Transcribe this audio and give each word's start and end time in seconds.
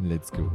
Let's 0.00 0.30
go. 0.30 0.50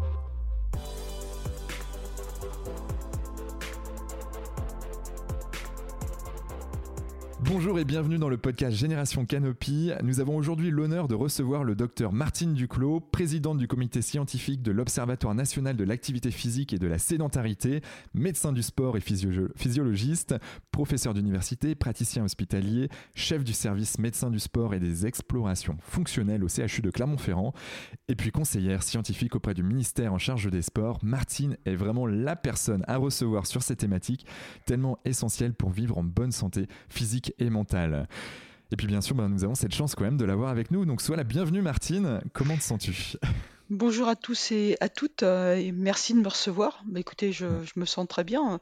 Bonjour 7.52 7.80
et 7.80 7.84
bienvenue 7.84 8.20
dans 8.20 8.30
le 8.30 8.38
podcast 8.38 8.78
Génération 8.78 9.26
Canopy. 9.26 9.92
Nous 10.04 10.20
avons 10.20 10.38
aujourd'hui 10.38 10.70
l'honneur 10.70 11.08
de 11.08 11.16
recevoir 11.16 11.64
le 11.64 11.74
docteur 11.74 12.14
Martine 12.14 12.54
Duclos, 12.54 13.00
présidente 13.00 13.58
du 13.58 13.68
comité 13.68 14.04
scientifique 14.04 14.62
de 14.62 14.72
l'Observatoire 14.72 15.34
national 15.34 15.76
de 15.76 15.84
l'activité 15.84 16.30
physique 16.30 16.74
et 16.74 16.78
de 16.78 16.86
la 16.86 17.00
sédentarité, 17.00 17.82
médecin 18.14 18.54
du 18.54 18.62
sport 18.62 18.98
et 18.98 19.02
physiologiste, 19.02 20.36
professeur 20.72 21.16
d'université, 21.16 21.74
praticien 21.74 22.24
hospitalier, 22.24 22.88
chef 23.16 23.44
du 23.44 23.54
service 23.54 23.98
médecin 23.98 24.30
du 24.30 24.38
sport 24.38 24.76
et 24.76 24.80
des 24.80 25.08
explorations 25.08 25.78
fonctionnelles 25.82 26.44
au 26.44 26.50
CHU 26.50 26.84
de 26.84 26.92
Clermont-Ferrand, 26.92 27.54
et 28.10 28.16
puis 28.16 28.30
conseillère 28.30 28.84
scientifique 28.84 29.36
auprès 29.36 29.56
du 29.56 29.64
ministère 29.64 30.14
en 30.14 30.20
charge 30.20 30.52
des 30.52 30.62
sports. 30.62 31.00
Martine 31.02 31.58
est 31.66 31.76
vraiment 31.76 32.06
la 32.06 32.36
personne 32.36 32.84
à 32.88 32.98
recevoir 32.98 33.48
sur 33.48 33.64
ces 33.64 33.76
thématiques, 33.76 34.28
tellement 34.68 35.00
essentielles 35.04 35.56
pour 35.56 35.72
vivre 35.72 35.98
en 35.98 36.04
bonne 36.04 36.32
santé 36.32 36.68
physique 36.90 37.34
et 37.40 37.50
mentale. 37.50 38.08
Et 38.72 38.76
puis 38.76 38.88
bien 38.88 39.02
sûr, 39.02 39.16
ben, 39.16 39.28
nous 39.30 39.44
avons 39.44 39.56
cette 39.56 39.74
chance 39.74 39.96
quand 39.96 40.04
même 40.04 40.18
de 40.18 40.26
l'avoir 40.26 40.50
avec 40.50 40.72
nous. 40.72 40.86
Donc 40.86 41.02
sois 41.02 41.16
la 41.16 41.24
bienvenue 41.24 41.62
Martine, 41.62 42.22
comment 42.34 42.56
te 42.56 42.62
sens-tu? 42.62 43.18
Bonjour 43.72 44.08
à 44.08 44.16
tous 44.16 44.52
et 44.52 44.78
à 44.80 44.90
toutes, 44.90 45.22
euh, 45.22 45.56
et 45.56 45.72
merci 45.72 46.16
de 46.16 46.20
me 46.20 46.28
recevoir. 46.28 46.82
Bah, 46.88 47.00
écoutez, 47.00 47.32
je, 47.32 47.46
je 47.64 47.80
me 47.80 47.86
sens 47.86 48.08
très 48.08 48.24
bien. 48.24 48.60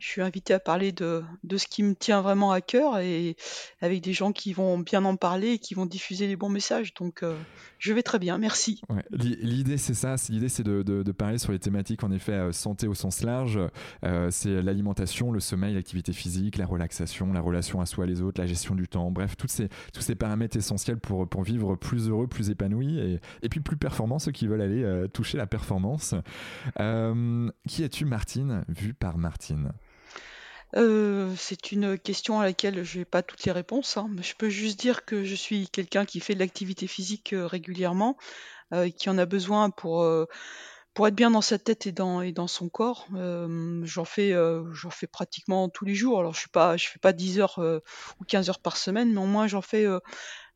Je 0.00 0.08
suis 0.08 0.22
invité 0.22 0.54
à 0.54 0.58
parler 0.60 0.92
de, 0.92 1.22
de 1.44 1.56
ce 1.58 1.66
qui 1.66 1.82
me 1.82 1.94
tient 1.94 2.22
vraiment 2.22 2.52
à 2.52 2.62
cœur 2.62 2.98
et 3.00 3.36
avec 3.82 4.00
des 4.02 4.14
gens 4.14 4.32
qui 4.32 4.54
vont 4.54 4.78
bien 4.78 5.04
en 5.04 5.16
parler 5.16 5.52
et 5.52 5.58
qui 5.58 5.74
vont 5.74 5.84
diffuser 5.84 6.26
les 6.26 6.36
bons 6.36 6.48
messages. 6.48 6.94
Donc, 6.94 7.22
euh, 7.22 7.36
je 7.78 7.92
vais 7.92 8.02
très 8.02 8.18
bien, 8.18 8.38
merci. 8.38 8.80
L'idée 9.10 9.76
c'est 9.76 9.92
ça, 9.92 10.14
l'idée 10.30 10.48
c'est 10.48 10.62
de, 10.62 10.82
de- 10.82 11.12
parler 11.12 11.36
sur 11.36 11.52
les 11.52 11.58
thématiques 11.58 12.02
en 12.02 12.10
effet 12.12 12.32
euh, 12.32 12.50
santé 12.52 12.86
au 12.86 12.94
sens 12.94 13.22
large. 13.22 13.60
Euh, 14.04 14.30
c'est 14.30 14.62
l'alimentation, 14.62 15.32
le 15.32 15.40
sommeil, 15.40 15.74
l'activité 15.74 16.14
physique, 16.14 16.56
la 16.56 16.64
relaxation, 16.64 17.30
la 17.34 17.42
relation 17.42 17.82
à 17.82 17.86
soi 17.86 18.06
et 18.06 18.08
les 18.08 18.22
autres, 18.22 18.40
la 18.40 18.46
gestion 18.46 18.74
du 18.74 18.88
temps, 18.88 19.10
bref, 19.10 19.36
toutes 19.36 19.50
ces, 19.50 19.68
tous 19.92 20.00
ces 20.00 20.14
paramètres 20.14 20.56
essentiels 20.56 20.98
pour, 20.98 21.28
pour 21.28 21.42
vivre 21.42 21.76
plus 21.76 22.08
heureux, 22.08 22.26
plus 22.26 22.48
épanoui 22.48 22.98
et, 22.98 23.20
et 23.42 23.48
puis 23.50 23.60
plus 23.60 23.76
performant, 23.76 24.18
ceux 24.18 24.32
qui 24.32 24.46
veulent 24.46 24.62
aller 24.62 25.08
toucher 25.12 25.36
la 25.36 25.46
performance. 25.46 26.14
Qui 27.68 27.82
es-tu 27.82 28.06
Martine, 28.06 28.64
vue 28.68 28.94
par 28.94 29.18
Martine 29.18 29.72
Euh, 30.76 31.34
c'est 31.36 31.72
une 31.72 31.98
question 31.98 32.40
à 32.40 32.44
laquelle 32.44 32.84
je 32.84 32.98
n'ai 33.00 33.04
pas 33.04 33.22
toutes 33.22 33.44
les 33.44 33.52
réponses. 33.52 33.96
hein. 33.96 34.08
Je 34.20 34.34
peux 34.34 34.48
juste 34.48 34.78
dire 34.78 35.04
que 35.04 35.24
je 35.24 35.34
suis 35.34 35.68
quelqu'un 35.68 36.04
qui 36.04 36.20
fait 36.20 36.34
de 36.34 36.38
l'activité 36.40 36.86
physique 36.86 37.32
euh, 37.32 37.46
régulièrement, 37.46 38.16
euh, 38.74 38.84
et 38.84 38.92
qui 38.92 39.10
en 39.10 39.18
a 39.18 39.26
besoin 39.26 39.70
pour, 39.70 40.06
pour 40.94 41.08
être 41.08 41.14
bien 41.14 41.30
dans 41.30 41.40
sa 41.40 41.58
tête 41.58 41.86
et 41.86 41.92
dans, 41.92 42.22
et 42.22 42.32
dans 42.32 42.46
son 42.48 42.68
corps. 42.68 43.06
J'en 43.82 44.04
fais, 44.04 44.32
j'en 44.72 44.90
fais 44.90 45.06
pratiquement 45.06 45.68
tous 45.68 45.84
les 45.84 45.94
jours. 45.94 46.20
Alors 46.20 46.34
je 46.34 46.46
ne 46.46 46.50
pas, 46.52 46.76
je 46.76 46.88
fais 46.88 46.98
pas 47.00 47.12
10 47.12 47.40
heures 47.40 47.58
ou 48.20 48.24
15 48.24 48.48
heures 48.48 48.60
par 48.60 48.76
semaine, 48.76 49.12
mais 49.12 49.20
au 49.20 49.26
moins 49.26 49.46
j'en 49.48 49.62
fais 49.62 49.86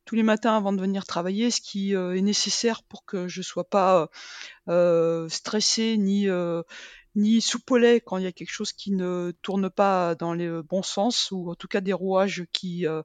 tous 0.05 0.15
les 0.17 0.23
matins 0.23 0.57
avant 0.57 0.73
de 0.73 0.81
venir 0.81 1.07
travailler, 1.07 1.51
ce 1.51 1.61
qui 1.61 1.93
est 1.93 2.23
nécessaire 2.23 2.83
pour 2.85 3.05
que 3.05 3.27
je 3.29 3.43
sois 3.43 3.69
pas 3.69 4.09
euh, 4.69 5.29
stressé 5.29 5.97
ni 5.99 6.29
euh, 6.29 6.63
ni 7.17 7.41
soupolé 7.41 8.01
quand 8.01 8.17
il 8.19 8.25
y 8.25 8.27
a 8.27 8.33
quelque 8.33 8.51
chose 8.51 8.73
qui 8.73 8.91
ne 8.93 9.33
tourne 9.43 9.71
pas 9.71 10.15
dans 10.15 10.35
le 10.35 10.63
bon 10.63 10.83
sens 10.83 11.31
ou 11.31 11.51
en 11.51 11.55
tout 11.55 11.69
cas 11.69 11.81
des 11.81 11.93
rouages 11.93 12.45
qui 12.53 12.87
euh, 12.87 13.03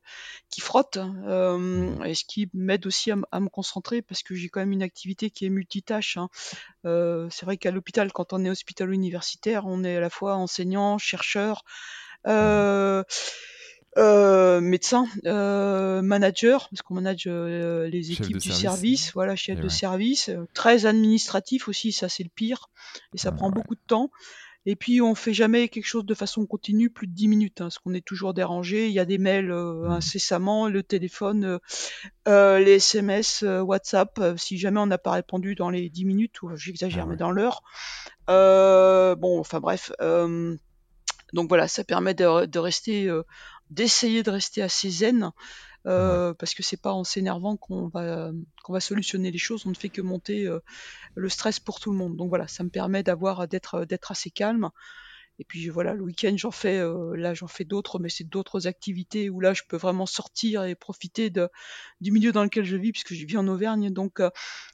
qui 0.50 0.62
frottent 0.62 1.00
euh, 1.28 2.03
et 2.03 2.16
ce 2.16 2.25
qui 2.25 2.50
m'aide 2.53 2.88
aussi 2.88 3.12
à, 3.12 3.18
à 3.31 3.40
me 3.40 3.50
concentrer 3.50 4.02
parce 4.02 4.24
que 4.24 4.36
j'ai 4.36 4.50
quand 4.50 4.59
même 4.59 4.72
une 4.72 4.84
activité 4.84 5.30
qui 5.30 5.46
est 5.46 5.50
multitâche 5.50 6.18
hein. 6.18 6.30
Euh, 6.86 7.28
c'est 7.30 7.46
vrai 7.46 7.58
qu'à 7.58 7.72
l'hôpital 7.72 8.12
quand 8.12 8.34
on 8.34 8.44
est 8.46 8.50
hospital 8.50 8.92
universitaire 8.92 9.66
on 9.66 9.84
est 9.84 9.98
à 9.98 10.00
la 10.00 10.09
fois 10.09 10.36
enseignant 10.36 10.98
chercheur 10.98 11.64
euh, 12.28 13.03
euh, 13.97 14.61
médecin, 14.61 15.05
euh, 15.25 16.01
manager, 16.01 16.69
parce 16.69 16.81
qu'on 16.81 16.94
manage 16.95 17.23
euh, 17.27 17.88
les 17.89 18.11
équipes 18.11 18.38
du 18.38 18.50
service. 18.51 18.61
service, 18.61 19.11
voilà, 19.13 19.35
chef 19.35 19.57
Eh 19.57 19.61
de 19.61 19.67
ouais. 19.67 19.69
service, 19.69 20.29
très 20.53 20.85
administratif 20.85 21.67
aussi, 21.67 21.91
ça 21.91 22.07
c'est 22.09 22.23
le 22.23 22.29
pire, 22.29 22.69
et 23.13 23.17
ça 23.17 23.29
Ah, 23.29 23.31
prend 23.35 23.47
ouais. 23.47 23.53
beaucoup 23.53 23.75
de 23.75 23.81
temps. 23.88 24.11
Et 24.66 24.75
puis 24.75 25.01
on 25.01 25.16
fait 25.16 25.33
jamais 25.33 25.69
quelque 25.69 25.85
chose 25.88 26.05
de 26.05 26.13
façon 26.13 26.45
continue 26.45 26.89
plus 26.89 27.07
de 27.07 27.13
10 27.13 27.27
minutes, 27.29 27.61
hein, 27.61 27.66
parce 27.66 27.79
qu'on 27.79 27.94
est 27.94 28.05
toujours 28.05 28.33
dérangé. 28.33 28.88
Il 28.88 28.94
y 28.94 29.00
a 29.00 29.05
des 29.05 29.17
mails 29.17 29.51
Mhm. 29.51 29.91
incessamment, 29.91 30.67
le 30.67 30.83
téléphone, 30.83 31.59
les 32.27 32.75
SMS, 32.75 33.44
WhatsApp. 33.44 34.19
si 34.38 34.57
jamais 34.57 34.79
on 34.81 34.85
n'a 34.88 34.97
pas 34.97 35.11
répondu 35.11 35.56
dans 35.56 35.69
les 35.69 35.89
10 35.89 36.06
minutes, 36.06 36.41
ou 36.44 36.56
j'exagère, 36.56 37.03
Ah 37.03 37.07
ouais. 37.07 37.13
mais 37.13 37.17
dans 37.17 37.31
l'heure. 37.31 37.63
Bon, 38.27 39.39
enfin 39.39 39.59
bref. 39.59 39.91
donc 41.33 41.47
voilà, 41.47 41.67
ça 41.67 41.83
permet 41.83 42.13
de, 42.13 42.45
de 42.45 42.59
rester, 42.59 43.07
euh, 43.07 43.23
d'essayer 43.69 44.24
de 44.24 44.31
rester 44.31 44.62
assez 44.62 44.90
zen, 44.90 45.31
euh, 45.88 46.34
parce 46.34 46.53
que 46.53 46.63
c'est 46.63 46.81
pas 46.81 46.94
en 46.94 47.03
s'énervant 47.03 47.57
qu'on 47.57 47.88
va 47.88 48.31
qu'on 48.63 48.74
va 48.74 48.80
solutionner 48.81 49.31
les 49.31 49.38
choses. 49.38 49.66
On 49.66 49.69
ne 49.69 49.75
fait 49.75 49.90
que 49.90 50.02
monter 50.02 50.46
euh, 50.47 50.59
le 51.16 51.30
stress 51.30 51.59
pour 51.59 51.80
tout 51.80 51.91
le 51.91 51.97
monde. 51.97 52.18
Donc 52.18 52.30
voilà, 52.30 52.47
ça 52.47 52.63
me 52.63 52.69
permet 52.69 53.03
d'avoir 53.03 53.47
d'être 53.47 53.85
d'être 53.85 54.12
assez 54.12 54.31
calme. 54.31 54.69
Et 55.41 55.46
puis 55.46 55.69
voilà, 55.69 55.94
le 55.94 56.03
week-end 56.03 56.34
j'en 56.35 56.52
fais, 56.52 56.80
euh, 56.80 57.16
là 57.16 57.34
j'en 57.34 57.47
fais 57.47 57.63
d'autres, 57.63 57.97
mais 58.00 58.09
c'est 58.09 58.25
d'autres 58.25 58.68
activités 58.68 59.30
où 59.30 59.40
là 59.40 59.53
je 59.53 59.63
peux 59.68 59.78
vraiment 59.78 60.06
sortir 60.06 60.66
et 60.66 60.75
profiter 60.75 61.30
de, 61.30 61.47
du 62.01 62.12
milieu 62.12 62.34
dans 62.34 62.44
lequel 62.44 62.66
je 62.66 62.75
vis, 62.75 62.91
puisque 62.91 63.13
je 63.13 63.25
vis 63.25 63.38
en 63.38 63.47
Auvergne. 63.47 63.90
Donc 63.90 64.19
euh, 64.19 64.30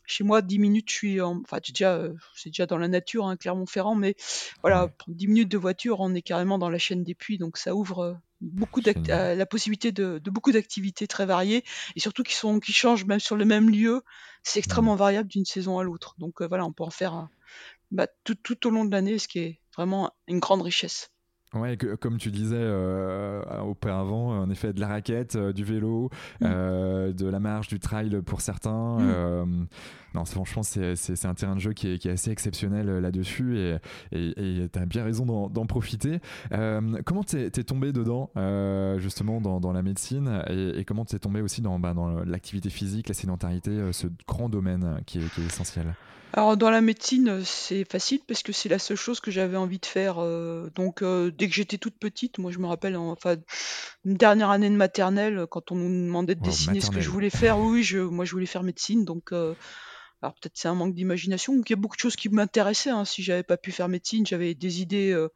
chez 0.08 0.24
moi, 0.24 0.42
10 0.42 0.58
minutes, 0.58 0.90
je 0.90 0.96
suis, 0.96 1.22
en, 1.22 1.40
enfin 1.42 1.60
déjà, 1.66 1.96
euh, 1.96 2.14
c'est 2.36 2.50
déjà 2.50 2.66
dans 2.66 2.80
la 2.80 2.88
nature, 2.88 3.28
hein, 3.28 3.38
Clermont-Ferrand, 3.38 3.94
mais 3.96 4.16
voilà, 4.62 4.88
Ouais. 4.88 4.92
pour 4.98 5.14
10 5.14 5.28
minutes 5.28 5.50
de 5.52 5.58
voiture, 5.60 6.00
on 6.00 6.16
est 6.16 6.24
carrément 6.24 6.58
dans 6.58 6.70
la 6.70 6.80
chaîne 6.80 7.04
des 7.04 7.14
puits, 7.16 7.38
donc 7.38 7.58
ça 7.58 7.76
ouvre 7.76 8.00
euh, 8.00 8.14
beaucoup 8.42 8.82
euh, 9.12 9.36
la 9.36 9.46
possibilité 9.46 9.92
de, 9.92 10.20
de 10.20 10.32
beaucoup 10.32 10.52
d'activités 10.52 11.08
très 11.08 11.26
variées 11.26 11.64
et 11.96 12.00
surtout 12.00 12.24
qui 12.24 12.34
sont 12.36 12.60
qui 12.60 12.74
changent 12.74 13.06
même 13.06 13.20
sur 13.20 13.36
le 13.36 13.46
même 13.46 13.70
lieu. 13.70 14.04
C'est 14.44 14.60
Mhm. 14.66 14.90
extrêmement 14.90 14.96
variable 14.96 15.30
d'une 15.30 15.46
saison 15.46 15.80
à 15.80 15.84
l'autre. 15.84 16.16
Donc 16.20 16.42
euh, 16.42 16.48
voilà, 16.48 16.66
on 16.66 16.74
peut 16.74 16.84
en 16.84 16.90
faire 16.92 17.30
bah, 17.92 18.08
tout, 18.26 18.36
tout 18.36 18.68
au 18.68 18.72
long 18.72 18.86
de 18.86 18.92
l'année, 18.92 19.20
ce 19.20 19.28
qui 19.28 19.40
est 19.40 19.62
vraiment 19.76 20.12
une 20.28 20.40
grande 20.40 20.62
richesse. 20.64 21.10
Ouais, 21.56 21.78
que- 21.78 21.96
comme 21.96 22.18
tu 22.18 22.32
disais 22.32 22.58
euh, 22.60 23.42
auparavant, 23.62 24.38
en 24.42 24.50
effet, 24.50 24.74
de 24.74 24.80
la 24.82 24.88
raquette, 24.90 25.36
euh, 25.38 25.54
du 25.54 25.64
vélo, 25.64 26.10
Mm. 26.42 26.46
euh, 26.46 27.14
de 27.14 27.28
la 27.28 27.40
marche, 27.40 27.70
du 27.70 27.80
trail 27.80 28.22
pour 28.26 28.42
certains. 28.42 28.98
Mm. 28.98 29.10
euh, 29.10 29.46
non, 30.16 30.26
franchement, 30.26 30.64
c'est 30.64 31.26
un 31.26 31.34
terrain 31.34 31.56
de 31.56 31.60
jeu 31.62 31.74
qui 31.74 31.90
est, 31.94 31.98
qui 31.98 32.08
est 32.08 32.12
assez 32.12 32.32
exceptionnel 32.32 32.88
là-dessus 33.00 33.58
et 33.58 33.78
tu 34.12 34.80
as 34.80 34.86
bien 34.86 35.04
raison 35.04 35.26
d'en 35.50 35.66
profiter. 35.66 36.20
Comment 37.06 37.24
t'es 37.24 37.48
es 37.48 37.50
tombé 37.64 37.92
dedans, 37.92 38.30
justement, 38.98 39.42
dans, 39.42 39.60
dans 39.60 39.74
la 39.74 39.82
médecine 39.82 40.42
et, 40.50 40.80
et 40.80 40.86
comment 40.86 41.04
t'es 41.06 41.20
tombé 41.20 41.42
aussi 41.42 41.62
dans, 41.62 41.80
bah, 41.80 41.94
dans 41.94 42.24
l'activité 42.24 42.70
physique, 42.70 43.10
la 43.10 43.14
sédentarité, 43.14 43.92
ce 43.92 44.08
grand 44.28 44.48
domaine 44.50 45.00
qui 45.06 45.20
est, 45.20 45.30
qui 45.34 45.42
est 45.42 45.46
essentiel? 45.46 45.94
Alors 46.38 46.58
dans 46.58 46.70
la 46.70 46.82
médecine, 46.82 47.44
c'est 47.46 47.90
facile 47.90 48.20
parce 48.28 48.44
que 48.44 48.52
c'est 48.52 48.68
la 48.68 48.78
seule 48.78 48.98
chose 48.98 49.22
que 49.22 49.32
j'avais 49.32 49.56
envie 49.56 49.80
de 49.80 49.86
faire. 49.86 50.20
euh, 50.20 50.70
donc 50.76 51.02
euh, 51.02 51.32
dès 51.32 51.48
que 51.48 51.54
j'étais 51.54 51.78
toute 51.78 51.98
petite, 51.98 52.40
moi 52.40 52.52
je 52.52 52.60
me 52.60 52.68
rappelle, 52.68 52.98
en- 52.98 53.12
enfin 53.12 53.38
une 54.06 54.16
dernière 54.16 54.50
année 54.50 54.70
de 54.70 54.76
maternelle, 54.76 55.46
quand 55.50 55.72
on 55.72 55.76
nous 55.76 55.90
demandait 56.08 56.36
de 56.36 56.42
dessiner 56.42 56.82
ce 56.82 56.90
que 56.92 57.00
je 57.00 57.10
maternelle. 57.10 57.12
voulais 57.12 57.30
faire, 57.30 57.58
oui, 57.60 57.70
oui, 57.80 57.84
je, 57.84 58.00
moi 58.00 58.26
je 58.26 58.34
voulais 58.34 58.46
faire 58.48 58.64
médecine. 58.64 59.06
Donc 59.06 59.32
euh, 59.32 59.56
alors 60.22 60.36
peut-être 60.36 60.58
c'est 60.58 60.68
un 60.68 60.76
manque 60.76 60.96
d'imagination, 60.96 61.54
ou 61.54 61.64
qu'il 61.64 61.76
y 61.78 61.80
a 61.80 61.82
beaucoup 61.82 61.96
de 61.98 62.02
choses 62.02 62.18
qui 62.18 62.30
m'intéressaient. 62.30 62.92
hein. 62.92 63.06
Si 63.06 63.24
j'avais 63.24 63.44
pas 63.44 63.58
pu 63.58 63.72
faire 63.72 63.88
médecine, 63.90 64.26
j'avais 64.28 64.56
des 64.56 64.82
idées. 64.82 65.12
euh, 65.14 65.30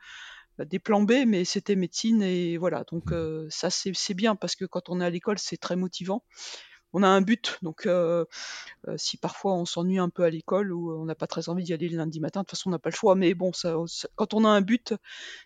des 0.65 0.79
plans 0.79 1.01
B, 1.03 1.13
mais 1.25 1.45
c'était 1.45 1.75
médecine 1.75 2.21
et 2.21 2.57
voilà. 2.57 2.83
Donc 2.91 3.11
Mmh. 3.11 3.49
ça 3.49 3.69
c'est 3.69 4.13
bien 4.13 4.35
parce 4.35 4.55
que 4.55 4.65
quand 4.65 4.89
on 4.89 5.01
est 5.01 5.05
à 5.05 5.09
l'école, 5.09 5.39
c'est 5.39 5.57
très 5.57 5.75
motivant. 5.75 6.23
On 6.93 7.03
a 7.03 7.07
un 7.07 7.21
but, 7.21 7.59
donc 7.61 7.87
si 8.97 9.17
parfois 9.17 9.53
on 9.53 9.65
s'ennuie 9.65 9.99
un 9.99 10.09
peu 10.09 10.23
à 10.23 10.29
l'école 10.29 10.73
ou 10.73 10.91
on 10.99 11.05
n'a 11.05 11.15
pas 11.15 11.27
très 11.27 11.49
envie 11.49 11.63
d'y 11.63 11.73
aller 11.73 11.89
le 11.89 11.97
lundi 11.97 12.19
matin, 12.19 12.41
de 12.41 12.45
toute 12.45 12.57
façon 12.57 12.69
on 12.69 12.71
n'a 12.71 12.79
pas 12.79 12.89
le 12.89 12.95
choix. 12.95 13.15
Mais 13.15 13.33
bon, 13.33 13.53
ça, 13.53 13.75
quand 14.15 14.33
on 14.33 14.45
a 14.45 14.49
un 14.49 14.61
but, 14.61 14.93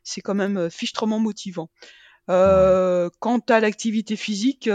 c'est 0.04 0.22
quand 0.22 0.36
même 0.36 0.70
fichtrement 0.70 1.20
motivant. 1.20 1.70
Ouais. 2.30 3.10
quant 3.20 3.40
à 3.50 3.60
l'activité 3.60 4.16
physique, 4.16 4.70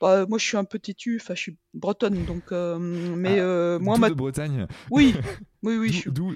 bah, 0.00 0.26
moi 0.26 0.38
je 0.38 0.44
suis 0.44 0.56
un 0.56 0.64
peu 0.64 0.78
têtue, 0.78 1.18
enfin 1.20 1.34
je 1.34 1.40
suis 1.40 1.56
bretonne, 1.74 2.24
donc 2.24 2.50
mais 2.50 3.40
Ah, 3.40 3.78
moi 3.80 3.94
d'où 3.96 4.00
ma 4.00 4.08
de 4.10 4.14
Bretagne 4.14 4.66
oui, 4.90 5.14
oui, 5.62 5.76
oui, 5.76 5.88
je 5.88 5.92
D'où, 5.92 6.00
suis 6.00 6.10
d'où, 6.10 6.34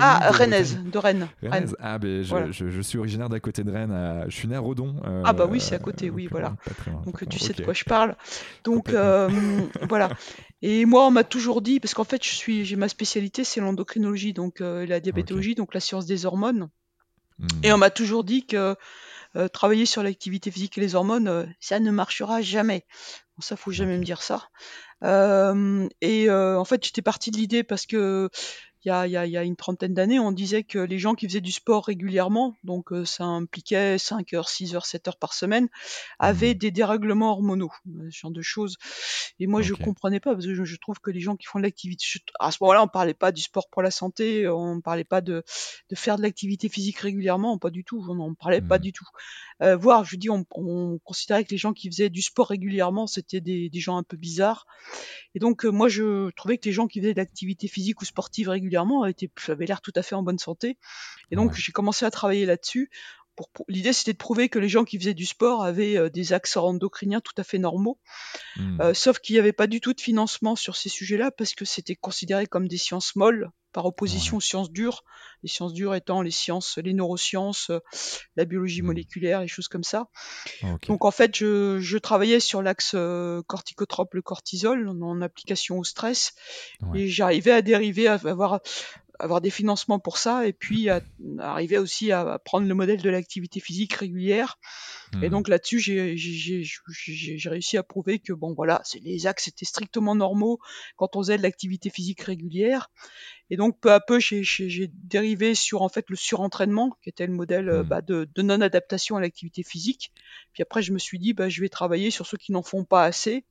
ah 0.00 0.30
de 0.30 0.36
rennaise, 0.36 0.74
Bretagne 0.74 0.90
de 0.90 0.98
Rennes, 0.98 1.28
Rennes, 1.42 1.74
Ah, 1.80 1.98
ben 1.98 2.22
voilà. 2.22 2.50
je, 2.50 2.80
suis 2.80 2.98
originaire 2.98 3.28
d'à 3.28 3.40
côté 3.40 3.64
de 3.64 3.70
Rennes. 3.70 3.92
à- 3.92 4.28
je 4.28 4.34
suis 4.36 4.48
né 4.48 4.56
à 4.56 4.60
Redon. 4.60 4.94
Ah 5.24 5.32
bah 5.32 5.44
euh, 5.44 5.48
oui, 5.50 5.60
c'est 5.60 5.74
à 5.74 5.78
côté, 5.78 6.10
oui, 6.10 6.26
euh, 6.26 6.28
voilà. 6.30 6.56
très 6.64 6.90
loin. 6.90 7.02
Donc 7.04 7.28
tu 7.28 7.38
sais 7.38 7.52
de 7.52 7.62
quoi 7.64 7.74
je 7.74 7.84
parle. 7.84 8.16
Donc 8.64 8.84
complètement. 8.86 9.68
voilà. 9.88 10.10
Et 10.62 10.84
moi, 10.84 11.06
on 11.06 11.10
m'a 11.10 11.24
toujours 11.24 11.62
dit, 11.62 11.80
parce 11.80 11.94
qu'en 11.94 12.04
fait, 12.04 12.22
je 12.22 12.28
suis, 12.34 12.66
j'ai 12.66 12.76
ma 12.76 12.88
spécialité, 12.88 13.44
c'est 13.44 13.60
l'endocrinologie, 13.60 14.34
donc 14.34 14.60
euh, 14.60 14.84
la 14.86 15.00
diabétologie, 15.00 15.54
donc 15.54 15.72
la 15.72 15.80
science 15.80 16.04
des 16.06 16.26
hormones. 16.26 16.68
Et 17.62 17.72
Hmm. 17.72 17.74
on 17.74 17.78
m'a 17.78 17.88
toujours 17.88 18.22
dit 18.22 18.46
que 18.46 18.76
euh, 19.36 19.48
travailler 19.48 19.86
sur 19.86 20.02
l'activité 20.02 20.50
physique 20.50 20.76
et 20.78 20.80
les 20.80 20.94
hormones, 20.94 21.28
euh, 21.28 21.46
ça 21.60 21.80
ne 21.80 21.90
marchera 21.90 22.42
jamais. 22.42 22.84
Bon, 23.36 23.42
ça, 23.42 23.56
faut 23.56 23.70
jamais 23.72 23.96
me 23.96 24.04
dire 24.04 24.22
ça. 24.22 24.48
Euh, 25.04 25.88
et 26.00 26.28
euh, 26.28 26.58
en 26.58 26.64
fait, 26.64 26.84
j'étais 26.84 27.02
partie 27.02 27.30
de 27.30 27.36
l'idée 27.36 27.62
parce 27.62 27.86
que 27.86 28.28
il 28.84 28.88
y 28.88 28.90
a, 28.90 29.06
il 29.06 29.12
y 29.12 29.16
a- 29.16 29.26
il 29.26 29.32
y 29.32 29.36
a 29.36 29.42
une 29.44 29.56
trentaine 29.56 29.92
d'années, 29.94 30.18
on 30.18 30.32
disait 30.32 30.64
que 30.64 30.78
les 30.78 30.98
gens 30.98 31.14
qui 31.14 31.26
faisaient 31.26 31.40
du 31.40 31.52
sport 31.52 31.84
régulièrement, 31.86 32.56
donc 32.64 32.92
euh, 32.92 33.04
ça 33.04 33.24
impliquait 33.24 33.98
5 33.98 34.32
heures, 34.32 34.48
6 34.48 34.74
heures, 34.74 34.86
7 34.86 35.06
heures 35.08 35.18
par 35.18 35.34
semaine, 35.34 35.68
avaient 36.18 36.54
Hmm. 36.54 36.54
des 36.54 36.70
dérèglements 36.70 37.32
hormonaux, 37.32 37.72
euh, 37.88 38.08
ce 38.10 38.18
genre 38.20 38.30
de 38.30 38.42
choses. 38.42 38.76
Et 39.38 39.46
moi, 39.46 39.62
je 39.62 39.74
Ok. 39.74 39.80
comprenais 39.84 40.20
pas 40.20 40.32
parce 40.34 40.46
que 40.46 40.54
je, 40.54 40.64
je 40.64 40.76
trouve 40.76 40.98
que 41.00 41.10
les 41.10 41.20
gens 41.20 41.36
qui 41.36 41.46
font 41.46 41.58
de 41.58 41.64
l'activité, 41.64 42.04
je- 42.06 42.18
à 42.38 42.50
ce 42.50 42.58
moment-là, 42.62 42.82
on 42.84 42.88
parlait 42.88 43.14
pas 43.14 43.32
du 43.32 43.42
sport 43.42 43.68
pour 43.70 43.82
la 43.82 43.90
santé, 43.90 44.48
on 44.48 44.80
parlait 44.80 45.04
pas 45.04 45.20
de, 45.20 45.42
de 45.90 45.96
faire 45.96 46.16
de 46.16 46.22
l'activité 46.22 46.68
physique 46.68 46.98
régulièrement, 46.98 47.58
pas 47.58 47.70
du 47.70 47.84
tout, 47.84 48.04
on 48.08 48.14
n'en 48.14 48.34
parlait 48.34 48.60
pas 48.62 48.78
Hmm. 48.78 48.80
du 48.80 48.92
tout. 48.92 49.06
Euh, 49.62 49.76
voire, 49.76 50.04
je 50.04 50.16
dis, 50.16 50.30
on, 50.30 50.44
on 50.54 50.98
considérait 51.04 51.44
que 51.44 51.50
les 51.50 51.58
gens 51.58 51.72
qui 51.72 51.88
faisaient 51.90 52.10
du 52.10 52.22
sport 52.22 52.48
régulièrement, 52.48 53.06
c'était 53.06 53.40
des, 53.40 53.68
des 53.68 53.80
gens 53.80 53.96
un 53.96 54.02
peu 54.02 54.16
bizarres. 54.16 54.66
Et 55.34 55.38
donc, 55.38 55.64
euh, 55.64 55.70
moi, 55.70 55.88
je 55.88 56.30
trouvais 56.32 56.58
que 56.58 56.66
les 56.66 56.72
gens 56.72 56.86
qui 56.86 57.00
faisaient 57.00 57.14
de 57.14 57.18
l'activité 57.20 57.68
physique 57.68 58.00
ou 58.00 58.04
sportive 58.04 58.48
régulièrement 58.48 58.69
étaient, 59.06 59.30
avaient 59.48 59.66
l'air 59.66 59.80
tout 59.80 59.92
à 59.94 60.02
fait 60.02 60.14
en 60.14 60.22
bonne 60.22 60.38
santé. 60.38 60.78
Et 61.30 61.36
donc, 61.36 61.52
Ouais. 61.52 61.56
j'ai 61.58 61.72
commencé 61.72 62.04
à 62.04 62.10
travailler 62.10 62.46
là-dessus. 62.46 62.90
Pour, 63.40 63.48
pour- 63.48 63.64
L'idée, 63.68 63.94
c'était 63.94 64.12
de 64.12 64.18
prouver 64.18 64.50
que 64.50 64.58
les 64.58 64.68
gens 64.68 64.84
qui 64.84 64.98
faisaient 64.98 65.14
du 65.14 65.24
sport 65.24 65.64
avaient 65.64 65.96
euh, 65.96 66.10
des 66.10 66.34
axes 66.34 66.58
endocriniens 66.58 67.22
tout 67.22 67.32
à 67.38 67.42
fait 67.42 67.56
normaux. 67.58 67.98
Hmm. 68.56 68.78
Euh, 68.82 68.92
sauf 68.92 69.18
qu'il 69.18 69.32
n'y 69.34 69.38
avait 69.38 69.54
pas 69.54 69.66
du 69.66 69.80
tout 69.80 69.94
de 69.94 70.00
financement 70.02 70.56
sur 70.56 70.76
ces 70.76 70.90
sujets-là 70.90 71.30
parce 71.30 71.54
que 71.54 71.64
c'était 71.64 71.96
considéré 71.96 72.46
comme 72.46 72.68
des 72.68 72.76
sciences 72.76 73.16
molles 73.16 73.48
par 73.72 73.86
opposition 73.86 74.32
Ouais. 74.34 74.36
aux 74.38 74.40
sciences 74.40 74.70
dures. 74.72 75.04
Les 75.44 75.48
sciences 75.48 75.72
dures 75.72 75.94
étant 75.94 76.20
les 76.22 76.32
sciences, 76.32 76.76
les 76.78 76.92
neurosciences, 76.92 77.70
euh, 77.70 77.78
la 78.36 78.44
biologie 78.44 78.82
Hmm. 78.82 78.86
moléculaire, 78.86 79.40
les 79.40 79.48
choses 79.48 79.68
comme 79.68 79.84
ça. 79.84 80.08
Donc 80.88 81.04
en 81.06 81.10
fait, 81.10 81.34
je, 81.36 81.78
je 81.80 81.96
travaillais 81.96 82.40
sur 82.40 82.60
l'axe 82.62 82.94
corticotrope, 83.46 84.12
le 84.14 84.22
cortisol, 84.22 84.88
en, 84.88 85.00
en 85.00 85.22
application 85.22 85.78
au 85.78 85.84
stress, 85.84 86.34
Ouais. 86.82 87.02
et 87.02 87.08
j'arrivais 87.08 87.52
à 87.52 87.62
dériver, 87.62 88.06
à 88.08 88.14
avoir, 88.14 88.60
avoir 89.20 89.40
des 89.40 89.50
financements 89.50 89.98
pour 89.98 90.18
ça, 90.18 90.46
et 90.46 90.52
puis 90.52 90.88
à, 90.88 91.00
à 91.38 91.52
arriver 91.52 91.78
aussi 91.78 92.10
à, 92.12 92.20
à 92.22 92.38
prendre 92.38 92.66
le 92.66 92.74
modèle 92.74 93.00
de 93.02 93.10
l'activité 93.10 93.60
physique 93.60 93.92
régulière. 93.94 94.58
Et 95.22 95.26
Hmm. 95.26 95.30
donc 95.30 95.48
là-dessus, 95.48 95.80
j'ai 95.80 97.48
réussi 97.48 97.76
à 97.76 97.82
prouver 97.82 98.18
que 98.20 98.32
bon 98.32 98.54
voilà, 98.54 98.82
les 99.02 99.26
axes 99.26 99.48
étaient 99.48 99.64
strictement 99.64 100.14
normaux 100.14 100.60
quand 100.96 101.16
on 101.16 101.22
faisait 101.22 101.36
de 101.38 101.42
l'activité 101.42 101.90
physique 101.90 102.20
régulière. 102.22 102.90
Et 103.50 103.56
donc 103.56 103.80
peu 103.80 103.92
à 103.92 104.00
peu, 104.00 104.20
j'ai- 104.20 104.90
dérivé 105.04 105.54
sur 105.56 105.82
en 105.82 105.88
fait 105.88 106.08
le 106.08 106.16
surentraînement, 106.16 106.96
qui 107.02 107.08
était 107.08 107.26
le 107.26 107.32
modèle 107.32 107.68
Hmm. 107.68 107.82
bah, 107.88 108.00
de, 108.02 108.28
de 108.34 108.42
non-adaptation 108.42 109.16
à 109.16 109.20
l'activité 109.20 109.62
physique. 109.64 110.12
Puis 110.52 110.62
après, 110.62 110.82
je 110.82 110.92
me 110.92 110.98
suis 110.98 111.18
dit, 111.18 111.32
bah, 111.32 111.48
je 111.48 111.60
vais 111.60 111.68
travailler 111.68 112.10
sur 112.10 112.26
ceux 112.26 112.36
qui 112.38 112.52
n'en 112.52 112.62
font 112.62 112.84
pas 112.84 113.04
assez. 113.04 113.44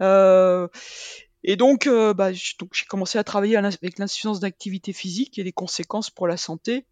Euh, 0.00 0.68
et 1.44 1.56
donc, 1.56 1.86
euh, 1.86 2.14
bah, 2.14 2.32
j'ai 2.32 2.54
commencé 2.88 3.18
à 3.18 3.24
travailler 3.24 3.56
avec 3.56 3.98
l'insuffisance 3.98 4.40
d'activité 4.40 4.92
physique 4.92 5.38
et 5.38 5.44
les 5.44 5.52
conséquences 5.52 6.10
pour 6.10 6.26
la 6.26 6.36
santé. 6.36 6.86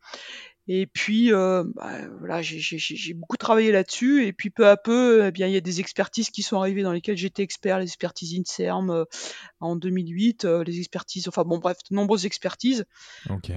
Et 0.68 0.86
puis, 0.86 1.32
euh, 1.32 1.64
bah, 1.74 1.90
voilà, 2.20 2.40
j'ai- 2.40 3.14
beaucoup 3.14 3.36
travaillé 3.36 3.72
là-dessus. 3.72 4.24
Et 4.26 4.32
puis, 4.32 4.50
peu 4.50 4.68
à 4.68 4.76
peu, 4.76 5.26
eh 5.26 5.32
bien, 5.32 5.48
il 5.48 5.52
y 5.52 5.56
a 5.56 5.60
des 5.60 5.80
expertises 5.80 6.30
qui 6.30 6.42
sont 6.44 6.56
arrivées 6.56 6.82
dans 6.84 6.92
lesquelles 6.92 7.16
j'étais 7.16 7.42
expert, 7.42 7.80
les 7.80 7.86
expertises 7.86 8.32
INSERM 8.38 8.90
euh, 8.90 9.04
en 9.58 9.74
2008, 9.74 10.44
euh, 10.44 10.62
les 10.62 10.78
expertises, 10.78 11.26
enfin 11.26 11.42
bon, 11.42 11.58
bref, 11.58 11.78
de 11.90 11.96
nombreuses 11.96 12.26
expertises 12.26 12.84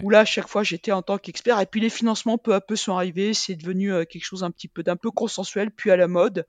où 0.01 0.09
là, 0.09 0.21
à 0.21 0.25
chaque 0.25 0.47
fois, 0.47 0.63
j'étais 0.63 0.91
en 0.93 1.03
tant 1.03 1.19
qu'expert. 1.19 1.59
Et 1.61 1.67
puis, 1.67 1.79
les 1.79 1.91
financements, 1.91 2.39
peu 2.39 2.55
à 2.55 2.61
peu, 2.61 2.75
sont 2.75 2.95
arrivés. 2.95 3.35
C'est 3.35 3.55
devenu 3.55 3.91
quelque 4.07 4.25
chose 4.25 4.43
un 4.43 4.49
petit 4.49 4.67
peu 4.67 4.81
d'un 4.81 4.95
peu 4.95 5.11
consensuel, 5.11 5.69
puis 5.69 5.91
à 5.91 5.97
la 5.97 6.07
mode. 6.07 6.47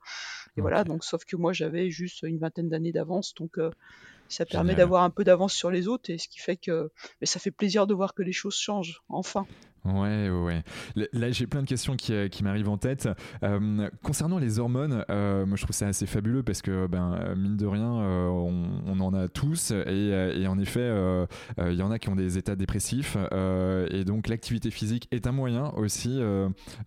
Et 0.57 0.61
voilà, 0.61 0.83
donc, 0.83 1.03
sauf 1.03 1.23
que 1.23 1.35
moi, 1.35 1.53
j'avais 1.53 1.91
juste 1.91 2.23
une 2.23 2.39
vingtaine 2.39 2.67
d'années 2.67 2.91
d'avance. 2.91 3.35
Donc, 3.35 3.59
ça 4.29 4.45
permet 4.45 4.75
d'avoir 4.75 5.03
un 5.03 5.09
peu 5.09 5.23
d'avance 5.23 5.53
sur 5.53 5.71
les 5.71 5.87
autres. 5.87 6.09
Et 6.09 6.17
ce 6.17 6.27
qui 6.27 6.39
fait 6.39 6.57
que 6.57 6.91
mais 7.21 7.27
ça 7.27 7.39
fait 7.39 7.51
plaisir 7.51 7.87
de 7.87 7.93
voir 7.93 8.13
que 8.13 8.23
les 8.23 8.33
choses 8.33 8.55
changent, 8.55 9.01
enfin. 9.09 9.45
Ouais, 9.93 10.29
ouais. 10.29 10.63
Là, 11.13 11.31
j'ai 11.31 11.47
plein 11.47 11.61
de 11.61 11.67
questions 11.67 11.95
qui, 11.95 12.13
euh, 12.13 12.27
qui 12.27 12.43
m'arrivent 12.43 12.69
en 12.69 12.77
tête. 12.77 13.07
Euh, 13.43 13.89
concernant 14.03 14.37
les 14.37 14.59
hormones, 14.59 15.05
euh, 15.09 15.45
moi 15.45 15.55
je 15.55 15.63
trouve 15.63 15.75
ça 15.75 15.87
assez 15.87 16.05
fabuleux 16.05 16.43
parce 16.43 16.61
que, 16.61 16.87
ben, 16.87 17.35
mine 17.35 17.55
de 17.57 17.65
rien, 17.65 17.83
on, 17.89 18.99
en 18.99 19.13
a 19.13 19.27
tous. 19.27 19.71
Et, 19.71 20.09
et 20.35 20.47
en 20.47 20.57
effet, 20.59 20.91
il 21.59 21.73
y 21.73 21.81
en 21.81 21.91
a 21.91 21.99
qui 21.99 22.09
ont 22.09 22.15
des 22.15 22.37
états 22.37 22.55
dépressifs. 22.55 23.15
et 23.15 24.03
donc 24.05 24.27
l'activité 24.27 24.71
physique 24.71 25.07
est 25.11 25.27
un 25.27 25.31
moyen 25.31 25.71
aussi, 25.77 26.19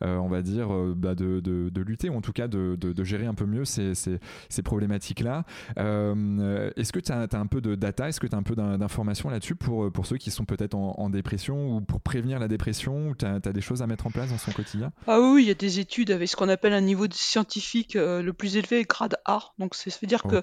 on 0.00 0.28
va 0.28 0.42
dire, 0.42 0.68
bah, 0.96 1.14
de, 1.14 1.40
de- 1.40 1.70
de 1.70 1.80
lutter 1.82 2.10
ou 2.10 2.14
en 2.16 2.20
tout 2.20 2.32
cas 2.32 2.48
de, 2.48 2.76
de- 2.76 3.04
gérer 3.04 3.26
un 3.26 3.34
peu 3.34 3.46
mieux 3.46 3.64
ces, 3.64 3.94
ces- 3.94 4.18
ces 4.48 4.62
problématiques-là. 4.62 5.44
Est-ce 5.76 6.92
que 6.92 7.00
tu 7.00 7.12
as, 7.12 7.28
un 7.32 7.46
peu 7.46 7.60
de 7.60 7.74
data, 7.74 8.08
est-ce 8.08 8.20
que 8.20 8.26
tu 8.26 8.34
as 8.34 8.38
un 8.38 8.42
peu 8.42 8.54
d'in- 8.54 8.76
d'informations 8.78 9.30
là-dessus 9.30 9.54
pour, 9.54 9.90
pour 9.92 10.06
ceux 10.06 10.16
qui 10.18 10.30
sont 10.30 10.44
peut-être 10.44 10.74
en 10.74 11.08
dépression 11.10 11.76
ou 11.76 11.80
pour 11.80 12.00
prévenir 12.00 12.38
la 12.38 12.48
dépression 12.48 12.89
ou 12.96 13.14
tu 13.14 13.24
as, 13.24 13.38
des 13.40 13.60
choses 13.60 13.82
à 13.82 13.86
mettre 13.86 14.06
en 14.06 14.10
place 14.10 14.30
dans 14.30 14.38
son 14.38 14.52
quotidien? 14.52 14.92
Ah 15.06 15.20
oui, 15.20 15.42
il 15.42 15.48
y 15.48 15.50
a 15.50 15.54
des 15.54 15.78
études 15.78 16.10
avec 16.10 16.28
ce 16.28 16.36
qu'on 16.36 16.48
appelle 16.48 16.72
un 16.72 16.80
niveau 16.80 17.08
de 17.08 17.14
scientifique 17.14 17.96
euh, 17.96 18.22
le 18.22 18.32
plus 18.32 18.56
élevé, 18.56 18.84
grade 18.84 19.16
A. 19.24 19.52
Donc 19.58 19.74
ça 19.74 19.90
veut 20.00 20.08
dire 20.08 20.22
que 20.22 20.40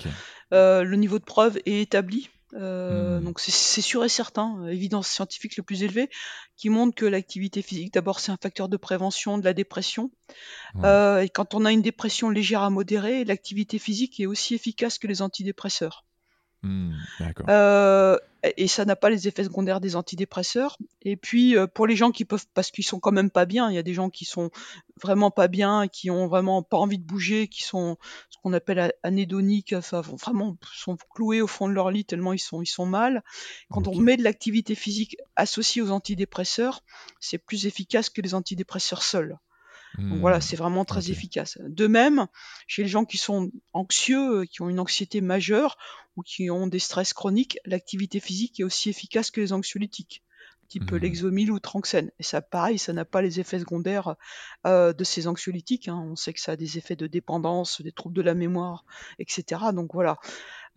euh, 0.53 0.83
le 0.83 0.95
niveau 0.97 1.19
de 1.19 1.23
preuve 1.23 1.57
est 1.65 1.81
établi. 1.81 2.29
Euh, 2.53 3.19
Hmm. 3.19 3.25
donc 3.25 3.41
c'est- 3.41 3.81
sûr 3.81 4.05
et 4.05 4.09
certain, 4.09 4.65
évidence 4.67 5.09
scientifique 5.09 5.57
le 5.57 5.63
plus 5.63 5.83
élevé, 5.83 6.09
qui 6.55 6.69
montre 6.69 6.95
que 6.95 7.05
l'activité 7.05 7.61
physique, 7.61 7.93
d'abord, 7.93 8.21
c'est 8.21 8.31
un 8.31 8.37
facteur 8.41 8.69
de 8.69 8.77
prévention 8.77 9.37
de 9.37 9.43
la 9.43 9.53
dépression. 9.53 10.11
Ouais. 10.75 10.81
Euh, 10.85 11.21
et 11.23 11.29
quand 11.29 11.53
on 11.55 11.65
a 11.65 11.73
une 11.73 11.81
dépression 11.81 12.29
légère 12.29 12.61
à 12.61 12.69
modérée, 12.69 13.25
l'activité 13.25 13.79
physique 13.79 14.19
est 14.21 14.25
aussi 14.25 14.55
efficace 14.55 14.97
que 14.97 15.07
les 15.07 15.21
antidépresseurs. 15.21 16.05
Hmm, 16.63 16.93
D'accord. 17.19 17.45
Euh, 17.49 18.17
et 18.55 18.67
ça 18.67 18.85
n'a 18.85 18.95
pas 18.95 19.09
les 19.09 19.27
effets 19.27 19.43
secondaires 19.43 19.81
des 19.81 19.95
antidépresseurs. 19.95 20.77
Et 21.01 21.17
puis 21.17 21.57
euh, 21.57 21.67
pour 21.67 21.87
les 21.87 21.95
gens 21.95 22.11
qui 22.11 22.25
peuvent, 22.25 22.45
parce 22.53 22.71
qu'ils 22.71 22.85
sont 22.85 22.99
quand 22.99 23.11
même 23.11 23.29
pas 23.29 23.45
bien, 23.45 23.69
il 23.69 23.75
y 23.75 23.77
a 23.77 23.83
des 23.83 23.93
gens 23.93 24.09
qui 24.09 24.25
sont 24.25 24.49
vraiment 25.01 25.31
pas 25.31 25.47
bien, 25.47 25.87
qui 25.87 26.09
ont 26.09 26.27
vraiment 26.27 26.63
pas 26.63 26.77
envie 26.77 26.97
de 26.97 27.03
bouger, 27.03 27.47
qui 27.47 27.63
sont 27.63 27.97
ce 28.29 28.37
qu'on 28.41 28.53
appelle 28.53 28.93
anédoniques, 29.03 29.73
enfin 29.73 30.01
vraiment 30.01 30.57
sont 30.73 30.97
cloués 31.13 31.41
au 31.41 31.47
fond 31.47 31.67
de 31.67 31.73
leur 31.73 31.91
lit 31.91 32.05
tellement 32.05 32.33
ils 32.33 32.39
sont 32.39 32.61
ils 32.61 32.67
sont 32.67 32.85
mal. 32.85 33.23
Quand 33.69 33.87
on 33.87 33.99
met 33.99 34.17
de 34.17 34.23
l'activité 34.23 34.75
physique 34.75 35.17
associée 35.35 35.81
aux 35.81 35.91
antidépresseurs, 35.91 36.83
c'est 37.19 37.37
plus 37.37 37.65
efficace 37.65 38.09
que 38.09 38.21
les 38.21 38.33
antidépresseurs 38.33 39.03
seuls. 39.03 39.37
Donc 39.97 40.19
voilà, 40.19 40.37
Hmm, 40.37 40.41
c'est 40.41 40.55
vraiment 40.55 40.85
très 40.85 41.09
efficace. 41.11 41.57
De 41.67 41.87
même, 41.87 42.27
chez 42.67 42.83
les 42.83 42.89
gens 42.89 43.05
qui 43.05 43.17
sont 43.17 43.51
anxieux, 43.73 44.41
euh, 44.41 44.45
qui 44.45 44.61
ont 44.61 44.69
une 44.69 44.79
anxiété 44.79 45.21
majeure 45.21 45.77
ou 46.15 46.21
qui 46.23 46.49
ont 46.51 46.67
des 46.67 46.79
stress 46.79 47.13
chroniques, 47.13 47.57
l'activité 47.65 48.19
physique 48.19 48.59
est 48.59 48.63
aussi 48.63 48.89
efficace 48.89 49.31
que 49.31 49.41
les 49.41 49.53
anxiolytiques, 49.53 50.23
type 50.67 50.91
Hmm. 50.91 50.97
Lexomil 50.97 51.51
ou 51.51 51.59
Tranxène. 51.59 52.11
Et 52.19 52.23
ça, 52.23 52.41
pareil, 52.41 52.77
ça 52.77 52.93
n'a 52.93 53.05
pas 53.05 53.21
les 53.21 53.39
effets 53.39 53.59
secondaires 53.59 54.15
euh, 54.65 54.93
de 54.93 55.03
ces 55.03 55.27
anxiolytiques. 55.27 55.87
hein. 55.87 55.97
On 56.11 56.15
sait 56.15 56.33
que 56.33 56.41
ça 56.41 56.53
a 56.53 56.55
des 56.55 56.77
effets 56.77 56.95
de 56.95 57.07
dépendance, 57.07 57.81
des 57.81 57.91
troubles 57.91 58.15
de 58.15 58.21
la 58.21 58.33
mémoire, 58.33 58.85
etc. 59.19 59.71
Donc 59.73 59.93
voilà. 59.93 60.17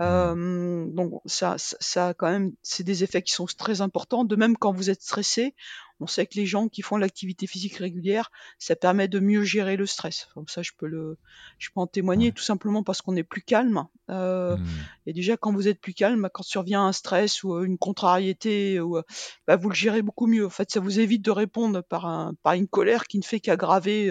Euh, 0.00 0.86
donc 0.86 1.20
ça, 1.26 1.56
ça, 1.58 1.76
ça, 1.80 2.14
quand 2.14 2.30
même, 2.30 2.52
c'est 2.62 2.84
des 2.84 3.04
effets 3.04 3.22
qui 3.22 3.32
sont 3.32 3.46
très 3.46 3.80
importants. 3.82 4.24
De 4.24 4.36
même, 4.36 4.56
quand 4.56 4.72
vous 4.72 4.88
êtes 4.88 5.02
stressé, 5.02 5.54
On 6.00 6.06
sait 6.06 6.26
que 6.26 6.34
les 6.36 6.46
gens 6.46 6.68
qui 6.68 6.80
font 6.80 6.96
l'activité 6.96 7.46
physique 7.46 7.76
régulière, 7.76 8.30
ça 8.58 8.74
permet 8.74 9.06
de 9.06 9.20
mieux 9.20 9.44
gérer 9.44 9.76
le 9.76 9.84
stress. 9.84 10.28
ça, 10.46 10.62
je 10.62 10.70
peux 10.76 10.86
le, 10.86 11.18
je 11.58 11.68
peux 11.68 11.80
en 11.80 11.86
témoigner 11.86 12.32
tout 12.32 12.42
simplement 12.42 12.82
parce 12.82 13.02
qu'on 13.02 13.16
est 13.16 13.22
plus 13.22 13.42
calme. 13.42 13.86
Euh, 14.08 14.56
mmh. 14.56 14.66
Et 15.06 15.12
déjà, 15.12 15.36
quand 15.36 15.52
vous 15.52 15.68
êtes 15.68 15.78
plus 15.78 15.92
calme, 15.92 16.30
quand 16.32 16.42
survient 16.42 16.86
un 16.86 16.92
stress 16.92 17.44
ou 17.44 17.62
une 17.62 17.76
contrariété, 17.76 18.80
ou, 18.80 18.98
bah, 19.46 19.56
vous 19.56 19.68
le 19.68 19.74
gérez 19.74 20.00
beaucoup 20.00 20.26
mieux. 20.26 20.46
En 20.46 20.50
fait, 20.50 20.70
ça 20.70 20.80
vous 20.80 21.00
évite 21.00 21.22
de 21.22 21.30
répondre 21.30 21.82
par, 21.82 22.06
un, 22.06 22.32
par 22.42 22.54
une 22.54 22.66
colère 22.66 23.04
qui 23.04 23.18
ne 23.18 23.24
fait 23.24 23.40
qu'aggraver. 23.40 24.10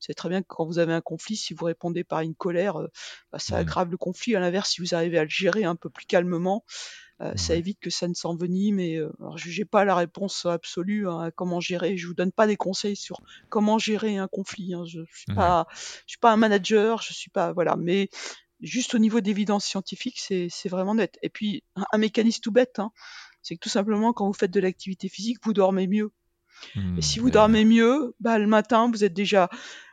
Savez 0.00 0.14
très 0.14 0.28
bien 0.28 0.42
que 0.42 0.46
quand 0.48 0.66
vous 0.66 0.78
avez 0.78 0.92
un 0.92 1.00
conflit, 1.00 1.36
si 1.36 1.54
vous 1.54 1.64
répondez 1.64 2.04
par 2.04 2.20
une 2.20 2.34
colère, 2.34 2.78
bah, 3.32 3.38
ça 3.38 3.56
aggrave 3.56 3.90
le 3.90 3.96
conflit. 3.96 4.36
À 4.36 4.40
l'inverse, 4.40 4.70
si 4.70 4.80
vous 4.80 4.94
arrivez 4.94 5.18
à 5.18 5.24
le 5.24 5.30
gérer 5.30 5.64
un 5.64 5.76
peu 5.76 5.90
plus 5.90 6.06
calmement, 6.06 6.64
euh, 7.22 7.32
ça 7.36 7.54
évite 7.54 7.80
que 7.80 7.88
ça 7.88 8.08
ne 8.08 8.14
s'envenime. 8.14 8.78
Et 8.78 8.96
euh, 8.96 9.10
alors, 9.20 9.38
je 9.38 9.58
n'ai 9.58 9.64
pas 9.64 9.84
la 9.84 9.94
réponse 9.94 10.44
absolue 10.44 11.08
hein, 11.08 11.20
à 11.20 11.30
comment 11.30 11.60
gérer. 11.60 11.96
Je 11.96 12.06
vous 12.06 12.14
donne 12.14 12.32
pas 12.32 12.46
des 12.46 12.56
conseils 12.56 12.96
sur 12.96 13.20
comment 13.48 13.78
gérer 13.78 14.18
un 14.18 14.28
conflit. 14.28 14.74
Hein. 14.74 14.84
Je 14.86 15.00
suis 15.12 15.34
pas, 15.34 15.66
je 15.70 16.12
suis 16.12 16.18
pas 16.18 16.32
un 16.32 16.36
manager. 16.36 17.00
Je 17.00 17.14
suis 17.14 17.30
pas 17.30 17.52
voilà. 17.52 17.76
Mais 17.76 18.10
juste 18.60 18.94
au 18.94 18.98
niveau 18.98 19.20
d'évidence 19.20 19.64
scientifique, 19.64 20.18
c'est 20.20 20.68
vraiment 20.68 20.94
net. 20.94 21.18
Et 21.22 21.30
puis 21.30 21.62
un, 21.92 21.98
mécanisme 21.98 22.40
tout 22.42 22.52
bête, 22.52 22.78
hein, 22.78 22.92
c'est 23.42 23.54
que 23.54 23.60
tout 23.60 23.68
simplement 23.68 24.12
quand 24.12 24.26
vous 24.26 24.34
faites 24.34 24.50
de 24.50 24.60
l'activité 24.60 25.08
physique, 25.08 25.38
vous 25.42 25.52
dormez 25.54 25.86
mieux. 25.86 26.12
Et 26.74 26.78
mmh, 26.78 27.02
si 27.02 27.18
vous 27.18 27.30
dormez 27.30 27.64
mieux, 27.64 28.14
bah, 28.20 28.38
le 28.38 28.46
matin, 28.46 28.90
vous 28.90 29.04
êtes 29.04 29.14
déjà 29.14 29.48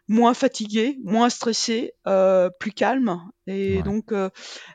moins 0.08 0.34
fatigué, 0.34 0.98
moins 1.04 1.30
stressé, 1.30 1.94
euh, 2.08 2.50
plus 2.60 2.72
calme, 2.72 3.22
et 3.48 3.82
donc 3.84 4.12
euh, 4.12 4.30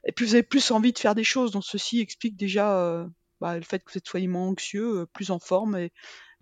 et 0.04 0.12
puis 0.12 0.24
vous 0.24 0.34
avez 0.34 0.42
plus 0.42 0.70
envie 0.70 0.92
de 0.92 0.98
faire 0.98 1.14
des 1.14 1.24
choses. 1.24 1.50
Donc 1.50 1.64
ceci 1.64 2.00
explique 2.00 2.36
déjà 2.36 2.78
euh, 2.78 3.06
bah, 3.40 3.56
le 3.56 3.62
fait 3.62 3.80
que 3.80 3.92
vous 3.92 3.98
êtes 3.98 4.06
soyez 4.06 4.28
moins 4.28 4.46
anxieux, 4.48 5.06
plus 5.12 5.30
en 5.30 5.38
forme, 5.38 5.76
et 5.76 5.92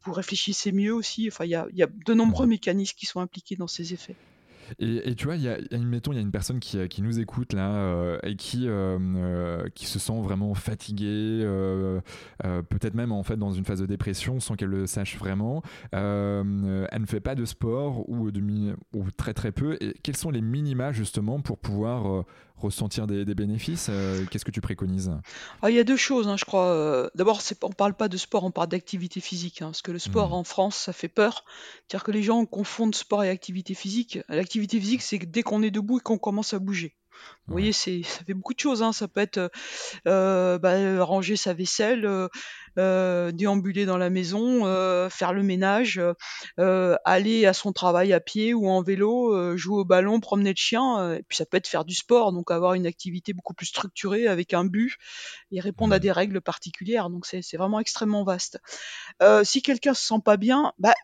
vous 0.05 0.13
réfléchissez 0.13 0.73
mieux 0.73 0.95
aussi. 0.95 1.29
Enfin, 1.29 1.45
il 1.45 1.51
y 1.51 1.57
a, 1.57 1.67
y 1.73 1.83
a, 1.83 1.89
de 1.89 2.15
nombreux 2.15 2.47
mécanismes 2.47 2.97
qui 2.97 3.07
sont 3.07 3.21
impliqués 3.21 3.57
dans 3.57 3.67
ces 3.67 3.93
effets. 3.93 4.17
Et, 4.79 5.15
tu 5.15 5.27
vois, 5.27 5.37
il 5.37 5.43
y 5.43 5.49
a, 5.49 5.59
mettons, 5.79 6.13
il 6.13 6.17
y 6.17 6.19
a 6.19 6.23
une 6.23 6.31
personne 6.31 6.61
qui, 6.61 6.87
qui 6.89 7.03
nous 7.03 7.19
écoute 7.19 7.53
là 7.53 7.71
euh, 7.71 8.19
et 8.23 8.37
qui, 8.37 8.69
euh, 8.69 8.99
euh, 8.99 9.69
qui 9.75 9.87
se 9.87 9.99
sent 9.99 10.21
vraiment 10.21 10.55
fatiguée, 10.55 11.43
peut-être 12.43 12.95
même 12.95 13.13
en 13.13 13.23
fait 13.23 13.37
dans 13.37 13.53
une 13.53 13.65
phase 13.65 13.81
de 13.81 13.87
dépression 13.87 14.41
sans 14.41 14.57
qu'elle 14.57 14.69
le 14.69 14.87
sache 14.87 15.19
vraiment. 15.19 15.63
elle 15.93 16.01
ne 16.47 17.07
fait 17.07 17.21
pas 17.21 17.35
de 17.35 17.45
sport 17.45 18.09
ou, 18.09 18.31
de, 18.31 18.43
ou 18.95 19.11
très 19.17 19.35
très 19.35 19.53
peu. 19.53 19.77
Et 19.81 19.95
quels 20.03 20.17
sont 20.17 20.31
les 20.31 20.43
minima 20.43 20.93
justement 20.93 21.41
pour 21.41 21.59
pouvoir 21.59 22.25
ressentir 22.57 23.07
des, 23.07 23.25
bénéfices 23.35 23.89
euh, 23.91 24.25
Qu'est-ce 24.31 24.45
que 24.45 24.51
tu 24.51 24.61
préconises? 24.61 25.13
Ah, 25.63 25.71
Il 25.71 25.77
y 25.77 25.79
a 25.79 25.85
deux 25.85 25.97
choses, 25.97 26.29
hein, 26.29 26.37
je 26.37 26.45
crois. 26.45 26.67
Euh, 26.67 27.09
d'abord, 27.15 27.41
on 27.63 27.69
ne 27.69 27.75
parle 27.75 27.95
pas 27.95 28.09
de 28.09 28.17
sport, 28.17 28.45
on 28.45 28.51
parle 28.51 28.69
d'activité 28.69 29.21
physique. 29.21 29.63
Hein, 29.63 29.67
parce 29.67 29.83
que 29.83 29.93
le 29.93 29.99
sport 29.99 30.31
mmh. 30.31 30.35
en 30.35 30.45
France, 30.45 30.77
ça 30.77 30.93
fait 30.93 31.09
peur. 31.09 31.45
C'est-à-dire 31.87 32.05
que 32.05 32.13
les 32.13 32.23
gens 32.23 32.45
confondent 32.47 32.95
sport 32.95 33.25
et 33.25 33.31
activité 33.31 33.75
physique. 33.75 34.19
L'activité 34.29 34.81
physique, 34.81 35.03
c'est 35.03 35.19
dès 35.19 35.43
qu'on 35.43 35.63
est 35.63 35.71
debout 35.71 35.99
et 35.99 36.01
qu'on 36.01 36.19
commence 36.19 36.55
à 36.55 36.59
bouger. 36.59 36.95
Vous 37.47 37.53
voyez, 37.53 37.73
ça 37.73 37.91
fait 38.27 38.35
beaucoup 38.35 38.55
de 38.55 38.61
choses. 38.61 38.83
Hein. 38.83 38.93
Ça 38.93 39.09
peut 39.09 39.21
être 39.21 39.51
euh, 40.07 40.59
bah, 40.59 41.05
ranger 41.05 41.37
sa 41.37 41.55
vaisselle, 41.55 42.05
euh, 42.05 42.29
déambuler 42.77 43.87
dans 43.87 43.97
la 43.97 44.11
maison, 44.11 44.67
euh, 44.67 45.09
faire 45.09 45.33
le 45.33 45.43
ménage, 45.43 46.01
euh, 46.59 46.97
aller 47.05 47.47
à 47.47 47.53
son 47.53 47.73
travail 47.73 48.13
à 48.13 48.21
pied 48.21 48.55
ou 48.55 48.69
en 48.69 48.83
vélo, 48.83 49.57
jouer 49.57 49.81
au 49.81 49.85
ballon, 49.85 50.21
promener 50.21 50.51
le 50.51 50.57
chien. 50.57 51.15
et 51.15 51.23
puis 51.23 51.37
ça 51.37 51.47
peut 51.47 51.57
être 51.57 51.67
faire 51.67 51.85
du 51.85 51.95
sport, 51.95 52.33
donc 52.33 52.51
avoir 52.51 52.75
une 52.75 52.87
activité 52.87 53.33
beaucoup 53.33 53.55
plus 53.55 53.67
structurée 53.67 54.27
avec 54.27 54.55
un 54.55 54.65
but 54.65 54.97
et 55.53 55.61
répondre 55.61 55.95
à 55.95 55.99
des 55.99 56.13
règles 56.13 56.41
particulières. 56.41 57.11
Donc 57.11 57.27
c'est, 57.27 57.43
vraiment 57.57 57.81
extrêmement 57.81 58.25
vaste. 58.25 58.59
si 59.45 59.63
quelqu'un 59.63 59.95
se 59.95 60.07
sent 60.07 60.21
pas 60.25 60.37
bien, 60.37 60.73
bah, 60.79 60.95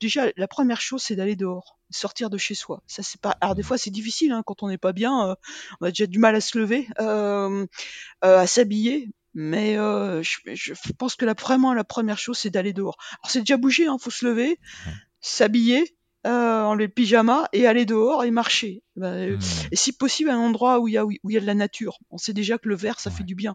déjà 0.00 0.26
la 0.36 0.48
première 0.48 0.80
chose 0.80 1.02
c'est 1.02 1.16
d'aller 1.16 1.36
dehors 1.36 1.78
sortir 1.90 2.30
de 2.30 2.38
chez 2.38 2.54
soi. 2.54 2.82
Ça 2.86 3.02
c'est 3.02 3.20
pas. 3.20 3.36
Alors 3.40 3.54
des 3.54 3.62
fois 3.62 3.78
c'est 3.78 3.90
difficile 3.90 4.32
hein, 4.32 4.42
quand 4.44 4.62
on 4.62 4.68
n'est 4.68 4.78
pas 4.78 4.92
bien, 4.92 5.36
on 5.80 5.86
a 5.86 5.88
déjà 5.88 6.06
du 6.06 6.18
mal 6.18 6.34
à 6.34 6.40
se 6.40 6.58
lever, 6.58 6.88
euh, 7.00 7.66
à 8.22 8.46
s'habiller. 8.46 9.08
Mais 9.40 9.78
euh, 9.78 10.20
je, 10.20 10.38
je, 10.52 10.72
pense 10.98 11.14
que 11.14 11.24
la, 11.24 11.34
vraiment 11.34 11.72
la 11.72 11.84
première 11.84 12.18
chose, 12.18 12.36
c'est 12.36 12.50
d'aller 12.50 12.72
dehors. 12.72 12.96
Alors 13.22 13.30
c'est 13.30 13.38
déjà 13.38 13.56
bouger, 13.56 13.86
hein, 13.86 13.96
faut 14.00 14.10
se 14.10 14.26
lever, 14.26 14.58
s'habiller, 15.20 15.96
euh, 16.26 16.64
enlever 16.64 16.88
le 16.88 16.92
pyjama 16.92 17.48
et 17.52 17.68
aller 17.68 17.86
dehors 17.86 18.24
et 18.24 18.32
marcher. 18.32 18.82
Bah, 18.96 19.12
euh, 19.12 19.36
mmh. 19.36 19.68
Et 19.70 19.76
si 19.76 19.92
possible, 19.92 20.30
un 20.30 20.38
endroit 20.38 20.80
où 20.80 20.88
il 20.88 20.94
y 20.94 20.96
a 20.96 21.06
où 21.06 21.12
il 21.12 21.20
y 21.30 21.36
a 21.36 21.40
de 21.40 21.46
la 21.46 21.54
nature. 21.54 21.98
On 22.10 22.18
sait 22.18 22.32
déjà 22.32 22.58
que 22.58 22.68
le 22.68 22.74
vert, 22.74 22.98
ça 22.98 23.12
fait 23.12 23.22
du 23.22 23.36
bien. 23.36 23.54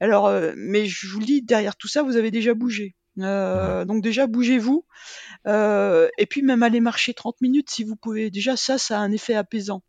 Alors, 0.00 0.26
euh, 0.26 0.52
mais 0.56 0.86
je 0.86 1.06
vous 1.06 1.20
le 1.20 1.26
dis, 1.26 1.42
derrière 1.42 1.76
tout 1.76 1.86
ça, 1.86 2.02
vous 2.02 2.16
avez 2.16 2.32
déjà 2.32 2.54
bougé. 2.54 2.96
Euh, 3.20 3.84
Donc 3.84 4.02
déjà, 4.02 4.26
bougez-vous. 4.26 4.84
Euh, 5.46 6.08
et 6.18 6.26
puis 6.26 6.42
même 6.42 6.64
aller 6.64 6.80
marcher 6.80 7.14
30 7.14 7.40
minutes 7.40 7.70
si 7.70 7.84
vous 7.84 7.94
pouvez. 7.94 8.32
Déjà, 8.32 8.56
ça, 8.56 8.78
ça 8.78 8.98
a 8.98 9.02
un 9.02 9.12
effet 9.12 9.34
apaisant. 9.36 9.84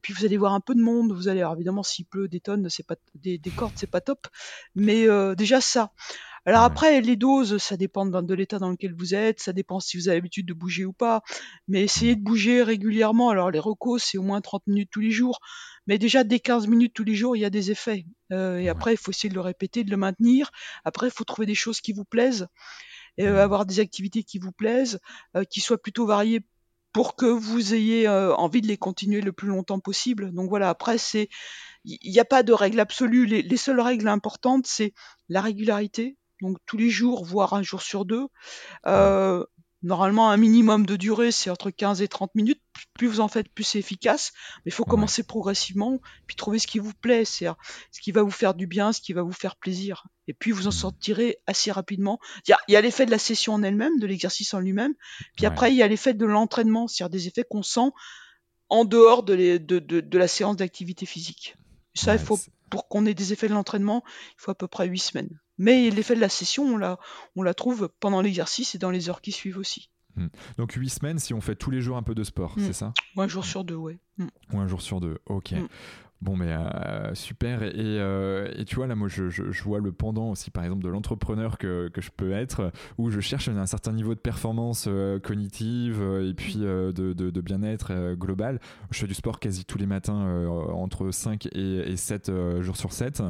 Et 0.00 0.02
puis 0.02 0.14
vous 0.14 0.24
allez 0.24 0.38
voir 0.38 0.54
un 0.54 0.60
peu 0.60 0.74
de 0.74 0.80
monde, 0.80 1.12
vous 1.12 1.28
allez, 1.28 1.40
alors 1.40 1.56
évidemment 1.56 1.82
s'il 1.82 2.06
pleut 2.06 2.26
des 2.26 2.40
tonnes, 2.40 2.70
c'est 2.70 2.86
pas 2.86 2.94
des, 3.16 3.36
des 3.36 3.50
cordes, 3.50 3.74
c'est 3.76 3.86
pas 3.86 4.00
top, 4.00 4.28
mais 4.74 5.06
euh, 5.06 5.34
déjà 5.34 5.60
ça. 5.60 5.92
Alors 6.46 6.62
après, 6.62 7.02
les 7.02 7.16
doses, 7.16 7.58
ça 7.58 7.76
dépend 7.76 8.06
de, 8.06 8.34
l'état 8.34 8.58
dans 8.58 8.70
lequel 8.70 8.94
vous 8.94 9.14
êtes, 9.14 9.40
ça 9.40 9.52
dépend 9.52 9.78
si 9.78 9.98
vous 9.98 10.08
avez 10.08 10.16
l'habitude 10.16 10.46
de 10.46 10.54
bouger 10.54 10.86
ou 10.86 10.94
pas, 10.94 11.20
mais 11.68 11.82
essayez 11.82 12.16
de 12.16 12.22
bouger 12.22 12.62
régulièrement. 12.62 13.28
Alors 13.28 13.50
les 13.50 13.58
recos, 13.58 14.02
c'est 14.02 14.16
au 14.16 14.22
moins 14.22 14.40
30 14.40 14.66
minutes 14.68 14.88
tous 14.90 15.00
les 15.00 15.10
jours, 15.10 15.40
mais 15.86 15.98
déjà 15.98 16.24
dès 16.24 16.40
15 16.40 16.66
minutes 16.66 16.94
tous 16.94 17.04
les 17.04 17.14
jours, 17.14 17.36
il 17.36 17.40
y 17.40 17.44
a 17.44 17.50
des 17.50 17.70
effets. 17.70 18.06
Euh, 18.32 18.56
et 18.56 18.70
après, 18.70 18.94
il 18.94 18.96
faut 18.96 19.10
essayer 19.10 19.28
de 19.28 19.34
le 19.34 19.42
répéter, 19.42 19.84
de 19.84 19.90
le 19.90 19.98
maintenir. 19.98 20.50
Après, 20.86 21.08
il 21.08 21.12
faut 21.12 21.24
trouver 21.24 21.44
des 21.44 21.54
choses 21.54 21.82
qui 21.82 21.92
vous 21.92 22.06
plaisent, 22.06 22.46
et 23.18 23.26
euh, 23.26 23.44
avoir 23.44 23.66
des 23.66 23.80
activités 23.80 24.24
qui 24.24 24.38
vous 24.38 24.52
plaisent, 24.52 24.98
qui 25.50 25.60
soient 25.60 25.76
plutôt 25.76 26.06
variées 26.06 26.40
pour 26.92 27.16
que 27.16 27.26
vous 27.26 27.74
ayez 27.74 28.08
euh, 28.08 28.34
envie 28.34 28.60
de 28.60 28.66
les 28.66 28.76
continuer 28.76 29.20
le 29.20 29.32
plus 29.32 29.48
longtemps 29.48 29.80
possible. 29.80 30.32
Donc 30.32 30.48
voilà, 30.48 30.68
après, 30.68 30.98
c'est 30.98 31.28
il 31.84 32.10
n'y 32.10 32.20
a 32.20 32.24
pas 32.24 32.42
de 32.42 32.52
règle 32.52 32.80
absolue. 32.80 33.26
Les, 33.26 33.56
seules 33.56 33.80
règles 33.80 34.08
importantes, 34.08 34.66
c'est 34.66 34.92
la 35.28 35.40
régularité, 35.40 36.16
donc 36.42 36.58
tous 36.66 36.76
les 36.76 36.90
jours, 36.90 37.24
voire 37.24 37.54
un 37.54 37.62
jour 37.62 37.80
sur 37.80 38.04
deux. 38.04 38.26
Euh, 38.86 39.44
Normalement, 39.82 40.30
un 40.30 40.36
minimum 40.36 40.84
de 40.84 40.96
durée, 40.96 41.32
c'est 41.32 41.48
entre 41.48 41.70
15 41.70 42.02
et 42.02 42.08
30 42.08 42.34
minutes. 42.34 42.60
Plus 42.92 43.06
vous 43.08 43.20
en 43.20 43.28
faites, 43.28 43.48
plus 43.48 43.64
c'est 43.64 43.78
efficace. 43.78 44.32
Mais 44.58 44.70
il 44.70 44.74
faut 44.74 44.84
commencer 44.84 45.22
progressivement, 45.22 45.98
puis 46.26 46.36
trouver 46.36 46.58
ce 46.58 46.66
qui 46.66 46.78
vous 46.78 46.92
plaît, 46.92 47.24
c'est 47.24 47.46
ce 47.90 48.00
qui 48.00 48.12
va 48.12 48.22
vous 48.22 48.30
faire 48.30 48.54
du 48.54 48.66
bien, 48.66 48.92
ce 48.92 49.00
qui 49.00 49.14
va 49.14 49.22
vous 49.22 49.32
faire 49.32 49.56
plaisir. 49.56 50.06
Et 50.28 50.34
puis 50.34 50.50
vous 50.50 50.66
en 50.66 50.70
mmh. 50.70 50.72
sortirez 50.72 51.38
assez 51.46 51.72
rapidement. 51.72 52.20
Il 52.46 52.54
y 52.68 52.76
a, 52.76 52.80
l'effet 52.80 53.06
de 53.06 53.10
la 53.10 53.18
session 53.18 53.54
en 53.54 53.62
elle-même, 53.62 53.98
de 53.98 54.06
l'exercice 54.06 54.52
en 54.52 54.60
lui-même. 54.60 54.94
Puis 55.36 55.46
après, 55.46 55.72
il 55.72 55.76
y 55.76 55.82
a 55.82 55.88
l'effet 55.88 56.12
de 56.12 56.26
l'entraînement, 56.26 56.86
c'est-à-dire 56.86 57.10
des 57.10 57.28
effets 57.28 57.44
qu'on 57.48 57.62
sent 57.62 57.90
en 58.68 58.84
dehors 58.84 59.22
de, 59.22 59.56
de, 59.56 60.18
la 60.18 60.28
séance 60.28 60.56
d'activité 60.56 61.06
physique. 61.06 61.56
Ça, 61.94 62.14
il 62.14 62.20
faut, 62.20 62.38
pour 62.70 62.86
qu'on 62.88 63.06
ait 63.06 63.14
des 63.14 63.32
effets 63.32 63.48
de 63.48 63.54
l'entraînement, 63.54 64.04
il 64.06 64.40
faut 64.42 64.50
à 64.50 64.54
peu 64.54 64.68
près 64.68 64.86
8 64.86 64.98
semaines. 64.98 65.40
Mais 65.60 65.90
l'effet 65.90 66.14
de 66.14 66.20
la 66.20 66.30
session, 66.30 66.64
on 66.64 66.78
la, 66.78 66.98
on 67.36 67.42
la 67.42 67.52
trouve 67.52 67.90
pendant 68.00 68.22
l'exercice 68.22 68.74
et 68.74 68.78
dans 68.78 68.90
les 68.90 69.10
heures 69.10 69.20
qui 69.20 69.30
suivent 69.30 69.58
aussi. 69.58 69.90
Hmm. 70.16 70.28
Donc 70.56 70.72
8 70.72 70.88
semaines 70.88 71.18
si 71.18 71.34
on 71.34 71.42
fait 71.42 71.54
tous 71.54 71.70
les 71.70 71.82
jours 71.82 71.98
un 71.98 72.02
peu 72.02 72.14
de 72.14 72.24
sport, 72.24 72.54
hmm. 72.56 72.64
c'est 72.66 72.72
ça? 72.72 72.94
Ou 73.14 73.20
un 73.20 73.28
jour 73.28 73.44
sur 73.44 73.62
deux, 73.62 73.74
ouais. 73.74 73.98
Hmm. 74.16 74.28
Ou 74.54 74.58
un 74.58 74.66
jour 74.66 74.80
sur 74.80 75.00
deux, 75.00 75.18
ok. 75.26 75.54
Bon, 76.22 76.36
mais 76.36 76.52
euh, 76.52 77.14
super. 77.14 77.60
Euh, 77.62 78.52
et, 78.54 78.66
tu 78.66 78.76
vois, 78.76 78.86
là, 78.86 78.94
moi, 78.94 79.08
je, 79.08 79.62
vois 79.62 79.78
le 79.78 79.90
pendant 79.90 80.30
aussi, 80.30 80.50
par 80.50 80.64
exemple, 80.64 80.84
de 80.84 80.90
l'entrepreneur 80.90 81.56
que, 81.56 81.88
que, 81.88 82.02
je 82.02 82.10
peux 82.14 82.32
être, 82.32 82.72
où 82.98 83.10
je 83.10 83.20
cherche 83.20 83.48
un 83.48 83.64
certain 83.64 83.92
niveau 83.92 84.14
de 84.14 84.20
performance 84.20 84.84
euh, 84.86 85.18
cognitive 85.18 86.02
et 86.22 86.34
puis 86.34 86.56
de, 86.56 86.92
de, 86.92 87.40
bien-être 87.40 88.14
global. 88.16 88.60
Je 88.90 88.98
fais 88.98 89.06
du 89.06 89.14
sport 89.14 89.40
quasi 89.40 89.64
tous 89.64 89.78
les 89.78 89.86
matins, 89.86 90.46
entre 90.74 91.10
5 91.10 91.46
et, 91.52 91.90
et 91.90 91.96
7 91.96 92.30
jours 92.60 92.76
sur 92.76 92.92
7. 92.92 93.22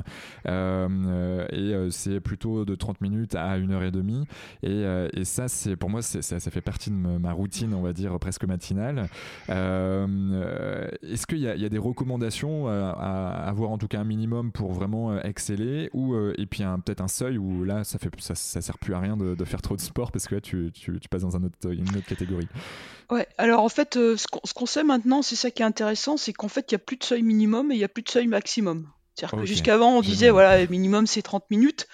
et 0.46 1.88
c'est 1.90 2.20
plutôt 2.20 2.64
de 2.64 2.74
30 2.74 3.00
minutes 3.02 3.36
à 3.36 3.52
1 3.52 3.70
heure 3.70 3.84
et 3.84 3.92
demie. 3.92 4.26
Et, 4.64 4.84
et 5.12 5.24
ça, 5.24 5.46
c'est 5.46 5.76
pour 5.76 5.90
moi, 5.90 6.02
ça, 6.02 6.22
ça 6.22 6.50
fait 6.50 6.60
partie 6.60 6.90
de 6.90 6.96
ma 6.96 7.32
routine, 7.32 7.72
on 7.72 7.82
va 7.82 7.92
dire, 7.92 8.18
presque 8.18 8.44
matinale. 8.46 9.08
Est-ce 9.48 11.26
qu'il 11.28 11.38
y, 11.38 11.42
y, 11.42 11.64
a 11.64 11.68
des 11.68 11.78
recommandations 11.78 12.79
à, 12.80 13.48
avoir 13.48 13.70
en 13.70 13.78
tout 13.78 13.88
cas 13.88 14.00
un 14.00 14.04
minimum 14.04 14.52
pour 14.52 14.72
vraiment 14.72 15.12
euh, 15.12 15.20
exceller 15.22 15.90
ou 15.92 16.14
euh, 16.14 16.34
et 16.38 16.46
puis 16.46 16.62
peut-être 16.84 17.00
un 17.00 17.08
seuil 17.08 17.38
où 17.38 17.64
là 17.64 17.84
ça 17.84 17.98
fait 17.98 18.10
ça, 18.18 18.34
ça 18.34 18.60
sert 18.60 18.78
plus 18.78 18.94
à 18.94 19.00
rien 19.00 19.16
de, 19.16 19.44
faire 19.44 19.62
trop 19.62 19.76
de 19.76 19.80
sport 19.80 20.12
parce 20.12 20.26
que 20.26 20.34
là 20.36 20.40
tu, 20.40 20.70
tu, 20.72 20.98
tu 20.98 21.08
passes 21.08 21.22
dans 21.22 21.36
un 21.36 21.44
autre, 21.44 21.56
une 21.72 21.88
autre 21.96 22.06
catégorie. 22.06 22.48
Ouais, 23.10 23.26
alors 23.38 23.62
en 23.62 23.68
fait, 23.68 23.96
euh, 23.96 24.16
ce 24.16 24.26
qu'on 24.26 24.66
sait 24.66 24.84
maintenant, 24.84 25.22
c'est 25.22 25.36
ça 25.36 25.50
qui 25.50 25.62
est 25.62 25.64
intéressant, 25.64 26.16
c'est 26.16 26.32
qu'en 26.32 26.48
fait, 26.48 26.70
il 26.70 26.74
n'y 26.74 26.76
a 26.76 26.84
plus 26.84 26.96
de 26.96 27.04
seuil 27.04 27.22
minimum 27.22 27.72
et 27.72 27.74
il 27.74 27.78
n'y 27.78 27.84
a 27.84 27.88
plus 27.88 28.02
de 28.02 28.10
seuil 28.10 28.26
maximum. 28.26 28.88
C'est-à-dire 29.14 29.40
que 29.40 29.46
jusqu'avant, 29.46 29.96
on 29.96 30.00
disait, 30.00 30.30
voilà, 30.30 30.64
minimum 30.66 31.06
c'est 31.06 31.22
30 31.22 31.50
minutes. 31.50 31.88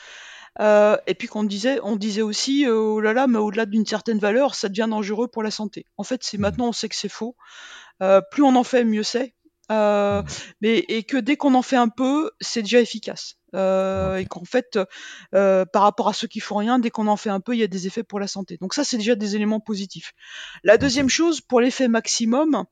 et 0.60 1.14
puis 1.18 1.28
qu'on 1.28 1.44
disait, 1.44 1.80
on 1.82 1.96
disait 1.96 2.22
aussi, 2.22 2.66
oh 2.68 3.00
là 3.00 3.12
là, 3.12 3.26
mais 3.26 3.38
au-delà 3.38 3.66
d'une 3.66 3.86
certaine 3.86 4.18
valeur, 4.18 4.54
ça 4.54 4.68
devient 4.68 4.88
dangereux 4.88 5.28
pour 5.28 5.42
la 5.42 5.50
santé. 5.50 5.86
En 5.96 6.04
fait, 6.04 6.22
c'est 6.22 6.36
mmh. 6.36 6.40
maintenant, 6.40 6.68
on 6.68 6.72
sait 6.72 6.88
que 6.88 6.96
c'est 6.96 7.08
faux. 7.08 7.34
plus 8.30 8.42
on 8.42 8.54
en 8.54 8.64
fait, 8.64 8.84
mieux 8.84 9.02
c'est. 9.02 9.34
Euh, 9.72 10.22
Mmh. 10.22 10.26
mais 10.60 10.78
et 10.88 11.02
que 11.04 11.16
dès 11.16 11.36
qu'on 11.36 11.54
en 11.54 11.62
fait 11.62 11.76
un 11.76 11.88
peu, 11.88 12.30
c'est 12.40 12.62
déjà 12.62 12.80
efficace. 12.80 13.34
Euh, 13.54 14.16
et 14.18 14.26
qu'en 14.26 14.44
fait, 14.44 14.78
euh, 15.34 15.64
par 15.64 15.82
rapport 15.82 16.08
à 16.08 16.12
ceux 16.12 16.28
qui 16.28 16.40
font 16.40 16.56
rien, 16.56 16.78
dès 16.78 16.90
qu'on 16.90 17.06
en 17.06 17.16
fait 17.16 17.30
un 17.30 17.40
peu, 17.40 17.54
il 17.54 17.58
y 17.58 17.62
a 17.62 17.66
des 17.68 17.86
effets 17.86 18.02
pour 18.02 18.20
la 18.20 18.26
santé. 18.26 18.58
Donc 18.60 18.74
ça, 18.74 18.84
c'est 18.84 18.98
déjà 18.98 19.14
des 19.14 19.34
éléments 19.36 19.60
positifs. 19.60 20.12
La 20.62 20.76
deuxième 20.78 21.08
chose, 21.08 21.40
pour 21.40 21.60
l'effet 21.60 21.88
maximum, 21.88 22.64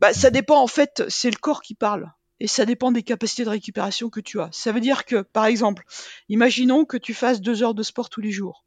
bah, 0.00 0.12
ça 0.12 0.30
Mmh 0.30 0.32
dépend 0.32 0.60
en 0.62 0.66
fait, 0.66 1.02
c'est 1.08 1.30
le 1.30 1.36
corps 1.36 1.62
qui 1.62 1.74
parle. 1.74 2.12
Et 2.40 2.48
ça 2.48 2.64
dépend 2.66 2.90
des 2.90 3.04
capacités 3.04 3.44
de 3.44 3.50
récupération 3.50 4.10
que 4.10 4.18
tu 4.20 4.40
as. 4.40 4.48
Ça 4.52 4.72
veut 4.72 4.80
dire 4.80 5.04
que, 5.04 5.22
par 5.22 5.44
exemple, 5.46 5.84
imaginons 6.28 6.84
que 6.84 6.96
tu 6.96 7.14
fasses 7.14 7.40
deux 7.40 7.62
heures 7.62 7.74
de 7.74 7.84
sport 7.84 8.10
tous 8.10 8.20
les 8.20 8.32
jours. 8.32 8.64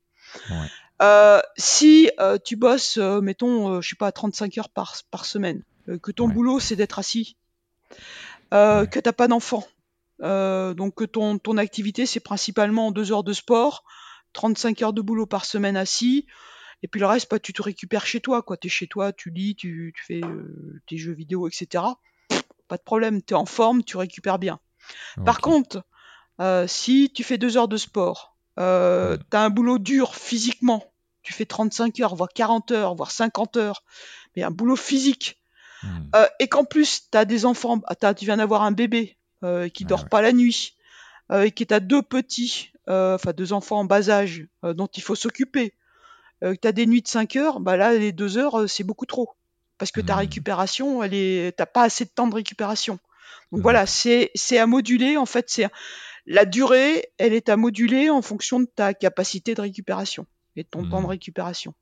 Ouais. 0.50 0.72
Euh, 1.02 1.42
si 1.58 2.10
euh, 2.20 2.38
tu 2.44 2.56
bosses, 2.56 2.98
euh, 2.98 3.20
mettons, 3.22 3.70
euh, 3.76 3.82
je 3.82 3.90
sais 3.90 3.96
pas, 3.98 4.12
35 4.14 4.58
heures 4.58 4.70
par, 4.70 4.96
par 5.12 5.26
semaine, 5.26 5.62
euh, 5.90 5.98
que 6.00 6.12
ton 6.12 6.28
Ouais. 6.28 6.34
boulot 6.34 6.60
c'est 6.62 6.78
d'être 6.78 7.00
assis, 7.00 7.36
euh, 8.54 8.86
que 8.86 9.00
t'as 9.00 9.14
pas 9.14 9.28
d'enfant, 9.28 9.66
euh, 10.22 10.74
donc 10.74 10.96
que 10.96 11.04
ton, 11.04 11.38
ton 11.38 11.58
activité 11.58 12.06
c'est 12.06 12.20
principalement 12.20 12.92
deux 12.92 13.12
heures 13.12 13.24
de 13.24 13.34
sport, 13.34 13.84
35 14.34 14.82
heures 14.82 14.94
de 14.94 15.02
boulot 15.02 15.26
par 15.26 15.46
semaine 15.46 15.78
assis, 15.78 16.26
et 16.84 16.88
puis 16.88 17.00
le 17.00 17.08
reste, 17.08 17.32
bah, 17.32 17.40
tu 17.40 17.54
te 17.54 17.62
récupères 17.62 18.06
chez 18.06 18.20
toi, 18.20 18.42
quoi. 18.42 18.58
T'es 18.58 18.70
chez 18.70 18.86
toi, 18.86 19.12
tu 19.12 19.32
lis, 19.32 19.56
tu, 19.56 19.94
tu 19.96 20.04
fais 20.04 20.22
euh, 20.24 20.82
tes 20.88 20.98
jeux 20.98 21.14
vidéo, 21.14 21.48
etc. 21.48 21.84
Pas 22.68 22.78
de 22.78 22.84
problème, 22.84 23.22
t'es 23.22 23.34
en 23.34 23.46
forme, 23.46 23.84
tu 23.84 23.98
récupères 23.98 24.40
bien. 24.40 24.60
Par 25.24 25.40
contre, 25.40 25.84
euh, 26.40 26.68
si 26.68 27.12
tu 27.12 27.24
fais 27.24 27.40
deux 27.40 27.58
heures 27.58 27.68
de 27.68 27.78
sport, 27.78 28.36
t'as 28.56 29.18
un 29.32 29.50
boulot 29.50 29.80
dur 29.80 30.16
physiquement, 30.16 30.94
tu 31.24 31.34
fais 31.34 31.46
35 31.46 32.00
heures, 32.02 32.16
voire 32.16 32.30
40 32.34 32.72
heures, 32.72 32.96
voire 32.96 33.12
50 33.12 33.58
heures, 33.58 33.84
mais 34.36 34.44
un 34.44 34.52
boulot 34.52 34.76
physique, 34.76 35.42
Mmh. 35.86 36.10
euh, 36.16 36.28
et 36.40 36.48
qu'en 36.48 36.66
plus 36.66 37.10
t'as 37.12 37.26
des 37.26 37.46
enfants, 37.46 37.82
ah, 37.88 37.96
t'as- 37.96 38.14
tu 38.14 38.26
viens 38.26 38.38
d'avoir 38.38 38.64
un 38.64 38.72
bébé 38.72 39.18
euh, 39.44 39.70
qui 39.70 39.84
Ouais, 39.84 39.90
dort 39.90 40.10
pas 40.10 40.22
la 40.22 40.34
nuit, 40.34 40.76
euh, 41.32 41.44
et 41.44 41.52
qui 41.52 41.66
t'as 41.68 41.80
deux 41.80 42.02
petits, 42.02 42.72
euh, 42.90 43.16
enfin 43.16 43.34
deux 43.34 43.54
enfants 43.54 43.80
en 43.80 43.86
bas 43.86 44.10
âge 44.10 44.46
euh, 44.64 44.74
dont 44.74 44.88
il 44.88 45.04
faut 45.04 45.16
s'occuper, 45.16 45.74
euh, 46.44 46.54
que 46.56 46.60
t'as 46.60 46.72
des 46.72 46.86
nuits 46.88 47.02
de 47.02 47.08
5 47.08 47.36
heures, 47.36 47.60
bah 47.60 47.78
là 47.78 47.94
les 47.94 48.12
deux 48.12 48.38
heures 48.38 48.70
c'est 48.70 48.84
beaucoup 48.84 49.06
trop, 49.06 49.36
parce 49.78 49.92
que 49.92 50.02
ta 50.02 50.16
Mmh. 50.16 50.20
récupération, 50.20 51.04
elle 51.04 51.14
est, 51.14 51.52
t'as 51.58 51.66
pas 51.66 51.84
assez 51.84 52.06
de 52.06 52.10
temps 52.10 52.28
de 52.28 52.36
récupération. 52.36 53.00
Donc 53.52 53.62
voilà, 53.62 53.86
c'est 53.86 54.32
c'est 54.36 54.58
à 54.58 54.66
moduler 54.68 55.18
en 55.18 55.26
fait, 55.26 55.46
c'est 55.50 55.68
la 56.26 56.46
durée, 56.46 57.10
elle 57.20 57.34
est 57.34 57.50
à 57.50 57.58
moduler 57.58 58.10
en 58.10 58.22
fonction 58.24 58.60
de 58.60 58.66
ta 58.66 58.94
capacité 58.96 59.54
de 59.56 59.62
récupération 59.62 60.26
et 60.56 60.64
de 60.64 60.68
ton 60.70 60.86
temps 60.86 61.02
de 61.02 61.06
Mmh. 61.06 61.10
récupération. 61.10 61.74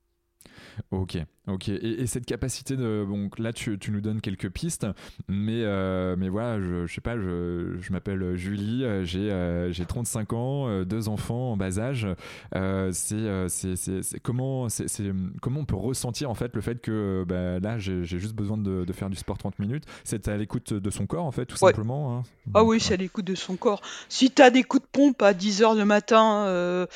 Ok, 0.92 1.18
ok. 1.48 1.70
Et, 1.70 2.02
et 2.02 2.08
cette 2.08 2.26
capacité 2.26 2.76
de. 2.76 3.06
Bon, 3.08 3.30
là, 3.38 3.54
tu, 3.54 3.78
tu 3.80 3.92
nous 3.92 4.02
donnes 4.02 4.22
quelques 4.22 4.50
pistes, 4.50 4.88
mais, 5.28 5.62
euh, 5.64 6.16
mais 6.18 6.30
voilà, 6.30 6.60
je, 6.62 6.86
je 6.86 6.94
sais 6.94 7.02
pas, 7.02 7.18
je, 7.18 7.78
je 7.80 7.92
m'appelle 7.92 8.36
Julie, 8.36 8.84
euh, 8.84 9.04
j'ai 9.04 9.32
euh, 9.32 9.72
j'ai 9.72 9.86
35 9.86 10.34
ans, 10.34 10.68
euh, 10.68 10.86
deux 10.86 11.10
enfants 11.10 11.52
en 11.54 11.58
bas 11.58 11.80
âge. 11.80 12.08
Euh, 12.56 12.92
c'est 12.94 14.20
comment, 14.22 14.68
on 14.68 15.66
peut 15.66 15.76
ressentir 15.76 16.30
en 16.30 16.36
fait 16.36 16.56
le 16.56 16.62
fait 16.62 16.80
que 16.82 17.26
bah, 17.28 17.60
là, 17.60 17.78
j'ai 17.78 18.04
juste 18.06 18.36
besoin 18.36 18.58
de, 18.58 18.86
de 18.86 18.94
faire 18.94 19.10
du 19.10 19.16
sport 19.18 19.38
30 19.38 19.60
minutes? 19.60 19.86
C'est 20.04 20.28
à 20.28 20.38
l'écoute 20.38 20.74
de 20.74 20.90
son 20.90 21.06
corps 21.08 21.26
en 21.26 21.32
fait, 21.32 21.46
tout 21.46 21.58
Ouais. 21.64 21.72
simplement. 21.72 22.18
hein. 22.18 22.24
Ah 22.54 22.60
Donc, 22.60 22.70
oui, 22.70 22.80
c'est 22.80 22.94
à 22.94 22.98
l'écoute 22.98 23.26
de 23.26 23.36
son 23.36 23.56
corps. 23.56 23.82
Si 24.10 24.32
tu 24.32 24.42
as 24.42 24.50
des 24.50 24.64
coups 24.64 24.84
de 24.84 24.88
pompe 24.92 25.22
à 25.22 25.34
10 25.34 25.62
heures 25.62 25.76
le 25.76 25.86
matin, 25.86 26.88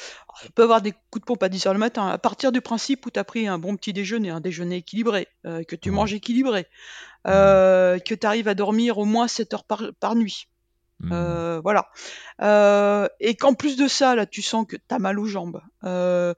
tu 0.44 0.51
peux 0.51 0.63
avoir 0.63 0.82
des 0.82 0.92
coups 0.92 1.22
de 1.22 1.25
pompe 1.25 1.42
à 1.44 1.50
10 1.50 1.66
heures 1.66 1.74
le 1.74 1.80
matin, 1.80 2.08
à 2.08 2.18
partir 2.18 2.51
du 2.51 2.62
principe 2.62 3.06
où 3.06 3.10
tu 3.12 3.20
as 3.20 3.24
pris 3.24 3.48
un 3.48 3.58
bon 3.58 3.75
petit 3.75 3.92
déjeuner, 3.94 4.30
un 4.38 4.41
déjeuner 4.41 4.77
équilibré, 4.77 5.27
euh, 5.46 5.63
que 5.63 5.75
tu 5.75 5.91
manges 5.91 6.13
équilibré, 6.13 6.65
euh, 7.27 8.00
que 8.00 8.15
tu 8.15 8.25
arrives 8.25 8.48
à 8.48 8.53
dormir 8.56 8.98
au 8.98 9.06
moins 9.06 9.27
7 9.27 9.53
heures 9.53 9.63
par, 9.65 9.84
par 10.00 10.15
nuit. 10.15 10.48
Hmm. 11.00 11.12
Euh, 11.13 11.62
voilà. 11.62 11.89
Et 13.20 13.36
qu'en 13.36 13.53
plus 13.53 13.77
de 13.77 13.88
ça, 13.88 14.15
là, 14.15 14.25
tu 14.25 14.41
sens 14.41 14.65
que 14.67 14.77
t'as 14.77 14.98
mal 15.00 15.20
aux 15.20 15.25
jambes. 15.25 15.62
Euh, 15.84 16.34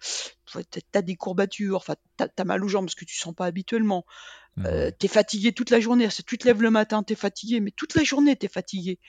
t'as- 0.91 1.01
des 1.01 1.15
courbatures, 1.15 1.77
enfin, 1.77 1.96
t'as 2.18 2.27
as 2.38 2.44
mal 2.44 2.63
aux 2.63 2.68
jambes 2.68 2.86
parce 2.86 2.96
que 2.96 3.06
tu 3.06 3.18
sens 3.18 3.34
pas 3.34 3.46
habituellement. 3.46 4.06
Ouais. 4.58 4.91
t'es 4.91 5.08
fatigué 5.08 5.53
toute 5.53 5.70
la 5.70 5.79
journée. 5.79 6.10
C'est- 6.10 6.25
Tu 6.25 6.38
te 6.38 6.46
lèves 6.46 6.62
le 6.62 6.70
matin, 6.70 7.01
t'es 7.03 7.15
fatigué, 7.15 7.62
mais 7.62 7.72
toute 7.72 7.96
la 7.96 8.03
journée 8.03 8.36
t'es 8.36 8.50
fatigué. 8.50 9.00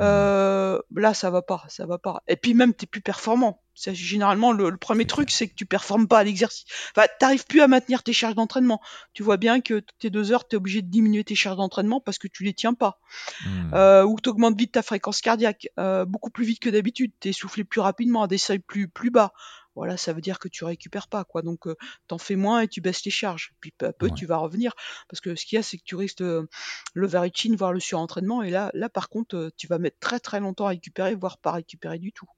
Euh, 0.00 0.78
là, 0.94 1.14
ça 1.14 1.30
va 1.30 1.42
pas, 1.42 1.64
ça 1.68 1.86
va 1.86 1.98
pas. 1.98 2.22
Et 2.28 2.36
puis 2.36 2.54
même, 2.54 2.74
t'es 2.74 2.86
plus 2.86 3.02
performant. 3.02 3.62
C'est 3.74 3.94
généralement 3.94 4.52
le, 4.52 4.68
le 4.70 4.76
premier 4.76 5.06
truc, 5.06 5.30
c'est 5.30 5.48
que 5.48 5.54
tu 5.54 5.64
performes 5.66 6.06
pas 6.08 6.18
à 6.18 6.24
l'exercice. 6.24 6.64
Enfin, 6.94 7.06
t'arrives 7.18 7.46
plus 7.46 7.60
à 7.60 7.68
maintenir 7.68 8.02
tes 8.02 8.12
charges 8.12 8.34
d'entraînement. 8.34 8.80
Tu 9.14 9.22
vois 9.22 9.36
bien 9.36 9.60
que 9.60 9.82
tes 9.98 10.10
deux 10.10 10.32
heures, 10.32 10.46
t'es 10.46 10.56
obligé 10.56 10.82
de 10.82 10.88
diminuer 10.88 11.24
tes 11.24 11.34
charges 11.34 11.56
d'entraînement 11.56 12.00
parce 12.00 12.18
que 12.18 12.28
tu 12.28 12.44
les 12.44 12.54
tiens 12.54 12.74
pas 12.74 12.98
Hmm. 13.44 13.74
euh, 13.74 14.04
ou 14.04 14.18
tu 14.22 14.28
augmentes 14.28 14.58
vite 14.58 14.72
ta 14.72 14.82
fréquence 14.82 15.20
cardiaque, 15.20 15.68
euh, 15.78 16.04
beaucoup 16.04 16.30
plus 16.30 16.44
vite 16.44 16.60
que 16.60 16.70
d'habitude, 16.70 17.12
tu 17.20 17.28
es 17.28 17.30
essoufflé 17.30 17.64
plus 17.64 17.80
rapidement 17.80 18.22
à 18.22 18.26
des 18.26 18.38
seuils 18.38 18.58
plus, 18.58 18.88
plus 18.88 19.10
bas. 19.10 19.32
Voilà, 19.76 19.96
ça 19.96 20.12
veut 20.12 20.20
dire 20.20 20.38
que 20.38 20.48
tu 20.48 20.64
récupères 20.64 21.08
pas, 21.08 21.24
quoi. 21.24 21.42
Donc, 21.42 21.66
euh, 21.66 21.76
t'en 22.08 22.18
fais 22.18 22.36
moins 22.36 22.60
et 22.62 22.68
tu 22.68 22.80
baisses 22.80 23.02
tes 23.02 23.10
charges. 23.10 23.54
Puis 23.60 23.70
peu 23.70 23.86
à 23.86 23.92
peu, 23.92 24.06
Ouais. 24.06 24.12
tu 24.14 24.26
vas 24.26 24.36
revenir. 24.38 24.74
Parce 25.08 25.20
que 25.20 25.34
ce 25.36 25.46
qu'il 25.46 25.56
y 25.56 25.58
a, 25.58 25.62
c'est 25.62 25.78
que 25.78 25.84
tu 25.84 25.94
risques 25.94 26.18
de 26.18 26.48
l'overreaching, 26.94 27.56
voire 27.56 27.72
le 27.72 27.80
surentraînement. 27.80 28.42
Et 28.42 28.50
là, 28.50 28.70
là, 28.74 28.88
par 28.88 29.08
contre, 29.08 29.36
euh, 29.36 29.50
tu 29.56 29.66
vas 29.68 29.78
mettre 29.78 29.98
très 30.00 30.18
très 30.20 30.40
longtemps 30.40 30.66
à 30.66 30.70
récupérer, 30.70 31.14
voire 31.14 31.38
pas 31.38 31.52
récupérer 31.52 31.98
du 31.98 32.12
tout. 32.12 32.28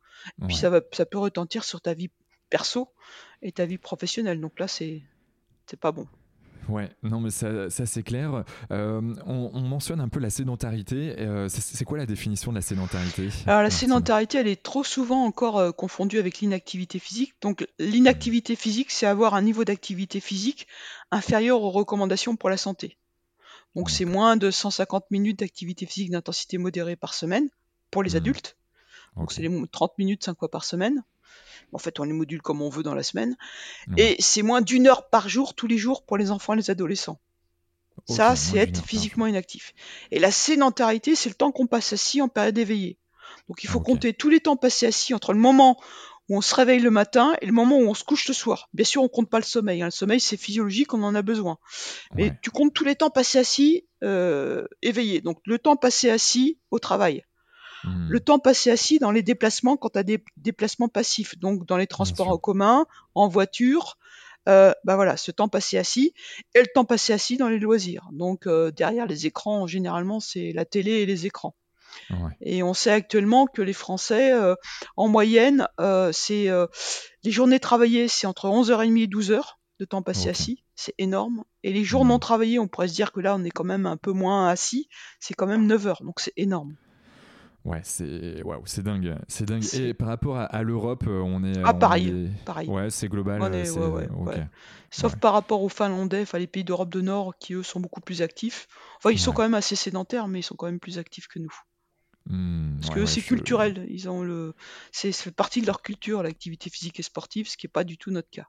Et 0.43 0.47
puis 0.47 0.57
ça, 0.57 0.69
va, 0.71 0.81
ça 0.93 1.07
peut 1.07 1.19
retentir 1.19 1.65
sur 1.65 1.81
ta 1.81 1.95
vie 1.95 2.11
perso 2.51 2.93
et 3.41 3.51
ta 3.51 3.65
vie 3.65 3.79
professionnelle. 3.79 4.41
Donc 4.41 4.59
là, 4.61 4.69
c'est 4.69 5.03
c'est 5.67 5.81
pas 5.81 5.91
bon. 5.91 6.07
Ouais, 6.69 6.91
non 7.03 7.21
mais 7.21 7.31
ça, 7.31 7.69
ça, 7.71 7.87
c'est 7.87 8.03
clair. 8.03 8.45
Euh, 8.71 9.01
on, 9.27 9.51
on 9.53 9.61
mentionne 9.63 10.01
un 10.01 10.09
peu 10.09 10.21
la 10.21 10.31
sédentarité. 10.31 11.17
Euh, 11.19 11.49
c'est 11.49 11.85
quoi 11.85 11.99
la 11.99 12.07
définition 12.07 12.53
de 12.53 12.57
la 12.57 12.63
sédentarité 12.63 13.29
Alors 13.47 13.63
la 13.63 13.71
sédentarité, 13.71 14.39
elle 14.39 14.47
est 14.49 14.63
trop 14.63 14.85
souvent 14.85 15.25
encore 15.25 15.59
euh, 15.59 15.73
confondue 15.73 16.19
avec 16.19 16.41
l'inactivité 16.41 16.99
physique. 16.99 17.35
Donc 17.41 17.67
l'inactivité 17.79 18.55
physique, 18.57 18.91
c'est 18.91 19.07
avoir 19.07 19.35
un 19.35 19.43
niveau 19.43 19.65
d'activité 19.65 20.21
physique 20.21 20.67
inférieur 21.11 21.63
aux 21.63 21.71
recommandations 21.71 22.37
pour 22.37 22.49
la 22.49 22.57
santé. 22.57 22.97
Donc 23.75 23.91
c'est 23.91 24.05
moins 24.05 24.37
de 24.37 24.51
150 24.51 25.11
minutes 25.11 25.41
d'activité 25.41 25.87
physique 25.87 26.11
d'intensité 26.11 26.59
modérée 26.59 26.95
par 26.97 27.15
semaine 27.15 27.49
pour 27.91 28.03
les 28.03 28.13
Hmm. 28.15 28.19
adultes. 28.19 28.57
Donc 29.17 29.33
c'est 29.33 29.43
les 29.43 29.49
mo- 29.49 29.67
30 29.67 29.99
minutes 29.99 30.25
5 30.25 30.39
fois 30.39 30.51
par 30.51 30.65
semaine. 30.65 31.03
En 31.73 31.79
fait, 31.79 32.01
on 32.01 32.05
les 32.05 32.13
module 32.13 32.43
comme 32.43 32.61
on 32.63 32.69
veut 32.69 32.83
dans 32.83 32.95
la 32.95 33.03
semaine. 33.03 33.37
Et 33.97 34.17
c'est 34.21 34.43
moins 34.43 34.61
d'une 34.61 34.87
heure 34.87 35.09
par 35.09 35.29
jour 35.29 35.55
tous 35.55 35.67
les 35.67 35.79
jours 35.79 36.05
pour 36.05 36.17
les 36.19 36.31
enfants 36.31 36.53
et 36.55 36.57
les 36.57 36.71
adolescents. 36.71 37.19
Ça, 38.09 38.37
c'est 38.37 38.59
être 38.59 38.85
physiquement 38.85 39.27
inactif. 39.27 39.73
Et 40.11 40.19
la 40.19 40.31
sédentarité, 40.31 41.15
c'est 41.15 41.29
le 41.29 41.35
temps 41.35 41.53
qu'on 41.53 41.67
passe 41.67 41.93
assis 41.93 42.21
en 42.21 42.29
période 42.29 42.59
éveillée. 42.59 42.99
Donc 43.49 43.65
il 43.65 43.69
faut 43.69 43.81
compter 43.81 44.13
tous 44.13 44.29
les 44.29 44.41
temps 44.41 44.57
passés 44.57 44.87
assis 44.87 45.15
entre 45.15 45.33
le 45.33 45.39
moment 45.39 45.81
où 46.29 46.37
on 46.37 46.41
se 46.41 46.55
réveille 46.55 46.81
le 46.81 46.91
matin 46.91 47.35
et 47.41 47.47
le 47.47 47.53
moment 47.53 47.77
où 47.79 47.89
on 47.89 47.95
se 47.95 48.05
couche 48.05 48.29
le 48.29 48.35
soir. 48.35 48.69
Bien 48.73 48.85
sûr, 48.85 49.03
on 49.03 49.09
compte 49.09 49.29
pas 49.31 49.39
le 49.39 49.45
sommeil. 49.45 49.83
hein. 49.83 49.87
Le 49.87 49.91
sommeil, 49.91 50.21
c'est 50.21 50.37
physiologique, 50.37 50.95
on 50.95 51.03
en 51.03 51.15
a 51.15 51.23
besoin. 51.23 51.59
Mais 52.15 52.25
Ouais. 52.25 52.39
tu 52.43 52.51
comptes 52.51 52.73
tous 52.75 52.85
les 52.85 52.95
temps 52.97 53.11
passés 53.11 53.39
assis, 53.39 53.87
euh, 54.03 54.67
éveillés. 54.83 55.21
Donc 55.21 55.39
le 55.47 55.59
temps 55.59 55.77
passé 55.77 56.11
assis 56.11 56.59
au 56.71 56.79
travail. 56.79 57.25
Hmm. 57.85 58.09
Le 58.09 58.21
temps 58.21 58.39
passé 58.39 58.71
assis 58.71 58.99
dans 58.99 59.11
les 59.11 59.23
déplacements 59.23 59.77
quand 59.77 59.91
tu 59.91 59.99
as 59.99 60.03
des 60.03 60.23
déplacements 60.37 60.89
passifs. 60.89 61.39
Donc 61.39 61.67
dans 61.67 61.77
les 61.77 61.87
transports 61.87 62.29
en 62.29 62.39
commun, 62.39 62.87
en 63.15 63.29
voiture. 63.29 63.99
Euh, 64.49 64.73
bah 64.83 64.97
voilà, 64.97 65.17
ce 65.17 65.31
temps 65.31 65.49
passé 65.49 65.79
assis 65.79 66.15
et 66.55 66.61
le 66.61 66.67
temps 66.75 66.85
passé 66.85 67.13
assis 67.13 67.37
dans 67.37 67.49
les 67.49 67.61
loisirs. 67.61 68.09
Donc 68.13 68.47
euh, 68.47 68.73
derrière 68.73 69.07
les 69.07 69.27
écrans, 69.27 69.67
généralement, 69.69 70.19
c'est 70.19 70.53
la 70.53 70.65
télé 70.65 70.91
et 70.93 71.07
les 71.07 71.27
écrans. 71.27 71.55
Ouais. 72.11 72.37
Et 72.41 72.63
on 72.63 72.75
sait 72.75 72.91
actuellement 72.91 73.47
que 73.47 73.63
les 73.63 73.73
Français, 73.73 74.33
euh, 74.33 74.57
en 74.97 75.07
moyenne, 75.09 75.69
euh, 75.81 76.11
c'est 76.13 76.49
les 77.23 77.31
journées 77.31 77.61
travaillées, 77.61 78.09
c'est 78.09 78.27
entre 78.27 78.49
11h30 78.49 78.99
et 79.03 79.07
12h 79.07 79.43
de 79.79 79.85
temps 79.85 80.03
passé 80.03 80.29
assis, 80.29 80.65
c'est 80.75 80.95
énorme. 80.99 81.45
Et 81.63 81.73
les 81.73 81.85
jours 81.85 82.05
non 82.05 82.17
Hmm. 82.17 82.21
travaillés, 82.21 82.59
on 82.59 82.69
pourrait 82.69 82.89
se 82.89 82.95
dire 82.95 83.13
que 83.13 83.21
là, 83.21 83.35
on 83.37 83.45
est 83.45 83.51
quand 83.51 83.65
même 83.65 83.87
un 83.87 83.97
peu 83.97 84.13
moins 84.13 84.49
assis, 84.49 84.89
c'est 85.21 85.35
quand 85.35 85.47
même 85.47 85.67
9h, 85.67 86.05
donc 86.05 86.21
c'est 86.21 86.33
énorme. 86.37 86.77
Ouais, 87.65 87.81
c'est 87.85 88.43
waouh, 88.43 88.63
c'est 88.67 88.83
dingue, 88.83 89.17
c'est 89.29 89.45
dingue. 89.45 89.65
Et 89.75 89.95
par 89.95 90.09
rapport 90.09 90.37
à, 90.37 90.45
à 90.45 90.63
l'Europe, 90.65 91.05
euh, 91.07 91.21
on 91.21 91.45
est. 91.45 91.57
Ah, 91.65 91.73
on 91.73 91.79
pareil, 91.79 92.09
est- 92.09 92.45
pareil. 92.45 92.69
Ouais, 92.69 92.91
c'est 92.91 93.09
global. 93.09 93.41
Est, 93.55 93.71
ouais, 93.71 94.09
ouais. 94.11 94.47
Sauf 94.91 95.15
par 95.17 95.33
rapport 95.33 95.63
aux 95.63 95.69
Finlandais, 95.69 96.23
enfin 96.23 96.39
les 96.39 96.49
pays 96.49 96.65
d'Europe 96.65 96.91
du 96.91 97.03
Nord, 97.03 97.35
qui 97.39 97.55
eux 97.55 97.63
sont 97.63 97.79
beaucoup 97.81 98.01
plus 98.01 98.21
actifs. 98.21 98.67
Enfin, 98.99 99.11
ils 99.11 99.19
sont 99.19 99.33
quand 99.33 99.43
même 99.43 99.55
assez 99.55 99.77
sédentaires, 99.77 100.27
mais 100.29 100.41
ils 100.41 100.45
sont 100.45 100.57
quand 100.57 100.67
même 100.67 100.81
plus 100.81 100.99
actifs 100.99 101.29
que 101.29 101.39
nous. 101.39 101.55
Hmm, 102.29 102.79
Parce 102.81 102.95
que 102.95 103.07
c'est 103.07 103.21
je- 103.21 103.27
culturel. 103.29 103.87
Ils 103.89 104.09
ont 104.09 104.23
le, 104.23 104.55
c'est 104.91 105.13
fait 105.13 105.31
partie 105.31 105.61
de 105.61 105.67
leur 105.67 105.83
culture, 105.83 106.23
l'activité 106.23 106.69
physique 106.69 106.99
et 106.99 107.03
sportive, 107.05 107.49
ce 107.49 107.57
qui 107.57 107.67
est 107.67 107.71
pas 107.71 107.85
du 107.85 107.97
tout 107.97 108.11
notre 108.11 108.31
cas. 108.31 108.49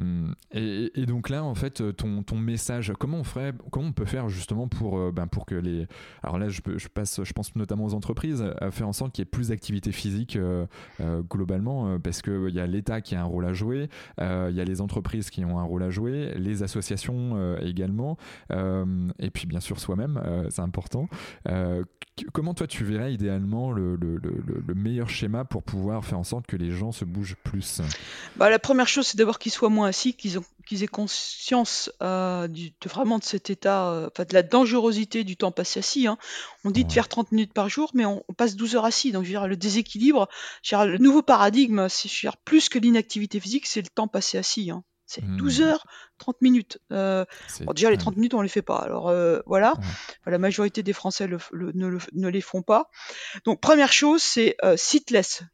Hum, 0.00 0.34
et, 0.52 1.06
donc 1.06 1.30
là, 1.30 1.42
en 1.42 1.54
fait, 1.54 1.96
ton, 1.96 2.22
ton, 2.22 2.36
message, 2.36 2.92
comment 2.98 3.18
on 3.18 3.24
ferait, 3.24 3.52
comment 3.70 3.88
on 3.88 3.92
peut 3.92 4.04
faire 4.04 4.28
justement 4.28 4.68
pour, 4.68 4.98
euh, 4.98 5.10
ben 5.10 5.26
pour 5.26 5.46
que 5.46 5.54
les, 5.54 5.86
alors 6.22 6.38
là, 6.38 6.48
je, 6.48 6.60
je, 6.76 6.88
passe, 6.88 7.22
je 7.24 7.32
pense 7.32 7.54
notamment 7.56 7.84
aux 7.84 7.94
entreprises, 7.94 8.44
à 8.60 8.70
faire 8.70 8.88
en 8.88 8.92
sorte 8.92 9.12
qu'il 9.12 9.22
y 9.22 9.26
ait 9.26 9.30
plus 9.30 9.48
d'activité 9.48 9.92
physique 9.92 10.36
euh, 10.36 10.66
euh, 11.00 11.22
globalement, 11.22 11.98
parce 11.98 12.20
qu'il 12.20 12.50
y 12.50 12.60
a 12.60 12.66
l'État 12.66 13.00
qui 13.00 13.14
a 13.14 13.22
un 13.22 13.24
rôle 13.24 13.46
à 13.46 13.54
jouer, 13.54 13.88
il 14.18 14.54
y 14.54 14.60
a 14.60 14.64
les 14.64 14.80
entreprises 14.80 15.30
qui 15.30 15.44
ont 15.44 15.58
un 15.58 15.64
rôle 15.64 15.82
à 15.82 15.90
jouer, 15.90 16.34
les 16.36 16.62
associations 16.62 17.56
également, 17.58 18.16
et 18.50 19.30
puis 19.30 19.46
bien 19.46 19.60
sûr 19.60 19.78
soi-même, 19.80 20.20
c'est 20.50 20.62
important. 20.62 21.08
comment 22.32 22.54
toi 22.54 22.66
tu 22.66 22.84
verrais 22.84 23.14
idéalement 23.14 23.72
le, 23.72 23.96
le, 23.96 24.16
le, 24.16 24.62
le, 24.66 24.74
meilleur 24.74 25.08
schéma 25.08 25.44
pour 25.44 25.62
pouvoir 25.62 26.04
faire 26.04 26.18
en 26.18 26.24
sorte 26.24 26.46
que 26.46 26.56
les 26.56 26.70
gens 26.70 26.92
se 26.92 27.04
bougent 27.04 27.36
plus? 27.44 27.80
Bah, 28.36 28.50
La 28.50 28.58
première 28.58 28.88
chose, 28.88 29.06
c'est 29.06 29.18
d'abord 29.18 29.38
qu'ils 29.38 29.52
soient 29.52 29.70
moins 29.70 29.85
assis, 29.86 30.14
qu'ils 30.14 30.36
aient 30.82 30.86
conscience 30.86 31.90
euh, 32.02 32.48
du, 32.48 32.70
de, 32.70 32.88
vraiment 32.88 33.18
de 33.18 33.24
cet 33.24 33.50
état, 33.50 33.90
euh, 33.90 34.10
de 34.18 34.34
la 34.34 34.42
dangerosité 34.42 35.24
du 35.24 35.36
temps 35.36 35.52
passé 35.52 35.80
assis. 35.80 36.06
Hein. 36.06 36.18
On 36.64 36.70
dit 36.70 36.84
de 36.84 36.92
faire 36.92 37.08
30 37.08 37.32
minutes 37.32 37.52
par 37.52 37.68
jour, 37.68 37.90
mais 37.94 38.04
on, 38.04 38.22
passe 38.36 38.56
12 38.56 38.76
heures 38.76 38.84
assis. 38.84 39.12
Donc, 39.12 39.22
je 39.22 39.28
veux 39.28 39.32
dire, 39.32 39.48
le 39.48 39.56
déséquilibre, 39.56 40.28
je 40.62 40.74
veux 40.74 40.82
dire, 40.82 40.92
le 40.92 40.98
nouveau 40.98 41.22
paradigme, 41.22 41.88
c'est 41.88 42.10
plus 42.44 42.68
que 42.68 42.78
l'inactivité 42.78 43.40
physique, 43.40 43.66
c'est 43.66 43.82
le 43.82 43.88
temps 43.88 44.08
passé 44.08 44.38
assis. 44.38 44.70
Hein. 44.70 44.84
C'est 45.06 45.24
12 45.24 45.60
mmh. 45.60 45.64
heures, 45.64 45.86
30 46.18 46.42
minutes. 46.42 46.78
Euh, 46.92 47.24
déjà, 47.74 47.90
les 47.90 47.96
30 47.96 48.16
minutes, 48.16 48.34
on 48.34 48.42
les 48.42 48.48
fait 48.48 48.62
pas. 48.62 48.78
Alors 48.78 49.14
voilà, 49.46 49.74
la 50.26 50.38
majorité 50.38 50.82
des 50.82 50.92
Français 50.92 51.28
ne, 51.28 52.28
les 52.28 52.40
font 52.40 52.62
pas. 52.62 52.90
Donc 53.44 53.60
première 53.60 53.92
chose, 53.92 54.20
c'est 54.20 54.56
sitless, 54.74 55.44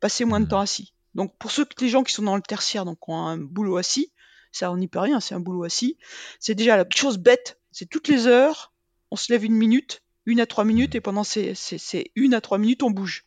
passer 0.00 0.24
moins 0.24 0.40
de 0.40 0.46
mmh. 0.46 0.48
temps 0.48 0.60
assis. 0.60 0.92
Donc 1.16 1.36
pour 1.38 1.50
ceux 1.50 1.66
les 1.80 1.88
gens 1.88 2.04
qui 2.04 2.12
sont 2.12 2.22
dans 2.22 2.36
le 2.36 2.42
tertiaire, 2.42 2.84
donc 2.84 3.08
ont 3.08 3.16
un 3.16 3.38
boulot 3.38 3.78
assis, 3.78 4.12
ça 4.52 4.70
on 4.70 4.76
n'y 4.76 4.86
peut 4.86 4.98
rien, 4.98 5.18
c'est 5.18 5.34
un 5.34 5.40
boulot 5.40 5.64
assis. 5.64 5.98
C'est 6.38 6.54
déjà 6.54 6.76
la 6.76 6.84
chose 6.94 7.16
bête, 7.16 7.58
c'est 7.72 7.88
toutes 7.88 8.08
les 8.08 8.26
heures, 8.26 8.74
on 9.10 9.16
se 9.16 9.32
lève 9.32 9.44
une 9.44 9.54
minute, 9.54 10.02
une 10.26 10.40
à 10.40 10.46
trois 10.46 10.64
minutes, 10.64 10.94
et 10.94 11.00
pendant 11.00 11.24
ces, 11.24 11.54
ces, 11.54 12.12
une 12.14 12.34
à 12.34 12.40
trois 12.42 12.58
minutes, 12.58 12.82
on 12.82 12.90
bouge. 12.90 13.24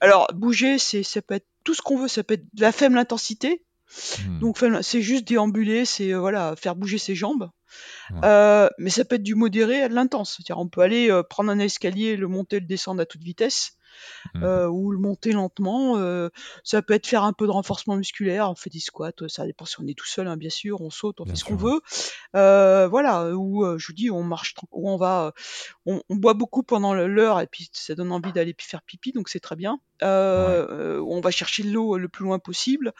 Alors 0.00 0.28
bouger, 0.34 0.78
c'est 0.78 1.02
ça 1.02 1.22
peut 1.22 1.34
être 1.34 1.48
tout 1.64 1.72
ce 1.72 1.80
qu'on 1.80 1.98
veut, 1.98 2.08
ça 2.08 2.22
peut 2.22 2.34
être 2.34 2.46
de 2.52 2.60
la 2.60 2.70
faible 2.70 2.98
intensité. 2.98 3.64
Hmm. 4.26 4.40
Donc 4.40 4.58
c'est 4.82 5.00
juste 5.00 5.26
déambuler, 5.26 5.86
c'est 5.86 6.12
euh, 6.12 6.20
voilà 6.20 6.54
faire 6.56 6.76
bouger 6.76 6.98
ses 6.98 7.14
jambes. 7.14 7.50
Euh, 8.24 8.68
mais 8.78 8.90
ça 8.90 9.04
peut 9.04 9.16
être 9.16 9.22
du 9.22 9.34
modéré 9.34 9.82
à 9.82 9.88
de 9.88 9.94
l'intense. 9.94 10.36
C'est-à-dire 10.36 10.58
on 10.58 10.68
peut 10.68 10.82
aller 10.82 11.10
euh, 11.10 11.22
prendre 11.22 11.50
un 11.50 11.58
escalier, 11.58 12.16
le 12.16 12.28
monter, 12.28 12.60
le 12.60 12.66
descendre 12.66 13.00
à 13.00 13.06
toute 13.06 13.22
vitesse. 13.22 13.76
Mmh. 14.34 14.42
Euh, 14.42 14.68
ou 14.68 14.90
le 14.90 14.98
monter 14.98 15.32
lentement. 15.32 15.96
Euh, 15.98 16.28
ça 16.64 16.82
peut 16.82 16.94
être 16.94 17.06
faire 17.06 17.22
un 17.22 17.32
peu 17.32 17.46
de 17.46 17.50
renforcement 17.50 17.96
musculaire, 17.96 18.50
on 18.50 18.54
fait 18.54 18.70
des 18.70 18.80
squats, 18.80 19.12
ça 19.28 19.46
dépend 19.46 19.64
si 19.64 19.80
on 19.80 19.86
est 19.86 19.96
tout 19.96 20.06
seul, 20.06 20.26
hein, 20.26 20.36
bien 20.36 20.50
sûr, 20.50 20.80
on 20.80 20.90
saute, 20.90 21.20
on 21.20 21.26
fait 21.26 21.36
ce 21.36 21.44
qu'on 21.44 21.56
veut. 21.56 21.80
Euh, 22.34 22.88
voilà, 22.88 23.30
ou 23.34 23.64
je 23.78 23.86
vous 23.86 23.92
dis, 23.92 24.10
on 24.10 24.22
marche, 24.22 24.54
ou 24.72 24.90
on 24.90 24.96
va, 24.96 25.32
on, 25.84 26.00
boit 26.10 26.34
beaucoup 26.34 26.62
pendant 26.62 26.94
l'heure 26.94 27.40
et 27.40 27.46
puis 27.46 27.68
ça 27.72 27.94
donne 27.94 28.12
envie 28.12 28.32
d'aller 28.32 28.54
faire 28.58 28.82
pipi, 28.82 29.12
donc 29.12 29.28
c'est 29.28 29.40
très 29.40 29.56
bien. 29.56 29.78
On 30.02 31.20
va 31.22 31.30
chercher 31.30 31.62
de 31.62 31.70
l'eau 31.70 31.96
le 31.96 32.08
plus 32.08 32.24
loin 32.24 32.38
possible. 32.38 32.92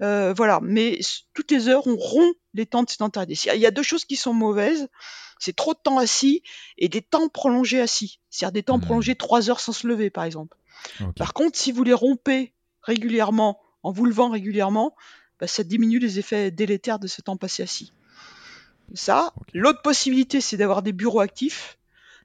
voilà, 0.00 0.60
mais 0.62 0.98
toutes 1.34 1.50
les 1.50 1.68
heures, 1.68 1.86
on 1.86 1.96
rompt 1.96 2.36
les 2.54 2.66
temps 2.66 2.82
de 2.82 2.90
sédentarité. 2.90 3.50
Il 3.54 3.60
y 3.60 3.66
a 3.66 3.70
deux 3.70 3.82
choses 3.82 4.04
qui 4.04 4.16
sont 4.16 4.34
mauvaises 4.34 4.88
c'est 5.42 5.56
trop 5.56 5.74
de 5.74 5.78
temps 5.82 5.98
assis 5.98 6.44
et 6.78 6.88
des 6.88 7.02
temps 7.02 7.28
prolongés 7.28 7.80
assis. 7.80 8.20
C'est-à-dire 8.30 8.52
des 8.52 8.62
temps 8.62 8.78
mmh. 8.78 8.82
prolongés 8.82 9.16
trois 9.16 9.50
heures 9.50 9.58
sans 9.58 9.72
se 9.72 9.88
lever, 9.88 10.08
par 10.08 10.22
exemple. 10.22 10.56
Par 11.16 11.34
contre, 11.34 11.58
si 11.58 11.72
vous 11.72 11.82
les 11.82 11.92
rompez 11.92 12.52
régulièrement, 12.80 13.60
en 13.82 13.90
vous 13.90 14.04
levant 14.04 14.30
régulièrement, 14.30 14.94
bah, 15.40 15.48
ça 15.48 15.64
diminue 15.64 15.98
les 15.98 16.20
effets 16.20 16.52
délétères 16.52 17.00
de 17.00 17.08
ce 17.08 17.22
temps 17.22 17.36
passé 17.36 17.64
assis. 17.64 17.92
Ça. 18.94 19.34
L'autre 19.52 19.82
possibilité, 19.82 20.40
c'est 20.40 20.56
d'avoir 20.56 20.80
des 20.80 20.92
bureaux 20.92 21.20
actifs. 21.20 21.76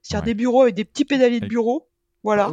C'est-à-dire 0.04 0.26
des 0.26 0.34
bureaux 0.36 0.62
avec 0.62 0.76
des 0.76 0.86
petits 0.86 1.06
pédaliers 1.06 1.40
de 1.40 1.48
bureau 1.48 1.90
voilà. 2.28 2.52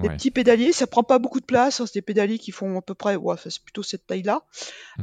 Des 0.00 0.08
petits 0.10 0.30
pédaliers, 0.30 0.70
ça 0.70 0.86
prend 0.86 1.02
pas 1.02 1.18
beaucoup 1.18 1.40
de 1.40 1.44
place. 1.44 1.80
Hein, 1.80 1.86
c'est 1.86 1.94
des 1.94 2.02
pédaliers 2.02 2.38
qui 2.38 2.52
font 2.52 2.78
à 2.78 2.82
peu 2.82 2.94
près, 2.94 3.16
ouais, 3.16 3.34
c'est 3.42 3.60
plutôt 3.60 3.82
cette 3.82 4.06
taille-là, 4.06 4.42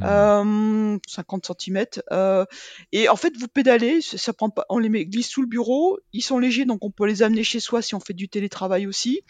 mmh. 0.00 0.06
euh, 0.06 1.54
cm. 1.58 1.84
Euh, 2.12 2.46
et 2.92 3.10
en 3.10 3.16
fait, 3.16 3.36
vous 3.36 3.46
pédalez, 3.46 4.00
ça 4.00 4.32
prend 4.32 4.48
pas, 4.48 4.64
on 4.70 4.78
les 4.78 4.88
met, 4.88 5.04
glisse 5.04 5.28
sous 5.28 5.42
le 5.42 5.48
bureau. 5.48 5.98
Ils 6.14 6.22
sont 6.22 6.38
légers, 6.38 6.64
donc 6.64 6.82
on 6.82 6.90
peut 6.90 7.04
les 7.04 7.22
amener 7.22 7.44
chez 7.44 7.60
soi 7.60 7.82
si 7.82 7.94
on 7.94 8.00
fait 8.00 8.14
du 8.14 8.30
télétravail 8.30 8.86
aussi. 8.86 9.20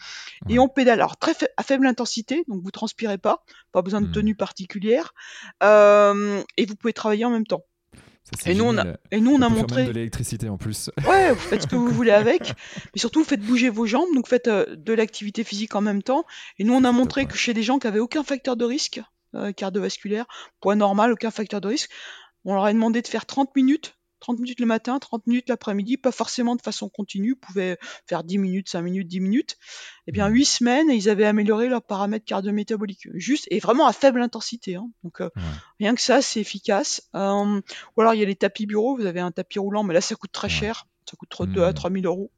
Et 0.47 0.57
on 0.57 0.69
pédale. 0.69 1.01
Alors 1.01 1.17
très 1.17 1.33
à 1.57 1.63
faible 1.63 1.85
intensité, 1.85 2.45
donc 2.47 2.63
vous 2.63 2.71
transpirez 2.71 3.17
pas, 3.17 3.43
pas 3.73 3.81
besoin 3.81 3.99
de 3.99 4.07
mmh. 4.07 4.13
tenue 4.13 4.35
particulière, 4.35 5.13
euh, 5.63 6.41
et 6.55 6.65
vous 6.65 6.77
pouvez 6.77 6.93
travailler 6.93 7.25
en 7.25 7.31
même 7.31 7.45
temps 7.45 7.65
et, 8.45 8.53
nous, 8.55 8.65
on 8.65 8.77
a, 8.77 8.85
et 9.11 9.19
nous, 9.19 9.31
on 9.31 9.41
a 9.41 9.49
montré. 9.49 9.85
de 9.85 9.91
l'électricité 9.91 10.49
en 10.49 10.57
plus. 10.57 10.89
Ouais, 11.07 11.31
vous 11.31 11.39
faites 11.39 11.63
ce 11.63 11.67
que 11.67 11.75
vous 11.75 11.89
voulez 11.89 12.11
avec, 12.11 12.53
mais 12.93 12.99
surtout, 12.99 13.19
vous 13.19 13.25
faites 13.25 13.41
bouger 13.41 13.69
vos 13.69 13.85
jambes, 13.85 14.13
donc 14.13 14.27
faites 14.27 14.47
euh, 14.47 14.65
de 14.75 14.93
l'activité 14.93 15.43
physique 15.43 15.75
en 15.75 15.81
même 15.81 16.03
temps. 16.03 16.25
Et 16.59 16.63
nous, 16.63 16.73
on 16.73 16.83
a 16.83 16.91
montré 16.91 17.25
que 17.25 17.35
chez 17.35 17.53
des 17.53 17.63
gens 17.63 17.79
qui 17.79 17.87
avaient 17.87 17.99
aucun 17.99 18.23
facteur 18.23 18.55
de 18.55 18.65
risque 18.65 19.01
euh, 19.35 19.51
cardiovasculaire, 19.51 20.25
poids 20.61 20.75
normal, 20.75 21.11
aucun 21.11 21.31
facteur 21.31 21.61
de 21.61 21.67
risque, 21.67 21.89
on 22.45 22.53
leur 22.53 22.65
a 22.65 22.73
demandé 22.73 23.01
de 23.01 23.07
faire 23.07 23.25
30 23.25 23.55
minutes 23.55 23.96
30 24.19 24.39
minutes 24.39 24.59
le 24.59 24.65
matin, 24.65 24.99
30 24.99 25.27
minutes 25.27 25.49
l'après-midi, 25.49 25.97
pas 25.97 26.11
forcément 26.11 26.55
de 26.55 26.61
façon 26.61 26.89
continue, 26.89 27.35
pouvez 27.35 27.77
faire 28.07 28.23
10 28.23 28.37
minutes, 28.37 28.69
5 28.69 28.81
minutes, 28.81 29.07
10 29.07 29.19
minutes. 29.19 29.57
Eh 30.07 30.11
bien, 30.11 30.27
8 30.27 30.41
mmh. 30.41 30.45
semaines, 30.45 30.89
et 30.89 30.95
ils 30.95 31.09
avaient 31.09 31.25
amélioré 31.25 31.67
leurs 31.67 31.83
paramètres 31.83 32.25
cardiométaboliques. 32.25 33.07
Juste, 33.13 33.47
et 33.51 33.59
vraiment 33.59 33.87
à 33.87 33.93
faible 33.93 34.21
intensité. 34.21 34.75
Hein. 34.75 34.89
Donc, 35.03 35.21
euh, 35.21 35.29
rien 35.79 35.95
que 35.95 36.01
ça, 36.01 36.21
c'est 36.21 36.39
efficace. 36.39 37.01
Euh, 37.15 37.61
ou 37.95 38.01
alors, 38.01 38.13
il 38.13 38.19
y 38.19 38.23
a 38.23 38.25
les 38.25 38.35
tapis 38.35 38.65
bureaux, 38.65 38.97
vous 38.97 39.05
avez 39.05 39.19
un 39.19 39.31
tapis 39.31 39.59
roulant, 39.59 39.83
mais 39.83 39.93
là, 39.93 40.01
ça 40.01 40.15
coûte 40.15 40.31
très 40.31 40.49
cher. 40.49 40.87
Ça 41.09 41.15
coûte 41.17 41.49
2 41.49 41.63
à 41.63 41.73
3 41.73 41.89
mmh. 41.89 42.01
000 42.01 42.05
euros. 42.05 42.31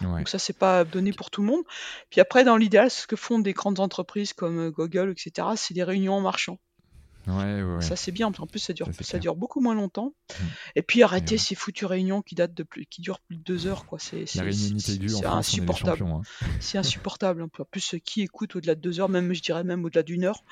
Donc 0.00 0.28
ça, 0.28 0.38
c'est 0.38 0.58
pas 0.58 0.84
donné 0.84 1.12
pour 1.12 1.30
tout 1.30 1.42
le 1.42 1.48
monde. 1.48 1.62
Puis 2.10 2.20
après, 2.20 2.44
dans 2.44 2.56
l'idéal, 2.56 2.90
ce 2.90 3.06
que 3.06 3.16
font 3.16 3.38
des 3.38 3.52
grandes 3.52 3.80
entreprises 3.80 4.32
comme 4.32 4.58
euh, 4.58 4.70
Google, 4.70 5.10
etc., 5.10 5.48
c'est 5.56 5.74
des 5.74 5.84
réunions 5.84 6.14
en 6.14 6.20
Ça 7.80 7.96
c'est 7.96 8.12
bien, 8.12 8.26
en 8.26 8.46
plus 8.46 8.58
ça 8.58 8.72
dure, 8.72 8.88
ça, 9.00 9.18
dure 9.18 9.36
beaucoup 9.36 9.60
moins 9.60 9.74
longtemps. 9.74 10.14
Mmh. 10.28 10.44
Et 10.76 10.82
puis 10.82 11.02
arrêter 11.02 11.38
ces 11.38 11.54
foutues 11.54 11.86
réunions 11.86 12.22
qui 12.22 12.34
datent 12.34 12.54
de 12.54 12.62
plus, 12.62 12.86
qui 12.86 13.02
durent 13.02 13.20
plus 13.20 13.36
de 13.36 13.42
deux 13.42 13.66
heures, 13.66 13.86
quoi. 13.86 13.98
C'est 13.98 14.24
insupportable. 15.26 16.04
Hein. 16.04 16.22
C'est 16.60 16.78
insupportable. 16.78 17.42
En 17.42 17.48
plus, 17.48 17.96
qui 18.04 18.22
écoute 18.22 18.56
au-delà 18.56 18.74
de 18.74 18.80
deux 18.80 19.00
heures, 19.00 19.08
même 19.08 19.32
je 19.32 19.42
dirais 19.42 19.64
même 19.64 19.84
au-delà 19.84 20.02
d'une 20.02 20.24
heure. 20.24 20.44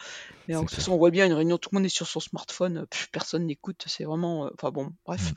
Mais 0.46 0.56
en 0.56 0.64
toute 0.64 0.88
on 0.88 0.96
voit 0.96 1.10
bien 1.10 1.26
une 1.26 1.32
réunion, 1.32 1.58
tout 1.58 1.70
le 1.72 1.78
monde 1.78 1.86
est 1.86 1.90
sur 1.90 2.06
son 2.06 2.20
smartphone, 2.20 2.86
personne 3.12 3.46
n'écoute. 3.46 3.84
C'est 3.86 4.04
vraiment, 4.04 4.46
euh, 4.46 4.50
enfin 4.54 4.70
bon, 4.70 4.92
bref. 5.04 5.32
Mmh 5.32 5.34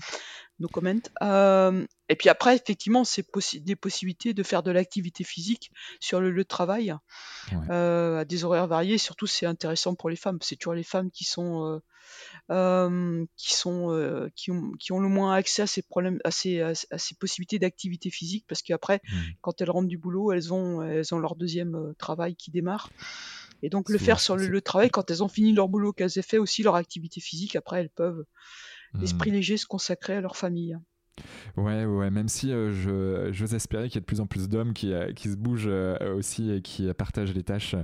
nos 0.61 0.67
comments. 0.67 1.09
Euh, 1.21 1.85
et 2.07 2.15
puis 2.15 2.29
après, 2.29 2.55
effectivement, 2.55 3.03
c'est 3.03 3.25
des 3.63 3.75
possibilités 3.75 4.33
de 4.33 4.43
faire 4.43 4.63
de 4.63 4.71
l'activité 4.71 5.23
physique 5.23 5.71
sur 5.99 6.21
le 6.21 6.29
lieu 6.29 6.43
de 6.43 6.47
travail 6.47 6.93
euh, 7.69 8.19
à 8.19 8.25
des 8.25 8.43
horaires 8.45 8.67
variés. 8.67 8.97
Surtout, 8.97 9.27
c'est 9.27 9.45
intéressant 9.45 9.95
pour 9.95 10.09
les 10.09 10.15
femmes. 10.15 10.37
C'est 10.41 10.55
toujours 10.55 10.73
les 10.73 10.83
femmes 10.83 11.09
qui 11.11 11.25
sont 11.25 11.81
euh, 12.49 13.25
qui 13.37 13.53
sont 13.53 14.29
qui 14.35 14.51
ont, 14.51 14.71
qui, 14.79 14.91
ont, 14.91 14.99
le 14.99 15.07
moins 15.07 15.33
accès 15.33 15.63
à 15.63 15.67
ces 15.67 15.81
problèmes, 15.81 16.19
à 16.23 16.31
ces, 16.31 16.61
à, 16.61 16.73
ces 16.75 17.15
possibilités 17.15 17.59
d'activité 17.59 18.09
physique, 18.09 18.45
parce 18.47 18.61
qu'après, 18.61 19.01
mmh. 19.03 19.17
quand 19.41 19.61
elles 19.61 19.71
rentrent 19.71 19.87
du 19.87 19.97
boulot, 19.97 20.31
elles 20.31 20.53
ont 20.53 20.81
elles 20.81 21.13
ont 21.13 21.19
leur 21.19 21.35
deuxième 21.35 21.93
travail 21.97 22.35
qui 22.35 22.51
démarre. 22.51 22.89
Et 23.63 23.69
donc 23.69 23.89
le 23.89 23.99
faire 23.99 24.19
sur 24.19 24.35
le 24.35 24.47
lieu 24.47 24.59
de 24.59 24.63
travail, 24.65 24.89
quand 24.89 25.09
elles 25.11 25.23
ont 25.23 25.27
fini 25.27 25.53
leur 25.53 25.69
boulot, 25.69 25.93
qu'elles 25.93 26.17
aient 26.17 26.23
fait 26.23 26.39
aussi 26.39 26.63
leur 26.63 26.75
activité 26.75 27.21
physique, 27.21 27.55
après 27.55 27.79
elles 27.79 27.89
peuvent 27.89 28.25
l'esprit 28.93 29.31
hmm. 29.31 29.35
léger 29.35 29.57
se 29.57 29.65
consacrer 29.65 30.15
à 30.15 30.21
leur 30.21 30.35
famille. 30.35 30.77
Ouais, 31.57 31.85
ouais, 31.85 32.09
même 32.09 32.27
si 32.27 32.51
euh, 32.51 32.71
je, 32.71 33.31
j'ose 33.33 33.53
espérer 33.53 33.89
qu'il 33.89 33.95
y 33.95 33.97
a 33.97 34.01
de 34.01 34.05
plus 34.05 34.21
en 34.21 34.27
plus 34.27 34.47
d'hommes 34.47 34.73
qui, 34.73 34.93
euh, 34.93 35.11
qui 35.13 35.29
se 35.29 35.35
bougent 35.35 35.67
euh, 35.67 36.15
aussi 36.15 36.51
et 36.51 36.61
qui 36.61 36.91
partagent 36.93 37.33
les 37.33 37.43
tâches 37.43 37.75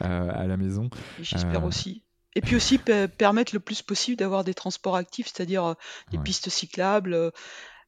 à 0.00 0.46
la 0.46 0.56
maison. 0.56 0.90
J'espère 1.20 1.64
aussi. 1.64 2.04
Et 2.34 2.40
puis 2.40 2.56
aussi 2.56 2.78
permettre 2.78 3.54
le 3.54 3.60
plus 3.60 3.82
possible 3.82 4.16
d'avoir 4.16 4.42
des 4.42 4.54
transports 4.54 4.96
actifs, 4.96 5.26
c'est-à-dire 5.26 5.74
des 6.10 6.18
pistes 6.18 6.48
cyclables, 6.48 7.30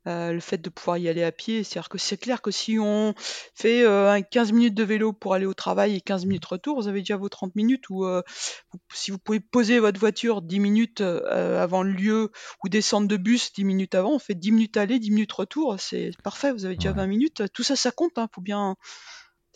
euh, 0.07 0.33
le 0.33 0.41
fait 0.41 0.59
de 0.59 0.69
pouvoir 0.69 0.99
y 0.99 1.09
aller 1.09 1.23
à 1.23 1.33
pied. 1.33 1.65
C'est-à-dire 1.65 1.89
que 1.89 1.99
c'est 1.99 2.19
clair 2.19 2.43
que 2.43 2.51
si 2.51 2.79
on 2.79 3.15
fait 3.55 3.83
euh, 3.85 4.21
15 4.21 4.53
minutes 4.53 4.75
de 4.75 4.85
vélo 4.85 5.13
pour 5.13 5.35
aller 5.35 5.47
au 5.47 5.55
travail 5.55 5.97
et 5.97 6.01
15 6.01 6.27
minutes 6.27 6.45
retour, 6.45 6.77
vous 6.77 6.89
avez 6.89 7.01
déjà 7.01 7.17
vos 7.17 7.29
30 7.29 7.55
minutes. 7.57 7.89
Ou 7.89 8.05
euh, 8.05 8.23
si 8.93 9.11
vous 9.11 9.19
pouvez 9.19 9.41
poser 9.41 9.79
votre 9.79 9.99
voiture 9.99 10.43
10 10.43 10.61
minutes 10.61 11.01
euh, 11.01 11.63
avant 11.63 11.83
le 11.83 11.93
lieu 11.93 12.33
ou 12.63 12.69
descendre 12.69 13.09
de 13.09 13.17
bus 13.17 13.53
10 13.55 13.65
minutes 13.65 13.95
avant, 13.95 14.13
on 14.13 14.19
fait 14.19 14.35
10 14.35 14.53
minutes 14.53 14.77
aller, 14.77 14.99
10 14.99 15.11
minutes 15.11 15.33
retour. 15.33 15.77
C'est 15.79 16.11
parfait, 16.23 16.53
vous 16.53 16.67
avez 16.67 16.77
déjà 16.77 16.93
20 16.93 17.07
minutes. 17.07 17.43
Tout 17.53 17.63
ça, 17.63 17.77
ça 17.77 17.91
compte. 17.91 18.19
Hein, 18.19 18.29
faut 18.35 18.43
bien 18.43 18.77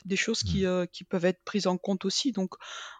des 0.04 0.16
choses 0.16 0.42
qui, 0.42 0.64
mmh. 0.64 0.87
qui, 0.92 1.04
peuvent 1.04 1.24
être 1.24 1.42
prises 1.44 1.66
en 1.66 1.76
compte 1.76 2.04
aussi. 2.04 2.32
Donc, 2.32 2.54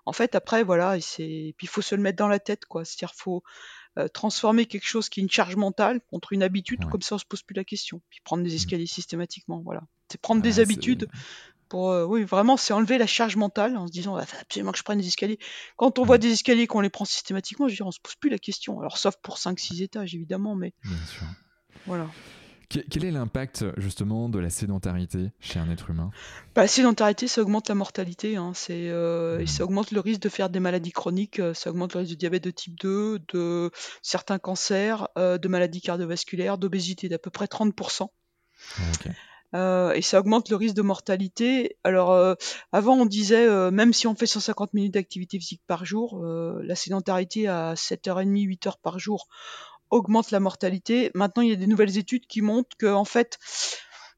en 0.05 0.13
fait, 0.13 0.35
après, 0.35 0.65
voilà, 0.65 0.97
et 0.97 1.55
puis 1.57 1.67
il 1.67 1.69
faut 1.69 1.81
se 1.81 1.95
le 1.95 2.03
mettre 2.03 2.19
dans 2.19 2.29
la 2.29 2.41
tête, 2.41 2.67
quoi. 2.67 2.85
C'est-à-dire, 2.85 3.15
faut 3.15 3.43
euh, 3.99 4.09
transformer 4.09 4.67
quelque 4.67 4.87
chose 4.87 5.09
qui 5.09 5.21
est 5.21 5.23
une 5.23 5.31
charge 5.31 5.57
mentale 5.57 6.01
contre 6.11 6.33
une 6.33 6.43
habitude, 6.43 6.85
comme 6.91 7.03
ça 7.03 7.17
on 7.17 7.19
se 7.19 7.25
pose 7.25 7.43
plus 7.43 7.55
la 7.55 7.65
question. 7.65 8.01
Puis 8.11 8.21
prendre 8.23 8.45
des 8.45 8.51
mmh. 8.51 8.55
escaliers 8.55 8.87
systématiquement, 8.87 9.61
voilà. 9.65 9.83
C'est 10.11 10.21
prendre 10.21 10.41
des 10.41 10.61
habitudes 10.61 11.09
Pour, 11.69 11.91
euh, 11.91 12.05
oui, 12.05 12.25
vraiment, 12.25 12.57
c'est 12.57 12.73
enlever 12.73 12.97
la 12.97 13.07
charge 13.07 13.37
mentale 13.37 13.77
en 13.77 13.87
se 13.87 13.93
disant, 13.93 14.19
il 14.19 14.25
faut 14.25 14.37
absolument 14.41 14.73
que 14.73 14.79
je 14.79 14.83
prenne 14.83 14.99
des 14.99 15.07
escaliers. 15.07 15.39
Quand 15.77 15.99
on 15.99 16.05
voit 16.05 16.17
des 16.17 16.31
escaliers 16.33 16.67
qu'on 16.67 16.81
les 16.81 16.89
prend 16.89 17.05
systématiquement, 17.05 17.69
je 17.69 17.73
veux 17.73 17.77
dire, 17.77 17.87
on 17.87 17.91
se 17.91 18.01
pose 18.01 18.15
plus 18.15 18.31
la 18.31 18.39
question. 18.39 18.81
Alors, 18.81 18.97
sauf 18.97 19.17
pour 19.21 19.37
5-6 19.37 19.83
étages, 19.83 20.15
évidemment, 20.15 20.55
mais 20.55 20.73
Bien 20.85 20.97
sûr. 21.07 21.27
voilà. 21.87 22.07
Que- 22.69 22.81
Quel 22.81 23.05
est 23.07 23.11
l'impact 23.11 23.65
justement 23.79 24.29
de 24.29 24.39
la 24.39 24.51
sédentarité 24.51 25.31
chez 25.41 25.59
un 25.59 25.71
être 25.71 25.89
humain? 25.91 26.11
Bah, 26.55 26.63
la 26.63 26.69
sédentarité, 26.69 27.27
ça 27.27 27.41
augmente 27.41 27.69
la 27.71 27.75
mortalité, 27.75 28.37
hein, 28.37 28.53
euh, 28.71 29.39
et 29.39 29.43
Mhm. 29.43 29.47
ça 29.47 29.65
augmente 29.65 29.91
le 29.91 30.01
risque 30.01 30.21
de 30.21 30.29
faire 30.29 30.51
des 30.51 30.61
maladies 30.61 30.93
chroniques, 30.93 31.41
euh, 31.41 31.55
ça 31.55 31.71
augmente 31.71 31.95
le 31.95 32.01
risque 32.01 32.13
de 32.13 32.19
diabète 32.19 32.45
de 32.45 32.51
type 32.51 32.79
2, 32.79 33.21
de 33.33 33.71
certains 34.03 34.39
cancers, 34.39 35.09
euh, 35.17 35.39
de 35.39 35.49
maladies 35.49 35.81
cardiovasculaires, 35.81 36.59
d'obésité 36.59 37.09
d'à 37.09 37.19
peu 37.19 37.31
près 37.31 37.47
30%. 37.47 38.13
Ok. 38.93 39.09
Euh, 39.55 39.93
et 39.93 40.03
ça 40.03 40.21
augmente 40.21 40.51
le 40.51 40.57
risque 40.57 40.75
de 40.75 40.83
mortalité. 40.83 41.79
Alors, 41.85 42.13
euh, 42.13 42.35
avant, 42.73 42.97
on 42.99 43.07
disait, 43.07 43.47
euh, 43.47 43.71
même 43.71 43.95
si 43.95 44.07
on 44.07 44.15
fait 44.15 44.27
150 44.27 44.75
minutes 44.75 44.93
d'activité 44.93 45.39
physique 45.39 45.63
par 45.67 45.87
jour, 45.87 46.23
la 46.23 46.75
sédentarité 46.75 47.49
à 47.49 47.75
7h30, 47.75 48.43
8 48.43 48.67
heures 48.67 48.77
par 48.79 48.99
jour 48.99 49.27
augmente 49.91 50.31
la 50.31 50.41
mortalité. 50.41 51.11
Maintenant, 51.15 51.43
il 51.43 51.49
y 51.51 51.53
a 51.53 51.57
des 51.57 51.67
nouvelles 51.67 51.99
études 51.99 52.27
qui 52.27 52.43
montrent 52.43 52.77
que, 52.77 52.87
en 52.93 53.05
fait, 53.05 53.39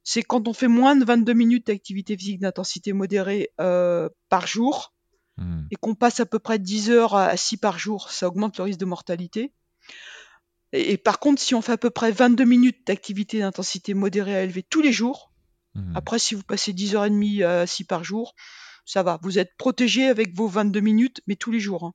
c'est 0.02 0.22
quand 0.22 0.48
on 0.48 0.52
fait 0.52 0.68
moins 0.68 0.96
de 0.96 1.04
22 1.04 1.32
minutes 1.32 1.66
d'activité 1.66 2.16
physique 2.16 2.40
d'intensité 2.40 2.92
modérée 2.92 3.50
euh, 3.60 4.08
par 4.28 4.46
jour 4.46 4.92
Hmm. 5.36 5.62
et 5.70 5.76
qu'on 5.76 5.94
passe 5.94 6.20
à 6.20 6.26
peu 6.26 6.38
près 6.38 6.58
10 6.58 6.90
heures 6.90 7.14
à 7.14 7.34
6 7.36 7.56
par 7.56 7.78
jour, 7.78 8.10
ça 8.10 8.26
augmente 8.28 8.58
le 8.58 8.64
risque 8.64 8.80
de 8.80 8.84
mortalité. 8.84 9.54
Et, 10.72 10.92
et 10.92 10.98
par 10.98 11.18
contre, 11.18 11.40
si 11.40 11.54
on 11.54 11.62
fait 11.62 11.72
à 11.72 11.78
peu 11.78 11.88
près 11.88 12.10
22 12.12 12.44
minutes 12.44 12.86
d'activité 12.86 13.38
d'intensité 13.38 13.94
modérée 13.94 14.36
à 14.36 14.42
élevée 14.42 14.62
tous 14.62 14.82
les 14.82 14.92
jours, 14.92 15.28
Hmm. 15.74 15.96
après, 15.96 16.18
si 16.18 16.34
vous 16.34 16.42
passez 16.42 16.72
10h30 16.72 17.44
à 17.44 17.64
6 17.64 17.84
par 17.84 18.02
jour, 18.02 18.34
ça 18.84 19.04
va. 19.04 19.20
Vous 19.22 19.38
êtes 19.38 19.56
protégé 19.56 20.08
avec 20.08 20.34
vos 20.34 20.48
22 20.48 20.80
minutes, 20.80 21.20
mais 21.28 21.36
tous 21.36 21.52
les 21.52 21.60
jours. 21.60 21.84
hein. 21.84 21.94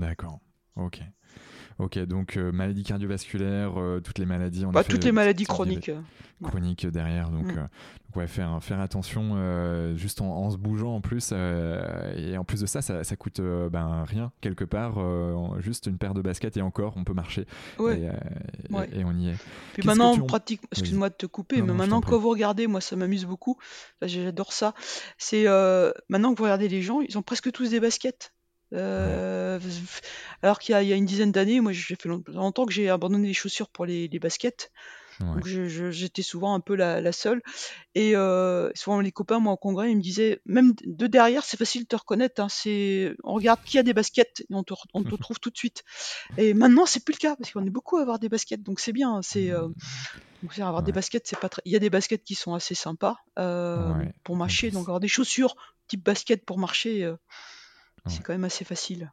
D'accord. 0.00 0.40
Ok. 0.76 1.02
Ok, 1.82 1.98
donc 2.00 2.36
euh, 2.36 2.52
maladies 2.52 2.84
cardiovasculaires, 2.84 3.72
euh, 3.80 4.00
toutes 4.00 4.18
les 4.20 4.26
maladies, 4.26 4.64
en 4.64 4.70
Bah, 4.70 4.80
effet, 4.82 4.90
toutes 4.90 5.04
les 5.04 5.10
maladies 5.10 5.44
chroniques. 5.44 5.88
euh. 5.88 6.00
chroniques 6.44 6.86
derrière. 6.86 7.28
Donc, 7.30 7.46
Mm. 7.46 7.50
euh, 7.58 7.62
donc 7.62 8.16
ouais, 8.16 8.26
faire, 8.28 8.58
faire 8.62 8.78
attention 8.80 9.32
euh, 9.34 9.96
juste 9.96 10.20
en, 10.20 10.26
en 10.26 10.50
se 10.50 10.56
bougeant 10.58 10.94
en 10.94 11.00
plus. 11.00 11.32
et 11.32 12.36
en 12.36 12.44
plus 12.44 12.60
de 12.60 12.66
ça, 12.66 12.82
ça, 12.82 13.02
ça 13.02 13.16
coûte 13.16 13.40
ben, 13.40 14.04
rien 14.06 14.30
quelque 14.40 14.64
part. 14.64 14.94
juste 15.60 15.86
une 15.86 15.98
paire 15.98 16.14
de 16.14 16.22
baskets 16.22 16.56
et 16.56 16.62
encore, 16.62 16.94
on 16.96 17.02
peut 17.04 17.14
marcher. 17.14 17.46
Ouais. 17.78 17.98
Et, 18.00 18.04
et- 18.04 18.74
Ouais. 18.74 18.88
et 18.92 19.04
on 19.04 19.12
y 19.14 19.30
est. 19.30 19.36
Puis 19.74 19.84
maintenant, 19.84 20.16
que 20.16 20.22
on 20.22 20.26
pratique. 20.26 20.60
Excuse-moi 20.70 21.08
de 21.10 21.14
te 21.14 21.26
couper, 21.26 21.56
Non, 21.56 21.62
mais 21.62 21.68
non, 21.72 21.74
maintenant, 21.78 22.00
prie. 22.00 22.16
vous 22.16 22.28
regardez, 22.28 22.66
moi, 22.68 22.80
ça 22.80 22.94
m'amuse 22.96 23.24
beaucoup. 23.26 23.58
J'adore 24.02 24.52
ça. 24.52 24.72
C'est 25.18 25.46
maintenant 26.08 26.32
que 26.32 26.38
vous 26.38 26.44
regardez 26.44 26.68
les 26.68 26.82
gens, 26.82 27.00
ils 27.00 27.18
ont 27.18 27.22
presque 27.22 27.50
tous 27.50 27.70
des 27.70 27.80
baskets. 27.80 28.32
Euh, 28.72 29.58
alors 30.42 30.58
qu'il 30.58 30.72
y, 30.72 30.76
a- 30.76 30.82
il 30.82 30.88
y 30.88 30.92
a 30.92 30.96
une 30.96 31.04
dizaine 31.06 31.32
d'années, 31.32 31.60
moi, 31.60 31.72
j'ai 31.72 31.96
fait 31.96 32.08
long- 32.08 32.22
longtemps 32.28 32.66
que 32.66 32.72
j'ai 32.72 32.88
abandonné 32.90 33.28
les 33.28 33.34
chaussures 33.34 33.68
pour 33.68 33.86
les, 33.86 34.08
les 34.08 34.18
baskets. 34.18 34.70
Ouais. 35.20 35.26
Donc 35.34 35.46
j'étais 35.46 36.22
souvent 36.22 36.54
un 36.54 36.60
peu 36.60 36.74
la, 36.74 37.00
la 37.00 37.12
seule. 37.12 37.42
Et 37.94 38.16
euh, 38.16 38.70
souvent 38.74 39.00
les 39.00 39.12
copains, 39.12 39.38
moi 39.40 39.52
en 39.52 39.56
congrès, 39.56 39.90
ils 39.92 39.96
me 39.96 40.02
disaient, 40.02 40.40
même 40.46 40.72
de 40.84 41.06
derrière, 41.06 41.44
c'est 41.44 41.56
facile 41.56 41.82
de 41.82 41.88
te 41.88 41.96
reconnaître. 41.96 42.40
hein, 42.42 42.48
c'est, 42.50 43.14
on 43.24 43.34
regarde 43.34 43.60
qui 43.64 43.78
a 43.78 43.82
des 43.84 43.94
baskets 43.94 44.40
et 44.40 44.46
on 44.54 44.64
te, 44.64 44.74
on 44.94 45.04
te 45.04 45.14
trouve 45.20 45.38
tout 45.40 45.50
de 45.50 45.56
suite. 45.56 45.84
Et 46.38 46.54
maintenant, 46.54 46.86
c'est 46.86 47.04
plus 47.04 47.12
le 47.14 47.18
cas 47.18 47.36
parce 47.36 47.52
qu'on 47.52 47.64
est 47.66 47.70
beaucoup 47.70 47.98
à 47.98 48.02
avoir 48.02 48.18
des 48.18 48.28
baskets, 48.28 48.62
donc 48.62 48.80
c'est 48.80 48.92
bien. 48.92 49.20
C'est 49.22 49.50
euh, 49.50 49.68
donc, 50.42 50.54
c'est 50.54 50.62
avoir 50.62 50.82
des 50.82 50.92
baskets, 50.92 51.26
c'est 51.26 51.38
pas 51.38 51.48
très. 51.48 51.62
Il 51.66 51.72
y 51.72 51.76
a 51.76 51.80
des 51.80 51.90
baskets 51.90 52.24
qui 52.24 52.34
sont 52.34 52.54
assez 52.54 52.74
sympas 52.74 53.18
euh, 53.38 53.92
Ouais, 53.94 54.12
pour 54.24 54.36
marcher. 54.36 54.70
Donc 54.72 54.82
avoir 54.88 55.00
des 55.00 55.08
chaussures 55.08 55.54
type 55.88 56.04
basket 56.04 56.44
pour 56.44 56.58
marcher, 56.58 57.04
euh. 57.04 57.16
C'est 58.06 58.22
quand 58.22 58.32
même 58.32 58.44
assez 58.44 58.64
facile. 58.64 59.12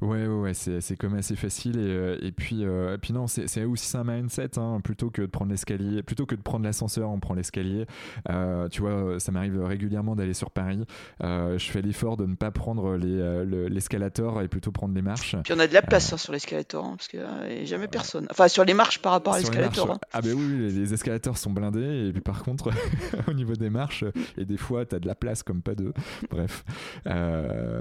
Ouais, 0.00 0.26
ouais, 0.26 0.40
ouais, 0.40 0.54
c'est, 0.54 0.80
c'est 0.80 0.96
comme 0.96 1.14
assez 1.14 1.36
facile. 1.36 1.76
Et, 1.78 1.82
euh, 1.82 2.18
et, 2.22 2.32
puis, 2.32 2.64
euh, 2.64 2.94
et 2.94 2.98
puis, 2.98 3.12
non, 3.12 3.26
c'est, 3.26 3.64
aussi 3.64 3.96
un 3.96 4.04
mindset. 4.04 4.58
Hein, 4.58 4.80
plutôt 4.82 5.10
que 5.10 5.22
de 5.22 5.26
prendre 5.26 5.50
l'escalier, 5.50 6.02
plutôt 6.02 6.26
que 6.26 6.34
de 6.34 6.40
prendre 6.42 6.64
l'ascenseur, 6.64 7.10
on 7.10 7.18
prend 7.20 7.34
l'escalier. 7.34 7.86
Euh, 8.30 8.68
tu 8.68 8.80
vois, 8.82 9.18
ça 9.20 9.32
m'arrive 9.32 9.62
régulièrement 9.64 10.16
d'aller 10.16 10.34
sur 10.34 10.50
Paris. 10.50 10.84
Euh, 11.22 11.58
je 11.58 11.70
fais 11.70 11.82
l'effort 11.82 12.16
de 12.16 12.26
ne 12.26 12.34
pas 12.34 12.50
prendre 12.50 12.96
les, 12.96 13.18
euh, 13.20 13.44
le- 13.44 13.68
l'escalator 13.68 14.42
et 14.42 14.48
plutôt 14.48 14.72
prendre 14.72 14.94
les 14.94 15.02
marches. 15.02 15.36
Puis 15.44 15.52
on 15.54 15.58
a 15.58 15.66
de 15.66 15.74
la 15.74 15.82
place 15.82 16.12
hein, 16.12 16.16
sur 16.16 16.32
l'escalator, 16.32 16.84
hein, 16.84 16.94
parce 16.96 17.08
qu'il 17.08 17.20
n'y 17.20 17.26
a 17.26 17.64
jamais 17.64 17.88
personne. 17.88 18.26
Enfin, 18.30 18.48
sur 18.48 18.64
les 18.64 18.74
marches 18.74 19.00
par 19.00 19.12
rapport 19.12 19.34
à 19.34 19.38
les 19.38 19.44
l'escalator. 19.44 19.98
Ah 20.12 20.20
ben 20.20 20.32
oui, 20.34 20.58
les, 20.58 20.70
les 20.70 20.94
escalators 20.94 21.36
sont 21.38 21.50
blindés 21.50 22.08
et 22.08 22.12
puis 22.12 22.20
par 22.20 22.42
contre 22.42 22.70
au 23.28 23.32
niveau 23.32 23.54
des 23.54 23.70
marches 23.70 24.04
et 24.36 24.44
des 24.44 24.56
fois 24.56 24.84
t'as 24.84 24.98
de 24.98 25.06
la 25.06 25.14
place 25.14 25.42
comme 25.42 25.62
pas 25.62 25.74
deux. 25.74 25.92
Bref, 26.30 26.64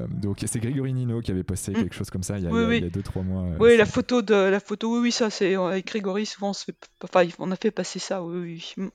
donc 0.10 0.38
c'est 0.46 0.60
Grégory 0.60 0.94
Nino 0.94 1.22
qui 1.22 1.32
avait 1.32 1.44
posté. 1.44 1.74
Quelque 1.84 1.96
chose 1.96 2.10
comme 2.10 2.24
ça 2.24 2.38
il 2.38 2.44
y 2.44 2.48
a, 2.48 2.52
Oui, 2.52 2.60
il 2.60 2.62
y 2.62 2.66
a- 2.66 2.70
oui. 2.70 2.78
il 2.78 2.84
y 2.84 2.88
a 2.88 2.90
deux 2.90 3.04
trois 3.04 3.24
mois. 3.24 3.44
euh, 3.44 3.58
Oui, 3.60 3.78
la 3.78 3.86
photo 3.86 4.22
de 4.22 4.34
la 4.36 4.60
photo, 4.60 4.94
oui, 4.96 5.00
oui, 5.02 5.12
ça, 5.12 5.30
c'est 5.30 5.56
avec 5.56 5.88
Grégory. 5.88 6.26
Souvent, 6.26 6.50
on 6.50 6.54
se 6.54 6.66
fait, 6.66 6.76
enfin, 7.04 7.26
on 7.40 7.52
a 7.52 7.56
fait 7.56 7.72
passer 7.72 8.00
ça, 8.00 8.24
oui, 8.24 8.40
oui. 8.40 8.74
Mm. 8.84 8.88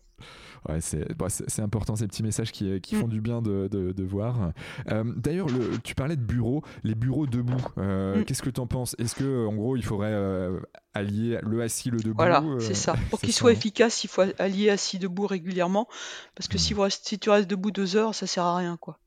Ouais, 0.69 0.81
c'est 0.81 1.63
important 1.63 1.95
ces 1.95 2.09
petits 2.09 2.25
messages 2.25 2.51
qui, 2.51 2.81
qui 2.81 2.97
Mm. 2.97 3.01
font 3.01 3.07
du 3.09 3.21
bien 3.21 3.41
de, 3.41 3.69
de- 3.69 3.93
de 3.93 4.05
voir. 4.05 4.51
Euh, 4.91 5.05
D'ailleurs, 5.17 5.47
le- 5.47 5.79
tu 5.85 5.95
parlais 5.95 6.17
de 6.17 6.21
bureaux, 6.23 6.63
les 6.83 6.97
bureaux 6.97 7.27
debout. 7.29 7.55
euh, 7.79 8.17
Mm. 8.21 8.25
Qu'est-ce 8.25 8.43
que 8.43 8.51
tu 8.51 8.61
en 8.61 8.67
penses? 8.67 8.97
Est-ce 8.99 9.15
que 9.15 9.47
en 9.47 9.55
gros 9.55 9.77
il 9.77 9.85
faudrait 9.85 10.11
euh, 10.13 10.59
allier 10.95 11.39
le 11.45 11.63
assis, 11.63 11.91
le 11.91 11.99
debout 12.01 12.17
Voilà, 12.17 12.43
euh, 12.43 12.59
c'est 12.59 12.75
ça. 12.75 12.95
Pour 13.11 13.21
qu'il 13.21 13.33
soit 13.33 13.51
hein? 13.51 13.53
efficace, 13.53 14.03
il 14.03 14.09
faut 14.09 14.23
allier 14.41 14.71
assis 14.71 14.99
debout 14.99 15.29
régulièrement, 15.29 15.87
parce 16.35 16.49
que 16.49 16.59
si, 16.59 16.75
vous 16.75 16.83
restez- 16.83 17.11
si 17.11 17.19
tu 17.21 17.31
restes 17.31 17.49
debout 17.49 17.71
deux 17.71 17.95
heures, 17.95 18.17
ça 18.17 18.27
sert 18.27 18.43
à 18.45 18.57
rien, 18.57 18.77
quoi. 18.77 18.99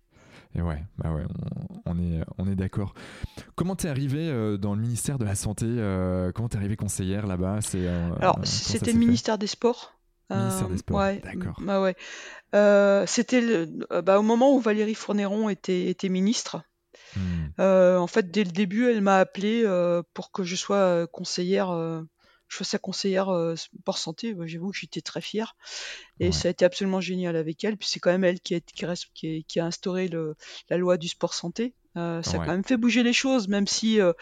Et 0.56 0.62
ouais, 0.62 0.84
bah 0.98 1.14
ouais, 1.14 1.24
on, 1.86 1.92
on 1.94 2.00
est, 2.00 2.22
on 2.38 2.48
est 2.48 2.56
d'accord. 2.56 2.94
Comment 3.56 3.76
t'es 3.76 3.88
arrivé 3.88 4.30
euh, 4.30 4.58
dans 4.58 4.76
le 4.76 4.82
ministère 4.82 5.18
de 5.18 5.26
la 5.26 5.36
Santé 5.36 5.66
euh, 5.68 6.32
Comment 6.34 6.50
t'es 6.50 6.58
arrivé 6.58 6.76
conseillère 6.76 7.26
là-bas? 7.26 7.60
Euh, 7.76 8.10
Alors, 8.20 8.40
c'était 8.44 8.92
le 8.92 9.00
ministère 9.00 9.38
des 9.38 9.48
Sports. 9.48 9.94
Ministère 10.30 10.70
des 10.70 10.78
Sports, 10.78 10.98
ouais, 11.00 11.22
d'accord. 11.24 11.60
bah 11.62 11.82
ouais. 11.82 11.96
Euh, 12.56 13.06
c'était 13.06 13.66
bah, 14.04 14.20
au 14.20 14.22
moment 14.22 14.54
où 14.56 14.60
Valérie 14.60 14.96
Fournéron 14.96 15.50
était, 15.50 15.88
était 15.88 16.10
ministre. 16.10 16.62
Hmm, 17.16 17.48
Euh, 17.60 17.98
en 17.98 18.08
fait, 18.08 18.32
dès 18.32 18.46
le 18.46 18.52
début, 18.52 18.90
elle 18.90 19.02
m'a 19.02 19.18
appelé 19.18 19.64
euh, 19.66 20.02
pour 20.14 20.32
que 20.32 20.44
je 20.44 20.56
sois 20.56 21.06
conseillère, 21.08 21.72
je 22.52 22.58
sois 22.58 22.66
sa 22.68 22.80
conseillère 22.80 23.30
euh, 23.30 23.56
sport 23.56 23.98
santé. 23.98 24.34
Bah, 24.36 24.46
J'avoue 24.48 24.72
que 24.72 24.78
j'étais 24.78 25.02
très 25.02 25.22
fière 25.22 25.56
et 26.20 26.32
Ouais. 26.32 26.32
ça 26.32 26.50
a 26.50 26.52
été 26.52 26.66
absolument 26.66 27.02
génial 27.02 27.36
avec 27.36 27.64
elle. 27.64 27.78
Puis 27.78 27.90
c'est 27.90 28.00
quand 28.00 28.12
même 28.12 28.24
elle 28.26 28.40
qui 28.42 28.56
a, 28.56 28.62
qui 28.62 28.86
reste- 28.86 29.10
qui 29.16 29.40
a- 29.40 29.42
qui 29.48 29.60
a 29.60 29.66
instauré 29.66 30.08
le, 30.10 30.36
la 30.70 30.78
loi 30.78 30.98
du 30.98 31.08
sport 31.10 31.34
santé. 31.34 31.76
Euh, 31.98 32.22
ça 32.24 32.38
a 32.38 32.40
Ouais. 32.40 32.46
quand 32.46 32.52
même 32.54 32.64
fait 32.64 32.78
bouger 32.78 33.04
les 33.04 33.12
choses, 33.14 33.50
même 33.50 33.68
si 33.68 34.00
euh, 34.00 34.14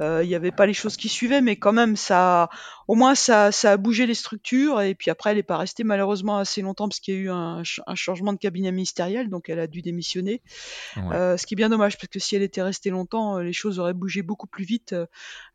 euh, 0.00 0.24
il 0.24 0.28
n'y 0.28 0.34
avait 0.34 0.52
pas 0.52 0.64
les 0.66 0.72
choses 0.72 0.96
qui 0.96 1.08
suivaient, 1.10 1.42
mais 1.42 1.56
quand 1.56 1.72
même 1.72 1.94
ça, 1.96 2.48
au 2.88 2.94
moins 2.94 3.14
ça, 3.14 3.52
ça 3.52 3.72
a 3.72 3.76
bougé 3.76 4.06
les 4.06 4.14
structures. 4.14 4.80
Et 4.80 4.94
puis 4.94 5.10
après, 5.10 5.30
elle 5.30 5.36
n'est 5.36 5.42
pas 5.42 5.58
restée 5.58 5.84
malheureusement 5.84 6.38
assez 6.38 6.62
longtemps 6.62 6.88
parce 6.88 7.00
qu'il 7.00 7.14
y 7.14 7.16
a 7.18 7.20
eu 7.20 7.30
un, 7.30 7.62
un 7.86 7.94
changement 7.94 8.32
de 8.32 8.38
cabinet 8.38 8.72
ministériel, 8.72 9.28
donc 9.28 9.50
elle 9.50 9.60
a 9.60 9.66
dû 9.66 9.82
démissionner. 9.82 10.40
ouais. 10.96 11.14
Euh, 11.14 11.36
ce 11.36 11.46
qui 11.46 11.54
est 11.54 11.56
bien 11.56 11.68
dommage, 11.68 11.96
parce 11.98 12.08
que 12.08 12.18
si 12.18 12.36
elle 12.36 12.42
était 12.42 12.62
restée 12.62 12.90
longtemps, 12.90 13.36
euh, 13.38 13.42
les 13.42 13.52
choses 13.52 13.78
auraient 13.78 13.92
bougé 13.94 14.22
beaucoup 14.22 14.46
plus 14.46 14.64
vite. 14.64 14.92
Euh, 14.94 15.06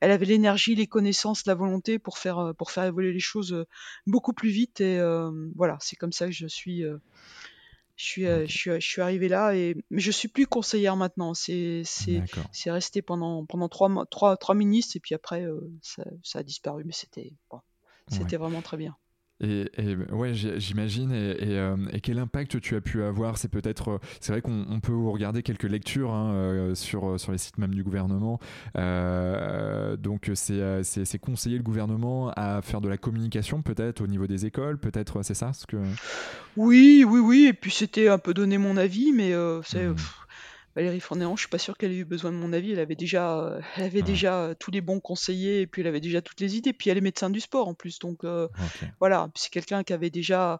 Elle 0.01 0.11
avait 0.11 0.25
l'énergie, 0.25 0.75
les 0.75 0.87
connaissances, 0.87 1.45
la 1.47 1.55
volonté 1.55 1.97
pour 1.99 2.17
faire, 2.19 2.39
euh, 2.39 2.53
pour 2.53 2.71
faire 2.71 2.83
évoluer 2.83 3.11
les 3.13 3.19
choses 3.19 3.53
euh, 3.53 3.65
beaucoup 4.05 4.33
plus 4.33 4.49
vite. 4.49 4.81
Et 4.81 4.99
euh, 4.99 5.31
voilà, 5.55 5.77
c'est 5.79 5.95
comme 5.95 6.11
ça 6.11 6.27
que 6.27 6.31
je 6.31 6.47
suis, 6.47 6.83
euh, 6.83 6.97
je 7.95 8.05
suis, 8.05 8.25
euh, 8.25 8.43
Ok. 8.43 8.47
je 8.49 8.57
suis, 8.57 8.71
je 8.71 8.87
suis 8.87 9.01
arrivée 9.01 9.27
là. 9.29 9.55
Et 9.55 9.75
mais 9.89 10.01
je 10.01 10.11
suis 10.11 10.27
plus 10.27 10.47
conseillère 10.47 10.95
maintenant. 10.95 11.33
C'est, 11.33 11.83
resté 12.67 13.01
pendant 13.01 13.45
pendant 13.45 13.69
trois 13.69 13.89
mois- 13.89 14.05
trois 14.05 14.37
trois 14.37 14.55
ministres 14.55 14.97
et 14.97 14.99
puis 14.99 15.15
après 15.15 15.45
euh, 15.45 15.71
ça, 15.81 16.03
ça 16.23 16.39
a 16.39 16.43
disparu. 16.43 16.83
Mais 16.85 16.93
c'était, 16.93 17.33
bon, 17.49 17.59
c'était 18.09 18.37
vraiment 18.37 18.61
très 18.61 18.77
bien. 18.77 18.95
Et, 19.41 19.69
et, 19.77 19.95
ouais, 20.13 20.33
j'imagine. 20.33 21.11
Et, 21.11 21.31
et, 21.31 21.59
euh, 21.59 21.75
et 21.91 21.99
quel 21.99 22.19
impact 22.19 22.61
tu 22.61 22.75
as 22.75 22.81
pu 22.81 23.03
avoir? 23.03 23.37
C'est 23.37 23.49
peut-être, 23.49 23.89
euh, 23.91 23.97
c'est 24.21 24.31
vrai 24.31 24.41
qu'on 24.41 24.65
on 24.69 24.79
peut 24.79 24.95
regarder 24.95 25.43
quelques 25.43 25.63
lectures 25.63 26.13
hein, 26.13 26.33
euh, 26.33 26.75
sur 26.75 27.19
sur 27.19 27.31
les 27.31 27.37
sites 27.37 27.57
même 27.57 27.73
du 27.75 27.83
gouvernement. 27.83 28.39
Euh, 28.77 29.97
donc 29.97 30.31
c'est 30.35 30.83
c'est 30.83 31.19
conseiller 31.19 31.57
le 31.57 31.63
gouvernement 31.63 32.31
à 32.35 32.61
faire 32.61 32.81
de 32.81 32.87
la 32.87 32.97
communication 32.97 33.61
peut-être 33.61 34.01
au 34.01 34.07
niveau 34.07 34.27
des 34.27 34.45
écoles, 34.45 34.77
peut-être 34.77 35.21
c'est 35.23 35.33
ça 35.33 35.51
ce 35.53 35.65
que. 35.65 35.77
Oui, 36.57 37.05
oui, 37.07 37.19
oui. 37.19 37.45
Et 37.49 37.53
puis 37.53 37.71
c'était 37.71 38.07
un 38.07 38.17
peu 38.17 38.33
donner 38.33 38.57
mon 38.57 38.77
avis, 38.77 39.11
mais 39.11 39.33
euh, 39.33 39.61
c'est 39.63 39.85
Mhm. 39.85 39.95
Valérie 40.75 40.99
Fournéron, 40.99 41.35
je 41.37 41.41
suis 41.41 41.49
pas 41.49 41.57
sûre 41.57 41.77
qu'elle 41.77 41.93
ait 41.93 41.97
eu 41.97 42.05
besoin 42.05 42.31
de 42.31 42.37
mon 42.37 42.51
avis. 42.51 42.73
Elle 42.73 42.79
avait 42.79 42.95
déjà, 42.95 43.39
euh, 43.39 43.61
elle 43.77 43.83
avait 43.83 43.99
Ouais. 43.99 44.03
déjà 44.03 44.41
euh, 44.43 44.55
tous 44.59 44.71
les 44.71 44.81
bons 44.81 44.99
conseillers 44.99 45.61
et 45.61 45.67
puis 45.67 45.81
elle 45.81 45.87
avait 45.87 46.01
déjà 46.01 46.21
toutes 46.21 46.41
les 46.41 46.57
idées. 46.57 46.73
Puis 46.73 46.89
elle 46.89 46.97
est 46.97 47.01
médecin 47.01 47.29
du 47.29 47.39
sport 47.39 47.67
en 47.69 47.73
plus, 47.73 47.97
donc 47.99 48.23
euh, 48.25 48.49
voilà. 48.99 49.29
C'est 49.35 49.49
quelqu'un 49.51 49.83
qui 49.83 49.93
avait 49.93 50.09
déjà, 50.09 50.59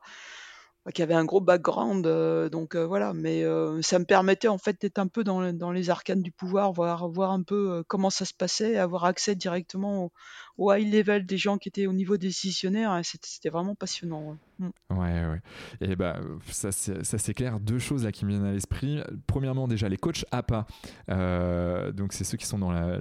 qui 0.94 1.02
avait 1.02 1.16
un 1.16 1.26
gros 1.26 1.42
background, 1.42 2.08
donc 2.50 2.76
voilà. 2.78 3.12
Mais 3.14 3.44
ça 3.82 4.00
me 4.00 4.06
permettait 4.06 4.48
en 4.48 4.58
fait 4.58 4.80
d'être 4.80 5.00
un 5.00 5.08
peu 5.08 5.24
dans, 5.26 5.42
le- 5.42 5.52
dans 5.54 5.72
les 5.72 5.90
arcanes 5.90 6.22
du 6.22 6.32
pouvoir, 6.32 6.72
voir, 6.72 7.10
voir 7.10 7.32
un 7.32 7.44
peu 7.44 7.84
comment 7.88 8.10
ça 8.10 8.24
se 8.24 8.34
passait, 8.34 8.78
avoir 8.78 9.04
accès 9.06 9.36
directement 9.36 10.06
aux, 10.06 10.12
au 10.58 10.74
high 10.74 10.92
level 10.92 11.26
des 11.26 11.38
gens 11.38 11.58
qui 11.58 11.70
étaient 11.70 11.88
au 11.88 11.94
niveau 11.94 12.18
décisionnaire. 12.18 13.00
C'était 13.04 13.50
vraiment 13.50 13.76
passionnant. 13.76 14.38
Ouais, 14.60 14.68
mm. 14.68 14.98
ouais. 14.98 15.26
ouais. 15.28 15.42
Et 15.82 15.96
bah, 15.96 16.20
ça 16.50 16.72
c'est 16.72 17.34
clair. 17.34 17.60
Deux 17.60 17.80
choses 17.80 18.04
là 18.04 18.12
qui 18.12 18.26
me 18.26 18.32
viennent 18.32 18.46
à 18.46 18.52
l'esprit. 18.52 19.02
Premièrement, 19.28 19.68
déjà 19.68 19.90
les 19.90 19.98
coachs 19.98 20.26
APA. 20.32 20.66
Euh, 21.10 21.92
donc 21.92 22.14
c'est 22.14 22.24
ceux 22.24 22.38
qui 22.38 22.46
sont 22.46 22.60
dans 22.60 22.72
la, 22.72 22.98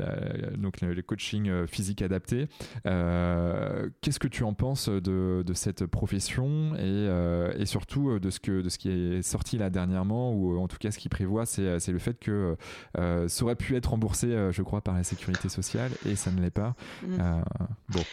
donc 0.56 0.80
le, 0.80 1.02
coaching 1.02 1.48
euh, 1.48 1.66
physique 1.66 2.02
adapté. 2.02 2.48
Euh, 2.86 3.88
qu'est-ce 4.00 4.18
que 4.18 4.28
tu 4.28 4.42
en 4.44 4.54
penses 4.54 4.88
de, 4.88 5.42
de 5.46 5.54
cette 5.54 5.86
profession 5.86 6.74
et, 6.76 7.60
et, 7.60 7.66
surtout 7.66 8.18
de 8.18 8.30
ce 8.30 8.40
que 8.40 8.62
de 8.62 8.68
ce 8.68 8.78
qui 8.78 8.90
est 8.90 9.22
sorti 9.22 9.58
là 9.58 9.70
dernièrement 9.70 10.32
ou 10.32 10.58
en 10.58 10.68
tout 10.68 10.76
cas 10.78 10.90
ce 10.90 10.98
qui 10.98 11.08
prévoit, 11.08 11.46
c'est 11.46 11.88
le 11.88 11.98
fait 11.98 12.18
que 12.18 12.56
ça 12.94 13.44
aurait 13.44 13.56
pu 13.56 13.76
être 13.76 13.90
remboursé, 13.90 14.50
je 14.50 14.62
crois, 14.62 14.80
par 14.80 14.94
la 14.94 15.04
sécurité 15.04 15.48
sociale 15.48 15.90
et 16.06 16.16
ça 16.16 16.30
ne 16.30 16.40
l'est 16.40 16.50
pas. 16.50 16.74
Mm. 17.02 17.43
Bon. 17.88 18.04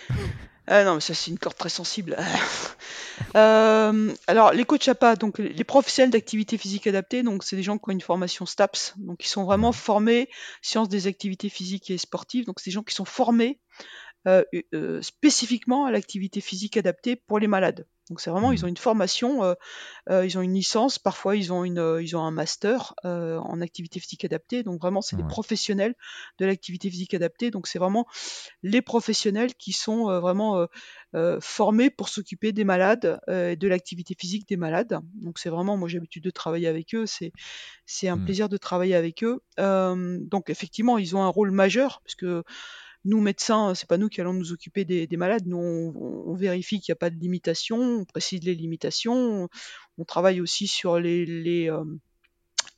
Ah 0.68 0.84
non, 0.84 0.96
mais 0.96 1.02
ça 1.02 1.14
c'est 1.14 1.32
une 1.32 1.40
corde 1.40 1.58
très 1.58 1.70
sensible. 1.70 2.18
Euh, 3.36 4.14
alors 4.28 4.52
les 4.52 4.66
coachs 4.66 4.88
APA, 4.88 5.16
donc 5.16 5.38
les 5.38 5.64
professionnels 5.64 6.10
d'activité 6.10 6.58
physique 6.58 6.88
adaptée, 6.88 7.24
donc 7.24 7.44
c'est 7.44 7.56
des 7.56 7.64
gens 7.64 7.78
qui 7.78 7.90
ont 7.90 7.94
une 7.94 8.02
formation 8.02 8.46
STAPS, 8.46 8.96
donc 8.98 9.24
ils 9.24 9.28
sont 9.28 9.44
vraiment 9.44 9.72
formés 9.72 10.28
sciences 10.62 10.90
des 10.90 11.08
activités 11.08 11.48
physiques 11.48 11.92
et 11.92 11.98
sportives, 11.98 12.46
donc 12.46 12.60
c'est 12.60 12.72
des 12.72 12.74
gens 12.74 12.84
qui 12.84 12.96
sont 12.96 13.06
formés 13.06 13.60
euh, 14.28 14.44
euh, 14.76 15.02
spécifiquement 15.02 15.86
à 15.86 15.92
l'activité 15.92 16.42
physique 16.42 16.78
adaptée 16.78 17.16
pour 17.16 17.40
les 17.40 17.48
malades. 17.48 17.88
Donc 18.12 18.22
c'est 18.22 18.30
vraiment, 18.30 18.52
ils 18.52 18.62
mmh. 18.62 18.66
ont 18.66 18.68
une 18.68 18.78
formation, 18.78 19.44
euh, 19.44 20.26
ils 20.26 20.38
ont 20.38 20.42
une 20.42 20.54
licence, 20.54 21.00
parfois 21.00 21.36
ils 21.36 21.52
ont 21.52 21.64
une, 21.64 21.98
ils 22.00 22.16
ont 22.16 22.22
un 22.22 22.30
master 22.30 22.94
en 23.04 23.62
activité 23.62 24.00
physique 24.00 24.26
adaptée. 24.26 24.62
Donc 24.62 24.82
vraiment, 24.82 25.02
c'est 25.02 25.16
des 25.16 25.24
professionnels 25.24 25.96
de 26.38 26.46
l'activité 26.46 26.90
physique 26.92 27.14
adaptée. 27.14 27.52
Donc 27.52 27.68
c'est 27.68 27.80
vraiment 27.80 28.06
les 28.64 28.82
professionnels 28.82 29.56
qui 29.56 29.72
sont 29.72 30.20
vraiment 30.20 30.68
formés 31.40 31.90
pour 31.90 32.10
s'occuper 32.10 32.52
des 32.52 32.66
malades 32.66 33.22
et 33.30 33.56
de 33.56 33.68
l'activité 33.70 34.14
physique 34.20 34.46
des 34.46 34.58
malades. 34.58 35.00
Donc 35.14 35.40
c'est 35.40 35.50
vraiment, 35.50 35.78
moi 35.78 35.88
j'ai 35.88 35.98
l'habitude 35.98 36.26
de 36.26 36.32
travailler 36.32 36.68
avec 36.68 36.94
eux. 36.94 37.06
C'est 37.06 37.32
c'est 37.86 38.10
un 38.10 38.18
mmh. 38.18 38.26
plaisir 38.26 38.50
de 38.50 38.58
travailler 38.58 38.96
avec 38.96 39.24
eux. 39.24 39.42
donc 39.58 40.50
effectivement, 40.50 40.98
ils 40.98 41.16
ont 41.16 41.24
un 41.24 41.30
rôle 41.30 41.52
majeur 41.52 42.02
parce 42.04 42.16
que 42.16 42.44
nous, 43.04 43.20
médecins, 43.20 43.74
c'est 43.76 43.88
pas 43.88 43.98
nous 43.98 44.10
qui 44.10 44.22
allons 44.22 44.34
nous 44.34 44.52
occuper 44.52 44.86
des, 44.86 45.18
malades. 45.18 45.48
Nous, 45.48 45.58
on, 45.58 46.34
vérifie 46.36 46.80
qu'il 46.80 46.92
n'y 46.92 46.98
a 46.98 47.00
pas 47.00 47.10
de 47.10 47.20
limitation, 47.20 47.78
on 47.78 48.06
précise 48.06 48.44
les 48.44 48.56
limitations. 48.56 49.50
On, 49.98 50.06
travaille 50.06 50.42
aussi 50.42 50.68
sur 50.68 51.00
les, 51.00 51.70
euh, 51.70 51.84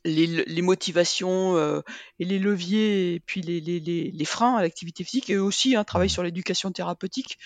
les, 0.04 0.62
motivations 0.62 1.56
euh, 1.56 1.80
et 2.18 2.24
les 2.24 2.38
leviers 2.38 3.14
et 3.14 3.20
puis 3.20 3.40
les, 3.40 3.60
les, 3.60 4.24
freins 4.24 4.56
à 4.56 4.62
l'activité 4.62 5.04
physique 5.04 5.30
et 5.30 5.38
aussi 5.38 5.76
un 5.76 5.80
hein, 5.80 5.84
travail 5.84 6.06
mmh. 6.06 6.10
sur 6.10 6.22
l'éducation 6.22 6.70
thérapeutique. 6.72 7.38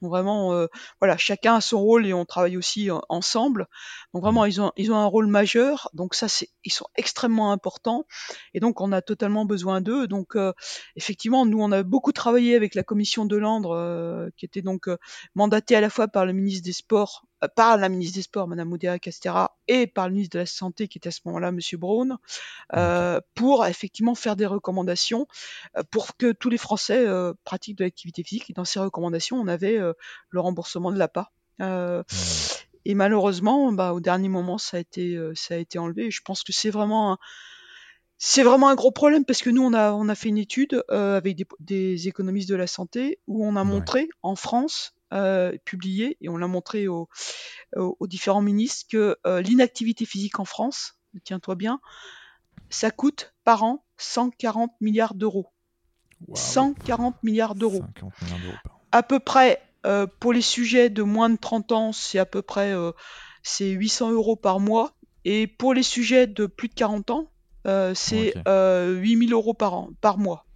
Donc 0.00 0.10
vraiment, 0.10 0.54
euh, 0.54 0.66
voilà, 1.00 1.16
chacun 1.16 1.56
a 1.56 1.60
son 1.60 1.80
rôle 1.80 2.06
et 2.06 2.14
on 2.14 2.24
travaille 2.24 2.56
aussi 2.56 2.90
euh, 2.90 2.98
ensemble. 3.08 3.68
Donc 4.14 4.22
vraiment, 4.22 4.44
mmh. 4.44 4.48
ils 4.48 4.60
ont, 4.60 4.72
ils 4.76 4.92
ont 4.92 4.96
un 4.96 5.06
rôle 5.06 5.26
majeur. 5.26 5.90
Donc 5.92 6.14
ça, 6.14 6.28
c'est, 6.28 6.48
ils 6.64 6.72
sont 6.72 6.86
extrêmement 6.96 7.52
importants 7.52 8.06
et 8.54 8.60
donc 8.60 8.80
on 8.80 8.92
a 8.92 9.02
totalement 9.02 9.44
besoin 9.44 9.80
d'eux. 9.80 10.06
Donc 10.06 10.36
effectivement, 10.96 11.44
nous, 11.44 11.60
on 11.60 11.72
a 11.72 11.82
beaucoup 11.82 12.12
travaillé 12.12 12.56
avec 12.56 12.74
la 12.74 12.82
commission 12.82 13.24
de 13.24 13.36
Landre, 13.36 14.30
qui 14.36 14.44
était 14.44 14.62
donc 14.62 14.88
mandatée 15.34 15.76
à 15.76 15.80
la 15.80 15.90
fois 15.90 16.08
par 16.08 16.26
le 16.26 16.32
ministre 16.32 16.64
des 16.64 16.72
Sports 16.72 17.25
euh, 17.25 17.25
par 17.54 17.76
la 17.76 17.88
ministre 17.88 18.16
des 18.16 18.22
Sports, 18.22 18.48
Madame 18.48 18.68
Moudéa 18.68 18.98
Castera, 18.98 19.56
et 19.68 19.86
par 19.86 20.08
le 20.08 20.14
ministre 20.14 20.34
de 20.34 20.40
la 20.40 20.46
Santé, 20.46 20.88
qui 20.88 20.98
était 20.98 21.08
à 21.08 21.12
ce 21.12 21.20
moment-là, 21.26 21.52
Monsieur 21.52 21.78
Brown, 21.78 22.16
euh, 22.74 23.20
pour 23.34 23.66
effectivement 23.66 24.14
faire 24.14 24.36
des 24.36 24.46
recommandations 24.46 25.26
euh, 25.76 25.82
pour 25.90 26.16
que 26.16 26.32
tous 26.32 26.50
les 26.50 26.58
Français 26.58 27.06
euh, 27.06 27.34
pratiquent 27.44 27.78
de 27.78 27.84
l'activité 27.84 28.22
physique. 28.22 28.50
Et 28.50 28.52
dans 28.52 28.64
ces 28.64 28.80
recommandations, 28.80 29.36
on 29.36 29.48
avait 29.48 29.78
euh, 29.78 29.92
le 30.30 30.40
remboursement 30.40 30.90
de 30.90 30.98
l'APA. 30.98 31.30
Euh, 31.60 32.02
Et 32.84 32.94
malheureusement, 32.94 33.72
bah, 33.72 33.92
au 33.92 34.00
dernier 34.00 34.28
moment, 34.28 34.58
ça 34.58 34.78
a 34.78 34.80
été, 34.80 35.18
ça 35.34 35.54
a 35.54 35.56
été 35.58 35.78
enlevé. 35.78 36.06
Et 36.06 36.10
je 36.10 36.22
pense 36.22 36.42
que 36.42 36.52
c'est 36.52 36.70
vraiment 36.70 37.12
un, 37.12 37.18
c'est 38.18 38.44
vraiment 38.44 38.68
un 38.68 38.74
gros 38.74 38.92
problème 38.92 39.24
parce 39.24 39.42
que 39.42 39.50
nous, 39.50 39.62
on 39.62 39.74
a, 39.74 39.92
on 39.92 40.08
a 40.08 40.14
fait 40.14 40.28
une 40.28 40.38
étude 40.38 40.82
avec 40.88 41.36
des, 41.36 41.46
des, 41.60 42.08
économistes 42.08 42.48
de 42.48 42.54
la 42.54 42.66
santé 42.66 43.18
où 43.26 43.44
on 43.44 43.56
a 43.56 43.64
montré 43.64 44.08
en 44.22 44.36
France 44.36 44.95
euh, 45.12 45.56
publié 45.64 46.16
et 46.20 46.28
on 46.28 46.36
l'a 46.36 46.48
montré 46.48 46.88
aux, 46.88 47.08
aux, 47.76 48.06
différents 48.08 48.42
ministres 48.42 48.86
que 48.90 49.16
euh, 49.24 49.40
l'inactivité 49.40 50.04
physique 50.04 50.40
en 50.40 50.44
France, 50.44 50.98
tiens-toi 51.22 51.54
bien, 51.54 51.80
ça 52.70 52.90
coûte 52.90 53.32
par 53.44 53.62
an 53.62 53.84
140 53.98 54.72
milliards 54.80 55.14
d'euros. 55.14 55.52
140 56.34 57.22
milliards 57.22 57.54
d'euros. 57.54 57.84
À 58.90 59.04
peu 59.04 59.20
près, 59.20 59.62
euh, 59.86 60.08
pour 60.18 60.32
les 60.32 60.42
sujets 60.42 60.90
de 60.90 61.04
moins 61.04 61.30
de 61.30 61.36
30 61.36 61.70
ans, 61.70 61.92
c'est 61.92 62.18
à 62.18 62.26
peu 62.26 62.42
près 62.42 62.74
c'est 63.44 63.70
800 63.70 64.10
euros 64.10 64.34
par 64.34 64.58
mois. 64.58 64.96
Et 65.24 65.46
pour 65.46 65.72
les 65.72 65.84
sujets 65.84 66.26
de 66.26 66.46
plus 66.46 66.68
de 66.68 66.74
40 66.74 67.10
ans, 67.10 67.30
c'est 67.94 68.34
8000 68.44 69.32
euros 69.32 69.54
par 69.54 69.74
an, 69.74 69.90
par 70.00 70.18
mois. 70.18 70.46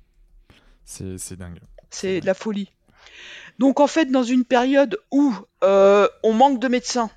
C'est 0.85 1.37
dingue. 1.37 1.61
C'est 1.91 2.21
de 2.21 2.27
la 2.27 2.35
folie. 2.35 2.73
Donc 3.59 3.81
en 3.81 3.87
fait, 3.87 4.07
dans 4.07 4.23
une 4.23 4.45
période 4.45 4.99
où 5.11 5.35
euh, 5.63 6.09
on 6.23 6.33
manque 6.33 6.61
de 6.61 6.69
médecins, 6.69 7.11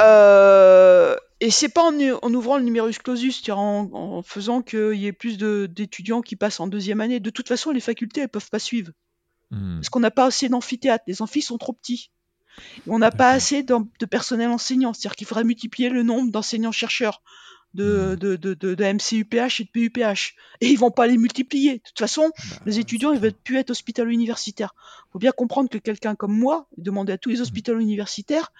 euh, 0.00 1.16
et 1.40 1.50
c'est 1.50 1.68
pas 1.68 1.82
en, 1.82 2.34
ouvrant 2.34 2.56
le 2.56 2.64
numerus 2.64 2.98
clausus, 2.98 3.48
en, 3.48 3.90
en 3.92 4.22
faisant 4.22 4.62
qu'il 4.62 4.94
y 4.94 5.06
ait 5.06 5.12
plus 5.12 5.38
d'étudiants 5.38 6.22
qui 6.22 6.36
passent 6.36 6.60
en 6.60 6.66
deuxième 6.66 7.00
année. 7.00 7.20
De 7.20 7.30
toute 7.30 7.48
façon, 7.48 7.70
les 7.70 7.80
facultés, 7.80 8.22
elles 8.22 8.28
peuvent 8.28 8.50
pas 8.50 8.58
suivre. 8.58 8.92
Hmm. 9.50 9.76
Parce 9.76 9.88
qu'on 9.88 10.00
n'a 10.00 10.10
pas 10.10 10.26
assez 10.26 10.48
d'amphithéâtres, 10.48 11.04
les 11.06 11.22
amphis 11.22 11.42
sont 11.42 11.58
trop 11.58 11.72
petits. 11.72 12.10
on 12.86 12.98
n'a 12.98 13.10
pas 13.10 13.30
assez 13.30 13.62
de 13.62 14.06
personnel 14.06 14.50
enseignant, 14.50 14.92
c'est-à-dire 14.92 15.16
qu'il 15.16 15.26
faudrait 15.26 15.44
multiplier 15.44 15.90
le 15.90 16.02
nombre 16.02 16.30
d'enseignants-chercheurs 16.30 17.22
de, 17.74 18.14
de, 18.14 18.36
de, 18.36 18.54
de, 18.54 18.84
MCUPH 18.84 19.60
et 19.60 19.64
de 19.64 19.70
PUPH. 19.70 20.34
Et 20.60 20.68
ils 20.68 20.78
vont 20.78 20.90
pas 20.90 21.06
les 21.06 21.18
multiplier. 21.18 21.74
De 21.74 21.82
toute 21.82 21.98
façon, 21.98 22.30
bah, 22.50 22.56
les 22.66 22.78
étudiants, 22.78 23.12
ils 23.12 23.20
veulent 23.20 23.32
plus 23.32 23.58
être 23.58 23.70
hospitalo-universitaires. 23.70 24.74
faut 25.12 25.18
bien 25.18 25.32
comprendre 25.32 25.68
que 25.68 25.78
quelqu'un 25.78 26.14
comme 26.14 26.36
moi, 26.36 26.68
demander 26.76 27.12
à 27.12 27.18
tous 27.18 27.28
les 27.30 27.38
mmh. 27.38 27.42
hospitalo-universitaires, 27.42 28.52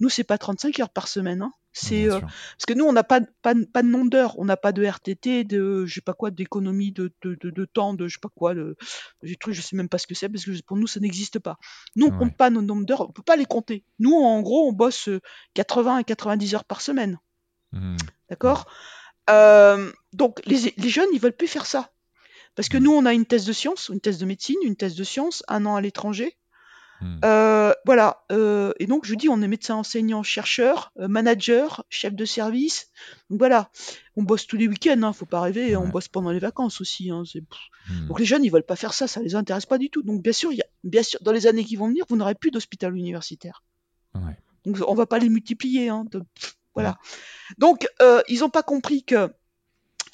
nous, 0.00 0.08
c'est 0.08 0.24
pas 0.24 0.38
35 0.38 0.80
heures 0.80 0.90
par 0.90 1.08
semaine. 1.08 1.42
Hein. 1.42 1.52
C'est 1.72 2.10
euh, 2.10 2.20
parce 2.20 2.66
que 2.66 2.74
nous, 2.74 2.84
on 2.84 2.92
n'a 2.92 3.04
pas, 3.04 3.20
pas, 3.40 3.54
pas 3.72 3.82
de 3.82 3.88
nombre 3.88 4.10
d'heures, 4.10 4.38
on 4.38 4.44
n'a 4.44 4.58
pas 4.58 4.72
de 4.72 4.84
RTT, 4.84 5.44
de 5.44 5.86
je 5.86 5.94
sais 5.94 6.00
pas 6.02 6.12
quoi, 6.12 6.30
d'économie 6.30 6.92
de, 6.92 7.12
de, 7.22 7.34
de, 7.34 7.64
temps, 7.64 7.94
de 7.94 8.08
je 8.08 8.14
sais 8.14 8.20
pas 8.20 8.28
quoi, 8.28 8.54
de, 8.54 8.76
des 9.22 9.36
trucs, 9.36 9.54
je 9.54 9.62
sais 9.62 9.76
même 9.76 9.88
pas 9.88 9.96
ce 9.96 10.06
que 10.06 10.14
c'est 10.14 10.28
parce 10.28 10.44
que 10.44 10.62
pour 10.62 10.76
nous, 10.76 10.86
ça 10.86 11.00
n'existe 11.00 11.38
pas. 11.38 11.58
Nous, 11.96 12.06
on 12.06 12.18
compte 12.18 12.36
pas 12.36 12.50
nos 12.50 12.60
nombres 12.60 12.84
d'heures, 12.84 13.08
on 13.08 13.12
peut 13.12 13.22
pas 13.22 13.36
les 13.36 13.46
compter. 13.46 13.84
Nous, 13.98 14.12
en 14.12 14.42
gros, 14.42 14.68
on 14.68 14.72
bosse 14.72 15.08
80 15.54 15.96
à 15.96 16.04
90 16.04 16.54
heures 16.54 16.64
par 16.64 16.82
semaine. 16.82 17.18
Mmh. 17.72 17.96
D'accord? 18.32 18.66
Euh, 19.28 19.92
Donc, 20.14 20.40
les, 20.46 20.72
les, 20.74 20.88
jeunes, 20.88 21.10
ils 21.12 21.20
veulent 21.20 21.36
plus 21.36 21.48
faire 21.48 21.66
ça. 21.66 21.90
Parce 22.54 22.70
que 22.70 22.78
mmh. 22.78 22.82
nous, 22.82 22.92
on 22.92 23.04
a 23.04 23.12
une 23.12 23.26
thèse 23.26 23.44
de 23.44 23.52
sciences, 23.52 23.90
une 23.90 24.00
thèse 24.00 24.16
de 24.16 24.24
médecine, 24.24 24.56
une 24.62 24.74
thèse 24.74 24.94
de 24.94 25.04
sciences, 25.04 25.42
un 25.48 25.66
an 25.66 25.76
à 25.76 25.82
l'étranger. 25.82 26.38
Mmh. 27.02 27.20
Euh, 27.26 27.74
voilà. 27.84 28.24
Euh, 28.32 28.72
et 28.78 28.86
donc, 28.86 29.04
je 29.04 29.14
dis, 29.14 29.28
on 29.28 29.42
est 29.42 29.48
médecin 29.48 29.74
enseignant, 29.74 30.22
chercheur, 30.22 30.92
manager, 30.96 31.84
chef 31.90 32.14
de 32.14 32.24
service. 32.24 32.88
Donc 33.28 33.38
voilà. 33.38 33.70
On 34.16 34.22
bosse 34.22 34.46
tous 34.46 34.56
les 34.56 34.66
week-ends, 34.66 35.02
hein, 35.02 35.12
faut 35.12 35.26
pas 35.26 35.42
rêver. 35.42 35.76
On 35.76 35.88
bosse 35.88 36.08
pendant 36.08 36.30
les 36.30 36.38
vacances 36.38 36.80
aussi. 36.80 37.10
Hein, 37.10 37.24
donc 38.08 38.18
les 38.18 38.24
jeunes, 38.24 38.44
ils 38.44 38.50
veulent 38.50 38.62
pas 38.62 38.76
faire 38.76 38.94
ça, 38.94 39.06
ça 39.08 39.20
les 39.20 39.34
intéresse 39.34 39.66
pas 39.66 39.76
du 39.76 39.90
tout. 39.90 40.02
Donc 40.02 40.22
bien 40.22 40.32
sûr, 40.32 40.54
y 40.54 40.62
a, 40.62 40.66
bien 40.84 41.02
sûr, 41.02 41.20
dans 41.22 41.32
les 41.32 41.46
années 41.46 41.66
qui 41.66 41.76
vont 41.76 41.88
venir, 41.88 42.06
vous 42.08 42.16
n'aurez 42.16 42.34
plus 42.34 42.50
d'hôpital 42.50 42.96
universitaire. 42.96 43.62
Ouais. 44.14 44.38
Donc 44.64 44.78
on 44.88 44.94
va 44.94 45.04
pas 45.04 45.18
les 45.18 45.28
multiplier. 45.28 45.90
Hein, 45.90 46.06
de... 46.10 46.22
Voilà. 46.74 46.98
Donc, 47.58 47.86
euh, 48.00 48.22
ils 48.28 48.40
n'ont 48.40 48.50
pas 48.50 48.62
compris 48.62 49.04
que 49.04 49.32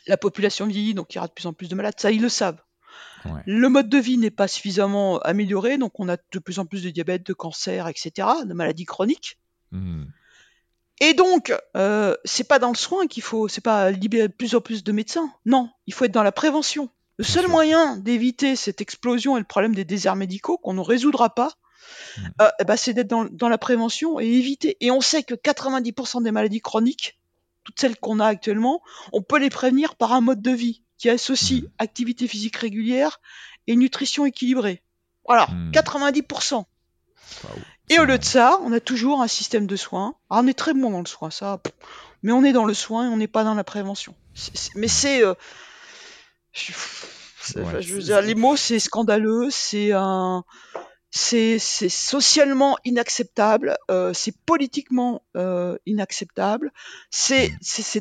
la 0.07 0.17
population 0.17 0.67
vieillit, 0.67 0.95
donc 0.95 1.15
il 1.15 1.17
y 1.17 1.19
aura 1.19 1.29
de 1.29 1.33
plus 1.33 1.47
en 1.47 1.53
plus 1.53 1.69
de 1.69 1.75
malades. 1.75 1.95
Ça, 1.99 2.11
ils 2.11 2.23
le 2.23 2.29
savent. 2.29 2.61
Le 3.47 3.69
mode 3.69 3.89
de 3.89 3.99
vie 3.99 4.17
n'est 4.17 4.31
pas 4.31 4.49
suffisamment 4.49 5.19
amélioré, 5.19 5.77
donc 5.77 5.99
on 6.01 6.09
a 6.09 6.17
de 6.17 6.39
plus 6.39 6.59
en 6.59 6.67
plus 6.67 6.83
de 6.83 6.91
diabète, 6.91 7.27
de 7.27 7.33
cancer, 7.33 7.89
etc., 7.89 8.29
de 8.45 8.55
maladies 8.55 8.87
chroniques. 8.87 9.39
Hmm. 9.71 10.05
Et 11.01 11.15
donc, 11.15 11.53
euh, 11.77 12.15
c'est 12.25 12.49
pas 12.49 12.59
dans 12.59 12.71
le 12.71 12.77
soin 12.77 13.07
qu'il 13.07 13.23
faut, 13.23 13.49
c'est 13.49 13.61
pas 13.61 13.91
libérer 13.91 14.29
de 14.29 14.33
plus 14.33 14.55
en 14.55 14.61
plus 14.61 14.83
de 14.83 14.93
médecins. 14.93 15.33
Non, 15.47 15.71
il 15.87 15.95
faut 15.95 16.05
être 16.05 16.13
dans 16.13 16.23
la 16.23 16.33
prévention. 16.33 16.91
Le 17.19 17.25
seul 17.25 17.49
moyen 17.49 17.97
d'éviter 17.97 18.57
cette 18.57 18.81
explosion 18.81 19.37
et 19.37 19.41
le 19.41 19.47
problème 19.47 19.75
des 19.75 19.85
déserts 19.85 20.17
médicaux 20.17 20.57
qu'on 20.59 20.75
ne 20.75 20.81
résoudra 20.81 21.35
pas, 21.35 21.53
Euh, 22.41 22.49
ben, 22.67 22.77
c'est 22.77 22.95
d'être 22.95 23.09
dans, 23.09 23.49
la 23.49 23.59
prévention 23.59 24.21
et 24.21 24.27
éviter. 24.27 24.77
Et 24.81 24.91
on 24.91 25.01
sait 25.01 25.23
que 25.23 25.35
90% 25.35 26.23
des 26.23 26.31
maladies 26.31 26.61
chroniques, 26.61 27.19
toutes 27.65 27.79
celles 27.81 27.97
qu'on 27.97 28.21
a 28.21 28.27
actuellement, 28.27 28.83
on 29.13 29.23
peut 29.23 29.39
les 29.39 29.51
prévenir 29.51 29.95
par 29.95 30.13
un 30.13 30.21
mode 30.21 30.43
de 30.43 30.51
vie 30.51 30.83
qui 30.97 31.09
associe 31.11 31.63
mm. 31.63 31.67
activité 31.79 32.29
physique 32.29 32.57
régulière 32.57 33.21
et 33.67 33.77
nutrition 33.77 34.25
équilibrée. 34.27 34.83
Voilà, 35.27 35.49
90%. 35.73 36.61
Mm. 36.61 37.47
Et 37.91 37.99
au 37.99 38.05
lieu 38.05 38.19
de 38.19 38.25
ça, 38.25 38.59
on 38.63 38.73
a 38.73 38.81
toujours 38.81 39.23
un 39.23 39.29
système 39.29 39.67
de 39.67 39.77
soins. 39.77 40.15
Alors, 40.31 40.45
on 40.45 40.47
est 40.47 40.59
très 40.59 40.75
bon 40.75 40.91
dans 40.91 41.01
le 41.01 41.07
soin, 41.07 41.31
ça. 41.31 41.61
Mais 42.23 42.33
on 42.33 42.45
est 42.45 42.53
dans 42.53 42.65
le 42.65 42.75
soin 42.75 43.09
et 43.09 43.13
on 43.13 43.17
n'est 43.17 43.29
pas 43.29 43.45
dans 43.45 43.55
la 43.55 43.65
prévention. 43.65 44.15
mais 44.75 44.89
c'est. 44.89 45.25
Euh, 45.25 45.35
je 46.53 47.95
veux 47.95 48.03
dire, 48.03 48.21
les 48.21 48.35
mots, 48.35 48.57
c'est 48.57 48.79
scandaleux, 48.79 49.49
c'est 49.51 49.93
un, 49.93 50.45
c'est 51.11 51.59
socialement 51.59 52.77
inacceptable, 52.85 53.77
euh, 53.91 54.13
c'est 54.13 54.37
politiquement 54.45 55.23
euh, 55.37 55.79
inacceptable, 55.87 56.71
c'est 57.11 57.51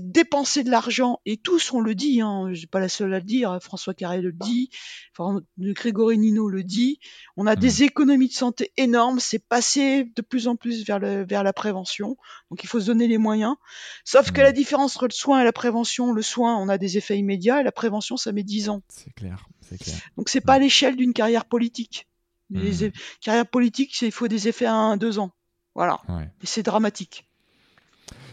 dépenser 0.01 0.63
de 0.63 0.69
l'argent 0.69 1.19
et 1.25 1.37
tous 1.37 1.71
on 1.71 1.79
le 1.79 1.95
dit, 1.95 2.19
hein, 2.19 2.49
je 2.51 2.59
suis 2.59 2.67
pas 2.67 2.81
la 2.81 2.89
seule 2.89 3.13
à 3.13 3.19
le 3.19 3.23
dire, 3.23 3.57
François 3.61 3.93
Carré 3.93 4.21
le 4.21 4.33
dit, 4.33 4.69
enfin, 5.17 5.41
Grégory 5.57 6.17
Nino 6.17 6.49
le 6.49 6.63
dit, 6.63 6.99
on 7.37 7.47
a 7.47 7.55
des 7.55 7.81
mmh. 7.81 7.83
économies 7.83 8.27
de 8.27 8.33
santé 8.33 8.73
énormes, 8.75 9.19
c'est 9.19 9.39
passé 9.39 10.11
de 10.15 10.21
plus 10.21 10.49
en 10.49 10.57
plus 10.57 10.85
vers, 10.85 10.99
le, 10.99 11.25
vers 11.25 11.43
la 11.43 11.53
prévention, 11.53 12.17
donc 12.51 12.63
il 12.63 12.67
faut 12.67 12.81
se 12.81 12.87
donner 12.87 13.07
les 13.07 13.17
moyens. 13.17 13.55
Sauf 14.03 14.31
que 14.31 14.41
la 14.41 14.51
mmh. 14.51 14.55
différence 14.55 14.95
entre 14.97 15.07
le 15.07 15.13
soin 15.13 15.41
et 15.41 15.45
la 15.45 15.53
prévention, 15.53 16.11
le 16.11 16.21
soin 16.21 16.57
on 16.57 16.67
a 16.67 16.77
des 16.77 16.97
effets 16.97 17.17
immédiats 17.17 17.61
et 17.61 17.63
la 17.63 17.71
prévention 17.71 18.17
ça 18.17 18.33
met 18.33 18.43
10 18.43 18.69
ans. 18.69 18.81
C'est 18.89 19.13
clair, 19.13 19.47
c'est 19.61 19.77
clair. 19.77 19.95
Donc 20.17 20.27
c'est 20.27 20.41
pas 20.41 20.53
à 20.53 20.59
l'échelle 20.59 20.97
d'une 20.97 21.13
carrière 21.13 21.45
politique. 21.45 22.05
Les 22.49 22.87
mmh. 22.87 22.91
carrières 23.21 23.47
politiques, 23.47 24.01
il 24.01 24.11
faut 24.11 24.27
des 24.27 24.47
effets 24.47 24.65
à 24.65 24.73
un, 24.73 24.97
deux 24.97 25.19
ans. 25.19 25.31
Voilà. 25.75 26.01
Et 26.41 26.45
c'est 26.45 26.63
dramatique. 26.63 27.27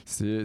C'est 0.06 0.44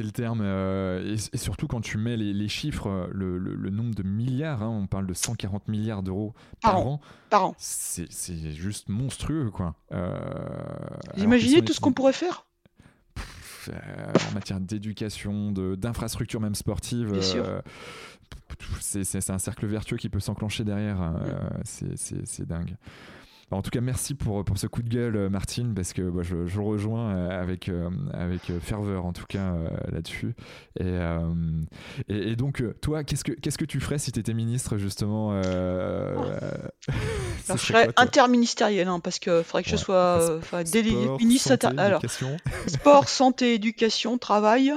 le 0.00 0.10
terme. 0.10 0.40
Euh, 0.42 1.16
et, 1.32 1.36
surtout 1.38 1.66
quand 1.66 1.80
tu 1.80 1.98
mets 1.98 2.16
les, 2.16 2.48
chiffres, 2.48 3.08
le, 3.12 3.70
nombre 3.70 3.94
de 3.94 4.02
milliards, 4.02 4.62
hein, 4.62 4.68
on 4.68 4.86
parle 4.86 5.06
de 5.06 5.14
140 5.14 5.68
milliards 5.68 6.02
d'euros 6.02 6.34
par, 6.62 6.86
an. 6.86 7.00
Par 7.30 7.46
an. 7.46 7.54
C'est 7.58 8.10
juste 8.54 8.88
monstrueux, 8.88 9.50
quoi. 9.50 9.74
Euh, 9.92 10.18
imaginez 11.16 11.62
tout 11.62 11.72
ce 11.72 11.80
qu'on 11.80 11.92
pourrait 11.92 12.12
faire? 12.12 12.47
En 13.68 14.34
matière 14.34 14.60
d'éducation, 14.60 15.52
d'infrastructures 15.52 16.40
même 16.40 16.54
sportives. 16.54 17.12
Euh, 17.36 17.60
c'est 18.80 19.30
un 19.30 19.38
cercle 19.38 19.66
vertueux 19.66 19.96
qui 19.96 20.08
peut 20.08 20.20
s'enclencher 20.20 20.64
derrière. 20.64 21.00
Hein. 21.00 21.20
c'est 21.64 22.46
dingue. 22.46 22.76
En 23.50 23.62
tout 23.62 23.70
cas, 23.70 23.80
merci 23.80 24.14
pour, 24.14 24.44
pour 24.44 24.58
ce 24.58 24.66
coup 24.66 24.82
de 24.82 24.90
gueule, 24.90 25.16
euh, 25.16 25.30
Martine, 25.30 25.72
parce 25.74 25.94
que 25.94 26.02
bah, 26.02 26.22
je, 26.22 26.46
je, 26.46 26.60
rejoins 26.60 27.14
euh, 27.16 27.42
avec, 27.42 27.70
euh, 27.70 27.88
avec 28.12 28.52
ferveur, 28.60 29.06
en 29.06 29.14
tout 29.14 29.24
cas, 29.26 29.54
là-dessus. 29.90 30.34
Et, 30.78 30.98
et, 32.08 32.36
donc, 32.36 32.62
toi, 32.82 33.04
qu'est-ce 33.04 33.24
que, 33.24 33.32
qu'est-ce 33.32 33.56
que 33.56 33.64
tu 33.64 33.80
ferais 33.80 33.98
si 33.98 34.12
tu 34.12 34.20
étais 34.20 34.34
ministre, 34.34 34.76
justement 34.76 35.40
Je 37.48 37.56
serais 37.56 37.88
interministériel, 37.96 38.88
hein, 38.88 39.00
parce 39.00 39.18
qu'il 39.18 39.42
faudrait 39.44 39.62
que 39.62 39.70
je 39.70 39.76
sois 39.76 40.40
ministre. 41.18 41.48
Santé, 41.48 41.68
alors, 41.78 42.02
sport, 42.66 43.08
santé, 43.08 43.54
éducation, 43.54 44.18
travail, 44.18 44.74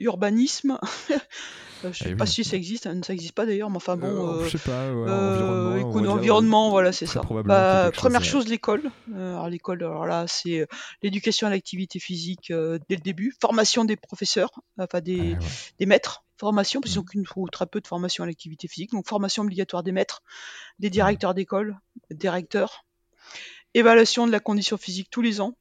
urbanisme. 0.00 0.78
Euh, 1.84 1.92
je 1.92 2.04
sais 2.04 2.10
eh 2.10 2.16
pas 2.16 2.26
si 2.26 2.44
ça 2.44 2.56
existe, 2.56 2.84
ça 2.84 3.12
n'existe 3.12 3.34
pas 3.34 3.46
d'ailleurs, 3.46 3.70
mais 3.70 3.76
enfin 3.76 3.96
bon. 3.96 4.06
Euh, 4.06 4.40
euh, 4.40 4.44
je 4.44 4.56
sais 4.56 4.70
pas, 4.70 4.88
environnement. 4.90 6.12
environnement 6.12 6.70
voilà, 6.70 6.92
c'est 6.92 7.06
ça. 7.06 7.22
Bah, 7.44 7.90
première 7.92 8.24
chose, 8.24 8.48
l'école. 8.48 8.90
alors 9.14 9.48
l'école, 9.48 9.82
alors 9.82 10.06
là, 10.06 10.26
c'est 10.26 10.66
l'éducation 11.02 11.46
à 11.46 11.50
l'activité 11.50 11.98
physique 11.98 12.52
dès 12.52 12.96
le 12.96 13.02
début, 13.02 13.34
formation 13.40 13.84
des 13.84 13.96
professeurs, 13.96 14.50
enfin 14.78 15.00
des, 15.00 15.36
des 15.78 15.86
maîtres, 15.86 16.24
formation, 16.38 16.80
parce 16.80 16.92
qu'ils 16.92 17.02
mmh. 17.02 17.06
qu'une 17.06 17.24
ou 17.36 17.48
très 17.48 17.66
peu 17.66 17.80
de 17.80 17.86
formation 17.86 18.24
à 18.24 18.26
l'activité 18.26 18.68
physique, 18.68 18.92
donc 18.92 19.06
formation 19.06 19.42
obligatoire 19.42 19.82
des 19.82 19.92
maîtres, 19.92 20.22
des 20.78 20.90
directeurs 20.90 21.34
d'école, 21.34 21.78
directeurs, 22.10 22.84
évaluation 23.74 24.26
de 24.26 24.32
la 24.32 24.40
condition 24.40 24.76
physique 24.76 25.08
tous 25.10 25.22
les 25.22 25.40
ans, 25.40 25.54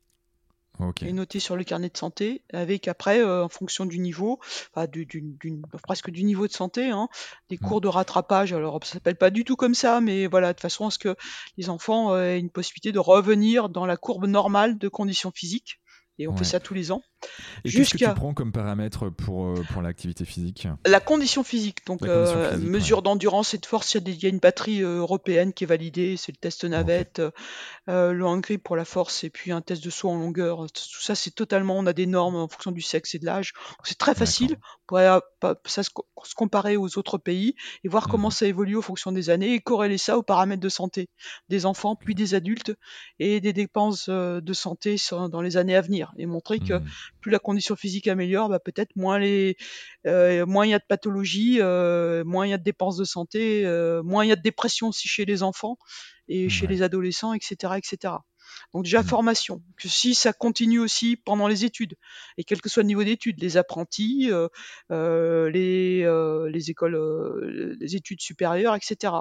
et 1.01 1.13
noté 1.13 1.39
sur 1.39 1.55
le 1.55 1.63
carnet 1.63 1.89
de 1.89 1.97
santé, 1.97 2.41
avec 2.53 2.87
après, 2.87 3.19
euh, 3.19 3.43
en 3.43 3.49
fonction 3.49 3.85
du 3.85 3.99
niveau, 3.99 4.39
enfin, 4.73 4.87
du, 4.87 5.07
presque 5.83 6.09
du 6.09 6.23
niveau 6.23 6.47
de 6.47 6.53
santé, 6.53 6.89
hein, 6.89 7.09
des 7.49 7.57
mmh. 7.57 7.67
cours 7.67 7.81
de 7.81 7.87
rattrapage. 7.87 8.53
Alors, 8.53 8.79
ça 8.83 8.93
s'appelle 8.93 9.17
pas 9.17 9.29
du 9.29 9.43
tout 9.43 9.55
comme 9.55 9.75
ça, 9.75 10.01
mais 10.01 10.27
voilà, 10.27 10.53
de 10.53 10.59
façon 10.59 10.87
à 10.87 10.91
ce 10.91 10.97
que 10.97 11.15
les 11.57 11.69
enfants 11.69 12.13
euh, 12.13 12.31
aient 12.31 12.39
une 12.39 12.49
possibilité 12.49 12.91
de 12.91 12.99
revenir 12.99 13.69
dans 13.69 13.85
la 13.85 13.97
courbe 13.97 14.25
normale 14.25 14.77
de 14.77 14.87
conditions 14.87 15.31
physiques. 15.31 15.79
Et 16.17 16.27
on 16.27 16.35
fait 16.35 16.43
ça 16.43 16.59
tous 16.59 16.73
les 16.73 16.91
ans. 16.91 17.01
Et 17.65 17.71
qu'est-ce 17.71 17.91
que 17.91 17.97
tu 17.97 18.13
prends 18.13 18.33
comme 18.33 18.51
paramètre 18.51 19.09
pour, 19.09 19.47
euh, 19.47 19.63
pour 19.71 19.81
l'activité 19.81 20.25
physique 20.25 20.67
La 20.85 20.99
condition 20.99 21.43
physique, 21.43 21.85
donc 21.85 22.03
euh, 22.03 22.57
mesure 22.57 23.01
d'endurance 23.01 23.53
et 23.53 23.57
de 23.57 23.65
force, 23.65 23.95
il 23.95 24.23
y, 24.23 24.25
a 24.25 24.29
une 24.29 24.39
batterie 24.39 24.83
euh, 24.83 24.99
européenne 24.99 25.53
qui 25.53 25.65
est 25.65 25.67
validée, 25.67 26.15
c'est 26.17 26.31
le 26.31 26.37
test 26.37 26.63
navette, 26.63 27.21
le 27.87 28.25
hang 28.25 28.45
pour 28.63 28.75
la 28.75 28.85
force 28.85 29.23
et 29.23 29.29
puis 29.29 29.51
un 29.51 29.61
test 29.61 29.83
de 29.83 29.89
saut 29.89 30.09
en 30.09 30.17
longueur. 30.17 30.67
Tout 30.67 31.01
ça, 31.01 31.15
c'est 31.15 31.31
totalement, 31.31 31.77
on 31.77 31.85
a 31.85 31.93
des 31.93 32.05
normes 32.05 32.35
en 32.35 32.47
fonction 32.47 32.71
du 32.71 32.81
sexe 32.81 33.15
et 33.15 33.19
de 33.19 33.25
l'âge. 33.25 33.53
C'est 33.83 33.97
très 33.97 34.15
facile 34.15 34.57
pour 34.87 34.99
ça 35.65 35.83
se, 35.83 35.89
comparer 36.35 36.77
aux 36.77 36.97
autres 36.97 37.17
pays 37.17 37.55
et 37.83 37.89
voir 37.89 38.07
comment 38.07 38.29
mmh. 38.29 38.31
ça 38.31 38.45
évolue 38.47 38.77
en 38.77 38.81
fonction 38.81 39.11
des 39.11 39.29
années 39.29 39.53
et 39.53 39.59
corréler 39.59 39.97
ça 39.97 40.17
aux 40.17 40.23
paramètres 40.23 40.61
de 40.61 40.69
santé 40.69 41.09
des 41.49 41.65
enfants 41.65 41.95
puis 41.95 42.15
des 42.15 42.33
adultes 42.33 42.73
et 43.19 43.39
des 43.39 43.53
dépenses 43.53 44.09
de 44.09 44.53
santé 44.53 44.95
dans 45.11 45.41
les 45.41 45.57
années 45.57 45.75
à 45.75 45.81
venir 45.81 46.11
et 46.17 46.25
montrer 46.25 46.59
que 46.59 46.75
mmh 46.75 46.85
plus 47.19 47.31
la 47.31 47.39
condition 47.39 47.75
physique 47.75 48.07
améliore, 48.07 48.49
bah, 48.49 48.59
peut-être 48.59 48.95
moins 48.95 49.19
les 49.19 49.57
euh, 50.07 50.45
moins 50.45 50.65
il 50.65 50.69
y 50.69 50.73
a 50.73 50.79
de 50.79 50.85
pathologies, 50.87 51.57
euh, 51.61 52.23
moins 52.23 52.45
il 52.45 52.49
y 52.49 52.53
a 52.53 52.57
de 52.57 52.63
dépenses 52.63 52.97
de 52.97 53.03
santé, 53.03 53.65
euh, 53.65 54.01
moins 54.03 54.25
il 54.25 54.29
y 54.29 54.31
a 54.31 54.35
de 54.35 54.41
dépression 54.41 54.89
aussi 54.89 55.07
chez 55.07 55.25
les 55.25 55.43
enfants 55.43 55.77
et 56.27 56.49
chez 56.49 56.67
les 56.67 56.81
adolescents, 56.81 57.33
etc., 57.33 57.73
etc. 57.77 58.13
Donc 58.73 58.83
déjà 58.83 59.01
mmh. 59.01 59.05
formation, 59.05 59.63
que 59.77 59.87
si 59.87 60.13
ça 60.13 60.33
continue 60.33 60.79
aussi 60.79 61.17
pendant 61.17 61.47
les 61.47 61.65
études, 61.65 61.95
et 62.37 62.43
quel 62.43 62.61
que 62.61 62.69
soit 62.69 62.83
le 62.83 62.87
niveau 62.87 63.03
d'études, 63.03 63.39
les 63.41 63.57
apprentis, 63.57 64.29
les, 64.89 66.03
les 66.51 66.69
écoles, 66.69 67.77
les 67.79 67.95
études 67.95 68.21
supérieures, 68.21 68.75
etc. 68.75 69.13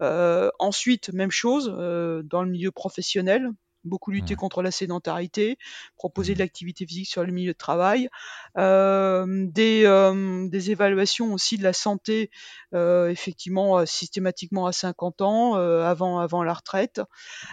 ensuite, 0.00 1.12
même 1.12 1.30
chose 1.30 1.66
dans 1.66 2.42
le 2.42 2.50
milieu 2.50 2.70
professionnel, 2.70 3.50
beaucoup 3.84 4.10
lutter 4.10 4.34
contre 4.34 4.62
la 4.62 4.70
sédentarité, 4.70 5.58
proposer 5.96 6.34
de 6.34 6.38
mmh. 6.38 6.42
l'activité 6.42 6.86
physique 6.86 7.08
sur 7.08 7.24
le 7.24 7.32
milieu 7.32 7.52
de 7.52 7.58
travail, 7.58 8.08
des, 8.56 10.48
des, 10.50 10.70
évaluations 10.70 11.32
aussi 11.32 11.58
de 11.58 11.62
la 11.62 11.72
santé, 11.72 12.30
effectivement 12.74 13.84
systématiquement 13.86 14.66
à 14.66 14.72
50 14.72 15.22
ans, 15.22 15.54
avant, 15.54 16.18
avant 16.18 16.42
la 16.42 16.54
retraite, 16.54 17.00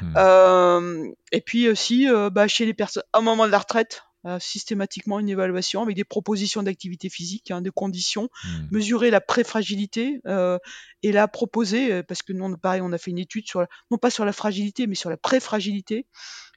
mmh. 0.01 1.13
et 1.31 1.41
puis 1.41 1.69
aussi 1.69 2.07
bah, 2.31 2.47
chez 2.47 2.65
les 2.65 2.73
personnes, 2.73 3.03
au 3.13 3.21
moment 3.21 3.45
de 3.45 3.51
la 3.51 3.59
retraite, 3.59 4.03
systématiquement 4.39 5.19
une 5.19 5.29
évaluation 5.29 5.81
avec 5.81 5.95
des 5.95 6.03
propositions 6.03 6.63
d'activité 6.63 7.09
physique, 7.09 7.51
hein, 7.51 7.61
de 7.61 7.69
conditions, 7.69 8.29
mmh. 8.43 8.47
mesurer 8.71 9.09
la 9.09 9.21
préfragilité 9.21 10.21
euh, 10.25 10.57
et 11.03 11.11
la 11.11 11.27
proposer, 11.27 11.91
euh, 11.91 12.03
parce 12.03 12.21
que 12.21 12.33
nous, 12.33 12.57
pareil, 12.57 12.81
on 12.81 12.91
a 12.91 12.97
fait 12.97 13.11
une 13.11 13.19
étude 13.19 13.47
sur, 13.47 13.65
non 13.91 13.97
pas 13.97 14.09
sur 14.09 14.25
la 14.25 14.33
fragilité, 14.33 14.87
mais 14.87 14.95
sur 14.95 15.09
la 15.09 15.17
préfragilité. 15.17 16.05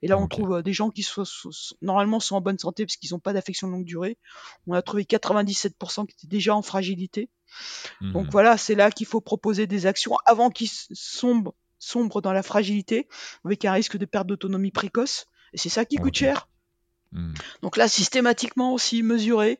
Et 0.02 0.08
là, 0.08 0.18
on 0.18 0.28
trouve 0.28 0.54
euh, 0.54 0.62
des 0.62 0.72
gens 0.72 0.90
qui 0.90 1.02
sont, 1.02 1.24
normalement 1.82 2.20
sont 2.20 2.36
en 2.36 2.40
bonne 2.40 2.58
santé 2.58 2.86
parce 2.86 2.96
qu'ils 2.96 3.12
n'ont 3.12 3.18
pas 3.18 3.32
d'affection 3.32 3.68
de 3.68 3.72
longue 3.72 3.84
durée. 3.84 4.18
On 4.66 4.72
a 4.72 4.82
trouvé 4.82 5.04
97% 5.04 6.06
qui 6.06 6.14
étaient 6.16 6.26
déjà 6.26 6.54
en 6.54 6.62
fragilité. 6.62 7.28
Donc 8.00 8.26
mmh. 8.26 8.30
voilà, 8.30 8.56
c'est 8.56 8.76
là 8.76 8.90
qu'il 8.90 9.06
faut 9.06 9.20
proposer 9.20 9.66
des 9.66 9.86
actions 9.86 10.16
avant 10.24 10.50
qu'ils 10.50 10.70
sombrent, 10.92 11.54
sombrent 11.80 12.22
dans 12.22 12.32
la 12.32 12.44
fragilité, 12.44 13.08
avec 13.44 13.64
un 13.64 13.72
risque 13.72 13.96
de 13.96 14.04
perte 14.04 14.28
d'autonomie 14.28 14.70
précoce. 14.70 15.26
Et 15.52 15.58
c'est 15.58 15.68
ça 15.68 15.84
qui 15.84 15.96
coûte 15.96 16.14
cher. 16.14 16.48
Mmh. 17.12 17.34
Donc 17.62 17.76
là, 17.76 17.88
systématiquement 17.88 18.72
aussi 18.72 19.02
mesurer 19.02 19.58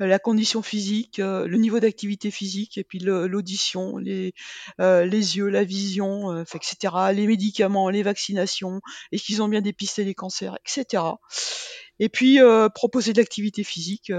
euh, 0.00 0.06
la 0.06 0.18
condition 0.18 0.62
physique, 0.62 1.18
euh, 1.18 1.46
le 1.46 1.58
niveau 1.58 1.78
d'activité 1.78 2.30
physique, 2.30 2.78
et 2.78 2.84
puis 2.84 2.98
l'audition, 2.98 3.98
les, 3.98 4.32
euh, 4.80 5.04
les 5.04 5.36
yeux, 5.36 5.48
la 5.48 5.64
vision, 5.64 6.42
etc., 6.42 6.94
les 7.14 7.26
médicaments, 7.26 7.90
les 7.90 8.02
vaccinations, 8.02 8.80
est-ce 9.12 9.24
qu'ils 9.24 9.42
ont 9.42 9.48
bien 9.48 9.60
dépisté 9.60 10.04
les 10.04 10.14
cancers, 10.14 10.56
etc. 10.64 11.02
Et 11.98 12.08
puis 12.08 12.38
proposer 12.74 13.12
de 13.12 13.18
l'activité 13.18 13.64
physique 13.64 14.12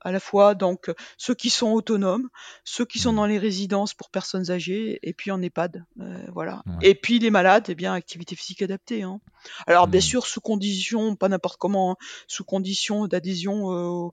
à 0.00 0.12
la 0.12 0.20
fois 0.20 0.54
donc 0.54 0.90
ceux 1.16 1.34
qui 1.34 1.50
sont 1.50 1.70
autonomes, 1.72 2.28
ceux 2.64 2.84
qui 2.84 2.98
sont 2.98 3.12
mmh. 3.12 3.16
dans 3.16 3.26
les 3.26 3.38
résidences 3.38 3.94
pour 3.94 4.10
personnes 4.10 4.50
âgées, 4.50 4.98
et 5.02 5.12
puis 5.12 5.30
en 5.30 5.42
EHPAD, 5.42 5.84
euh, 6.00 6.26
voilà. 6.32 6.62
Et 6.82 6.94
puis 6.94 7.18
les 7.18 7.30
malades, 7.30 7.66
eh 7.68 7.74
bien 7.74 7.92
activité 7.92 8.36
physique 8.36 8.62
adaptée. 8.62 9.02
Hein. 9.02 9.20
Alors 9.66 9.88
bien 9.88 9.98
mmh. 9.98 10.02
sûr 10.02 10.26
sous 10.26 10.40
condition, 10.40 11.16
pas 11.16 11.28
n'importe 11.28 11.58
comment, 11.58 11.92
hein, 11.92 11.96
sous 12.28 12.44
condition 12.44 13.06
d'adhésion 13.06 13.72
euh, 13.72 14.08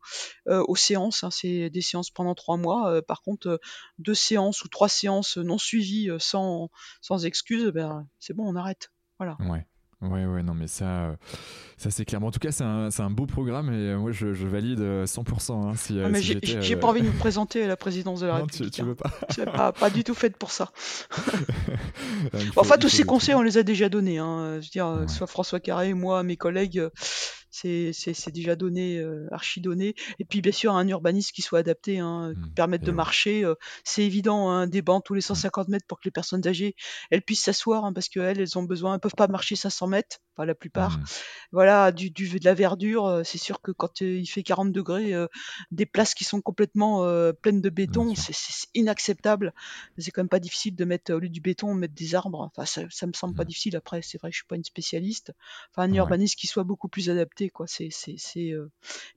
euh, 0.50 0.64
aux 0.68 0.76
séances. 0.76 1.24
Hein, 1.24 1.30
c'est 1.32 1.70
des 1.70 1.82
séances 1.82 2.10
pendant 2.10 2.36
trois 2.36 2.58
mois. 2.58 3.02
par 3.04 3.22
contre, 3.22 3.60
deux 4.00 4.16
séances 4.16 4.64
ou 4.64 4.68
trois 4.68 4.90
séances 4.90 5.38
non 5.38 5.58
suivies 5.58 6.10
sans 6.20 6.70
sans 7.02 7.26
excuse, 7.26 7.72
ben, 7.72 8.08
c'est 8.20 8.34
bon, 8.34 8.48
on 8.48 8.56
arrête. 8.56 8.92
Voilà. 9.20 9.38
Ouais. 9.40 9.66
Ouais, 10.02 10.26
ouais, 10.26 10.44
non, 10.44 10.54
mais 10.54 10.68
ça, 10.68 10.86
euh, 10.86 11.16
ça 11.76 11.90
c'est 11.90 12.06
clair. 12.06 12.24
en 12.24 12.30
tout 12.30 12.38
cas, 12.38 12.52
c'est 12.52 12.64
un, 12.64 12.90
un, 12.96 13.10
beau 13.10 13.26
programme 13.26 13.74
et 13.74 13.90
euh, 13.90 13.98
moi, 13.98 14.12
je, 14.12 14.36
je 14.36 14.46
valide 14.46 14.80
100%. 14.80 14.84
Euh, 14.84 15.70
hein, 15.70 15.74
si, 15.76 16.00
ah, 16.00 16.10
mais 16.10 16.22
j'ai 16.22 16.76
pas 16.76 16.88
envie 16.88 17.02
de 17.02 17.08
me 17.08 17.18
présenter 17.18 17.64
à 17.64 17.68
la 17.68 17.78
présidence 17.78 18.20
de 18.20 18.28
la 18.28 18.36
République. 18.36 18.74
Tu, 18.74 18.82
tu 18.82 18.88
veux 18.88 18.94
pas 18.94 19.12
pas, 19.46 19.72
pas, 19.72 19.90
du 19.90 20.04
tout 20.04 20.14
faite 20.14 20.38
pour 20.38 20.52
ça. 20.52 20.72
enfin, 22.56 22.78
tous 22.78 22.90
ces 22.90 23.06
conseils, 23.06 23.34
on 23.34 23.42
les 23.42 23.58
a 23.58 23.64
déjà 23.64 23.90
donnés. 23.90 24.20
Hein. 24.20 24.60
Je 24.62 24.68
veux 24.68 24.72
dire, 24.72 25.10
soit 25.10 25.26
François 25.26 25.60
Carré, 25.60 25.96
moi, 25.96 26.22
mes 26.22 26.38
collègues, 26.38 26.90
c'est 27.50 28.32
déjà 28.32 28.56
donné, 28.56 28.98
euh, 28.98 29.28
archi 29.32 29.62
donné. 29.62 29.96
Et 30.20 30.26
puis 30.26 30.42
bien 30.42 30.52
sûr 30.52 30.74
un 30.76 30.88
urbanisme 30.88 31.32
qui 31.34 31.42
soit 31.42 31.60
adapté, 31.60 32.00
hein, 32.00 32.34
mmh. 32.36 32.54
permettre 32.56 32.86
de 32.86 32.92
marcher. 32.92 33.44
Euh, 33.44 33.56
c'est 33.84 34.04
évident, 34.04 34.50
hein, 34.50 34.68
des 34.68 34.82
bancs 34.82 35.04
tous 35.04 35.14
les 35.14 35.22
150 35.22 35.68
mmh. 35.68 35.72
mètres 35.72 35.86
pour 35.88 36.00
que 36.00 36.06
les 36.06 36.12
personnes 36.12 36.48
âgées 36.48 36.76
elles 37.10 37.22
puissent 37.22 37.44
s'asseoir, 37.44 37.86
hein, 37.86 37.94
parce 37.94 38.10
qu'elles 38.10 38.40
elles 38.40 38.58
ont 38.58 38.64
besoin, 38.64 38.96
elles 38.96 39.00
peuvent 39.00 39.16
pas 39.16 39.28
marcher 39.28 39.56
500 39.56 39.88
mètres, 39.88 40.18
pas 40.36 40.46
la 40.46 40.56
plupart. 40.56 40.98
Mmh. 40.98 41.06
Voilà, 41.52 41.92
du, 41.92 42.12
du 42.12 42.28
de 42.28 42.46
la 42.46 42.54
verdure. 42.54 43.06
Euh, 43.06 43.24
c'est 43.24 43.38
sûr 43.38 43.62
que 43.62 43.72
quand 43.72 44.02
il 44.02 44.28
fait 44.28 44.44
40 44.44 44.72
degrés, 44.72 45.14
des 45.72 45.86
places 45.86 46.14
qui 46.14 46.24
sont 46.24 46.42
complètement 46.42 47.04
pleines 47.42 47.62
de 47.62 47.70
béton, 47.70 48.14
c'est 48.16 48.68
inacceptable. 48.74 49.54
C'est 49.98 50.12
quand 50.12 50.22
même 50.22 50.30
pas 50.30 50.40
difficile 50.40 50.76
de 50.76 50.86
mettre 50.86 51.14
au 51.14 51.20
lieu 51.20 51.30
du 51.30 51.42
béton, 51.42 51.74
mettre 51.74 51.94
des 51.94 52.16
arbres. 52.16 52.42
Enfin, 52.42 52.66
ça, 52.66 52.82
ça 52.90 53.08
me 53.08 53.14
semble 53.14 53.36
pas 53.36 53.46
difficile. 53.46 53.76
Après, 53.76 54.02
c'est 54.02 54.20
vrai 54.20 54.30
que 54.30 54.34
je 54.34 54.40
suis 54.40 54.48
pas 54.48 54.56
une 54.56 54.64
spécialiste. 54.64 55.34
Enfin, 55.72 55.90
un 55.90 55.94
urbanisme 55.94 56.36
qui 56.36 56.48
soit 56.48 56.64
beaucoup 56.64 56.88
plus 56.88 57.10
adapté, 57.10 57.37
quoi. 57.46 57.68
C'est, 57.68 57.90
c'est, 57.92 58.52
euh, 58.52 58.70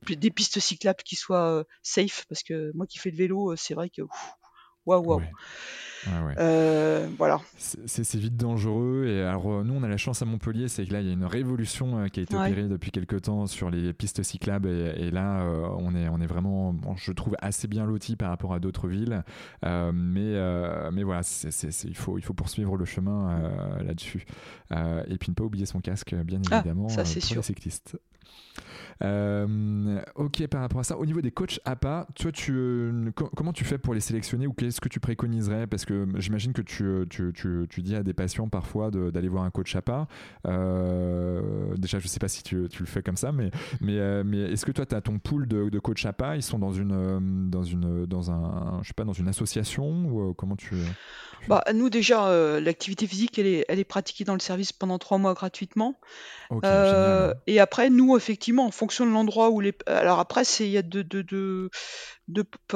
des 0.09 0.31
pistes 0.31 0.61
cyclables 0.61 1.03
qui 1.03 1.17
soient 1.17 1.61
euh, 1.61 1.65
safe, 1.83 2.27
parce 2.29 2.43
que 2.43 2.71
moi 2.75 2.87
qui 2.87 2.99
fais 2.99 3.11
le 3.11 3.17
vélo, 3.17 3.53
euh, 3.53 3.57
c'est 3.57 3.75
vrai 3.75 3.91
que 3.91 4.03
waouh, 4.91 5.07
waouh. 5.07 5.23
Euh, 6.39 7.09
voilà. 7.19 7.41
C'est 7.57 8.15
vite 8.17 8.37
dangereux. 8.37 9.07
Et 9.07 9.23
alors, 9.23 9.51
euh, 9.51 9.65
nous, 9.65 9.75
on 9.75 9.83
a 9.83 9.89
la 9.89 9.97
chance 9.97 10.23
à 10.23 10.25
Montpellier, 10.25 10.69
c'est 10.69 10.87
que 10.87 10.93
là, 10.93 11.01
il 11.01 11.07
y 11.07 11.11
a 11.11 11.13
une 11.13 11.25
révolution 11.25 11.99
euh, 11.99 12.09
qui 12.09 12.21
a 12.21 12.23
été 12.23 12.35
opérée 12.35 12.69
depuis 12.69 12.91
quelques 12.91 13.23
temps 13.23 13.47
sur 13.47 13.71
les 13.71 13.93
pistes 13.93 14.23
cyclables. 14.23 14.69
Et, 14.69 15.11
là, 15.11 15.45
on, 15.79 15.95
est, 15.95 16.09
on 16.09 16.21
est 16.21 16.27
vraiment, 16.27 16.75
je 16.97 17.13
trouve, 17.13 17.37
assez 17.41 17.69
bien 17.69 17.85
loti 17.85 18.17
par 18.17 18.31
rapport 18.31 18.55
à 18.55 18.61
d'autres 18.61 18.89
villes. 18.89 19.23
mais, 19.63 20.91
mais 20.93 21.03
voilà, 21.03 21.23
il, 21.23 21.97
faut, 21.97 22.19
il 22.19 22.23
faut 22.23 22.35
poursuivre 22.35 22.77
le 22.77 22.85
chemin 22.85 23.41
là-dessus. 23.83 24.25
et 24.71 25.19
puis 25.19 25.31
ne 25.31 25.35
pas 25.35 25.45
oublier 25.45 25.67
son 25.67 25.81
casque, 25.81 26.15
bien 26.15 26.41
ah, 26.51 26.59
évidemment, 26.59 26.89
ça, 26.89 27.03
pour 27.03 27.11
sûr. 27.11 27.37
les 27.37 27.43
cyclistes. 27.43 27.97
Euh, 29.03 30.01
ok, 30.15 30.47
par 30.49 30.61
rapport 30.61 30.81
à 30.81 30.85
ça, 30.85 30.99
au 30.99 31.07
niveau 31.07 31.21
des 31.21 31.31
coachs 31.31 31.59
APA, 31.65 32.07
toi, 32.15 32.33
tu, 32.33 32.53
euh, 32.55 33.11
comment 33.15 33.53
tu 33.53 33.65
fais 33.65 33.79
pour 33.79 33.95
les 33.95 34.01
sélectionner 34.01 34.47
ou 34.47 34.53
qu'est-ce 34.53 34.81
que 34.81 34.89
tu 34.89 35.01
préconiserais? 35.01 35.67
Parce 35.67 35.85
que 35.85 36.07
j'imagine 36.17 36.53
que 36.53 36.63
tu, 36.63 37.07
tu, 37.09 37.33
tu, 37.33 37.83
dis 37.83 37.95
à 37.97 38.03
des 38.03 38.13
patients 38.13 38.49
parfois 38.49 38.91
d'aller 38.91 39.29
voir 39.29 39.45
un 39.45 39.51
coach 39.51 39.75
APA. 39.75 40.07
Euh, 40.47 41.75
déjà, 41.77 41.99
je 41.99 42.09
sais 42.09 42.19
pas 42.19 42.29
si 42.29 42.43
tu, 42.43 42.57
le 42.57 42.87
fais 42.87 43.03
comme 43.03 43.17
ça, 43.17 43.33
mais, 43.33 43.51
mais, 43.81 44.25
mais 44.25 44.53
est-ce 44.53 44.67
que 44.67 44.73
toi, 44.73 44.85
tu 44.85 44.95
as 44.95 45.01
ton 45.01 45.19
pool 45.19 45.49
de, 45.49 45.71
de 45.71 45.79
coach 45.79 46.05
APA 46.05 46.37
Ils 46.37 46.43
sont 46.43 46.59
dans 46.59 46.73
une, 46.73 47.49
dans 47.49 47.65
une, 47.65 48.05
dans 48.05 48.31
un, 48.31 48.81
je 48.83 48.89
sais 48.89 48.95
pas, 48.95 49.05
dans 49.05 49.13
une 49.13 49.29
association 49.29 50.05
ou 50.07 50.35
comment 50.35 50.57
tu 50.57 50.75
bah, 51.49 51.65
nous 51.73 51.89
déjà, 51.89 52.61
l'activité 52.61 53.07
physique, 53.07 53.39
elle 53.39 53.47
est, 53.47 53.65
elle 53.69 53.79
est 53.79 53.85
pratiquée 53.85 54.25
dans 54.25 54.35
le 54.35 54.41
service 54.41 54.73
pendant 54.75 54.99
trois 54.99 55.17
mois 55.17 55.33
gratuitement. 55.33 55.99
et 57.47 57.61
après, 57.61 57.89
nous, 57.89 58.15
effectivement, 58.15 58.67
en 58.67 58.71
fonction 58.71 58.90
de 58.99 59.11
l'endroit 59.11 59.51
où 59.51 59.61
les. 59.61 59.75
Alors 59.87 60.19
après, 60.19 60.45
c'est 60.45 60.67
il 60.67 60.71
y 60.71 60.79
a 60.79 60.83
de, 60.83 61.03
de, 61.03 61.23
de, 61.23 61.71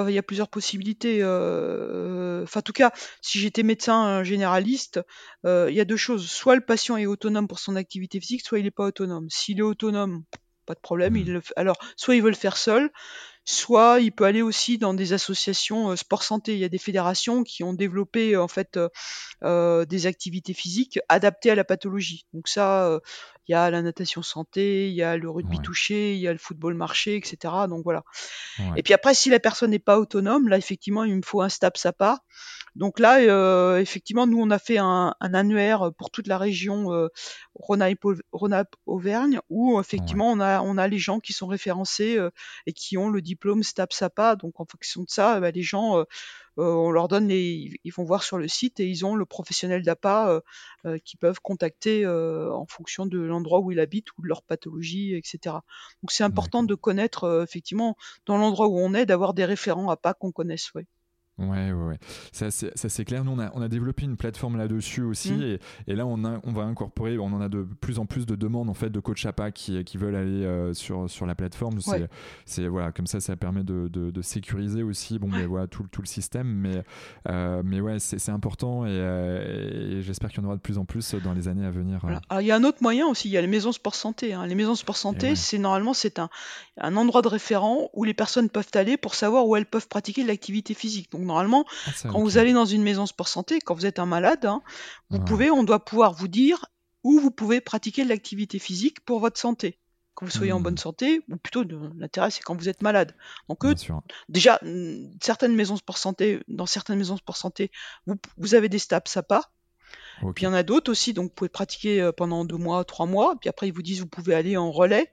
il 0.09 0.15
y 0.15 0.19
a 0.19 0.23
plusieurs 0.23 0.49
possibilités. 0.49 1.19
Euh, 1.23 2.43
enfin, 2.43 2.61
en 2.61 2.63
tout 2.63 2.73
cas, 2.73 2.93
si 3.21 3.39
j'étais 3.39 3.63
médecin 3.63 4.21
euh, 4.21 4.25
généraliste, 4.25 5.01
euh, 5.47 5.67
il 5.71 5.77
y 5.77 5.81
a 5.81 5.85
deux 5.85 5.97
choses. 5.97 6.29
Soit 6.29 6.57
le 6.57 6.65
patient 6.65 6.97
est 6.97 7.07
autonome 7.07 7.49
pour 7.49 7.59
son 7.59 7.77
activité 7.77 8.21
physique, 8.21 8.45
soit 8.45 8.59
il 8.59 8.65
n'est 8.65 8.71
pas 8.71 8.87
autonome. 8.87 9.29
S'il 9.31 9.59
est 9.59 9.63
autonome, 9.63 10.25
pas 10.67 10.75
de 10.75 10.81
problème. 10.81 11.17
Il 11.17 11.35
mmh. 11.35 11.43
alors, 11.57 11.77
soit 11.97 12.17
il 12.17 12.23
veut 12.23 12.31
le 12.31 12.37
faire 12.37 12.57
seul, 12.57 12.91
soit 13.45 14.01
il 14.01 14.13
peut 14.13 14.25
aller 14.25 14.43
aussi 14.43 14.79
dans 14.79 14.95
des 14.95 15.13
associations 15.13 15.95
sport 15.97 16.23
santé. 16.23 16.55
Il 16.55 16.59
y 16.59 16.65
a 16.65 16.69
des 16.71 16.79
fédérations 16.79 17.43
qui 17.45 17.63
ont 17.63 17.75
développé 17.75 18.37
en 18.37 18.49
fait 18.49 18.79
des 19.43 20.07
activités 20.07 20.55
physiques 20.55 20.99
adaptées 21.09 21.51
à 21.51 21.55
la 21.55 21.65
pathologie. 21.65 22.27
Donc 22.33 22.49
ça, 22.49 22.99
il 23.49 23.53
y 23.53 23.55
a 23.55 23.71
la 23.71 23.83
natation 23.83 24.23
santé, 24.23 24.89
il 24.89 24.95
y 24.95 25.03
a 25.03 25.17
le 25.17 25.29
rugby 25.29 25.61
touché, 25.61 26.15
il 26.15 26.21
y 26.21 26.29
a 26.29 26.33
le 26.33 26.39
football 26.39 26.75
marché, 26.75 27.17
etc. 27.17 27.55
Donc 27.69 27.85
voilà. 27.85 28.05
Et 28.77 28.83
puis 28.83 28.95
après, 28.95 29.15
si 29.15 29.31
la 29.31 29.41
personne 29.41 29.71
n'est 29.71 29.79
pas 29.79 29.99
autonome, 29.99 30.49
là 30.49 30.57
effectivement, 30.57 31.05
il 31.05 31.17
me 31.17 31.23
faut 31.23 31.43
un 31.43 31.49
STAPS 31.49 31.87
à 31.87 31.93
part. 31.93 32.21
Donc 32.75 32.99
là, 32.99 33.21
euh, 33.21 33.79
effectivement, 33.79 34.27
nous 34.27 34.41
on 34.41 34.51
a 34.51 34.59
fait 34.59 34.79
un, 34.79 35.15
un, 35.21 35.35
annuaire 35.35 35.93
pour 35.97 36.11
toute 36.11 36.27
la 36.27 36.39
région 36.39 36.93
euh, 36.93 37.07
Rhône-Alpes-Auvergne, 37.55 39.39
où 39.49 39.79
effectivement 39.79 40.33
on 40.33 40.41
a 40.41 40.61
on 40.61 40.77
a 40.77 40.89
les 40.89 40.99
gens 40.99 41.21
qui 41.21 41.33
sont 41.33 41.47
référencés 41.47 42.19
euh, 42.19 42.31
et 42.67 42.73
qui 42.73 42.99
ont 42.99 43.11
le 43.11 43.23
diplôme 43.23 43.63
STAPS 43.63 44.03
APA. 44.03 44.35
Donc 44.35 44.59
en 44.59 44.65
fonction 44.65 45.03
de 45.03 45.09
ça, 45.09 45.39
bah, 45.39 45.53
les 45.53 45.63
gens 45.63 45.99
euh, 45.99 46.01
euh, 46.01 46.05
on 46.57 46.91
leur 46.91 47.09
donne 47.09 47.29
les, 47.29 47.79
ils 47.85 47.93
vont 47.93 48.05
voir 48.05 48.23
sur 48.23 48.39
le 48.39 48.49
site 48.49 48.81
et 48.81 48.87
ils 48.87 49.05
ont 49.05 49.15
le 49.15 49.25
professionnel 49.27 49.83
d'APA 49.83 50.31
euh, 50.31 50.41
euh, 50.87 50.99
qui 51.05 51.17
peuvent 51.17 51.41
contacter 51.41 52.07
en 52.07 52.67
fonction 52.67 53.07
de 53.07 53.19
l'endroit 53.19 53.61
où 53.61 53.73
ils 53.73 53.81
habitent 53.81 54.17
ou 54.19 54.23
de 54.23 54.29
leur 54.29 54.43
pathologie, 54.43 55.15
etc. 55.15 55.57
Donc 56.03 56.11
c'est 56.11 56.25
important 56.25 56.63
de 56.63 56.75
connaître 56.75 57.43
effectivement 57.43 57.97
dans 58.27 58.37
l'endroit 58.39 58.69
où 58.69 58.79
on 58.79 58.95
est, 58.95 59.07
d'avoir 59.07 59.35
des 59.35 59.45
référents 59.45 59.91
APA 59.91 60.15
qu'on 60.15 60.33
connaisse. 60.33 60.73
Ouais. 60.75 60.87
Ouais, 61.37 61.73
ouais, 61.73 61.73
ouais. 61.73 61.99
Ça, 62.33 62.51
c'est 62.51 63.05
clair. 63.05 63.25
Nous, 63.25 63.33
on 63.33 63.41
a, 63.41 63.51
on 63.55 63.63
a 63.63 63.69
développé 63.69 64.05
une 64.05 64.17
plateforme 64.17 64.57
là-dessus 64.57 65.03
aussi. 65.03 65.33
Mmh. 65.33 65.43
Et, 65.43 65.59
et, 65.89 65.97
là, 65.97 66.07
on, 66.07 66.25
a, 66.25 66.41
on 66.45 66.53
va 66.53 66.63
incorporer, 66.63 67.19
on 67.19 67.27
en 67.27 67.41
a 67.41 67.49
de 67.49 67.67
plus 67.81 67.99
en 67.99 68.07
plus 68.07 68.25
de 68.25 68.37
demandes 68.37 68.71
en 68.71 68.75
fait, 68.75 68.91
de 68.91 69.01
coach 69.01 69.27
APA 69.27 69.51
qui, 69.51 69.83
qui 69.83 69.99
veulent 69.99 70.15
aller 70.15 70.45
euh, 70.45 70.75
sur, 70.75 71.11
sur 71.11 71.27
la 71.27 71.35
plateforme. 71.35 71.81
C'est 72.45 72.69
voilà, 72.69 72.93
comme 72.93 73.09
ça, 73.09 73.21
ça 73.21 73.35
permet 73.37 73.65
de, 73.65 73.89
de, 73.89 74.23
sécuriser 74.23 74.83
aussi 74.83 75.19
bon, 75.19 75.29
mais, 75.29 75.45
voilà, 75.45 75.67
tout, 75.67 75.85
tout 75.91 76.03
le 76.03 76.07
système. 76.07 76.47
Mais, 76.47 76.85
euh, 77.29 77.63
mais 77.65 77.81
ouais, 77.81 77.99
c'est 77.99 78.31
important 78.31 78.87
et, 78.87 78.91
euh, 78.91 79.99
et 79.99 80.03
j'espère 80.03 80.31
qu'il 80.31 80.41
y 80.41 80.45
en 80.45 80.47
aura 80.47 80.57
de 80.57 80.61
plus 80.61 80.79
en 80.79 80.85
plus 80.85 81.15
dans 81.17 81.33
les 81.33 81.49
années 81.49 81.67
à 81.67 81.71
venir. 81.71 82.01
il 82.41 82.47
y 82.47 82.53
a 82.53 82.57
un 82.57 82.65
autre 82.65 82.79
moyen 82.81 83.07
aussi. 83.09 83.29
Il 83.29 83.33
y 83.33 83.37
a 83.37 83.41
les 83.41 83.47
maisons 83.49 83.73
sport 83.73 83.97
santé. 83.97 84.35
Hein. 84.35 84.47
Les 84.47 84.55
maisons 84.55 84.77
sport 84.77 84.97
santé, 84.97 85.35
c'est 85.35 85.59
normalement 85.59 85.95
c'est 85.95 86.21
un, 86.21 86.31
un 86.79 86.97
endroit 86.97 87.23
de 87.23 87.29
référent 87.29 87.91
où 87.93 88.05
les 88.05 88.15
personnes 88.15 88.49
peuvent 88.49 88.71
aller 88.75 88.97
pour 88.97 89.15
savoir 89.15 89.47
où 89.47 89.57
elles 89.57 89.67
peuvent 89.67 89.89
pratiquer 89.89 90.23
l'activité 90.25 90.75
physique. 90.75 91.11
Donc, 91.11 91.24
normalement, 91.25 91.65
ah, 91.87 91.91
quand 92.11 92.21
vous 92.21 92.39
allez 92.39 92.53
dans 92.53 92.65
une 92.65 92.83
maison 92.83 93.07
sport 93.07 93.29
santé, 93.29 93.61
quand 93.61 93.75
vous 93.75 93.87
êtes 93.87 93.99
un 93.99 94.07
malade, 94.07 94.47
hein, 94.47 94.63
vous 95.11 95.21
pouvez, 95.21 95.51
on 95.51 95.65
doit 95.65 95.85
pouvoir 95.85 96.13
vous 96.13 96.29
dire 96.29 96.67
où 97.03 97.19
vous 97.19 97.31
pouvez 97.31 97.61
pratiquer 97.61 98.05
l'activité 98.05 98.59
physique 98.59 99.01
pour 99.05 99.21
votre 99.21 99.39
santé. 99.39 99.79
Quand 100.15 100.27
vous 100.27 100.33
soyez 100.33 100.53
en 100.53 100.61
bonne 100.61 100.75
mmh. 100.75 100.79
santé, 100.79 101.25
ou 101.29 101.37
plutôt 101.37 101.65
l'intérêt 101.97 102.31
c'est 102.31 102.41
quand 102.41 102.55
vous 102.55 102.69
êtes 102.69 102.83
malade. 102.83 103.17
Donc 103.49 103.65
déjà, 104.29 104.61
certaines 105.21 105.57
maisons 105.57 105.77
sport 105.77 105.99
santé, 105.99 106.41
dans 106.47 106.67
certaines 106.67 106.99
maisons 106.99 107.17
sport 107.17 107.37
santé, 107.37 107.73
vous, 108.37 108.55
avez 108.55 108.69
des 108.69 108.79
STAPS 108.79 109.11
SAPA. 109.11 109.51
Puis 110.21 110.43
il 110.43 110.45
y 110.45 110.47
en 110.47 110.55
a 110.55 110.63
d'autres 110.63 110.93
aussi, 110.93 111.13
donc 111.13 111.25
vous 111.25 111.35
pouvez 111.35 111.49
pratiquer 111.49 112.01
euh, 112.01 112.13
pendant 112.13 112.45
deux 112.45 112.57
mois, 112.57 112.85
trois 112.85 113.07
mois, 113.07 113.35
puis 113.41 113.51
après 113.51 113.67
ils 113.67 113.73
vous 113.73 113.83
disent 113.83 113.99
vous 113.99 114.07
pouvez 114.07 114.35
aller 114.35 114.57
en 114.57 114.71
relais. 114.71 115.13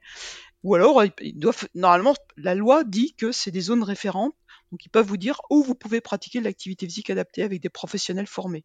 Ou 0.64 0.76
alors, 0.76 1.04
ils 1.22 1.40
doivent, 1.40 1.68
normalement, 1.74 2.14
la 2.38 2.54
loi 2.54 2.84
dit 2.84 3.16
que 3.16 3.32
c'est 3.32 3.50
des 3.50 3.62
zones 3.62 3.82
référentes 3.82 4.36
donc 4.72 4.86
ils 4.86 4.90
peuvent 4.90 5.06
vous 5.06 5.18
dire 5.18 5.42
où 5.50 5.64
vous 5.64 5.76
pouvez 5.76 6.02
pratiquer 6.02 6.42
l'activité 6.42 6.86
physique 6.86 7.10
adaptée 7.10 7.44
avec 7.44 7.62
des 7.62 7.70
professionnels 7.70 8.28
formés. 8.28 8.64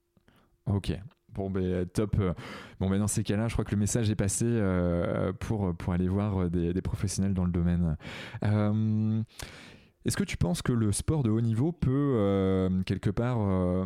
Ok. 0.67 0.93
Bon, 1.33 1.51
ben, 1.51 1.87
top. 1.87 2.17
Bon, 2.81 2.89
ben, 2.89 2.99
dans 2.99 3.09
ces 3.09 3.23
cas-là, 3.23 3.49
je 3.49 3.53
crois 3.53 3.65
que 3.65 3.73
le 3.73 3.77
message 3.77 4.11
est 4.11 4.17
passé 4.17 4.47
euh, 4.47 5.33
pour, 5.35 5.75
pour 5.77 5.93
aller 5.93 6.09
voir 6.09 6.49
des, 6.49 6.73
des, 6.73 6.83
professionnels 6.83 7.35
dans 7.35 7.45
le 7.45 7.53
domaine. 7.53 7.97
Euh, 8.43 9.23
est-ce 10.07 10.17
que 10.17 10.23
tu 10.23 10.37
penses 10.37 10.63
que 10.63 10.71
le 10.71 10.93
sport 10.93 11.25
de 11.25 11.31
haut 11.31 11.41
niveau 11.41 11.73
peut 11.73 12.15
euh, 12.17 12.71
quelque 12.85 13.11
part 13.11 13.39
euh, 13.41 13.85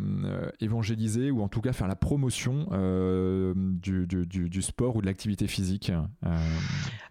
évangéliser 0.59 1.31
ou 1.31 1.41
en 1.41 1.47
tout 1.47 1.61
cas 1.61 1.73
faire 1.73 1.87
la 1.87 1.95
promotion 1.95 2.67
euh, 2.73 3.55
du, 3.55 4.05
du, 4.05 4.61
sport 4.61 4.95
ou 4.95 5.01
de 5.01 5.07
l'activité 5.07 5.47
physique 5.47 5.91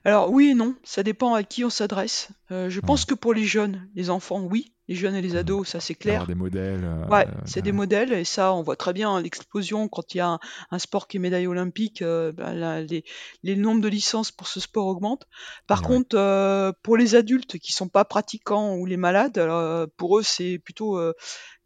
Alors 0.04 0.30
oui 0.30 0.50
et 0.50 0.54
non, 0.54 0.76
ça 0.84 1.02
dépend 1.02 1.34
à 1.34 1.42
qui 1.42 1.64
on 1.64 1.70
s'adresse. 1.70 2.30
je 2.50 2.78
pense 2.78 3.04
que 3.04 3.14
pour 3.14 3.34
les 3.34 3.44
jeunes, 3.44 3.88
les 3.96 4.10
enfants, 4.10 4.42
oui, 4.42 4.72
les 4.90 4.96
jeunes 4.96 5.14
et 5.14 5.22
les 5.22 5.36
ados, 5.36 5.66
ça 5.66 5.80
c'est 5.80 5.94
clair. 5.94 6.26
des 6.26 6.34
modèles. 6.34 6.86
ouais, 7.10 7.26
c'est 7.46 7.62
des 7.62 7.72
modèles 7.72 8.12
et 8.12 8.24
ça, 8.24 8.52
on 8.52 8.62
voit 8.62 8.76
très 8.76 8.92
bien 8.92 9.18
l'explosion 9.20 9.88
quand 9.88 10.14
il 10.14 10.18
y 10.18 10.20
a 10.20 10.38
un, 10.70 10.78
sport 10.78 11.08
qui 11.08 11.16
est 11.16 11.20
médaille 11.20 11.46
olympique, 11.46 12.02
ben, 12.02 12.80
les, 12.80 13.04
les, 13.42 13.56
nombres 13.56 13.80
de 13.80 13.88
licences 13.88 14.32
pour 14.32 14.48
ce 14.48 14.60
sport 14.60 14.86
augmentent. 14.86 15.26
Par 15.66 15.80
contre, 15.82 16.74
pour 16.82 16.96
les 16.96 17.14
adultes 17.14 17.58
qui 17.58 17.72
sont 17.72 17.88
pas 17.88 18.04
pratiquants 18.04 18.74
ou 18.76 18.86
les 18.86 18.96
malades. 18.96 19.38
Euh, 19.38 19.86
pour 19.96 20.18
eux, 20.18 20.22
c'est 20.22 20.58
plutôt 20.58 20.98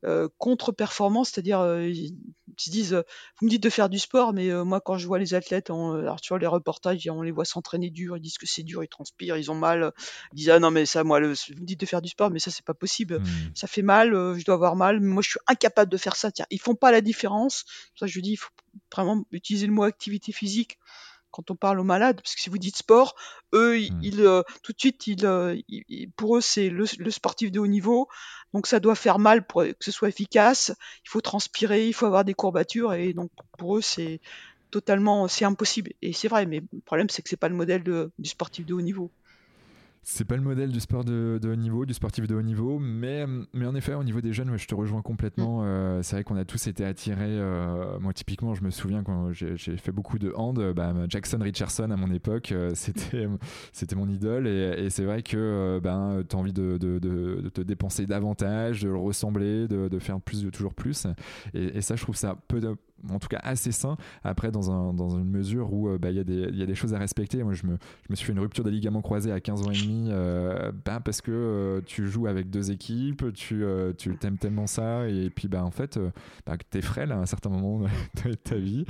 euh, 0.04 0.24
euh, 0.24 0.28
contre-performance, 0.38 1.30
c'est-à-dire 1.30 1.64
ils 1.80 2.14
se 2.56 2.70
disent, 2.70 3.02
vous 3.40 3.46
me 3.46 3.50
dites 3.50 3.62
de 3.62 3.70
faire 3.70 3.88
du 3.88 3.98
sport, 3.98 4.32
mais 4.32 4.52
moi 4.64 4.80
quand 4.80 4.96
je 4.96 5.06
vois 5.06 5.18
les 5.18 5.34
athlètes, 5.34 5.70
on, 5.70 5.92
alors 5.94 6.20
tu 6.20 6.28
vois 6.28 6.38
les 6.38 6.46
reportages, 6.46 7.08
on 7.10 7.22
les 7.22 7.32
voit 7.32 7.44
s'entraîner 7.44 7.90
dur, 7.90 8.16
ils 8.16 8.20
disent 8.20 8.38
que 8.38 8.46
c'est 8.46 8.62
dur, 8.62 8.84
ils 8.84 8.88
transpirent, 8.88 9.36
ils 9.36 9.50
ont 9.50 9.56
mal, 9.56 9.92
ils 10.32 10.36
disent 10.36 10.50
ah 10.50 10.60
non 10.60 10.70
mais 10.70 10.86
ça 10.86 11.02
moi, 11.02 11.20
vous 11.20 11.26
me 11.26 11.66
dites 11.66 11.80
de 11.80 11.86
faire 11.86 12.02
du 12.02 12.08
sport, 12.08 12.30
mais 12.30 12.38
ça 12.38 12.50
c'est 12.50 12.64
pas 12.64 12.74
possible, 12.74 13.18
mmh. 13.18 13.26
ça 13.54 13.66
fait 13.66 13.82
mal, 13.82 14.10
je 14.38 14.44
dois 14.44 14.54
avoir 14.54 14.76
mal, 14.76 15.00
moi 15.00 15.22
je 15.22 15.30
suis 15.30 15.40
incapable 15.46 15.90
de 15.90 15.96
faire 15.96 16.16
ça. 16.16 16.30
Tiens, 16.30 16.46
ils 16.50 16.60
font 16.60 16.74
pas 16.74 16.92
la 16.92 17.00
différence. 17.00 17.64
Ça 17.98 18.06
je 18.06 18.20
dis, 18.20 18.32
il 18.32 18.36
faut 18.36 18.50
vraiment 18.92 19.24
utiliser 19.32 19.66
le 19.66 19.72
mot 19.72 19.82
activité 19.82 20.32
physique 20.32 20.78
quand 21.34 21.50
on 21.50 21.56
parle 21.56 21.80
aux 21.80 21.84
malades, 21.84 22.20
parce 22.22 22.36
que 22.36 22.40
si 22.40 22.48
vous 22.48 22.58
dites 22.58 22.76
sport, 22.76 23.16
eux, 23.54 23.80
ils, 23.80 23.92
mmh. 23.92 24.20
euh, 24.20 24.42
tout 24.62 24.72
de 24.72 24.78
suite, 24.78 25.24
euh, 25.24 25.60
pour 26.16 26.36
eux, 26.36 26.40
c'est 26.40 26.68
le, 26.68 26.86
sportif 27.10 27.50
de 27.50 27.58
haut 27.58 27.66
niveau, 27.66 28.06
donc 28.52 28.68
ça 28.68 28.78
doit 28.78 28.94
faire 28.94 29.18
mal 29.18 29.44
pour 29.44 29.64
que 29.64 29.74
ce 29.80 29.90
soit 29.90 30.08
efficace. 30.08 30.72
Il 31.04 31.10
faut 31.10 31.20
transpirer, 31.20 31.88
il 31.88 31.92
faut 31.92 32.06
avoir 32.06 32.24
des 32.24 32.34
courbatures, 32.34 32.94
et 32.94 33.14
donc 33.14 33.32
pour 33.58 33.76
eux, 33.76 33.80
c'est 33.80 34.20
totalement, 34.70 35.26
c'est 35.26 35.44
impossible. 35.44 35.90
Et 36.02 36.12
c'est 36.12 36.28
vrai, 36.28 36.46
mais 36.46 36.62
le 36.72 36.80
problème, 36.80 37.10
c'est 37.10 37.22
que 37.22 37.28
c'est 37.28 37.36
pas 37.36 37.48
le 37.48 37.56
modèle 37.56 37.82
du 37.82 38.28
sportif 38.28 38.64
de 38.64 38.72
haut 38.72 38.80
niveau. 38.80 39.10
C'est 40.06 40.26
pas 40.26 40.36
le 40.36 40.42
modèle 40.42 40.70
du 40.70 40.80
sport 40.80 41.02
de, 41.02 41.40
haut 41.42 41.56
niveau, 41.56 41.86
du 41.86 41.94
sportif 41.94 42.26
de 42.26 42.34
haut 42.34 42.42
niveau, 42.42 42.78
mais, 42.78 43.24
mais 43.54 43.64
en 43.64 43.74
effet, 43.74 43.94
au 43.94 44.04
niveau 44.04 44.20
des 44.20 44.34
jeunes, 44.34 44.54
je 44.58 44.66
te 44.66 44.74
rejoins 44.74 45.00
complètement. 45.00 45.62
Mm. 45.62 45.64
Euh, 45.64 46.02
c'est 46.02 46.16
vrai 46.16 46.24
qu'on 46.24 46.36
a 46.36 46.44
tous 46.44 46.66
été 46.66 46.84
attirés. 46.84 47.38
Euh, 47.38 47.98
moi, 48.00 48.12
typiquement, 48.12 48.54
je 48.54 48.62
me 48.62 48.70
souviens 48.70 49.02
quand 49.02 49.32
j'ai 49.32 49.56
fait 49.56 49.92
beaucoup 49.92 50.18
de 50.18 50.30
hand, 50.36 50.72
bah, 50.74 50.92
Jackson 51.08 51.38
Richardson 51.40 51.90
à 51.90 51.96
mon 51.96 52.10
époque, 52.12 52.52
euh, 52.52 52.72
c'était 52.74 53.26
c'était 53.72 53.96
mon 53.96 54.08
idole. 54.08 54.46
Et, 54.46 54.90
c'est 54.90 55.04
vrai 55.04 55.22
que 55.22 55.80
ben, 55.82 56.22
tu 56.28 56.36
as 56.36 56.38
envie 56.38 56.52
de, 56.52 56.76
de, 56.76 56.98
de, 56.98 57.48
te 57.48 57.62
dépenser 57.62 58.06
davantage, 58.06 58.82
de 58.82 58.88
le 58.88 58.98
ressembler, 58.98 59.66
de, 59.68 59.98
faire 59.98 60.20
plus, 60.20 60.44
de 60.44 60.50
toujours 60.50 60.74
plus. 60.74 61.06
Et, 61.54 61.78
et 61.78 61.80
ça, 61.80 61.96
je 61.96 62.02
trouve 62.02 62.16
ça 62.16 62.36
peu 62.46 62.60
en 63.10 63.18
tout 63.18 63.28
cas 63.28 63.40
assez 63.42 63.72
sain. 63.72 63.96
Après, 64.22 64.50
dans, 64.50 64.70
un, 64.70 64.92
dans 64.92 65.10
une 65.10 65.30
mesure 65.30 65.72
où 65.72 65.88
euh, 65.88 65.98
bah, 65.98 66.10
il 66.10 66.16
y, 66.16 66.56
y, 66.56 66.62
a 66.62 66.66
des 66.66 66.74
choses 66.74 66.94
à 66.94 66.98
respecter. 66.98 67.42
Moi, 67.42 67.54
je 67.54 67.66
me, 67.66 67.76
je 68.02 68.10
me 68.10 68.16
suis 68.16 68.26
fait 68.26 68.32
une 68.32 68.40
rupture 68.40 68.64
des 68.64 68.70
ligaments 68.70 69.02
croisés 69.02 69.32
à 69.32 69.40
15 69.40 69.62
ans 69.62 69.70
et 69.70 69.80
demi 69.80 70.08
euh, 70.10 70.72
bah, 70.84 71.00
parce 71.04 71.20
que 71.20 71.30
euh, 71.30 71.80
tu 71.84 72.08
joues 72.08 72.26
avec 72.26 72.50
deux 72.50 72.70
équipes, 72.70 73.32
tu, 73.34 73.64
tu 73.98 74.16
t'aimes 74.16 74.38
tellement 74.38 74.66
ça, 74.66 75.08
et 75.08 75.30
puis 75.30 75.48
bah, 75.48 75.64
en 75.64 75.70
fait, 75.70 75.98
bah, 76.46 76.56
tu 76.70 76.78
es 76.78 76.82
frêle 76.82 77.12
à 77.12 77.18
un 77.18 77.26
certain 77.26 77.50
moment 77.50 77.86
de 78.24 78.34
ta 78.44 78.56
vie. 78.56 78.84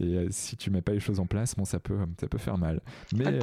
Et 0.00 0.26
si 0.30 0.56
tu 0.56 0.70
mets 0.70 0.82
pas 0.82 0.92
les 0.92 1.00
choses 1.00 1.20
en 1.20 1.26
place, 1.26 1.54
bon, 1.56 1.64
ça, 1.64 1.80
peut, 1.80 1.98
ça 2.20 2.26
peut 2.26 2.38
faire 2.38 2.58
mal. 2.58 2.80
Mais, 3.14 3.38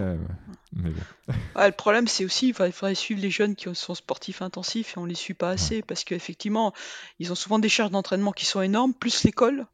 mais 0.73 0.91
le 1.55 1.71
problème, 1.71 2.07
c'est 2.07 2.25
aussi 2.25 2.49
il 2.49 2.53
faudrait 2.53 2.95
suivre 2.95 3.21
les 3.21 3.29
jeunes 3.29 3.55
qui 3.55 3.73
sont 3.73 3.95
sportifs 3.95 4.41
intensifs 4.41 4.95
et 4.95 4.99
on 4.99 5.05
les 5.05 5.15
suit 5.15 5.33
pas 5.33 5.49
assez 5.49 5.81
parce 5.81 6.03
qu'effectivement, 6.03 6.73
ils 7.19 7.31
ont 7.31 7.35
souvent 7.35 7.59
des 7.59 7.69
charges 7.69 7.91
d'entraînement 7.91 8.31
qui 8.31 8.45
sont 8.45 8.61
énormes, 8.61 8.93
plus 8.93 9.23
l'école 9.23 9.65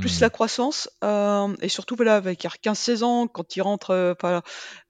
plus 0.00 0.20
la 0.20 0.28
mmh. 0.28 0.30
croissance 0.30 0.90
euh, 1.02 1.54
et 1.60 1.68
surtout 1.68 1.96
voilà 1.96 2.16
avec 2.16 2.44
15-16 2.44 3.04
ans 3.04 3.26
quand 3.26 3.56
il 3.56 3.62
rentre 3.62 4.14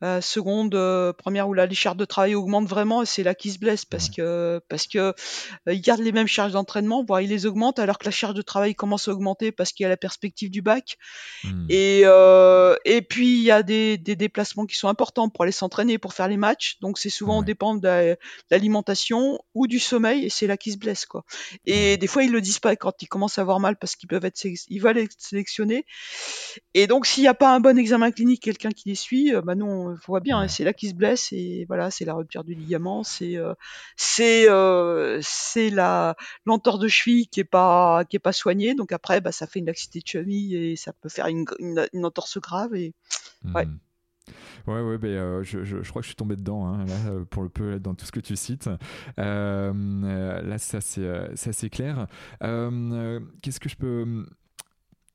euh, 0.03 0.21
seconde 0.21 0.75
euh, 0.75 1.13
première 1.13 1.49
où 1.49 1.55
là 1.55 1.67
les 1.67 1.75
charges 1.75 1.97
de 1.97 2.05
travail 2.05 2.35
augmentent 2.35 2.69
vraiment 2.69 3.03
et 3.03 3.07
c'est 3.07 3.23
là 3.23 3.35
qu'il 3.35 3.53
se 3.53 3.59
blesse 3.59 3.85
parce 3.85 4.09
que 4.09 4.61
parce 4.69 4.87
que 4.87 4.99
euh, 4.99 5.13
il 5.73 5.81
garde 5.81 6.01
les 6.01 6.13
mêmes 6.13 6.27
charges 6.27 6.53
d'entraînement 6.53 7.05
voire 7.05 7.21
il 7.21 7.31
les 7.31 7.47
augmente 7.47 7.79
alors 7.79 7.99
que 7.99 8.05
la 8.05 8.11
charge 8.11 8.35
de 8.35 8.43
travail 8.43 8.75
commence 8.75 9.09
à 9.09 9.13
augmenter 9.13 9.53
parce 9.53 9.73
qu'il 9.73 9.85
y 9.85 9.87
a 9.87 9.89
la 9.89 9.97
perspective 9.97 10.51
du 10.51 10.63
bac 10.63 10.97
mmh. 11.45 11.67
et 11.69 12.01
et 12.85 13.03
puis 13.03 13.39
il 13.39 13.43
y 13.43 13.51
a 13.51 13.63
des, 13.63 13.99
des, 13.99 14.17
déplacements 14.17 14.67
qui 14.67 14.77
sont 14.77 14.89
importants 14.89 15.29
pour 15.29 15.43
aller 15.43 15.53
s'entraîner 15.53 15.99
pour 15.99 16.13
faire 16.13 16.29
les 16.29 16.37
matchs 16.37 16.79
donc 16.81 16.99
c'est 16.99 17.11
souvent 17.11 17.41
ouais. 17.41 17.45
dépend 17.45 17.75
de 17.75 18.17
l'alimentation 18.51 19.39
ou 19.55 19.67
du 19.67 19.79
sommeil 19.79 20.25
et 20.25 20.31
c'est 20.31 20.47
là 20.47 20.57
qu'il 20.57 20.73
se 20.73 20.79
blesse 20.79 21.07
quoi 21.07 21.25
et 21.67 21.97
des 21.97 22.07
fois 22.07 22.23
ils 22.23 22.33
le 22.33 22.41
disent 22.41 22.61
pas 22.61 22.77
quand 22.77 23.03
ils 23.03 23.09
commencent 23.09 23.39
à 23.39 23.43
avoir 23.43 23.61
mal 23.61 23.77
parce 23.77 23.97
qu'ils 23.97 24.09
peuvent 24.09 24.25
être 24.25 24.45
ils 24.45 24.81
veulent 24.85 24.99
être 24.99 25.15
sélectionnés. 25.19 25.85
Et 26.75 26.87
donc, 26.87 27.07
s'il 27.07 27.23
n'y 27.23 27.29
a 27.29 27.35
pas 27.35 27.55
un 27.55 27.61
bon 27.61 27.79
examen 27.79 28.11
clinique, 28.11 28.43
quelqu'un 28.43 28.71
qui 28.71 28.89
les 28.89 28.95
suit, 28.95 29.35
euh, 29.35 29.41
bah 29.43 29.55
nous, 29.55 29.67
on 29.67 29.95
voit 30.07 30.21
bien, 30.21 30.39
hein, 30.39 30.49
c'est 30.49 30.65
là 30.65 30.73
qu'ils 30.73 30.91
se 30.91 30.95
blesse 30.95 31.33
et 31.33 31.65
voilà, 31.69 31.91
c'est 31.91 32.05
la 32.05 32.15
rupture 32.15 32.45
du 32.45 32.55
ligament, 32.55 33.03
c'est 33.03 33.37
euh, 33.37 33.55
c'est 33.97 34.49
euh, 34.49 35.19
c'est 35.23 35.71
la 35.71 36.17
l'entorse 36.47 36.79
de 36.79 36.89
cheville 36.89 37.29
qui 37.29 37.41
est 37.41 37.45
pas 37.45 38.05
qui 38.05 38.17
est 38.17 38.21
pas 38.21 38.33
soignée. 38.33 38.75
Donc 38.75 38.93
après, 38.93 39.21
bah 39.21 39.33
ça 39.33 39.47
fait 39.47 39.61
une 39.61 39.67
laxité 39.67 40.01
de 40.01 40.07
cheville 40.07 40.57
et 40.57 40.77
ça 40.77 40.93
peut 40.93 41.09
faire 41.09 41.27
une, 41.27 41.45
une, 41.59 42.05
entorse 42.05 42.39
grave 42.39 42.75
et 42.75 42.93
ouais. 43.55 43.67
Hmm. 43.67 43.79
Ouais, 44.67 44.81
ouais, 44.81 44.97
ben, 44.97 45.43
je, 45.43 45.63
je, 45.63 45.77
crois 45.91 46.01
que 46.01 46.05
je 46.05 46.09
suis 46.09 46.17
tombé 46.17 46.37
dedans, 46.37 46.65
hein, 46.65 46.87
là, 46.87 46.95
pour 47.29 47.43
le 47.43 47.51
peu, 47.51 47.79
dans 47.79 47.95
tout 47.95 48.07
ce 48.07 48.13
que 48.13 48.21
tu 48.21 48.35
cites. 48.35 48.71
là, 49.19 50.59
ça 50.59 50.81
c'est 50.81 51.71
clair. 51.71 52.07
Qu'est-ce 52.41 53.61
que 53.61 53.69
je 53.69 53.77
peux 53.77 54.25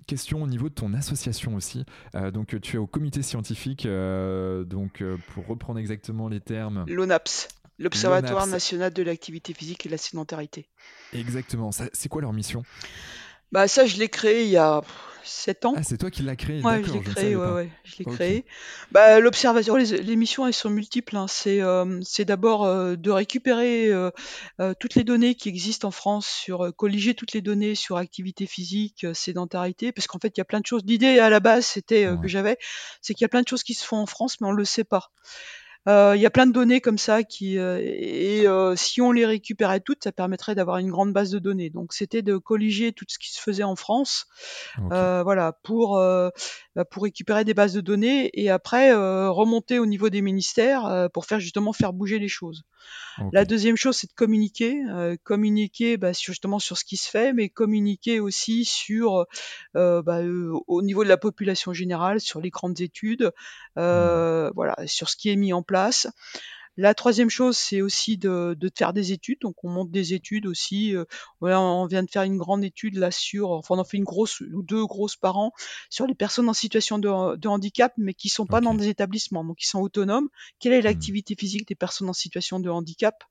question 0.10 0.42
au 0.42 0.48
niveau 0.48 0.70
de 0.70 0.74
ton 0.74 0.94
association 0.94 1.56
aussi. 1.56 1.86
Euh, 2.16 2.32
donc, 2.32 2.60
tu 2.62 2.76
es 2.76 2.80
au 2.80 2.88
comité 2.88 3.22
scientifique, 3.22 3.86
euh, 3.86 4.64
donc 4.64 5.02
euh, 5.02 5.18
pour 5.34 5.46
reprendre 5.46 5.80
exactement 5.80 6.28
les 6.28 6.40
termes. 6.40 6.84
L'ONAPS, 6.88 7.48
l'Observatoire 7.78 8.48
national 8.48 8.92
de 8.92 9.04
l'activité 9.04 9.54
physique 9.54 9.86
et 9.86 9.90
de 9.90 9.94
la 9.94 10.00
sédentarité. 10.00 10.68
Exactement. 11.14 11.70
C'est 11.72 12.10
quoi 12.10 12.22
leur 12.22 12.34
mission? 12.34 12.64
Bah 13.52 13.68
ça, 13.68 13.86
je 13.86 13.98
l'ai 13.98 14.10
créé 14.10 14.44
il 14.44 14.50
y 14.50 14.58
a 14.58 14.82
7 15.24 15.66
ans. 15.66 15.74
Ah, 15.78 15.84
c'est 15.84 15.98
toi 15.98 16.10
qui 16.10 16.24
l'as 16.24 16.36
créé 16.36 16.62
Ouais, 16.62 16.84
je 16.84 16.92
l'ai 16.92 17.02
créé, 17.02 17.36
ouais, 17.36 17.52
ouais, 17.52 17.70
je 17.84 17.98
l'ai 18.00 18.06
créé. 18.06 18.46
Bah, 18.92 19.20
l'observation, 19.20 19.76
les, 19.76 20.16
missions, 20.16 20.48
elles 20.48 20.54
sont 20.54 20.70
multiples. 20.70 21.16
Hein. 21.16 21.28
C'est, 21.28 21.62
euh, 21.62 22.00
c'est 22.04 22.26
d'abord 22.26 22.66
euh, 22.66 22.96
de 22.96 23.12
récupérer 23.12 23.90
euh, 23.92 24.12
toutes 24.80 24.96
les 24.96 25.04
données 25.04 25.36
qui 25.36 25.50
existent 25.50 25.88
en 25.88 25.92
France 25.92 26.28
sur, 26.28 26.74
colliger 26.76 27.14
toutes 27.14 27.34
les 27.34 27.42
données 27.42 27.76
sur 27.76 27.98
activité 27.98 28.46
physique, 28.46 29.06
sédentarité, 29.14 29.92
parce 29.92 30.08
qu'en 30.08 30.20
fait, 30.20 30.36
il 30.36 30.40
y 30.40 30.42
a 30.42 30.46
plein 30.46 30.60
de 30.60 30.66
choses. 30.66 30.84
L'idée 30.86 31.20
à 31.20 31.30
la 31.30 31.40
base, 31.40 31.66
c'était 31.66 32.08
que 32.22 32.28
j'avais, 32.28 32.58
c'est 33.02 33.14
qu'il 33.14 33.24
y 33.24 33.26
a 33.26 33.30
plein 33.30 33.42
de 33.42 33.48
choses 33.48 33.64
qui 33.64 33.74
se 33.74 33.86
font 33.86 33.98
en 33.98 34.06
France, 34.06 34.42
mais 34.42 34.48
on 34.48 34.52
le 34.52 34.66
sait 34.66 34.84
pas. 34.84 35.12
Euh, 35.88 36.14
il 36.16 36.22
y 36.22 36.26
a 36.26 36.30
plein 36.30 36.46
de 36.46 36.52
données 36.52 36.82
comme 36.82 36.98
ça 36.98 37.24
qui 37.24 37.58
euh, 37.58 37.80
et 37.82 38.46
euh, 38.48 38.76
si 38.76 39.02
on 39.02 39.12
les 39.12 39.26
récupérait 39.26 39.80
toutes, 39.80 40.04
ça 40.04 40.12
permettrait 40.12 40.54
d'avoir 40.54 40.78
une 40.78 40.90
grande 40.90 41.14
base 41.14 41.32
de 41.32 41.40
données. 41.40 41.70
Donc 41.70 41.94
c'était 41.94 42.22
de 42.22 42.38
colliger 42.38 42.92
tout 42.92 43.06
ce 43.08 43.18
qui 43.18 43.32
se 43.32 43.42
faisait 43.42 43.64
en 43.64 43.76
France, 43.76 44.26
voilà, 44.78 45.54
pour 45.64 45.98
bah, 45.98 46.86
pour 46.86 47.04
récupérer 47.04 47.46
des 47.46 47.54
bases 47.54 47.74
de 47.74 47.82
données 47.82 48.30
et 48.34 48.50
après 48.50 48.94
remonter 48.94 49.80
au 49.80 49.86
niveau 49.86 50.10
des 50.10 50.22
ministères 50.22 51.10
pour 51.14 51.26
faire 51.26 51.40
justement 51.40 51.74
faire 51.74 51.94
bouger 51.94 52.20
les 52.20 52.28
choses. 52.28 52.64
La 53.34 53.46
deuxième 53.46 53.76
chose, 53.76 53.98
c'est 53.98 54.08
de 54.08 54.14
communiquer, 54.14 54.82
communiquer 55.24 55.98
bah, 55.98 56.14
sur, 56.14 56.34
justement 56.34 56.60
sur 56.60 56.78
ce 56.78 56.86
qui 56.86 56.98
se 56.98 57.10
fait, 57.10 57.34
mais 57.34 57.50
communiquer 57.50 58.20
aussi 58.20 58.66
sur 58.66 59.26
bah, 59.74 60.22
au 60.68 60.82
niveau 60.82 61.04
de 61.04 61.10
la 61.10 61.18
population 61.18 61.74
générale, 61.74 62.20
sur 62.20 62.40
les 62.40 62.50
grandes 62.50 62.80
études, 62.82 63.32
mmh. 63.76 64.50
voilà, 64.56 64.76
sur 64.86 65.10
ce 65.10 65.16
qui 65.18 65.30
est 65.30 65.36
mis 65.36 65.54
en 65.54 65.64
place. 65.64 66.08
La 66.82 66.94
troisième 66.94 67.30
chose, 67.30 67.58
c'est 67.58 67.82
aussi 67.82 68.18
de, 68.18 68.56
de, 68.58 68.72
faire 68.74 68.94
des 68.94 69.12
études. 69.12 69.40
Donc, 69.42 69.66
on 69.66 69.70
monte 69.70 69.92
des 69.92 70.14
études 70.14 70.48
aussi. 70.48 70.96
Euh, 70.96 71.04
on 71.42 71.86
vient 71.88 72.04
de 72.04 72.10
faire 72.10 72.24
une 72.24 72.38
grande 72.38 72.64
étude 72.64 72.96
là 72.96 73.12
sur, 73.12 73.52
enfin, 73.52 73.76
on 73.76 73.80
en 73.80 73.84
fait 73.84 73.98
une 73.98 74.06
grosse 74.06 74.40
ou 74.40 74.64
deux 74.64 74.86
grosses 74.86 75.18
par 75.18 75.38
an 75.38 75.52
sur 75.90 76.08
les 76.08 76.16
personnes 76.16 76.48
en 76.48 76.54
situation 76.54 76.98
de, 76.98 77.36
de 77.36 77.48
handicap, 77.50 77.92
mais 77.98 78.14
qui 78.14 78.30
sont 78.30 78.46
pas 78.46 78.62
dans 78.62 78.74
des 78.74 78.88
établissements, 78.88 79.44
donc 79.44 79.58
qui 79.58 79.68
sont 79.68 79.82
autonomes. 79.82 80.30
Quelle 80.62 80.72
est 80.72 80.80
mmh. 80.80 80.86
l'activité 80.86 81.36
physique 81.36 81.68
des 81.68 81.76
personnes 81.76 82.08
en 82.08 82.14
situation 82.14 82.62
de 82.62 82.70
handicap? 82.70 83.26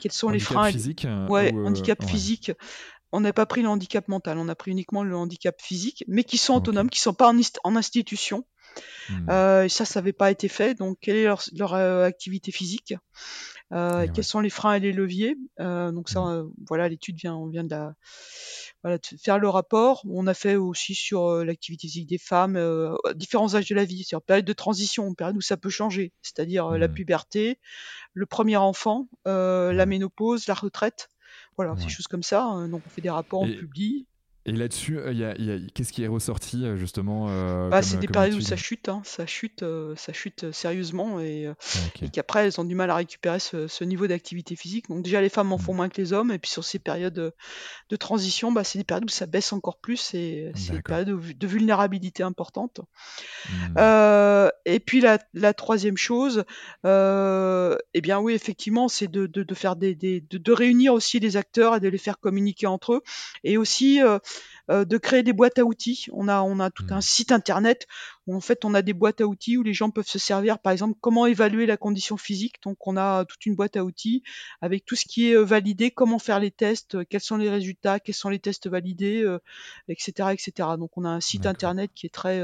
Quels 0.00 0.10
sont 0.10 0.28
les 0.28 0.40
freins 0.40 0.72
physique 0.72 1.04
euh, 1.04 1.28
Ouais, 1.28 1.54
euh, 1.54 1.66
handicap 1.66 2.04
physique 2.04 2.50
on 3.12 3.20
n'a 3.20 3.32
pas 3.32 3.46
pris 3.46 3.62
le 3.62 3.68
handicap 3.68 4.06
mental, 4.06 4.38
on 4.38 4.48
a 4.48 4.54
pris 4.54 4.70
uniquement 4.70 5.02
le 5.02 5.16
handicap 5.16 5.60
physique, 5.60 6.04
mais 6.06 6.22
qui 6.22 6.38
sont 6.38 6.54
autonomes, 6.54 6.90
qui 6.90 7.00
sont 7.00 7.14
pas 7.14 7.32
en, 7.32 7.40
en 7.64 7.76
institution. 7.76 8.44
Mmh. 9.10 9.30
Euh, 9.30 9.68
ça, 9.68 9.84
ça 9.84 10.00
n'avait 10.00 10.12
pas 10.12 10.30
été 10.30 10.48
fait. 10.48 10.74
Donc, 10.74 10.98
quelle 11.00 11.16
est 11.16 11.24
leur, 11.24 11.74
euh, 11.74 12.04
activité 12.04 12.52
phisique 12.52 12.94
euh, 13.72 14.06
Quels 14.12 14.24
sont 14.24 14.40
les 14.40 14.50
freins 14.50 14.74
et 14.74 14.80
les 14.80 14.92
leviers? 14.92 15.36
Donc 15.58 16.08
ça, 16.08 16.20
mmh. 16.20 16.52
voilà, 16.68 16.88
l'étude 16.88 17.16
vient, 17.16 17.34
on 17.34 17.46
vient 17.46 17.64
de, 17.64 17.76
faire 19.22 19.38
le 19.38 19.48
rapport. 19.48 20.02
On 20.08 20.26
a 20.26 20.34
fait 20.34 20.56
aussi 20.56 20.94
sur 20.94 21.44
l'activité 21.44 21.88
physique 21.88 22.08
des 22.08 22.18
femmes, 22.18 22.58
différents 23.14 23.54
âges 23.54 23.68
de 23.68 23.74
la 23.74 23.84
vie, 23.84 24.04
c'est-à-dire 24.04 24.24
période 24.24 24.44
de 24.44 24.52
transition, 24.52 25.14
période 25.14 25.36
où 25.36 25.40
ça 25.42 25.56
peut 25.56 25.70
changer, 25.70 26.12
c'est-à-dire 26.22 26.70
la 26.70 26.88
mmh. 26.88 26.94
puberté, 26.94 27.58
le 28.14 28.26
premier 28.26 28.56
enfant, 28.56 29.08
la 29.24 29.86
ménopause, 29.86 30.46
la 30.46 30.54
retraite. 30.54 31.08
Voilà, 31.56 31.76
ces 31.76 31.88
choses 31.88 32.06
comme 32.06 32.22
ça. 32.22 32.44
Hein. 32.44 32.68
donc 32.68 32.82
on 32.86 32.90
fait 32.90 33.02
des 33.02 33.10
rapports, 33.10 33.42
on 33.42 33.48
publie. 33.48 34.06
Et 34.46 34.52
là-dessus, 34.52 34.98
euh, 34.98 35.60
qu'est-ce 35.74 35.92
qui 35.92 36.02
est 36.02 36.06
ressorti 36.06 36.64
euh, 36.64 36.76
justement 36.76 37.26
euh, 37.28 37.68
bah, 37.68 37.82
C'est 37.82 37.98
des 37.98 38.06
périodes 38.06 38.34
où 38.34 38.40
ça 38.40 38.56
chute, 38.56 38.88
hein, 38.88 39.02
ça 39.04 39.26
chute, 39.26 39.62
ça 39.96 40.14
chute 40.14 40.50
sérieusement 40.52 41.20
et, 41.20 41.48
qu'après 42.10 42.46
elles 42.46 42.58
ont 42.58 42.64
du 42.64 42.74
mal 42.74 42.90
à 42.90 42.96
récupérer 42.96 43.38
ce, 43.38 43.84
niveau 43.84 44.06
d'activité 44.06 44.56
physique. 44.56 44.88
Donc 44.88 45.02
déjà 45.02 45.20
les 45.20 45.28
femmes 45.28 45.52
en 45.52 45.58
font 45.58 45.74
mmh. 45.74 45.76
moins 45.76 45.88
que 45.90 46.00
les 46.00 46.14
hommes 46.14 46.30
et 46.30 46.38
puis 46.38 46.50
sur 46.50 46.64
ces 46.64 46.78
périodes 46.78 47.34
de, 47.90 47.96
transition, 47.96 48.50
bah, 48.50 48.64
c'est 48.64 48.78
des 48.78 48.84
périodes 48.84 49.04
où 49.04 49.12
ça 49.12 49.26
baisse 49.26 49.52
encore 49.52 49.76
plus 49.76 50.14
et 50.14 50.52
c'est 50.56 50.72
des 50.72 50.82
périodes 50.82 51.20
de, 51.36 51.46
vulnérabilité 51.46 52.22
importante. 52.22 52.80
Mmh. 53.50 54.48
et 54.64 54.80
puis 54.80 55.02
la, 55.02 55.52
troisième 55.52 55.98
chose, 55.98 56.44
eh 56.84 58.00
bien 58.00 58.18
oui 58.20 58.32
effectivement, 58.32 58.88
c'est 58.88 59.08
de, 59.08 59.54
faire 59.54 59.76
des, 59.76 59.94
de, 59.94 60.52
réunir 60.52 60.94
aussi 60.94 61.20
les 61.20 61.36
acteurs 61.36 61.76
et 61.76 61.80
de 61.80 61.88
les 61.88 61.98
faire 61.98 62.18
communiquer 62.18 62.66
entre 62.66 62.94
eux 62.94 63.02
et 63.44 63.58
aussi 63.58 64.00
euh, 64.70 64.84
de 64.84 64.98
créer 64.98 65.22
des 65.22 65.32
boîtes 65.32 65.58
à 65.58 65.64
outils. 65.64 66.06
On 66.12 66.28
a, 66.28 66.42
on 66.42 66.60
a 66.60 66.70
tout 66.70 66.86
un 66.90 66.98
mmh. 66.98 67.02
site 67.02 67.32
internet 67.32 67.86
où 68.26 68.36
en 68.36 68.40
fait 68.40 68.64
on 68.64 68.74
a 68.74 68.82
des 68.82 68.92
boîtes 68.92 69.20
à 69.20 69.26
outils 69.26 69.56
où 69.56 69.62
les 69.62 69.72
gens 69.72 69.90
peuvent 69.90 70.06
se 70.06 70.18
servir, 70.18 70.58
par 70.58 70.72
exemple, 70.72 70.96
comment 71.00 71.26
évaluer 71.26 71.66
la 71.66 71.76
condition 71.76 72.16
physique. 72.16 72.62
Donc 72.62 72.86
on 72.86 72.96
a 72.96 73.24
toute 73.24 73.44
une 73.46 73.56
boîte 73.56 73.76
à 73.76 73.84
outils 73.84 74.22
avec 74.60 74.84
tout 74.84 74.94
ce 74.94 75.06
qui 75.06 75.30
est 75.30 75.34
euh, 75.34 75.44
validé, 75.44 75.90
comment 75.90 76.18
faire 76.18 76.38
les 76.38 76.52
tests, 76.52 76.94
euh, 76.94 77.04
quels 77.08 77.20
sont 77.20 77.36
les 77.36 77.50
résultats, 77.50 77.98
quels 77.98 78.14
sont 78.14 78.28
les 78.28 78.38
tests 78.38 78.68
validés, 78.68 79.26
etc., 79.88 80.30
etc. 80.32 80.68
Donc 80.78 80.96
on 80.96 81.04
a 81.04 81.08
un 81.08 81.20
site 81.20 81.46
internet 81.46 81.90
qui 81.94 82.06
est 82.06 82.14
très, 82.14 82.42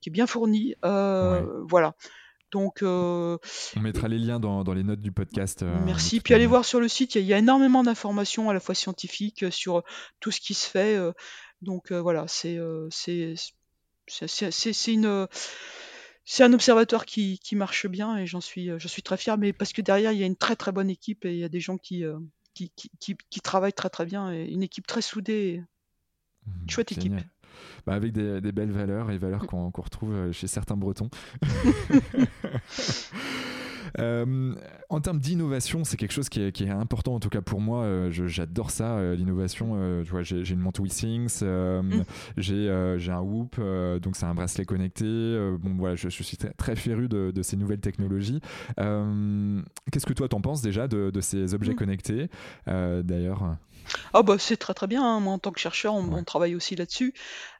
qui 0.00 0.08
est 0.08 0.12
bien 0.12 0.26
fourni. 0.26 0.74
Voilà. 0.82 1.94
Donc, 2.50 2.82
euh, 2.82 3.36
on 3.76 3.80
mettra 3.80 4.06
les 4.06 4.18
liens 4.18 4.38
dans, 4.38 4.62
les 4.72 4.84
notes 4.84 5.00
du 5.00 5.10
podcast. 5.12 5.62
Euh, 5.62 5.76
merci. 5.84 6.20
Puis 6.20 6.34
allez 6.34 6.46
voir 6.46 6.64
sur 6.64 6.80
le 6.80 6.88
site, 6.88 7.16
il 7.16 7.24
y, 7.24 7.34
a 7.34 7.38
énormément 7.38 7.82
d'informations 7.82 8.48
à 8.48 8.54
la 8.54 8.60
fois 8.60 8.74
scientifiques 8.74 9.42
euh, 9.42 9.50
sur 9.50 9.82
tout 10.20 10.30
ce 10.30 10.40
qui 10.40 10.54
se 10.54 10.68
fait. 10.68 10.96
donc 11.62 11.92
voilà, 11.92 12.26
c'est 12.28 12.58
c'est 12.90 13.34
une 14.86 15.28
c'est 16.26 16.42
un 16.42 16.52
observatoire 16.52 17.04
qui, 17.04 17.38
qui 17.38 17.56
marche 17.56 17.86
bien 17.86 18.16
et 18.16 18.26
j'en 18.26 18.40
suis, 18.40 18.70
je 18.78 18.88
suis 18.88 19.02
très 19.02 19.16
fier, 19.16 19.36
mais 19.36 19.52
parce 19.52 19.72
que 19.72 19.82
derrière, 19.82 20.12
il 20.12 20.18
y 20.18 20.22
a 20.22 20.26
une 20.26 20.36
très 20.36 20.56
très 20.56 20.72
bonne 20.72 20.88
équipe 20.88 21.24
et 21.24 21.32
il 21.32 21.38
y 21.38 21.44
a 21.44 21.48
des 21.48 21.60
gens 21.60 21.76
qui, 21.76 22.04
qui, 22.54 22.70
qui, 23.00 23.16
qui 23.28 23.40
travaillent 23.40 23.72
très 23.72 23.90
très 23.90 24.06
bien 24.06 24.32
et 24.32 24.44
une 24.44 24.62
équipe 24.62 24.86
très 24.86 25.02
soudée. 25.02 25.62
Mmh, 26.46 26.70
chouette 26.70 26.92
équipe. 26.92 27.14
Bah 27.86 27.94
avec 27.94 28.12
des, 28.12 28.40
des, 28.40 28.52
belles 28.52 28.72
valeurs 28.72 29.10
et 29.10 29.18
valeurs 29.18 29.46
qu'on 29.46 29.70
retrouve 29.70 30.32
chez 30.32 30.46
certains 30.46 30.76
Bretons. 30.76 31.10
Euh, 34.00 34.54
en 34.88 35.00
termes 35.00 35.18
d'innovation, 35.18 35.84
c'est 35.84 35.96
quelque 35.96 36.12
chose 36.12 36.28
qui 36.28 36.40
est, 36.40 36.52
qui 36.52 36.64
est, 36.64 36.70
important, 36.70 37.14
en 37.14 37.20
tout 37.20 37.28
cas 37.28 37.40
pour 37.40 37.60
moi. 37.60 37.82
Euh, 37.82 38.10
j'adore 38.10 38.70
ça, 38.70 38.96
euh, 38.96 39.14
l'innovation. 39.14 40.02
tu 40.04 40.10
vois, 40.10 40.22
j'ai 40.22 40.48
une 40.50 40.60
montre 40.60 40.82
WeSings, 40.82 41.42
mm. 41.42 42.02
j'ai 42.36 42.70
un 42.70 43.20
Whoop, 43.20 43.60
donc 44.02 44.16
c'est 44.16 44.26
un 44.26 44.34
bracelet 44.34 44.64
connecté. 44.64 45.04
bon, 45.60 45.74
voilà, 45.76 45.96
je, 45.96 46.08
suis 46.08 46.36
très, 46.36 46.50
très 46.50 46.76
féru 46.76 47.08
de, 47.08 47.30
de, 47.30 47.42
ces 47.42 47.56
nouvelles 47.56 47.80
technologies. 47.80 48.40
Qu'est-ce 48.76 50.06
que 50.06 50.12
toi 50.12 50.28
t'en 50.28 50.40
penses 50.40 50.62
déjà 50.62 50.88
de, 50.88 51.10
de 51.10 51.20
ces 51.20 51.54
objets 51.54 51.72
mm. 51.72 51.76
connectés 51.76 52.30
D'ailleurs? 52.66 53.56
Ah 54.12 54.22
bah 54.22 54.36
c'est 54.38 54.56
très 54.56 54.74
très 54.74 54.86
bien, 54.86 55.02
hein. 55.04 55.20
Moi 55.20 55.32
en 55.32 55.38
tant 55.38 55.52
que 55.52 55.60
chercheur, 55.60 55.94
on, 55.94 56.24
travaille 56.24 56.54
aussi 56.54 56.76
là-dessus. 56.76 57.14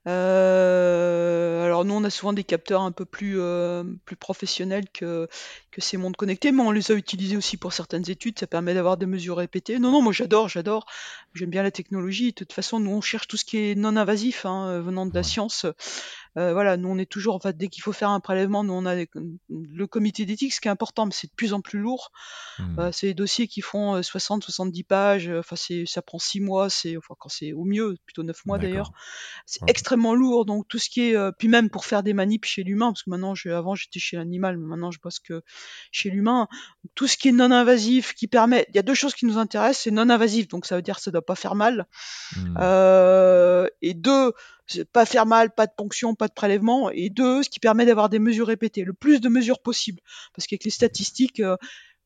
Euh, 0.07 1.65
alors 1.65 1.85
nous 1.85 1.95
on 1.95 2.05
a 2.05 2.11
souvent 2.11 2.33
des 2.33 2.45
capteurs 2.45 2.83
un 2.83 2.93
peu 2.93 3.05
plus, 3.05 3.41
euh, 3.41 3.85
plus 4.05 4.17
professionnels 4.17 4.85
que, 4.93 5.29
que 5.71 5.81
ces 5.81 5.97
montres 5.97 6.19
connectées, 6.19 6.53
mais 6.53 6.63
on 6.63 6.71
les 6.71 6.93
a 6.93 6.95
utilisés 6.95 7.37
aussi 7.37 7.57
pour 7.57 7.73
certaines 7.73 8.11
études, 8.11 8.39
ça 8.39 8.47
permet 8.47 8.75
d'avoir 8.75 8.97
des 8.97 9.07
mesures 9.07 9.37
répétées. 9.39 9.79
Non, 9.79 9.91
non, 9.91 10.03
moi 10.03 10.13
j'adore, 10.13 10.49
j'adore, 10.49 10.87
j'aime 11.35 11.51
bien 11.51 11.63
la 11.63 11.71
technologie. 11.71 12.29
De 12.29 12.37
toute 12.37 12.53
façon, 12.53 12.81
nous 12.81 12.91
on 12.91 13.01
cherche 13.01 13.29
tout 13.29 13.37
ce 13.37 13.45
qui 13.45 13.59
est 13.59 13.75
non 13.75 13.97
invasif, 13.97 14.47
hein, 14.47 14.81
venant 14.81 15.07
de 15.07 15.15
la 15.15 15.23
science. 15.23 15.67
Euh, 16.37 16.53
voilà, 16.53 16.77
nous 16.77 16.89
on 16.89 16.99
est 16.99 17.11
toujours, 17.11 17.35
en 17.35 17.41
fait, 17.41 17.57
dès 17.57 17.69
qu'il 17.69 17.83
faut 17.83 17.93
faire 17.93 18.11
un 18.11 18.21
prélèvement, 18.21 18.65
nous 18.65 18.73
on 18.73 18.87
a 18.87 18.95
le 18.97 19.87
comité 19.87 20.27
d'éthique, 20.27 20.53
ce 20.53 20.61
qui 20.61 20.69
est 20.69 20.71
important, 20.71 21.07
mais 21.07 21.13
c'est 21.13 21.29
de 21.29 21.35
plus 21.35 21.53
en 21.53 21.61
plus 21.61 21.79
lourd. 21.79 22.11
Mmh. 22.59 22.79
Euh, 22.79 22.93
c'est 22.93 23.09
des 23.09 23.15
dossiers 23.15 23.47
qui 23.47 23.61
font 23.61 24.01
60-70 24.01 24.81
euh, 24.81 24.83
pages, 24.87 25.31
enfin 25.31 25.57
c'est, 25.57 25.85
ça 25.87 26.03
prend 26.03 26.19
6 26.19 26.41
mois, 26.41 26.71
c'est, 26.71 26.97
enfin 26.97 27.15
quand 27.19 27.29
c'est 27.29 27.53
au 27.53 27.65
mieux, 27.65 27.97
plutôt 28.05 28.23
9 28.23 28.47
mois 28.47 28.59
d'ailleurs. 28.59 28.93
C'est 29.47 29.61
extrêmement 29.69 30.15
lourd, 30.15 30.45
donc 30.45 30.67
tout 30.69 30.79
ce 30.79 30.89
qui 30.89 31.03
est, 31.03 31.33
puis 31.39 31.49
même 31.49 31.71
pour 31.71 31.85
faire 31.85 32.03
des 32.03 32.15
manips 32.15 32.45
chez 32.45 32.65
l'humain, 32.65 32.93
parce 32.93 33.05
que 33.05 33.11
maintenant, 33.11 33.35
je, 33.35 33.51
avant 33.51 33.75
j'étais 33.75 34.01
chez 34.01 34.17
l'animal, 34.17 34.57
mais 34.59 34.67
maintenant 34.67 34.91
je 34.91 34.99
bosse 35.01 35.21
que 35.21 35.43
chez 35.93 36.11
l'humain. 36.11 36.49
Tout 36.95 37.07
ce 37.07 37.17
qui 37.17 37.29
est 37.29 37.33
non 37.33 37.51
invasif, 37.51 38.15
qui 38.15 38.27
permet, 38.27 38.67
il 38.71 38.77
y 38.77 38.79
a 38.79 38.83
deux 38.83 38.95
choses 38.95 39.15
qui 39.15 39.27
nous 39.27 39.39
intéressent, 39.39 39.85
c'est 39.85 39.91
non 39.91 40.11
invasif, 40.11 40.49
donc 40.49 40.67
ça 40.67 40.77
veut 40.77 40.83
dire 40.83 40.97
que 40.97 41.03
ça 41.03 41.11
doit 41.11 41.25
pas 41.25 41.37
faire 41.37 41.55
mal. 41.55 41.87
Mmh. 42.37 43.67
et 43.83 43.95
deux, 43.95 44.33
pas 44.93 45.07
faire 45.07 45.27
mal, 45.27 45.51
pas 45.55 45.67
de 45.67 45.73
ponction, 45.77 46.15
pas 46.15 46.29
de 46.29 46.33
prélèvement, 46.33 46.91
et 46.91 47.11
deux, 47.11 47.43
ce 47.43 47.51
qui 47.51 47.61
permet 47.61 47.87
d'avoir 47.87 48.09
des 48.09 48.19
mesures 48.19 48.47
répétées, 48.47 48.85
le 48.85 48.93
plus 48.93 49.21
de 49.21 49.29
mesures 49.29 49.61
possible, 49.61 50.01
parce 50.35 50.47
qu'avec 50.47 50.65
les 50.65 50.71
statistiques, 50.71 51.41
euh, 51.41 51.57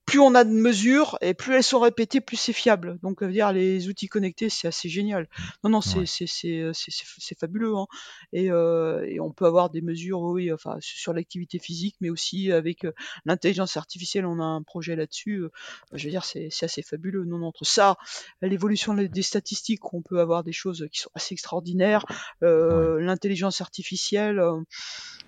plus 0.08 0.20
on 0.20 0.34
a 0.34 0.42
de 0.42 0.50
mesures 0.50 1.18
et 1.20 1.34
plus 1.34 1.54
elles 1.54 1.62
sont 1.62 1.80
répétées, 1.80 2.22
plus 2.22 2.38
c'est 2.38 2.54
fiable. 2.54 2.98
Donc, 3.02 3.22
euh, 3.22 3.30
dire 3.30 3.52
les 3.52 3.88
outils 3.90 4.08
connectés, 4.08 4.48
c'est 4.48 4.66
assez 4.66 4.88
génial. 4.88 5.28
Non, 5.62 5.68
non, 5.68 5.80
c'est 5.82 6.06
euh, 6.46 6.72
c'est 6.72 7.38
fabuleux. 7.38 7.76
Hein. 7.76 7.86
Et, 8.32 8.50
euh, 8.50 9.04
et, 9.06 9.20
on 9.20 9.30
peut 9.32 9.44
avoir 9.44 9.68
des 9.68 9.82
mesures, 9.82 10.22
oui, 10.22 10.50
enfin 10.50 10.78
sur 10.80 11.12
l'activité 11.12 11.58
physique, 11.58 11.96
mais 12.00 12.08
aussi 12.08 12.50
avec 12.50 12.86
euh, 12.86 12.92
l'intelligence 13.26 13.76
artificielle. 13.76 14.24
On 14.24 14.40
a 14.40 14.44
un 14.44 14.62
projet 14.62 14.96
là-dessus. 14.96 15.42
je 15.92 16.04
veux 16.04 16.10
dire, 16.10 16.24
c'est 16.24 16.48
assez 16.62 16.80
fabuleux. 16.80 17.26
Non, 17.26 17.42
entre 17.42 17.66
ça, 17.66 17.98
l'évolution 18.40 18.94
des 18.94 19.22
statistiques, 19.22 19.92
on 19.92 20.00
peut 20.00 20.20
avoir 20.20 20.42
des 20.42 20.52
choses 20.52 20.88
qui 20.90 21.00
sont 21.00 21.10
assez 21.14 21.34
extraordinaires. 21.34 22.06
L'intelligence 22.40 23.60
artificielle. 23.60 24.42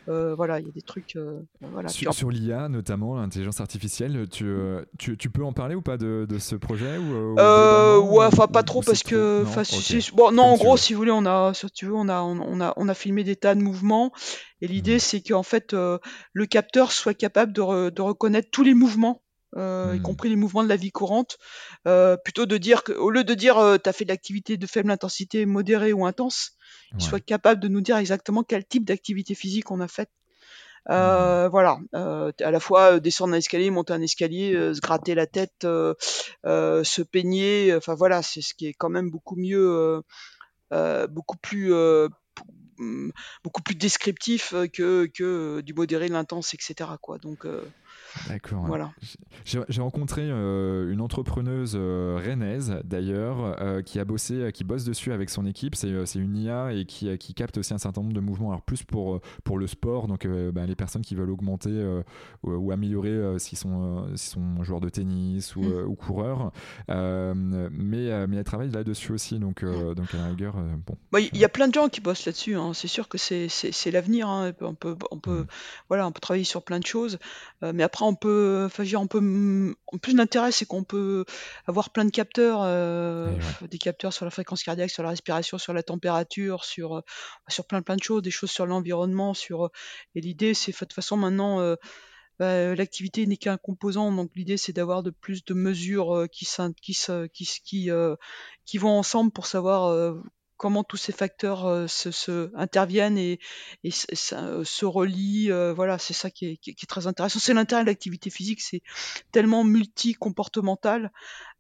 voilà, 0.07 0.59
il 0.59 0.67
y 0.67 0.71
a 0.71 0.73
des 0.73 0.81
trucs. 0.81 1.19
voilà. 1.61 1.91
Sur, 1.91 2.15
sur 2.15 2.31
l'IA, 2.31 2.71
notamment 2.71 3.17
l'intelligence 3.17 3.61
artificielle, 3.61 4.27
tu, 4.31 4.47
tu, 4.99 5.17
tu, 5.17 5.31
peux 5.31 5.45
en 5.45 5.53
parler 5.53 5.75
ou 5.75 5.83
pas 5.83 5.97
de, 5.97 6.27
de 6.29 6.39
ce 6.39 6.55
projet 6.55 6.99
ou, 6.99 7.39
euh, 7.39 7.99
Ouais, 7.99 8.27
enfin 8.27 8.47
pas 8.47 8.63
trop 8.63 8.83
parce 8.83 9.03
que, 9.03 9.45
bon, 10.15 10.33
non, 10.33 10.45
en 10.45 10.57
gros, 10.57 10.77
si 10.77 10.93
vous 10.93 10.99
voulez, 10.99 11.13
on 11.13 11.27
a, 11.27 11.53
si 11.55 11.67
tu 11.71 11.87
veux, 11.87 11.95
on 11.95 12.09
a, 12.09 12.21
on 12.21 12.61
a, 12.61 12.73
on 12.77 12.89
a 12.89 12.95
filmé 12.95 13.25
des 13.25 13.37
tas 13.37 13.55
de 13.55 13.61
mouvements 13.61 14.13
et 14.61 14.67
l'idée, 14.67 14.97
mmh. 14.97 15.01
c'est 15.01 15.21
qu'en 15.23 15.43
fait, 15.43 15.75
euh, 15.75 15.99
le 16.33 16.47
capteur 16.47 16.93
soit 16.93 17.15
capable 17.15 17.53
de, 17.53 17.91
de 17.91 18.03
reconnaître 18.03 18.51
tous 18.51 18.63
les 18.63 18.75
mouvements. 18.75 19.23
Euh, 19.57 19.95
y 19.97 19.99
mmh. 19.99 20.03
compris 20.03 20.29
les 20.29 20.37
mouvements 20.37 20.63
de 20.63 20.69
la 20.69 20.77
vie 20.77 20.93
courante, 20.93 21.37
euh, 21.89 22.17
plutôt 22.17 22.47
de 22.47 22.57
dire 22.57 22.85
que, 22.85 22.93
au 22.93 23.11
lieu 23.11 23.25
de 23.25 23.35
dire 23.35 23.59
euh, 23.59 23.79
tu 23.83 23.89
as 23.89 23.93
fait 23.93 24.05
de 24.05 24.11
l'activité 24.11 24.57
de 24.57 24.65
faible 24.65 24.93
intensité, 24.93 25.45
modérée 25.45 25.93
ou 25.93 26.07
intense, 26.07 26.53
il 26.97 27.03
soit 27.03 27.19
capable 27.19 27.61
de 27.61 27.67
nous 27.67 27.81
dire 27.81 27.97
exactement 27.97 28.45
quel 28.45 28.65
type 28.65 28.85
d'activité 28.85 29.35
physique 29.35 29.73
on 29.73 29.81
a 29.81 29.89
faite 29.89 30.11
euh, 30.89 31.49
voilà, 31.49 31.79
euh, 31.95 32.33
à 32.41 32.51
la 32.51 32.61
fois 32.61 32.95
euh, 32.95 33.01
descendre 33.01 33.35
un 33.35 33.39
escalier, 33.39 33.71
monter 33.71 33.93
un 33.93 34.01
escalier, 34.01 34.53
se 34.75 34.81
gratter 34.81 35.15
la 35.15 35.27
tête, 35.27 35.63
se 35.63 37.03
peigner. 37.03 37.75
Enfin 37.77 37.95
voilà, 37.95 38.23
c'est 38.23 38.41
ce 38.43 38.55
qui 38.55 38.67
est 38.67 38.75
quand 38.75 38.89
même 38.89 39.11
beaucoup 39.11 39.37
mieux, 39.37 40.03
beaucoup 40.71 41.37
plus 41.37 41.73
beaucoup 43.45 43.63
plus 43.63 43.75
descriptif 43.75 44.55
que, 44.73 45.07
que 45.07 45.61
du 45.61 45.75
modéré, 45.75 46.09
l'intense, 46.09 46.55
etc. 46.55 46.91
Quoi. 47.01 47.19
Donc, 47.19 47.47
D'accord. 48.29 48.65
Voilà. 48.67 48.93
J'ai 49.45 49.83
rencontré 49.83 50.23
euh, 50.23 50.93
une 50.93 51.01
entrepreneuse 51.01 51.75
euh, 51.77 52.21
rennaise 52.23 52.81
d'ailleurs 52.85 53.57
euh, 53.61 53.83
qui 53.83 53.99
a 53.99 54.05
bossé, 54.05 54.51
qui 54.53 54.65
bosse 54.65 54.85
dessus 54.85 55.13
avec 55.13 55.31
son 55.31 55.47
équipe. 55.47 55.75
C'est 55.75 55.91
une 56.17 56.37
IA 56.37 56.73
et 56.73 56.85
qui, 56.85 57.17
qui, 57.19 57.35
capte 57.35 57.59
aussi 57.59 57.73
un 57.75 57.79
certain 57.79 58.03
nombre 58.03 58.15
de 58.15 58.21
mouvements. 58.21 58.51
Alors 58.51 58.63
plus 58.63 58.83
pour 58.83 59.21
pour 59.45 59.59
le 59.59 59.67
sport, 59.67 60.09
donc 60.09 60.27
bah, 60.27 60.67
les 60.67 60.75
personnes 60.75 61.03
qui 61.03 61.15
veulent 61.15 61.31
augmenter 61.31 61.71
ou, 62.43 62.73
améliorer 62.73 63.39
s'ils 63.39 63.59
sont, 63.59 64.07
sont 64.17 64.63
joueurs 64.63 64.81
de 64.81 64.89
tennis 64.89 65.57
ou, 65.57 65.63
mm. 65.63 65.89
ou 65.89 65.95
coureurs. 65.95 66.53
mais 66.89 68.27
mais 68.27 68.37
elle 68.37 68.45
travaille 68.45 68.71
là-dessus 68.71 69.13
aussi, 69.13 69.39
donc 69.39 69.63
mm. 69.63 69.95
donc 69.95 70.15
à 70.15 70.19
la 70.19 70.27
rigueur, 70.29 70.57
bon. 70.87 70.97
Bah, 71.13 71.21
il 71.21 71.37
y 71.37 71.45
a 71.45 71.49
plein 71.49 71.69
de 71.69 71.75
gens 71.75 71.89
qui 71.89 72.01
bossent 72.01 72.27
là-dessus. 72.27 72.57
Hein. 72.57 72.73
C'est 72.75 72.89
sûr 72.89 73.09
que 73.09 73.19
c'est 73.19 73.91
l'avenir. 73.91 74.29
Hein. 74.29 74.53
On 74.61 74.75
peut 74.75 74.97
on 75.11 75.19
peut 75.19 75.43
mm. 75.43 75.47
voilà, 75.89 76.07
on 76.07 76.13
peut 76.13 76.21
travailler 76.21 76.45
sur 76.45 76.63
plein 76.63 76.81
de 76.81 76.87
choses, 76.87 77.19
mais 77.63 77.83
après 77.83 78.00
on 78.07 78.15
peut, 78.15 78.65
enfin, 78.67 78.85
on 78.97 79.07
peut, 79.07 79.75
en 79.87 79.99
plus 79.99 80.15
l'intérêt, 80.15 80.53
c'est 80.53 80.67
qu'on 80.67 80.85
peut 80.85 81.25
avoir 81.67 81.91
plein 81.91 82.05
de 82.05 82.11
capteurs, 82.11 82.61
euh, 82.63 83.33
des 83.71 83.79
capteurs 83.79 84.13
sur 84.13 84.25
la 84.25 84.31
fréquence 84.31 84.63
cardiaque, 84.63 84.91
sur 84.91 85.03
la 85.03 85.11
respiration, 85.11 85.59
sur 85.59 85.73
la 85.73 85.83
température, 85.83 86.65
sur, 86.65 86.99
euh, 86.99 87.01
sur 87.49 87.67
plein 87.67 87.83
plein 87.83 87.97
de 87.97 88.03
choses, 88.03 88.23
des 88.23 88.31
choses 88.31 88.51
sur 88.51 88.67
l'environnement, 88.67 89.35
sur. 89.35 89.67
Euh, 89.67 89.69
et 90.15 90.21
l'idée, 90.21 90.55
c'est 90.55 90.73
de 90.73 90.77
toute 90.77 90.93
façon 90.93 91.17
maintenant. 91.17 91.77
Bah, 92.39 92.75
l'activité 92.75 93.27
n'est 93.27 93.37
qu'un 93.37 93.59
composant, 93.59 94.11
donc 94.11 94.31
l'idée 94.35 94.57
c'est 94.57 94.73
d'avoir 94.73 95.03
de 95.03 95.11
plus 95.11 95.45
de 95.45 95.53
mesures 95.53 96.27
qui, 96.33 96.49
qui, 96.81 96.97
qui, 97.35 97.61
qui, 97.63 97.91
qui 98.65 98.79
vont 98.79 98.99
ensemble 98.99 99.31
pour 99.31 99.47
savoir 99.47 100.15
comment 100.61 100.85
tous 100.85 100.99
ces 100.99 101.13
facteurs 101.13 101.65
euh, 101.65 101.87
se, 101.87 102.55
interviennent 102.55 103.17
et, 103.17 103.41
euh, 104.35 104.63
se 104.63 104.85
relient. 104.85 105.51
Euh, 105.51 105.73
voilà, 105.73 105.97
c'est 105.97 106.13
ça 106.13 106.31
qui 106.31 106.61
est, 106.67 106.87
très 106.87 107.07
intéressant. 107.07 107.39
C'est 107.39 107.55
l'intérêt 107.55 107.81
de 107.81 107.87
l'activité 107.87 108.29
physique, 108.29 108.61
c'est 108.61 108.83
tellement 109.33 109.65
multi-comportemental, 109.65 111.13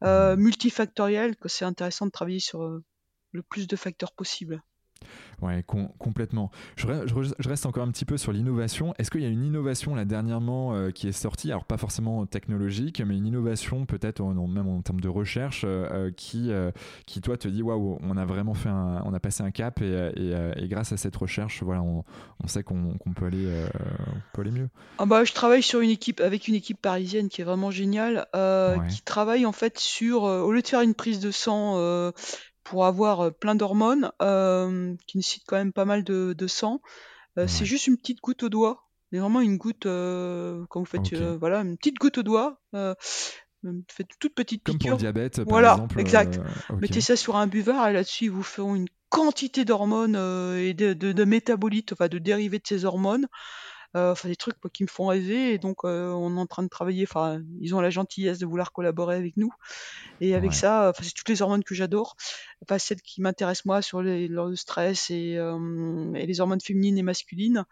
multifactoriel 0.02 1.36
que 1.36 1.48
c'est 1.48 1.64
intéressant 1.64 2.04
de 2.04 2.10
travailler 2.10 2.40
sur 2.40 2.60
le 3.32 3.42
plus 3.42 3.66
de 3.66 3.76
facteurs 3.76 4.12
possible. 4.12 4.62
Ouais, 5.42 5.64
complètement. 5.98 6.50
Je, 6.76 6.86
reste 7.48 7.64
encore 7.64 7.84
un 7.84 7.90
petit 7.90 8.04
peu 8.04 8.18
sur 8.18 8.32
l'innovation. 8.32 8.94
Est-ce 8.98 9.10
qu'il 9.10 9.22
y 9.22 9.26
a 9.26 9.28
une 9.28 9.44
innovation 9.44 9.94
là 9.94 10.04
dernièrement 10.04 10.74
euh, 10.74 10.90
qui 10.90 11.08
est 11.08 11.12
sortie, 11.12 11.50
alors 11.50 11.64
pas 11.64 11.78
forcément 11.78 12.26
technologique, 12.26 13.00
mais 13.00 13.16
une 13.16 13.26
innovation 13.26 13.86
peut-être 13.86 14.22
même 14.22 14.68
en 14.68 14.82
termes 14.82 15.00
de 15.00 15.08
recherche 15.08 15.62
euh, 15.64 15.88
euh, 15.90 16.10
qui, 16.14 16.50
qui 17.06 17.20
toi 17.20 17.36
te 17.36 17.48
dit 17.48 17.62
waouh, 17.62 17.98
on 18.02 18.16
a 18.16 18.24
vraiment 18.24 18.54
fait 18.54 18.68
un, 18.68 19.02
on 19.04 19.14
a 19.14 19.20
passé 19.20 19.42
un 19.42 19.50
cap 19.50 19.80
et, 19.80 20.10
et, 20.56 20.68
grâce 20.68 20.92
à 20.92 20.96
cette 20.96 21.16
recherche, 21.16 21.62
voilà, 21.62 21.82
on, 21.82 22.04
on 22.42 22.46
sait 22.46 22.62
qu'on 22.62 22.98
peut 23.16 23.26
aller, 23.26 23.48
peut 24.32 24.42
aller 24.42 24.50
mieux. 24.50 24.68
Ah 24.98 25.06
bah, 25.06 25.24
je 25.24 25.32
travaille 25.32 25.62
sur 25.62 25.80
une 25.80 25.90
équipe 25.90 26.20
avec 26.20 26.48
une 26.48 26.54
équipe 26.54 26.80
parisienne 26.80 27.28
qui 27.28 27.40
est 27.40 27.44
vraiment 27.44 27.70
géniale, 27.70 28.26
qui 28.88 29.02
travaille 29.02 29.46
en 29.46 29.52
fait 29.52 29.78
sur 29.78 30.24
au 30.24 30.52
lieu 30.52 30.60
de 30.60 30.68
faire 30.68 30.82
une 30.82 30.94
prise 30.94 31.20
de 31.20 31.30
sang 31.30 32.12
pour 32.70 32.86
avoir 32.86 33.34
plein 33.34 33.56
d'hormones 33.56 34.12
qui 35.06 35.16
nécessitent 35.16 35.42
quand 35.48 35.56
même 35.56 35.72
pas 35.72 35.84
mal 35.84 36.04
de, 36.04 36.46
sang. 36.46 36.80
C'est 37.36 37.64
juste 37.64 37.88
une 37.88 37.96
petite 37.96 38.20
goutte 38.20 38.44
au 38.44 38.48
doigt, 38.48 38.86
mais 39.10 39.18
vraiment 39.18 39.40
une 39.40 39.56
goutte 39.56 39.84
quand 39.84 40.78
vous 40.80 40.84
faites 40.84 41.12
voilà 41.14 41.62
une 41.62 41.76
petite 41.76 41.96
goutte 41.96 42.18
au 42.18 42.22
doigt. 42.22 42.60
faites 42.72 44.08
toute 44.20 44.34
petite 44.34 44.62
Comme 44.62 44.78
pour 44.78 44.90
le 44.90 44.96
diabète, 44.96 45.38
par 45.38 45.46
voilà, 45.46 45.88
exact. 45.98 46.40
Mettez 46.80 47.00
ça 47.00 47.16
sur 47.16 47.34
un 47.34 47.48
buvard 47.48 47.88
et 47.88 47.92
là-dessus 47.92 48.26
ils 48.26 48.30
vous 48.30 48.44
feront 48.44 48.76
une 48.76 48.88
quantité 49.08 49.64
d'hormones 49.64 50.14
et 50.56 50.72
de, 50.72 50.92
de, 50.92 51.24
métabolites, 51.24 51.92
enfin 51.92 52.06
de 52.06 52.18
dérivés 52.18 52.60
de 52.60 52.66
ces 52.66 52.84
hormones. 52.84 53.26
Enfin 53.94 54.28
des 54.28 54.36
trucs 54.36 54.56
qui 54.72 54.82
me 54.82 54.88
font 54.88 55.06
rêver. 55.06 55.52
Et 55.52 55.58
donc 55.58 55.84
on 55.84 56.36
est 56.36 56.40
en 56.40 56.46
train 56.46 56.62
de 56.62 56.68
travailler. 56.68 57.04
Enfin, 57.08 57.42
ils 57.60 57.74
ont 57.74 57.80
la 57.80 57.90
gentillesse 57.90 58.38
de 58.38 58.46
vouloir 58.46 58.72
collaborer 58.72 59.16
avec 59.16 59.36
nous. 59.36 59.52
Et 60.20 60.34
avec 60.34 60.52
ça, 60.52 60.90
enfin, 60.90 61.02
c'est 61.02 61.14
toutes 61.14 61.28
les 61.28 61.42
hormones 61.42 61.64
que 61.64 61.74
j'adore. 61.74 62.16
Enfin, 62.62 62.78
celles 62.78 63.00
qui 63.00 63.20
m'intéressent 63.20 63.64
moi 63.64 63.82
sur 63.82 64.02
les, 64.02 64.28
le 64.28 64.56
stress 64.56 65.10
et, 65.10 65.38
et 66.14 66.26
les 66.26 66.40
hormones 66.40 66.60
féminines 66.60 66.98
et 66.98 67.02
masculines. 67.02 67.64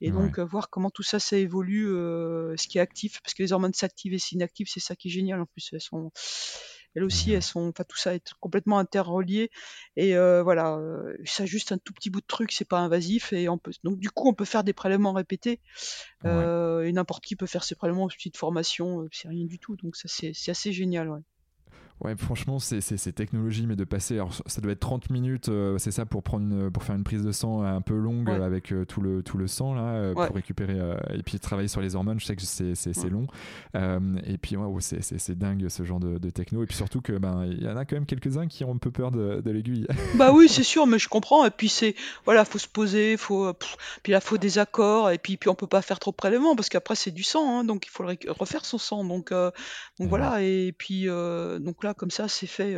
Et 0.00 0.12
donc, 0.12 0.38
voir 0.38 0.70
comment 0.70 0.90
tout 0.90 1.02
ça, 1.02 1.18
ça 1.18 1.36
évolue, 1.36 1.86
ce 1.86 2.68
qui 2.68 2.78
est 2.78 2.80
actif, 2.80 3.20
parce 3.20 3.34
que 3.34 3.42
les 3.42 3.52
hormones 3.52 3.74
s'activent 3.74 4.14
et 4.14 4.18
s'inactivent, 4.20 4.68
c'est 4.68 4.78
ça 4.78 4.94
qui 4.94 5.08
est 5.08 5.10
génial. 5.10 5.40
En 5.40 5.46
plus, 5.46 5.70
elles 5.72 5.80
sont, 5.80 6.12
elles 6.98 7.04
aussi, 7.04 7.32
elles 7.32 7.42
sont, 7.42 7.68
enfin, 7.68 7.84
tout 7.88 7.96
ça 7.96 8.14
est 8.14 8.34
complètement 8.40 8.78
interrelié. 8.78 9.50
Et 9.96 10.14
voilà, 10.14 10.78
ça 11.24 11.46
juste 11.46 11.72
un 11.72 11.78
tout 11.78 11.92
petit 11.92 12.10
bout 12.10 12.20
de 12.20 12.26
truc, 12.26 12.52
c'est 12.52 12.64
pas 12.66 12.78
invasif. 12.78 13.32
Et 13.32 13.48
on 13.48 13.56
peut, 13.58 13.72
donc, 13.84 13.98
du 13.98 14.10
coup, 14.10 14.28
on 14.28 14.34
peut 14.34 14.44
faire 14.44 14.64
des 14.64 14.72
prélèvements 14.72 15.12
répétés. 15.12 15.60
et 16.24 16.92
n'importe 16.92 17.24
qui 17.24 17.36
peut 17.36 17.46
faire 17.46 17.64
ses 17.64 17.74
prélèvements 17.74 18.04
en 18.04 18.08
petite 18.08 18.36
formation, 18.36 19.08
c'est 19.12 19.28
rien 19.28 19.46
du 19.46 19.58
tout. 19.58 19.76
Donc, 19.76 19.96
ça, 19.96 20.08
c'est 20.08 20.50
assez 20.50 20.72
génial, 20.72 21.08
ouais. 21.08 21.20
Ouais, 22.00 22.14
franchement, 22.16 22.60
c'est 22.60 23.12
technologie, 23.12 23.66
mais 23.66 23.74
de 23.74 23.82
passer, 23.82 24.14
alors 24.14 24.32
ça 24.46 24.60
doit 24.60 24.70
être 24.70 24.80
30 24.80 25.10
minutes, 25.10 25.48
euh, 25.48 25.78
c'est 25.78 25.90
ça, 25.90 26.06
pour, 26.06 26.22
prendre 26.22 26.68
pour 26.70 26.84
faire 26.84 26.94
une 26.94 27.02
prise 27.02 27.24
de 27.24 27.32
sang 27.32 27.62
un 27.62 27.80
peu 27.80 27.96
longue 27.96 28.30
avec 28.30 28.72
euh, 28.72 28.84
tout, 28.84 29.00
le, 29.00 29.22
tout 29.24 29.36
le 29.36 29.48
sang, 29.48 29.74
là, 29.74 29.82
euh, 29.82 30.14
pour 30.14 30.34
récupérer, 30.34 30.78
et 31.12 31.22
puis 31.24 31.40
travailler 31.40 31.66
sur 31.66 31.80
les 31.80 31.96
hormones, 31.96 32.20
je 32.20 32.26
sais 32.26 32.36
que 32.36 32.42
c'est 32.42 33.10
long. 33.10 33.26
et 33.74 34.38
puis, 34.38 34.56
ouais, 34.56 34.80
c'est 34.80 35.38
dingue 35.38 35.68
ce 35.68 35.82
genre 35.84 35.98
de, 35.98 36.30
techno. 36.30 36.62
Et 36.62 36.66
puis 36.66 36.76
surtout 36.76 37.00
que 37.00 37.14
ben 37.14 37.46
il 37.46 37.62
y 37.62 37.68
en 37.68 37.76
a 37.76 37.84
quand 37.86 37.96
même 37.96 38.06
quelques-uns 38.06 38.46
qui 38.46 38.62
ont 38.62 38.72
un 38.72 38.76
peu 38.76 38.90
peur 38.90 39.10
de, 39.10 39.40
de 39.40 39.50
l'aiguille. 39.50 39.86
bah 40.14 40.30
oui, 40.32 40.48
c'est 40.48 40.62
sûr, 40.62 40.86
mais 40.86 40.98
je 40.98 41.08
comprends. 41.08 41.44
Et 41.46 41.50
puis, 41.50 41.68
c'est, 41.68 41.96
voilà, 42.26 42.44
faut 42.44 42.58
se 42.58 42.68
poser, 42.68 43.16
faut, 43.16 43.52
puis 44.02 44.12
là, 44.12 44.20
faut 44.20 44.38
des 44.38 44.58
accords, 44.58 45.10
et 45.10 45.18
puis, 45.18 45.36
puis 45.36 45.48
on 45.48 45.54
peut 45.54 45.66
pas 45.66 45.82
faire 45.82 45.98
trop 45.98 46.10
de 46.12 46.16
prélèvements, 46.16 46.54
parce 46.54 46.68
qu'après, 46.68 46.94
c'est 46.94 47.10
du 47.10 47.22
sang, 47.24 47.58
hein, 47.58 47.64
donc 47.64 47.86
il 47.86 47.90
faut 47.90 48.04
refaire 48.38 48.64
son 48.64 48.78
sang. 48.78 49.04
Donc, 49.04 49.32
donc 49.32 50.08
voilà, 50.08 50.42
et 50.42 50.72
puis, 50.76 51.06
donc 51.06 51.82
là, 51.82 51.87
comme 51.94 52.10
ça, 52.10 52.28
c'est 52.28 52.46
fait. 52.46 52.74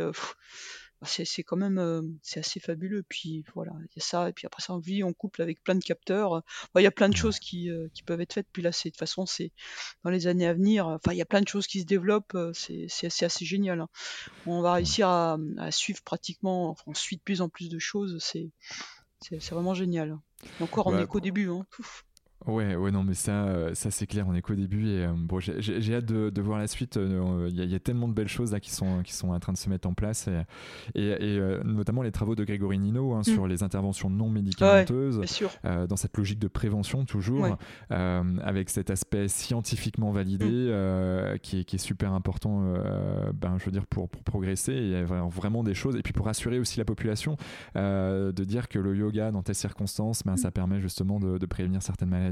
Bah, 1.01 1.07
c'est 1.07 1.43
quand 1.43 1.57
même 1.57 2.19
c'est 2.21 2.41
assez 2.41 2.59
fabuleux. 2.59 3.03
Puis 3.07 3.43
voilà, 3.55 3.71
il 3.79 3.97
y 3.97 3.99
a 3.99 4.03
ça, 4.03 4.29
et 4.29 4.33
puis 4.33 4.45
après 4.45 4.61
ça, 4.61 4.73
on 4.73 4.77
vit, 4.77 5.03
on 5.03 5.13
couple 5.13 5.41
avec 5.41 5.63
plein 5.63 5.75
de 5.75 5.83
capteurs. 5.83 6.43
Il 6.75 6.83
y 6.83 6.87
a 6.87 6.91
plein 6.91 7.09
de 7.09 7.15
choses 7.15 7.39
qui, 7.39 7.69
qui 7.93 8.03
peuvent 8.03 8.21
être 8.21 8.33
faites. 8.33 8.47
Puis 8.53 8.61
là, 8.61 8.71
c'est 8.71 8.89
de 8.89 8.93
toute 8.93 8.99
façon, 8.99 9.25
c'est 9.25 9.51
dans 10.03 10.11
les 10.11 10.27
années 10.27 10.47
à 10.47 10.53
venir. 10.53 10.87
Enfin, 10.87 11.13
il 11.13 11.17
y 11.17 11.21
a 11.21 11.25
plein 11.25 11.41
de 11.41 11.47
choses 11.47 11.67
qui 11.67 11.81
se 11.81 11.85
développent. 11.85 12.37
C'est 12.53 12.87
assez, 13.03 13.25
assez 13.25 13.45
génial. 13.45 13.81
Hein. 13.81 13.89
On 14.45 14.61
va 14.61 14.73
réussir 14.73 15.07
à, 15.07 15.37
suivre 15.71 16.01
pratiquement, 16.03 16.69
enfin, 16.69 16.83
on 16.87 16.93
suit 16.93 17.17
de 17.17 17.23
plus 17.23 17.41
en 17.41 17.49
plus 17.49 17.69
de 17.69 17.79
choses. 17.79 18.17
C'est 18.19 18.51
c'est 19.21 19.51
vraiment 19.51 19.73
génial. 19.73 20.17
Et 20.59 20.63
encore, 20.63 20.87
on 20.87 20.97
est 20.97 21.07
qu'au 21.07 21.19
début. 21.19 21.49
Hein. 21.49 21.65
Ouais, 22.47 22.75
ouais, 22.75 22.91
non, 22.91 23.03
mais 23.03 23.13
ça, 23.13 23.45
euh, 23.45 23.75
ça 23.75 23.91
c'est 23.91 24.07
clair, 24.07 24.25
on 24.27 24.33
est 24.33 24.41
qu'au 24.41 24.55
début 24.55 24.87
et 24.87 25.05
euh, 25.05 25.13
bon, 25.15 25.39
j'ai 25.39 25.95
hâte 25.95 26.05
de, 26.05 26.31
de, 26.31 26.41
voir 26.41 26.57
la 26.57 26.67
suite. 26.67 26.97
Euh, 26.97 27.47
il 27.51 27.63
y, 27.63 27.75
a 27.75 27.79
tellement 27.79 28.07
de 28.07 28.13
belles 28.13 28.27
choses 28.27 28.51
là 28.51 28.59
qui 28.59 28.71
sont, 28.71 29.03
qui 29.03 29.13
sont 29.13 29.29
en 29.29 29.39
train 29.39 29.53
de 29.53 29.57
se 29.57 29.69
mettre 29.69 29.87
en 29.87 29.93
place 29.93 30.27
et, 30.95 31.01
et, 31.01 31.39
notamment 31.63 32.01
les 32.01 32.11
travaux 32.11 32.35
de 32.35 32.43
Grégory 32.43 32.79
Nino 32.79 33.13
hein, 33.13 33.19
mm. 33.19 33.23
sur 33.23 33.47
les 33.47 33.61
interventions 33.61 34.09
non 34.09 34.29
médicamenteuses, 34.29 35.21
dans 35.63 35.95
cette 35.95 36.17
logique 36.17 36.39
de 36.39 36.47
prévention 36.47 37.05
toujours, 37.05 37.57
avec 37.89 38.69
cet 38.69 38.89
aspect 38.89 39.27
scientifiquement 39.27 40.11
validé 40.11 40.45
mm. 40.45 41.37
qui, 41.39 41.59
est, 41.59 41.63
qui, 41.63 41.75
est, 41.75 41.79
super 41.79 42.13
important, 42.13 42.73
ben, 43.35 43.57
je 43.59 43.65
veux 43.65 43.71
dire, 43.71 43.85
pour, 43.85 44.09
pour 44.09 44.23
progresser 44.23 44.73
et 44.73 45.03
vraiment 45.03 45.63
des 45.63 45.73
choses 45.75 45.95
et 45.95 46.01
puis 46.01 46.13
pour 46.13 46.27
assurer 46.27 46.57
aussi 46.57 46.79
la 46.79 46.85
population 46.85 47.37
de 47.75 48.43
dire 48.43 48.67
que 48.67 48.79
le 48.79 48.95
yoga 48.95 49.31
dans 49.31 49.43
telles 49.43 49.53
circonstances, 49.53 50.23
ben, 50.23 50.33
mm. 50.33 50.37
ça 50.37 50.49
permet 50.49 50.81
justement 50.81 51.19
de, 51.19 51.37
de 51.37 51.45
prévenir 51.45 51.83
certaines 51.83 52.09
maladies 52.09 52.30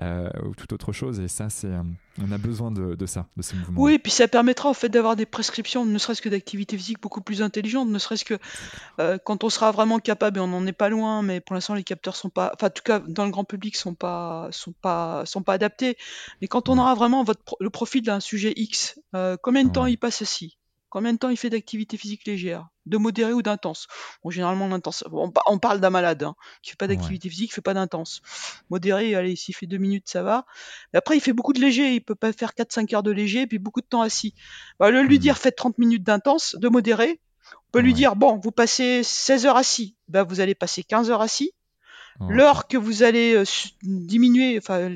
euh, 0.00 0.28
ou 0.44 0.54
toute 0.54 0.72
autre 0.72 0.92
chose. 0.92 1.20
Et 1.20 1.28
ça, 1.28 1.48
c'est, 1.50 1.68
euh, 1.68 1.82
on 2.22 2.32
a 2.32 2.38
besoin 2.38 2.70
de, 2.70 3.06
ça, 3.06 3.26
de 3.36 3.42
ces 3.42 3.56
mouvements. 3.56 3.80
Oui, 3.80 3.94
et 3.94 3.98
puis 3.98 4.12
ça 4.12 4.28
permettra 4.28 4.68
en 4.68 4.74
fait 4.74 4.88
d'avoir 4.88 5.16
des 5.16 5.26
prescriptions, 5.26 5.84
ne 5.84 5.98
serait-ce 5.98 6.22
que 6.22 6.28
d'activité 6.28 6.76
physique 6.76 7.00
beaucoup 7.00 7.20
plus 7.20 7.42
intelligentes, 7.42 7.88
ne 7.88 7.98
serait-ce 7.98 8.24
que 8.24 8.38
euh, 9.00 9.18
quand 9.24 9.44
on 9.44 9.50
sera 9.50 9.70
vraiment 9.70 9.98
capable, 9.98 10.38
et 10.38 10.42
on 10.42 10.48
n'en 10.48 10.66
est 10.66 10.72
pas 10.72 10.88
loin, 10.88 11.22
mais 11.22 11.40
pour 11.40 11.54
l'instant 11.54 11.74
les 11.74 11.84
capteurs 11.84 12.16
sont 12.16 12.30
pas, 12.30 12.52
enfin 12.54 12.66
en 12.66 12.70
tout 12.70 12.82
cas 12.82 13.00
dans 13.00 13.24
le 13.24 13.30
grand 13.30 13.44
public 13.44 13.76
sont 13.76 13.94
pas, 13.94 14.48
sont 14.50 14.72
pas, 14.72 15.24
sont 15.26 15.42
pas 15.42 15.54
adaptés. 15.54 15.96
Mais 16.40 16.48
quand 16.48 16.68
on 16.68 16.78
aura 16.78 16.94
vraiment 16.94 17.24
votre, 17.24 17.56
le 17.60 17.70
profil 17.70 18.02
d'un 18.02 18.20
sujet 18.20 18.52
X, 18.56 19.00
combien 19.42 19.64
de 19.64 19.70
temps 19.70 19.86
il 19.86 19.98
passe 19.98 20.20
ici 20.20 20.57
Combien 20.90 21.12
de 21.12 21.18
temps 21.18 21.28
il 21.28 21.36
fait 21.36 21.50
d'activité 21.50 21.96
physique 21.96 22.26
légère? 22.26 22.68
De 22.86 22.96
modéré 22.96 23.32
ou 23.34 23.42
d'intense? 23.42 23.86
Bon, 24.22 24.30
généralement, 24.30 24.68
l'intense. 24.68 25.04
on, 25.12 25.58
parle 25.58 25.80
d'un 25.80 25.90
malade 25.90 26.22
hein, 26.22 26.34
qui 26.62 26.70
fait 26.70 26.76
pas 26.76 26.86
d'activité 26.86 27.28
physique, 27.28 27.50
qui 27.50 27.54
fait 27.54 27.60
pas 27.60 27.74
d'intense. 27.74 28.22
Modéré, 28.70 29.14
allez, 29.14 29.36
s'il 29.36 29.54
fait 29.54 29.66
deux 29.66 29.76
minutes, 29.76 30.08
ça 30.08 30.22
va. 30.22 30.46
Mais 30.92 30.98
après, 30.98 31.16
il 31.16 31.20
fait 31.20 31.34
beaucoup 31.34 31.52
de 31.52 31.60
léger. 31.60 31.94
Il 31.94 32.00
peut 32.00 32.14
pas 32.14 32.32
faire 32.32 32.52
4-5 32.52 32.94
heures 32.94 33.02
de 33.02 33.10
léger, 33.10 33.46
puis 33.46 33.58
beaucoup 33.58 33.82
de 33.82 33.86
temps 33.86 34.00
assis. 34.00 34.34
Bah, 34.78 34.90
le 34.90 35.02
lui 35.02 35.16
mmh. 35.16 35.20
dire, 35.20 35.38
faites 35.38 35.56
30 35.56 35.76
minutes 35.76 36.04
d'intense, 36.04 36.56
de 36.58 36.68
modéré. 36.68 37.20
On 37.52 37.70
peut 37.72 37.80
lui 37.80 37.92
dire, 37.92 38.16
bon, 38.16 38.40
vous 38.42 38.52
passez 38.52 39.02
16 39.02 39.44
heures 39.44 39.56
assis. 39.56 39.94
Bah, 40.08 40.22
vous 40.22 40.40
allez 40.40 40.54
passer 40.54 40.82
15 40.82 41.10
heures 41.10 41.20
assis. 41.20 41.52
L'heure 42.28 42.66
que 42.66 42.76
vous 42.76 43.04
allez 43.04 43.34
euh, 43.34 43.44
diminuer, 43.82 44.58
enfin 44.58 44.90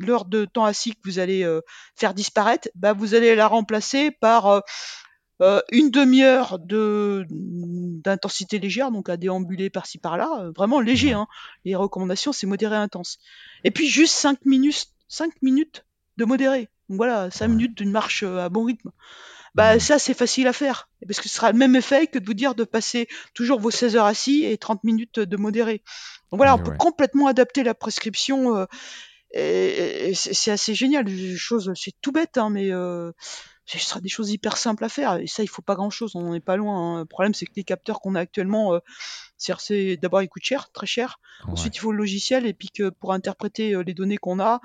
l'heure 0.00 0.24
de 0.24 0.44
temps 0.44 0.64
assis 0.64 0.90
que 0.90 0.98
vous 1.04 1.20
allez 1.20 1.44
euh, 1.44 1.60
faire 1.94 2.14
disparaître, 2.14 2.68
bah, 2.74 2.92
vous 2.92 3.14
allez 3.14 3.36
la 3.36 3.46
remplacer 3.46 4.10
par 4.10 4.46
euh, 4.48 4.60
euh, 5.44 5.60
une 5.72 5.90
demi-heure 5.90 6.58
de 6.58 7.26
d'intensité 7.28 8.58
légère, 8.58 8.90
donc 8.90 9.10
à 9.10 9.18
déambuler 9.18 9.68
par-ci 9.68 9.98
par-là, 9.98 10.30
euh, 10.40 10.52
vraiment 10.56 10.80
léger. 10.80 11.12
Hein. 11.12 11.26
Les 11.66 11.74
recommandations, 11.74 12.32
c'est 12.32 12.46
modéré 12.46 12.76
intense. 12.76 13.18
Et 13.62 13.70
puis 13.70 13.86
juste 13.86 14.14
5 14.14 14.46
minutes, 14.46 14.86
5 15.08 15.42
minutes 15.42 15.84
de 16.16 16.24
modéré. 16.24 16.70
Donc 16.88 16.96
voilà, 16.96 17.30
5 17.30 17.48
minutes 17.48 17.76
d'une 17.76 17.90
marche 17.90 18.22
euh, 18.22 18.38
à 18.38 18.48
bon 18.48 18.64
rythme. 18.64 18.90
Bah 19.54 19.78
ça 19.78 19.98
c'est 19.98 20.14
facile 20.14 20.48
à 20.48 20.54
faire, 20.54 20.88
parce 21.06 21.20
que 21.20 21.28
ce 21.28 21.34
sera 21.36 21.52
le 21.52 21.58
même 21.58 21.76
effet 21.76 22.06
que 22.06 22.18
de 22.18 22.24
vous 22.24 22.34
dire 22.34 22.54
de 22.54 22.64
passer 22.64 23.06
toujours 23.34 23.60
vos 23.60 23.70
16 23.70 23.96
heures 23.96 24.06
assis 24.06 24.44
et 24.44 24.56
30 24.56 24.82
minutes 24.82 25.20
de 25.20 25.36
modéré. 25.36 25.82
Donc 26.30 26.38
voilà, 26.38 26.54
on 26.54 26.58
peut 26.58 26.76
complètement 26.76 27.26
adapter 27.26 27.62
la 27.62 27.74
prescription. 27.74 28.66
et, 29.32 30.12
c'est 30.14 30.50
assez 30.50 30.74
génial. 30.74 31.06
Chose, 31.36 31.70
c'est 31.76 31.92
tout 32.00 32.10
bête, 32.10 32.36
hein, 32.36 32.50
mais 32.50 32.72
ce 33.66 33.78
sera 33.78 34.00
des 34.00 34.08
choses 34.08 34.30
hyper 34.30 34.56
simples 34.56 34.84
à 34.84 34.88
faire. 34.88 35.16
Et 35.16 35.26
ça, 35.26 35.42
il 35.42 35.48
faut 35.48 35.62
pas 35.62 35.74
grand 35.74 35.90
chose, 35.90 36.14
on 36.14 36.22
n'en 36.22 36.34
est 36.34 36.40
pas 36.40 36.56
loin. 36.56 36.96
Hein. 36.96 36.98
Le 37.00 37.04
problème, 37.06 37.34
c'est 37.34 37.46
que 37.46 37.52
les 37.56 37.64
capteurs 37.64 38.00
qu'on 38.00 38.14
a 38.14 38.20
actuellement, 38.20 38.74
euh, 38.74 38.78
c'est 39.36 39.96
d'abord 39.96 40.22
ils 40.22 40.28
coûtent 40.28 40.44
cher, 40.44 40.70
très 40.72 40.86
cher. 40.86 41.20
Ensuite, 41.46 41.76
il 41.76 41.78
faut 41.78 41.92
le 41.92 41.98
logiciel, 41.98 42.46
et 42.46 42.54
puis 42.54 42.68
que 42.68 42.90
pour 42.90 43.12
interpréter 43.12 43.74
euh, 43.74 43.82
les 43.82 43.94
données 43.94 44.16
qu'on 44.16 44.40
a, 44.40 44.60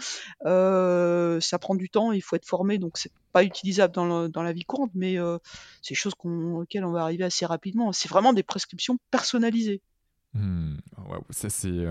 euh, 0.46 1.40
ça 1.40 1.60
prend 1.60 1.76
du 1.76 1.90
temps, 1.90 2.12
il 2.12 2.22
faut 2.22 2.36
être 2.36 2.46
formé, 2.46 2.78
donc 2.78 2.98
c'est 2.98 3.12
pas 3.34 3.44
utilisable 3.44 3.94
dans, 3.94 4.30
dans 4.30 4.44
la 4.44 4.54
vie 4.54 4.64
courante, 4.64 4.92
mais 4.96 5.20
euh, 5.20 5.38
c'est 5.82 5.94
des 5.94 6.00
choses 6.00 6.14
auxquelles 6.24 6.86
on 6.86 6.92
va 6.92 7.04
arriver 7.04 7.24
assez 7.24 7.46
rapidement. 7.46 7.92
C'est 7.92 8.10
vraiment 8.10 8.34
des 8.34 8.44
prescriptions 8.44 8.98
personnalisées. 9.12 9.82
Mmh. 10.34 10.78
ça 11.32 11.50
c'est 11.50 11.88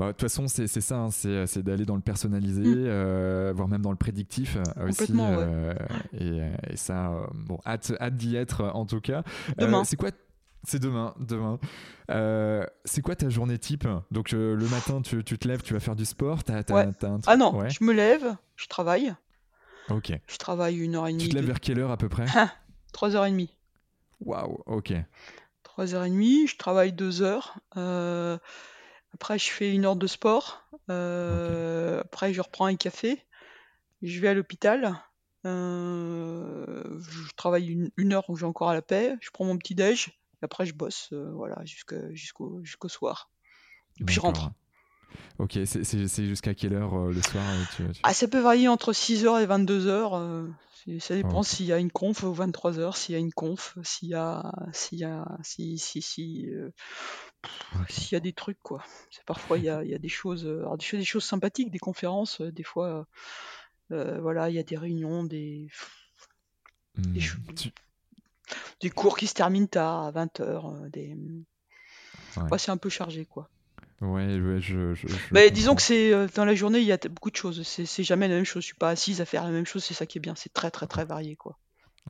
bah, 0.00 0.06
de 0.06 0.12
toute 0.12 0.22
façon, 0.22 0.48
c'est 0.48 0.66
ça, 0.66 0.96
hein, 0.96 1.10
c'est 1.10 1.58
d'aller 1.58 1.84
dans 1.84 1.94
le 1.94 2.00
personnalisé, 2.00 2.62
mm. 2.62 2.84
euh, 2.86 3.52
voire 3.54 3.68
même 3.68 3.82
dans 3.82 3.90
le 3.90 3.98
prédictif 3.98 4.56
euh, 4.56 4.88
aussi. 4.88 5.12
Euh, 5.14 5.74
et, 6.18 6.74
ça, 6.74 7.12
bon, 7.34 7.58
hâte, 7.66 7.92
hâte 8.00 8.16
d'y 8.16 8.34
être 8.34 8.64
en 8.72 8.86
tout 8.86 9.02
cas. 9.02 9.22
Demain. 9.58 9.84
c'est 9.84 9.96
quoi 9.96 10.08
c'est 10.64 10.78
demain, 10.78 11.14
demain. 11.18 11.58
c'est 12.86 13.02
quoi 13.02 13.14
ta 13.14 13.28
journée 13.28 13.58
type? 13.58 13.86
Donc 14.10 14.32
le 14.32 14.68
matin, 14.70 15.02
tu, 15.02 15.22
tu, 15.22 15.36
te 15.36 15.46
lèves, 15.46 15.60
tu 15.60 15.74
vas 15.74 15.80
faire 15.80 15.96
du 15.96 16.06
sport. 16.06 16.38
Ah 17.26 17.36
non, 17.36 17.68
je 17.68 17.84
me 17.84 17.92
lève, 17.92 18.36
je 18.56 18.68
travaille. 18.68 19.14
Ok. 19.90 20.18
Je 20.26 20.36
travaille 20.38 20.78
une 20.78 20.94
heure 20.94 21.08
et 21.08 21.12
demie. 21.12 21.24
Tu 21.24 21.28
te 21.28 21.34
lèves 21.34 21.46
vers 21.46 21.60
quelle 21.60 21.78
heure 21.78 21.90
à 21.90 21.98
peu 21.98 22.08
près? 22.08 22.24
Trois 22.94 23.16
heures 23.16 23.26
et 23.26 23.30
demie. 23.30 23.54
Waouh, 24.20 24.62
ok. 24.64 24.94
Trois 25.62 25.94
heures 25.94 26.04
et 26.04 26.10
demie, 26.10 26.46
je 26.46 26.56
travaille 26.56 26.92
deux 26.92 27.20
heures. 27.20 27.58
Après, 29.14 29.38
je 29.38 29.50
fais 29.50 29.72
une 29.72 29.84
heure 29.84 29.96
de 29.96 30.06
sport. 30.06 30.64
Euh, 30.88 32.00
après, 32.00 32.32
je 32.32 32.40
reprends 32.40 32.66
un 32.66 32.76
café. 32.76 33.24
Je 34.02 34.20
vais 34.20 34.28
à 34.28 34.34
l'hôpital. 34.34 34.98
Euh, 35.46 37.00
je 37.00 37.32
travaille 37.34 37.90
une, 37.96 38.12
heure 38.12 38.28
où 38.28 38.36
j'ai 38.36 38.46
encore 38.46 38.70
à 38.70 38.74
la 38.74 38.82
paix. 38.82 39.16
Je 39.20 39.30
prends 39.30 39.44
mon 39.44 39.58
petit 39.58 39.74
déj. 39.74 40.08
Et 40.40 40.44
après, 40.44 40.66
je 40.66 40.74
bosse 40.74 41.10
euh, 41.12 41.30
voilà, 41.32 41.62
jusqu'au 41.64 42.62
jusqu'au 42.62 42.88
soir. 42.88 43.30
Et 44.00 44.04
puis 44.04 44.14
je 44.14 44.20
rentre. 44.20 44.50
Ok, 45.38 45.58
c'est 45.64 46.26
jusqu'à 46.26 46.54
quelle 46.54 46.74
heure 46.74 47.06
le 47.06 47.22
soir 47.22 47.44
Ah, 48.02 48.14
ça 48.14 48.28
peut 48.28 48.40
varier 48.40 48.68
entre 48.68 48.92
6h 48.92 49.42
et 49.42 49.46
22h. 49.46 50.50
ça 51.00 51.14
dépend 51.14 51.42
s'il 51.42 51.66
y 51.66 51.72
a 51.72 51.78
une 51.78 51.90
conf 51.90 52.22
ou 52.22 52.34
23h, 52.34 52.96
s'il 52.96 53.14
y 53.14 53.16
a 53.16 53.20
une 53.20 53.32
conf, 53.32 53.78
s'il 53.82 54.08
y 54.08 54.14
a, 54.14 54.52
s'il 54.72 54.98
y 54.98 55.04
a, 55.04 55.26
si, 55.42 55.78
si, 55.78 56.02
si, 56.02 56.46
s'il 57.88 58.12
y 58.12 58.16
a 58.16 58.20
des 58.20 58.32
trucs, 58.32 58.60
quoi. 58.62 58.82
Parfois 59.26 59.58
il 59.58 59.64
y 59.64 59.68
a, 59.68 59.98
des 59.98 60.08
choses, 60.08 60.46
euh, 60.46 60.60
alors 60.60 60.76
des 60.76 60.84
choses, 60.84 61.00
des 61.00 61.06
choses 61.06 61.24
sympathiques, 61.24 61.70
des 61.70 61.78
conférences, 61.78 62.40
euh, 62.40 62.52
des 62.52 62.62
fois, 62.62 63.06
euh, 63.92 64.20
voilà, 64.20 64.50
il 64.50 64.56
y 64.56 64.58
a 64.58 64.62
des 64.62 64.76
réunions, 64.76 65.24
des, 65.24 65.68
des, 66.96 67.20
mmh, 67.20 68.90
cours 68.90 69.16
qui 69.16 69.26
se 69.26 69.34
terminent 69.34 69.66
tard, 69.66 70.04
à 70.04 70.12
20h, 70.12 70.90
des, 70.90 71.16
c'est 72.58 72.70
un 72.70 72.76
peu 72.76 72.88
chargé, 72.88 73.26
quoi. 73.26 73.48
Ouais, 74.00 74.40
ouais, 74.40 74.60
je, 74.60 74.94
je, 74.94 75.08
je 75.08 75.14
Mais 75.32 75.50
disons 75.50 75.74
que 75.74 75.82
c'est 75.82 76.12
euh, 76.12 76.26
dans 76.34 76.46
la 76.46 76.54
journée, 76.54 76.78
il 76.78 76.86
y 76.86 76.92
a 76.92 76.96
beaucoup 76.96 77.30
de 77.30 77.36
choses. 77.36 77.62
C'est 77.62 78.02
jamais 78.02 78.28
la 78.28 78.34
même 78.34 78.44
chose. 78.46 78.62
Je 78.62 78.68
suis 78.68 78.74
pas 78.74 78.88
assise 78.90 79.20
à 79.20 79.26
faire 79.26 79.44
la 79.44 79.50
même 79.50 79.66
chose. 79.66 79.84
C'est 79.84 79.94
ça 79.94 80.06
qui 80.06 80.18
est 80.18 80.20
bien. 80.20 80.34
C'est 80.34 80.52
très 80.52 80.70
très 80.70 80.86
très 80.86 81.04
varié 81.04 81.36
quoi. 81.36 81.58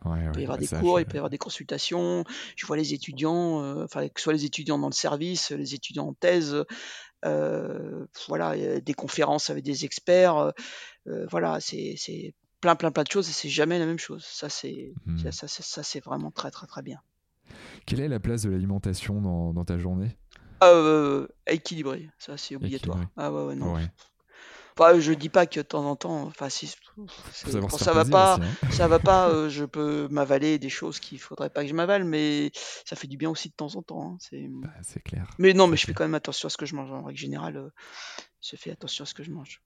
Ouais, 0.05 0.25
Il 0.25 0.31
peut 0.31 0.41
y 0.41 0.45
avoir 0.45 0.57
bah 0.57 0.61
des 0.63 0.69
je... 0.69 0.77
cours, 0.77 1.01
il 1.01 1.07
peut 1.07 1.15
y 1.15 1.19
avoir 1.19 1.31
des 1.31 1.39
consultations. 1.39 2.25
Je 2.57 2.65
vois 2.65 2.77
les 2.77 2.95
étudiants, 2.95 3.63
euh, 3.65 3.85
enfin 3.85 4.07
que 4.09 4.21
ce 4.21 4.25
soit 4.25 4.33
les 4.33 4.45
étudiants 4.45 4.79
dans 4.79 4.89
le 4.89 4.95
service, 4.95 5.51
les 5.51 5.75
étudiants 5.75 6.07
en 6.07 6.15
thèse, 6.15 6.65
euh, 7.25 8.07
voilà, 8.29 8.81
des 8.81 8.95
conférences 8.95 9.51
avec 9.51 9.65
des 9.65 9.85
experts. 9.85 10.53
voilà, 11.07 11.59
c'est 11.61 11.95
c'est 11.97 12.35
plein 12.61 12.77
plein 12.77 12.93
plein 12.93 13.03
de 13.03 13.11
choses 13.11 13.29
et 13.29 13.33
c'est 13.33 13.49
jamais 13.49 13.81
la 13.81 13.87
même 13.87 13.99
chose. 13.99 14.25
Ça 14.25 14.49
c'est 14.49 14.93
Hmm. 15.07 15.19
ça, 15.19 15.33
ça, 15.33 15.49
ça, 15.49 15.83
c'est 15.83 16.01
vraiment 16.05 16.31
très 16.31 16.53
très 16.53 16.69
très 16.69 16.83
bien. 16.83 17.01
Quelle 17.85 18.01
est 18.01 18.09
la 18.09 18.21
place 18.21 18.43
de 18.43 18.51
l'alimentation 18.51 19.21
dans, 19.21 19.53
dans 19.53 19.65
ta 19.65 19.77
journée? 19.79 20.17
Euh, 20.65 21.27
équilibré, 21.47 22.09
ça 22.19 22.37
c'est 22.37 22.55
Équilibré. 22.55 22.67
obligatoire. 22.67 22.99
Ah 23.17 23.33
ouais 23.33 23.45
ouais 23.45 23.55
non. 23.55 23.75
Ouais. 23.75 23.87
Enfin, 24.79 24.99
je 24.99 25.13
dis 25.13 25.29
pas 25.29 25.47
que 25.47 25.61
de 25.61 25.65
temps 25.65 25.85
en 25.85 25.95
temps, 25.97 26.23
enfin 26.23 26.49
si 26.49 26.67
Faut 26.97 27.07
c'est 27.33 27.51
savoir 27.51 27.71
quand 27.71 27.77
se 27.77 27.85
ça 27.85 27.93
faire 27.93 27.95
va 27.97 28.05
plaisir 28.05 28.13
pas, 28.19 28.35
aussi, 28.39 28.45
hein. 28.65 28.71
ça 28.71 28.89
va 28.89 28.99
pas, 28.99 29.29
euh, 29.35 29.49
je 29.51 29.65
peux 29.67 30.09
m'avaler 30.11 30.59
des 30.59 30.71
choses 30.71 31.01
qu'il 31.01 31.19
faudrait 31.19 31.51
pas 31.51 31.63
que 31.65 31.69
je 31.69 31.75
m'avale, 31.75 32.05
mais 32.05 32.51
ça 32.87 32.97
fait 32.97 33.09
du 33.09 33.19
bien 33.19 33.29
aussi 33.29 33.51
de 33.51 33.55
temps 33.55 33.75
en 33.77 33.83
temps. 33.83 34.13
hein, 34.13 34.17
c'est... 34.21 34.47
Bah, 34.49 34.71
c'est 34.83 35.03
clair, 35.03 35.27
Mais 35.39 35.53
non, 35.53 35.67
mais 35.67 35.77
je 35.77 35.85
fais 35.85 35.93
quand 35.93 36.05
même 36.05 36.15
attention 36.15 36.47
à 36.47 36.51
ce 36.51 36.57
que 36.57 36.65
je 36.65 36.75
mange. 36.77 36.91
En 36.93 37.03
règle 37.03 37.19
générale, 37.19 37.57
euh, 37.59 37.69
je 38.41 38.57
fais 38.57 38.71
attention 38.71 39.03
à 39.03 39.07
ce 39.07 39.13
que 39.13 39.23
je 39.23 39.31
mange. 39.33 39.61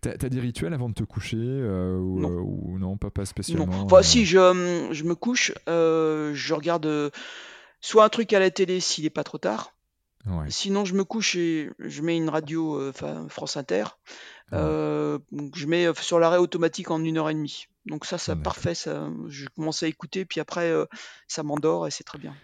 T'as, 0.00 0.16
t'as 0.16 0.28
des 0.28 0.40
rituels 0.40 0.74
avant 0.74 0.88
de 0.88 0.94
te 0.94 1.04
coucher 1.04 1.36
euh, 1.38 1.96
ou, 1.98 2.18
Non, 2.18 2.30
euh, 2.30 2.40
ou 2.40 2.78
non, 2.78 2.96
pas, 2.96 3.10
pas 3.10 3.22
non. 3.22 3.26
spécialement. 3.26 3.66
Enfin, 3.84 3.98
euh, 3.98 4.02
si 4.02 4.24
je, 4.24 4.38
hum, 4.38 4.92
je 4.92 5.04
me 5.04 5.14
couche, 5.14 5.52
euh, 5.68 6.32
je 6.34 6.54
regarde 6.54 6.86
euh, 6.86 7.10
soit 7.80 8.04
un 8.04 8.08
truc 8.08 8.32
à 8.32 8.40
la 8.40 8.50
télé 8.50 8.80
s'il 8.80 9.04
est 9.04 9.10
pas 9.10 9.22
trop 9.22 9.38
tard. 9.38 9.74
Ouais, 10.26 10.50
Sinon, 10.50 10.84
je 10.84 10.94
me 10.94 11.04
couche 11.04 11.34
et 11.36 11.70
je 11.78 12.02
mets 12.02 12.16
une 12.16 12.28
radio, 12.28 12.78
euh, 12.78 12.92
France 13.28 13.56
Inter. 13.56 13.84
ouais, 14.52 14.58
Euh, 14.58 15.18
donc 15.32 15.56
je 15.56 15.66
mets 15.66 15.86
euh, 15.86 15.94
sur 15.94 16.18
l'arrêt 16.18 16.38
automatique 16.38 16.90
en 16.90 17.02
une 17.02 17.16
heure 17.18 17.30
et 17.30 17.34
demie. 17.34 17.66
Donc 17.86 18.04
ça, 18.04 18.18
c'est 18.18 18.32
d'accord. 18.32 18.52
parfait. 18.54 18.74
Ça, 18.74 19.08
je 19.28 19.46
commence 19.56 19.82
à 19.82 19.86
écouter, 19.86 20.24
puis 20.26 20.40
après, 20.40 20.70
euh, 20.70 20.84
ça 21.26 21.42
m'endort 21.42 21.86
et 21.86 21.90
c'est 21.90 22.04
très 22.04 22.18
bien. 22.18 22.34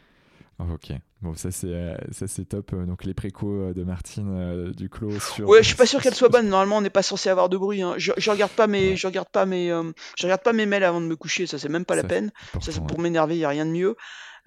Ah, 0.59 0.64
ok, 0.72 0.93
bon, 1.20 1.35
ça 1.35 1.51
c'est, 1.51 1.95
ça 2.12 2.27
c'est 2.27 2.47
top. 2.47 2.74
Donc 2.74 3.05
les 3.05 3.12
précos 3.12 3.74
de 3.74 3.85
Martine 3.85 4.72
Duclos 4.72 5.20
sur, 5.20 5.47
Ouais, 5.47 5.59
je 5.62 5.66
suis 5.66 5.77
pas 5.77 5.85
sûr 5.85 6.01
qu'elle 6.01 6.14
soit 6.14 6.31
bonne. 6.31 6.49
Normalement, 6.49 6.79
on 6.79 6.81
n'est 6.81 6.89
pas 6.89 7.03
censé 7.03 7.29
avoir 7.29 7.51
de 7.51 7.59
bruit. 7.59 7.83
hein. 7.83 7.93
Je, 7.99 8.12
je 8.16 8.31
regarde 8.31 8.53
pas 8.53 8.66
mes, 8.66 8.91
Ouais, 8.91 8.97
je 8.97 9.07
regarde 9.07 9.29
pas 9.29 9.45
mes, 9.45 9.68
je 9.68 10.22
regarde 10.22 10.43
pas 10.43 10.55
mes 10.55 10.64
mails 10.64 10.85
avant 10.85 11.03
de 11.03 11.07
me 11.07 11.16
coucher. 11.16 11.47
Ça, 11.47 11.59
c'est 11.59 11.68
même 11.68 11.85
pas 11.85 11.95
la 11.95 12.03
ça 12.03 12.09
peine. 12.09 12.33
Ça, 12.62 12.72
c'est 12.72 12.81
pour 12.87 12.99
m'énerver. 13.01 13.35
Il 13.37 13.41
y 13.41 13.45
a 13.45 13.51
rien 13.51 13.66
de 13.66 13.70
mieux. 13.70 13.97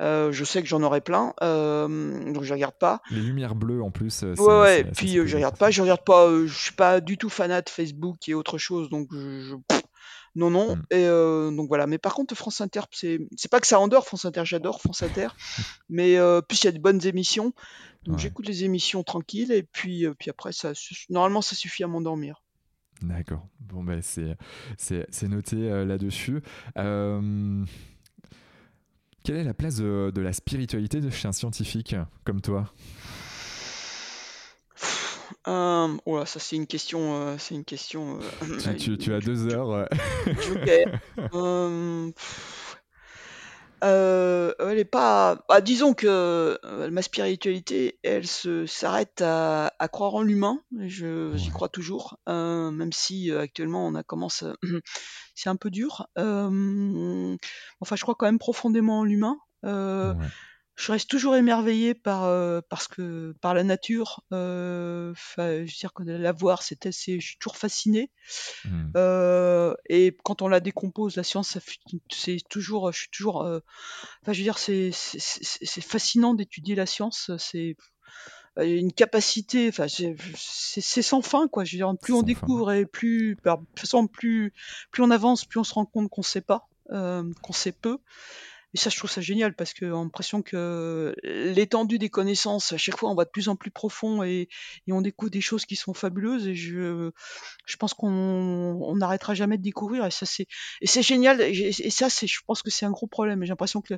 Euh, 0.01 0.31
je 0.31 0.43
sais 0.43 0.61
que 0.61 0.67
j'en 0.67 0.81
aurai 0.81 1.01
plein, 1.01 1.33
euh, 1.43 2.31
donc 2.33 2.43
je 2.43 2.53
regarde 2.53 2.77
pas. 2.79 3.01
Les 3.11 3.21
lumières 3.21 3.55
bleues 3.55 3.81
en 3.83 3.91
plus, 3.91 4.23
euh, 4.23 4.33
Ouais, 4.37 4.59
ouais. 4.61 4.83
Puis 4.95 5.13
je 5.27 5.35
regarde 5.35 5.57
pas. 5.57 5.71
Je 5.71 5.81
regarde 5.81 6.03
pas. 6.05 6.29
je 6.45 6.53
suis 6.53 6.73
pas 6.73 7.01
du 7.01 7.17
tout 7.17 7.29
fanat 7.29 7.61
de 7.61 7.69
Facebook 7.69 8.27
et 8.29 8.33
autre 8.33 8.57
chose. 8.57 8.89
Donc 8.89 9.09
je, 9.11 9.41
je- 9.41 9.55
pff, 9.67 9.83
non, 10.35 10.49
non. 10.49 10.75
Hmm. 10.75 10.81
Et 10.91 11.05
euh, 11.05 11.51
donc 11.51 11.67
voilà. 11.67 11.87
Mais 11.87 11.97
par 11.97 12.13
contre, 12.13 12.35
France 12.35 12.61
Inter, 12.61 12.81
c'est, 12.91 13.19
pas 13.49 13.59
que 13.59 13.67
ça 13.67 13.79
endort. 13.79 14.05
France 14.05 14.25
Inter, 14.25 14.43
j'adore 14.45 14.81
France 14.81 15.03
Inter. 15.03 15.27
Mais 15.89 16.17
euh, 16.17 16.41
plus 16.41 16.63
il 16.63 16.65
y 16.65 16.69
a 16.69 16.71
de 16.71 16.79
bonnes 16.79 17.05
émissions. 17.05 17.53
Donc 18.05 18.15
Ouais, 18.15 18.21
j'écoute 18.21 18.47
les 18.47 18.63
émissions 18.63 19.03
tranquilles 19.03 19.51
et 19.51 19.63
puis, 19.63 20.05
euh, 20.05 20.13
puis 20.17 20.29
après, 20.29 20.53
ça, 20.53 20.71
normalement, 21.09 21.41
ça 21.41 21.55
suffit 21.55 21.83
à 21.83 21.87
m'endormir. 21.87 22.41
d'accord. 23.01 23.45
Bon, 23.59 23.83
ben 23.83 24.01
c'est, 24.01 24.37
c'est, 24.77 25.27
noté 25.27 25.57
euh, 25.57 25.83
là-dessus. 25.83 26.41
Quelle 29.29 29.37
est 29.37 29.43
la 29.43 29.53
place 29.53 29.75
de, 29.75 30.11
de 30.11 30.21
la 30.21 30.33
spiritualité 30.33 31.01
de 31.01 31.11
chez 31.11 31.27
un 31.27 31.31
scientifique 31.31 31.95
comme 32.23 32.41
toi? 32.41 32.73
Euh, 35.47 35.97
oh 36.07 36.25
ça 36.25 36.39
c'est 36.39 36.55
une 36.55 36.65
question, 36.65 37.13
euh, 37.13 37.35
c'est 37.37 37.53
une 37.53 37.63
question 37.63 38.17
euh, 38.41 38.57
Tu, 38.73 38.75
tu, 38.75 38.97
tu 38.97 39.13
as 39.13 39.19
deux 39.19 39.53
heures. 39.53 39.87
euh, 43.83 44.53
elle 44.59 44.77
est 44.79 44.85
pas. 44.85 45.43
bah, 45.47 45.61
disons 45.61 45.93
que 45.93 46.59
euh, 46.63 46.91
ma 46.91 47.01
spiritualité, 47.01 47.99
elle 48.03 48.27
se 48.27 48.65
s'arrête 48.65 49.21
à, 49.21 49.73
à 49.79 49.87
croire 49.87 50.15
en 50.15 50.21
l'humain. 50.21 50.61
Je, 50.77 51.31
j'y 51.35 51.49
crois 51.49 51.69
toujours, 51.69 52.17
euh, 52.27 52.71
même 52.71 52.91
si 52.93 53.31
euh, 53.31 53.41
actuellement 53.41 53.85
on 53.87 53.95
a 53.95 54.03
commencé, 54.03 54.45
c'est 55.35 55.49
un 55.49 55.55
peu 55.55 55.69
dur. 55.69 56.07
Euh, 56.17 57.35
enfin, 57.81 57.95
je 57.95 58.01
crois 58.01 58.15
quand 58.15 58.25
même 58.25 58.39
profondément 58.39 58.99
en 58.99 59.03
l'humain. 59.03 59.37
Euh, 59.65 60.13
ouais, 60.13 60.25
je 60.79 60.93
reste 60.93 61.09
toujours 61.09 61.35
émerveillée 61.35 61.93
par, 61.93 62.23
euh, 62.23 62.61
parce 62.69 62.87
que, 62.87 63.35
par 63.41 63.53
la 63.53 63.63
nature. 63.63 64.23
Euh, 64.31 65.13
je 65.37 65.41
veux 65.41 65.65
dire 65.65 65.93
que 65.93 66.03
la 66.03 66.31
voir, 66.31 66.63
c'est 66.63 66.85
assez, 66.85 67.19
je 67.19 67.27
suis 67.27 67.37
toujours 67.37 67.57
fascinée. 67.57 68.11
hmm, 68.63 68.91
Euh, 68.95 69.75
et 69.89 70.15
quand 70.23 70.41
on 70.41 70.47
la 70.47 70.61
décompose, 70.61 71.17
la 71.17 71.23
science, 71.23 71.57
c'est 72.09 72.47
toujours, 72.49 72.93
je 72.93 72.99
suis 72.99 73.09
toujours, 73.09 73.41
euh, 73.43 73.59
enfin, 74.21 74.31
je 74.31 74.37
veux 74.39 74.43
dire, 74.43 74.57
c'est 74.57 74.91
fascinant 75.81 76.33
d'étudier 76.33 76.75
la 76.75 76.85
science. 76.85 77.31
C'est 77.37 77.75
euh, 78.57 78.63
une 78.63 78.93
capacité, 78.93 79.67
enfin, 79.67 79.87
c'est 79.89 81.01
sans 81.01 81.21
fin, 81.21 81.49
quoi. 81.49 81.65
Je 81.65 81.73
veux 81.73 81.77
dire, 81.77 81.93
plus 82.01 82.13
on 82.13 82.21
fin. 82.21 82.25
découvre 82.25 82.71
et 82.71 82.85
plus, 82.85 83.35
par- 83.43 83.57
de 83.59 83.65
toute 83.65 83.79
façon, 83.81 84.07
plus 84.07 84.53
plus 84.91 85.03
on 85.03 85.11
avance, 85.11 85.43
plus 85.43 85.59
on 85.59 85.65
se 85.65 85.73
rend 85.73 85.85
compte 85.85 86.09
qu'on 86.09 86.21
sait 86.23 86.41
pas, 86.41 86.69
euh, 86.91 87.23
qu'on 87.41 87.53
sait 87.53 87.73
peu. 87.73 87.97
Et 88.73 88.77
ça, 88.77 88.89
je 88.89 88.97
trouve 88.97 89.09
ça 89.09 89.21
génial 89.21 89.55
parce 89.55 89.73
que 89.73 89.85
on 89.85 90.01
a 90.01 90.03
l'impression 90.03 90.41
que 90.41 91.15
l'étendue 91.23 91.97
des 91.97 92.09
connaissances, 92.09 92.71
à 92.71 92.77
chaque 92.77 92.97
fois, 92.97 93.09
on 93.09 93.15
va 93.15 93.25
de 93.25 93.29
plus 93.29 93.49
en 93.49 93.55
plus 93.55 93.71
profond 93.71 94.23
et, 94.23 94.47
et 94.87 94.93
on 94.93 95.01
découvre 95.01 95.31
des 95.31 95.41
choses 95.41 95.65
qui 95.65 95.75
sont 95.75 95.93
fabuleuses. 95.93 96.47
Et 96.47 96.55
je, 96.55 97.11
je 97.65 97.77
pense 97.77 97.93
qu'on 97.93 98.09
on 98.09 98.95
n'arrêtera 98.95 99.33
jamais 99.33 99.57
de 99.57 99.63
découvrir. 99.63 100.05
Et 100.05 100.11
ça, 100.11 100.25
c'est 100.25 100.45
et 100.81 100.87
c'est 100.87 101.01
génial. 101.01 101.41
Et, 101.41 101.71
ça, 101.89 102.09
c'est, 102.09 102.27
je 102.27 102.39
pense 102.45 102.61
que 102.61 102.69
c'est 102.69 102.85
un 102.85 102.91
gros 102.91 103.07
problème. 103.07 103.43
J'ai 103.43 103.49
l'impression 103.49 103.81
que 103.81 103.95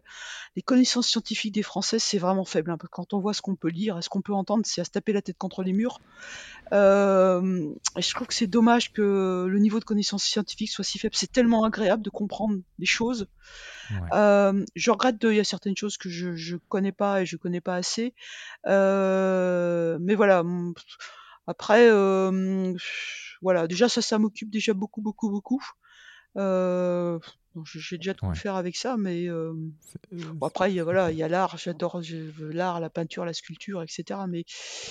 les 0.56 0.62
connaissances 0.62 1.08
scientifiques 1.08 1.54
des 1.54 1.64
Français, 1.64 2.00
c'est 2.00 2.18
vraiment 2.18 2.46
faible. 2.46 2.72
hein, 2.72 2.78
quand 2.92 3.14
on 3.14 3.20
voit 3.20 3.34
ce 3.34 3.42
qu'on 3.42 3.56
peut 3.56 3.70
lire 3.70 3.98
et 3.98 4.02
ce 4.02 4.10
qu'on 4.10 4.22
peut 4.22 4.34
entendre, 4.34 4.64
c'est 4.66 4.82
à 4.82 4.86
se 4.86 4.92
taper 4.92 5.14
la 5.14 5.22
tête 5.22 5.38
contre 5.38 5.64
les 5.64 5.74
murs. 5.74 6.00
Euh, 6.74 7.74
et 7.98 8.02
je 8.02 8.14
trouve 8.16 8.28
que 8.28 8.34
c'est 8.34 8.48
dommage 8.48 8.94
que 8.94 9.46
le 9.50 9.60
niveau 9.60 9.80
de 9.80 9.86
connaissances 9.86 10.24
scientifiques 10.24 10.72
soit 10.72 10.84
si 10.86 11.00
faible. 11.00 11.16
C'est 11.16 11.32
tellement 11.32 11.64
agréable 11.66 12.02
de 12.04 12.10
comprendre 12.10 12.58
des 12.80 12.86
choses. 12.86 13.28
Ouais, 13.92 14.10
Euh, 14.14 14.66
je 14.76 14.92
regrette, 14.92 15.20
de- 15.22 15.32
il 15.32 15.38
y 15.38 15.40
a 15.40 15.44
certaines 15.44 15.76
choses 15.78 15.98
que 15.98 16.10
je 16.10 16.36
je 16.36 16.56
connais 16.70 16.92
pas 16.94 17.22
et 17.22 17.26
je 17.26 17.38
connais 17.38 17.62
pas 17.62 17.76
assez. 17.76 18.14
Euh, 18.68 19.98
mais 20.02 20.16
voilà. 20.16 20.42
hum, 20.42 20.74
Après, 21.48 21.90
euh, 21.90 22.74
voilà. 23.42 23.68
Déjà 23.68 23.90
ça, 23.90 24.02
ça 24.02 24.18
m'occupe 24.20 24.50
déjà 24.50 24.74
beaucoup, 24.74 25.02
beaucoup, 25.02 25.30
beaucoup. 25.30 25.64
Euh, 26.38 27.20
bon, 27.56 27.64
j'ai 27.66 27.97
déjà 27.97 28.14
quoi 28.14 28.30
ouais. 28.30 28.36
faire 28.36 28.56
avec 28.56 28.76
ça, 28.76 28.97
mais 28.97 29.28
euh, 29.28 29.54
euh, 30.14 30.18
bon, 30.34 30.47
après, 30.47 30.72
il 30.72 30.76
y 30.76 30.80
a, 30.80 30.84
voilà, 30.84 31.08
ok. 31.08 31.12
il 31.12 31.18
y 31.18 31.24
a 31.24 31.28
l'art. 31.28 31.58
J'adore 31.58 32.02
l'art, 32.39 32.80
la 32.80 32.89
peinture, 32.89 33.26
la 33.26 33.34
sculpture, 33.34 33.82
etc. 33.84 34.20
Mais 34.28 34.43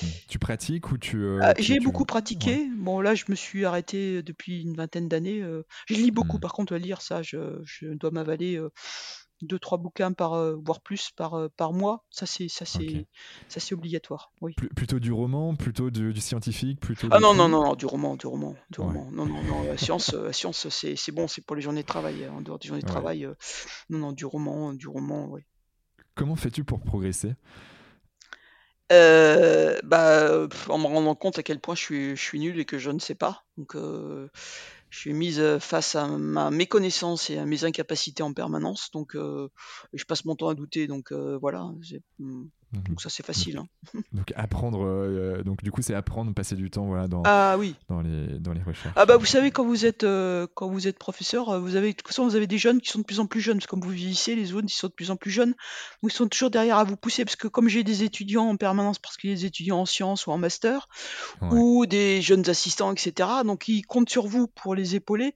Hmm. 0.02 0.06
Tu 0.28 0.38
pratiques 0.38 0.90
ou 0.92 0.98
tu, 0.98 1.16
euh, 1.22 1.40
euh, 1.42 1.52
tu, 1.54 1.62
j'ai 1.62 1.78
tu... 1.78 1.84
beaucoup 1.84 2.02
Ouais, 2.02 2.06
pratiqué. 2.06 2.68
Bon, 2.76 3.00
là, 3.00 3.14
je 3.14 3.24
me 3.28 3.34
suis 3.34 3.64
arrêté 3.64 4.22
depuis 4.22 4.62
une 4.62 4.74
vingtaine 4.76 5.08
d'années. 5.08 5.42
euh. 5.42 5.62
Je 5.86 5.94
lis 5.94 6.11
beaucoup, 6.11 6.38
hmm, 6.38 6.40
par 6.40 6.52
contre, 6.52 6.74
à 6.74 6.78
lire 6.78 7.02
ça, 7.02 7.22
je, 7.22 7.61
je 7.64 7.86
dois 7.88 8.11
m'avaler 8.11 8.56
euh, 8.56 8.70
deux, 9.43 9.59
trois 9.59 9.78
bouquins 9.78 10.12
par, 10.12 10.34
euh, 10.34 10.57
voire 10.64 10.80
plus 10.80 11.11
par, 11.16 11.34
euh, 11.34 11.49
par 11.57 11.72
mois. 11.72 12.05
Ça, 12.11 12.26
c'est, 12.26 12.49
ça, 12.49 12.64
c'est, 12.64 13.07
ça, 13.49 13.61
c'est 13.61 13.74
obligatoire. 13.74 14.32
Oui. 14.41 14.55
Plu- 14.57 14.68
plutôt 14.68 14.99
du 15.01 15.12
roman, 15.12 15.55
plutôt 15.57 15.91
du, 15.91 16.12
du 16.12 16.20
scientifique, 16.20 16.80
plutôt 16.80 17.09
Ah 17.11 17.18
de 17.18 17.20
non, 17.20 17.34
non, 17.34 17.49
non, 17.49 17.62
non, 17.62 17.74
du 17.74 17.86
roman, 17.86 18.16
du 18.16 18.26
roman, 18.26 18.57
du 18.70 18.80
Ouais, 18.80 18.86
roman. 18.86 19.11
Non, 19.12 19.26
non, 19.26 19.43
non, 19.45 19.62
la 19.64 19.76
science, 19.76 20.14
euh, 20.14 20.24
la 20.26 20.32
science, 20.32 20.68
c'est, 20.70 20.97
c'est 20.97 21.12
bon, 21.12 21.28
c'est 21.28 21.45
pour 21.45 21.57
les 21.57 21.62
journées 21.62 21.82
de 21.82 21.86
travail. 21.86 22.26
En 22.28 22.41
dehors 22.41 22.59
des 22.59 22.68
journées 22.68 22.82
de 22.82 22.86
ouais. 22.86 22.86
travail, 22.86 23.24
euh, 23.24 23.34
non, 23.91 23.99
non, 23.99 24.12
du 24.12 24.24
roman, 24.26 24.72
du 24.74 24.88
roman, 24.88 25.26
oui. 25.30 25.43
Comment 26.14 26.36
fais-tu 26.36 26.62
pour 26.62 26.80
progresser? 26.80 27.34
Euh, 28.93 29.78
bah, 29.84 30.49
en 30.68 30.78
me 30.78 30.86
rendant 30.86 31.14
compte 31.14 31.38
à 31.38 31.45
quel 31.45 31.61
point 31.61 31.76
je 31.76 31.80
suis, 31.80 32.16
je 32.16 32.20
suis 32.22 32.41
nul 32.41 32.59
et 32.59 32.64
que 32.64 32.78
je 32.78 32.91
ne 32.91 32.99
sais 32.99 33.14
pas. 33.14 33.45
Donc, 33.57 33.76
euh, 33.76 34.28
je 34.91 34.99
suis 34.99 35.12
mise 35.12 35.41
euh, 35.41 35.59
face 35.59 35.95
à 35.95 36.07
ma 36.07 36.51
méconnaissance 36.51 37.30
et 37.30 37.38
à 37.38 37.47
mes 37.47 37.64
incapacités 37.64 38.22
en 38.22 38.32
permanence. 38.32 38.91
Donc, 38.91 39.14
euh, 39.14 39.49
je 39.93 40.05
passe 40.05 40.24
mon 40.24 40.34
temps 40.36 40.49
à 40.49 40.55
douter. 40.55 40.86
Donc, 40.86 41.12
euh, 41.12 41.38
voilà. 41.41 41.70
Mhm. 42.72 42.82
Donc, 42.88 43.00
ça, 43.00 43.10
c'est 43.10 43.24
facile. 43.26 43.58
hein. 43.58 43.66
donc 44.12 44.32
apprendre, 44.36 44.84
euh, 44.84 45.42
donc 45.42 45.62
du 45.64 45.72
coup 45.72 45.82
c'est 45.82 45.94
apprendre, 45.94 46.32
passer 46.32 46.54
du 46.54 46.70
temps 46.70 46.86
voilà, 46.86 47.08
dans, 47.08 47.22
Ah 47.24 47.56
oui. 47.58 47.74
dans, 47.88 48.00
les, 48.00 48.38
dans 48.38 48.52
les 48.52 48.60
Ah 48.64 48.68
recherches. 48.68 48.94
bah 48.94 49.14
euh. 49.14 49.16
vous 49.16 49.26
savez 49.26 49.50
quand 49.50 49.64
vous 49.64 49.84
êtes 49.86 50.04
euh, 50.04 50.46
quand 50.54 50.68
vous 50.68 50.86
êtes 50.86 50.98
professeur, 50.98 51.48
euh, 51.48 51.58
vous 51.58 51.74
avez 51.76 51.88
de 51.90 51.96
toute 51.96 52.06
façon 52.06 52.24
vous 52.24 52.36
avez 52.36 52.46
des 52.46 52.58
jeunes 52.58 52.80
qui 52.80 52.88
sont 52.90 53.00
de 53.00 53.04
plus 53.04 53.18
en 53.18 53.26
plus 53.26 53.40
jeunes, 53.40 53.56
parce 53.58 53.66
que 53.66 53.70
comme 53.70 53.80
vous 53.82 53.90
vieillissez, 53.90 54.36
les 54.36 54.52
autres 54.54 54.66
ils 54.68 54.72
sont 54.74 54.86
de 54.86 54.92
plus 54.92 55.10
en 55.10 55.16
plus 55.16 55.30
jeunes, 55.32 55.54
ils 56.04 56.12
sont 56.12 56.28
toujours 56.28 56.50
derrière 56.50 56.76
à 56.78 56.84
vous 56.84 56.96
pousser, 56.96 57.24
parce 57.24 57.36
que 57.36 57.48
comme 57.48 57.68
j'ai 57.68 57.82
des 57.82 58.04
étudiants 58.04 58.46
en 58.48 58.56
permanence, 58.56 58.98
parce 59.00 59.16
qu'il 59.16 59.30
y 59.30 59.32
a 59.32 59.36
des 59.36 59.46
étudiants 59.46 59.80
en 59.80 59.86
sciences 59.86 60.26
ou 60.26 60.30
en 60.30 60.38
master, 60.38 60.88
Ouais. 61.42 61.48
ou 61.52 61.86
des 61.86 62.22
jeunes 62.22 62.48
assistants, 62.48 62.92
etc. 62.92 63.28
Donc 63.44 63.66
ils 63.68 63.82
comptent 63.82 64.10
sur 64.10 64.26
vous 64.26 64.46
pour 64.46 64.74
les 64.76 64.94
épauler. 64.94 65.34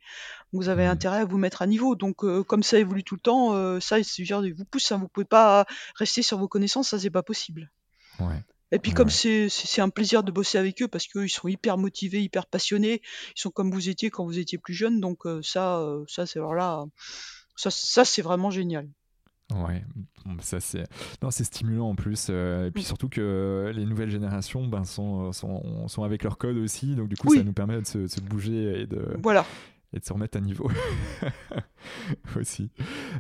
Vous 0.55 0.69
avez 0.69 0.85
Mhm. 0.85 0.91
intérêt 0.91 1.19
à 1.19 1.25
vous 1.25 1.37
mettre 1.37 1.63
à 1.63 1.67
niveau. 1.67 1.97
Donc 1.97 2.25
euh, 2.25 2.45
comme 2.45 2.63
ça 2.63 2.79
évolue 2.79 3.03
tout 3.03 3.17
le 3.17 3.21
temps, 3.21 3.55
euh, 3.55 3.81
ça 3.81 3.99
ils 3.99 4.55
vous 4.55 4.65
pousse, 4.65 4.93
hein, 4.93 4.99
vous 4.99 5.09
pouvez 5.09 5.27
pas 5.27 5.67
rester 5.97 6.23
sur 6.23 6.39
vos 6.39 6.49
connaissances, 6.49 6.91
ça 6.91 6.99
c'est 6.99 7.11
pas 7.11 7.25
possible. 7.25 7.71
Ouais. 8.21 8.41
Et 8.73 8.79
puis 8.79 8.93
comme 8.93 9.11
c'est 9.11 9.49
c'est 9.49 9.83
un 9.83 9.89
plaisir 9.89 10.23
de 10.23 10.33
bosser 10.33 10.59
avec 10.59 10.81
eux 10.81 10.89
parce 10.89 11.07
qu'eux 11.07 11.25
ils 11.27 11.29
sont 11.29 11.49
hyper 11.49 11.77
motivés, 11.77 12.23
hyper 12.23 12.47
passionnés, 12.47 13.03
ils 13.37 13.41
sont 13.41 13.51
comme 13.51 13.71
vous 13.71 13.89
étiez 13.89 14.11
quand 14.11 14.25
vous 14.25 14.39
étiez 14.39 14.59
plus 14.59 14.75
jeune, 14.75 15.01
donc 15.01 15.25
ça, 15.43 15.85
ça 16.09 16.27
c'est 16.27 16.41
voilà, 16.41 16.85
ça, 17.57 17.71
ça 17.71 18.05
c'est 18.05 18.23
vraiment 18.23 18.51
génial. 18.51 18.89
Ouais, 19.53 19.85
ça 20.41 20.59
c'est 20.59 20.85
non 21.23 21.31
c'est 21.31 21.45
stimulant 21.45 21.91
en 21.91 21.95
plus 21.95 22.31
et 22.31 22.71
puis 22.73 22.83
mmh. 22.83 22.87
surtout 22.87 23.09
que 23.09 23.71
les 23.75 23.85
nouvelles 23.85 24.11
générations 24.11 24.67
ben, 24.67 24.85
sont, 24.85 25.33
sont, 25.33 25.87
sont 25.87 26.03
avec 26.03 26.25
leur 26.25 26.39
code 26.39 26.57
aussi 26.57 26.97
donc 26.97 27.09
du 27.09 27.17
coup 27.17 27.33
ça 27.33 27.45
nous 27.45 27.53
permet 27.53 27.81
de 27.81 27.87
se, 27.87 28.07
se, 28.07 28.21
bouger 28.21 28.81
et 28.81 28.87
de 28.87 29.17
voilà 29.23 29.45
et 29.95 30.01
de 30.01 30.05
se 30.05 30.13
remettre 30.13 30.37
à 30.37 30.41
niveau 30.41 30.71
aussi. 32.37 32.71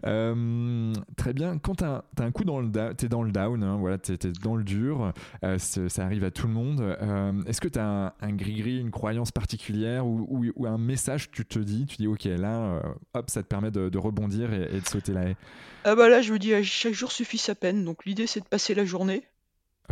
Euh, 0.06 0.92
très 1.16 1.32
bien. 1.32 1.58
Quand 1.58 1.76
tu 1.76 1.84
as, 1.84 2.04
un 2.18 2.32
coup 2.32 2.44
dans 2.44 2.60
le 2.60 2.68
down, 2.68 2.96
tu 2.96 3.06
es 3.06 3.08
dans 3.08 3.22
le 3.22 3.30
down, 3.30 3.62
hein, 3.62 3.76
voilà, 3.76 3.98
tu 3.98 4.12
es, 4.12 4.32
dans 4.42 4.56
le 4.56 4.64
dur, 4.64 5.12
euh, 5.44 5.58
ça 5.58 6.04
arrive 6.04 6.24
à 6.24 6.32
tout 6.32 6.48
le 6.48 6.52
monde. 6.52 6.80
Euh, 6.80 7.42
est-ce 7.44 7.60
que 7.60 7.68
tu 7.68 7.78
as 7.78 8.14
un, 8.20 8.32
gris-gris, 8.32 8.80
une 8.80 8.90
croyance 8.90 9.30
particulière 9.30 10.04
ou, 10.04 10.52
ou, 10.56 10.66
un 10.66 10.78
message 10.78 11.30
que 11.30 11.36
tu 11.36 11.46
te 11.46 11.58
dis, 11.60 11.86
tu 11.86 11.96
dis 11.96 12.06
ok 12.08 12.24
là, 12.24 12.82
hop, 13.14 13.30
ça 13.30 13.42
te 13.42 13.48
permet 13.48 13.70
de, 13.70 13.98
rebondir 13.98 14.52
et, 14.52 14.80
de 14.80 14.86
sauter 14.86 15.12
la 15.12 15.28
haie? 15.28 15.36
Ah 15.84 15.94
bah 15.94 16.08
Là, 16.08 16.22
je 16.22 16.32
vous 16.32 16.38
dis, 16.38 16.64
chaque 16.64 16.94
jour 16.94 17.12
suffit 17.12 17.38
sa 17.38 17.54
peine. 17.54 17.84
Donc 17.84 18.04
l'idée, 18.04 18.26
c'est 18.26 18.40
de 18.40 18.46
passer 18.46 18.74
la 18.74 18.84
journée. 18.84 19.22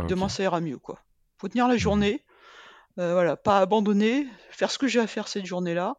Demain, 0.09 0.27
ça 0.27 0.43
ira 0.43 0.59
mieux. 0.59 0.77
quoi. 0.77 0.99
faut 1.37 1.47
tenir 1.47 1.67
la 1.67 1.75
mmh. 1.75 1.77
journée. 1.77 2.21
voilà, 2.97 3.37
pas 3.37 3.59
abandonner, 3.59 4.27
faire 4.49 4.69
ce 4.69 4.77
que 4.77 4.87
j'ai 4.87 4.99
à 4.99 5.07
faire 5.07 5.29
cette 5.29 5.45
journée-là. 5.45 5.95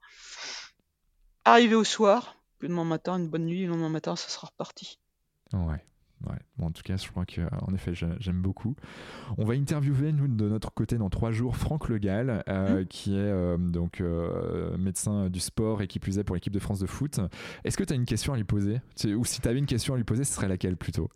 Arriver 1.44 1.74
au 1.74 1.84
soir, 1.84 2.36
le 2.60 2.68
lendemain 2.68 2.84
matin, 2.84 3.18
une 3.18 3.28
bonne 3.28 3.44
nuit, 3.44 3.64
le 3.64 3.70
lendemain 3.70 3.90
matin, 3.90 4.16
ça 4.16 4.28
sera 4.28 4.46
reparti. 4.46 4.98
Ouais. 5.52 5.84
Ouais. 6.26 6.38
Bon, 6.56 6.66
en 6.66 6.70
tout 6.70 6.82
cas, 6.82 6.96
je 6.96 7.06
crois 7.08 7.26
que, 7.26 7.42
en 7.66 7.74
effet, 7.74 7.92
j'aime 7.94 8.40
beaucoup. 8.40 8.76
On 9.36 9.44
va 9.44 9.54
interviewer, 9.54 10.12
nous, 10.12 10.26
de 10.26 10.48
notre 10.48 10.72
côté, 10.72 10.96
dans 10.96 11.10
trois 11.10 11.30
jours, 11.30 11.56
Franck 11.56 11.88
Le 11.88 11.98
Gall, 11.98 12.42
euh, 12.48 12.82
mmh. 12.82 12.86
qui 12.86 13.14
est 13.14 13.18
euh, 13.18 13.58
donc 13.58 14.00
euh, 14.00 14.76
médecin 14.78 15.28
du 15.28 15.40
sport 15.40 15.82
et 15.82 15.86
qui 15.86 15.98
plus 15.98 16.18
est 16.18 16.24
pour 16.24 16.34
l'équipe 16.34 16.52
de 16.52 16.58
France 16.58 16.78
de 16.78 16.86
foot. 16.86 17.20
Est-ce 17.64 17.76
que 17.76 17.84
tu 17.84 17.92
as 17.92 17.96
une 17.96 18.06
question 18.06 18.32
à 18.32 18.36
lui 18.36 18.44
poser? 18.44 18.80
Ou 19.04 19.24
si 19.24 19.40
tu 19.40 19.48
avais 19.48 19.58
une 19.58 19.66
question 19.66 19.94
à 19.94 19.96
lui 19.96 20.04
poser, 20.04 20.24
ce 20.24 20.32
serait 20.32 20.48
laquelle 20.48 20.76
plutôt? 20.76 21.10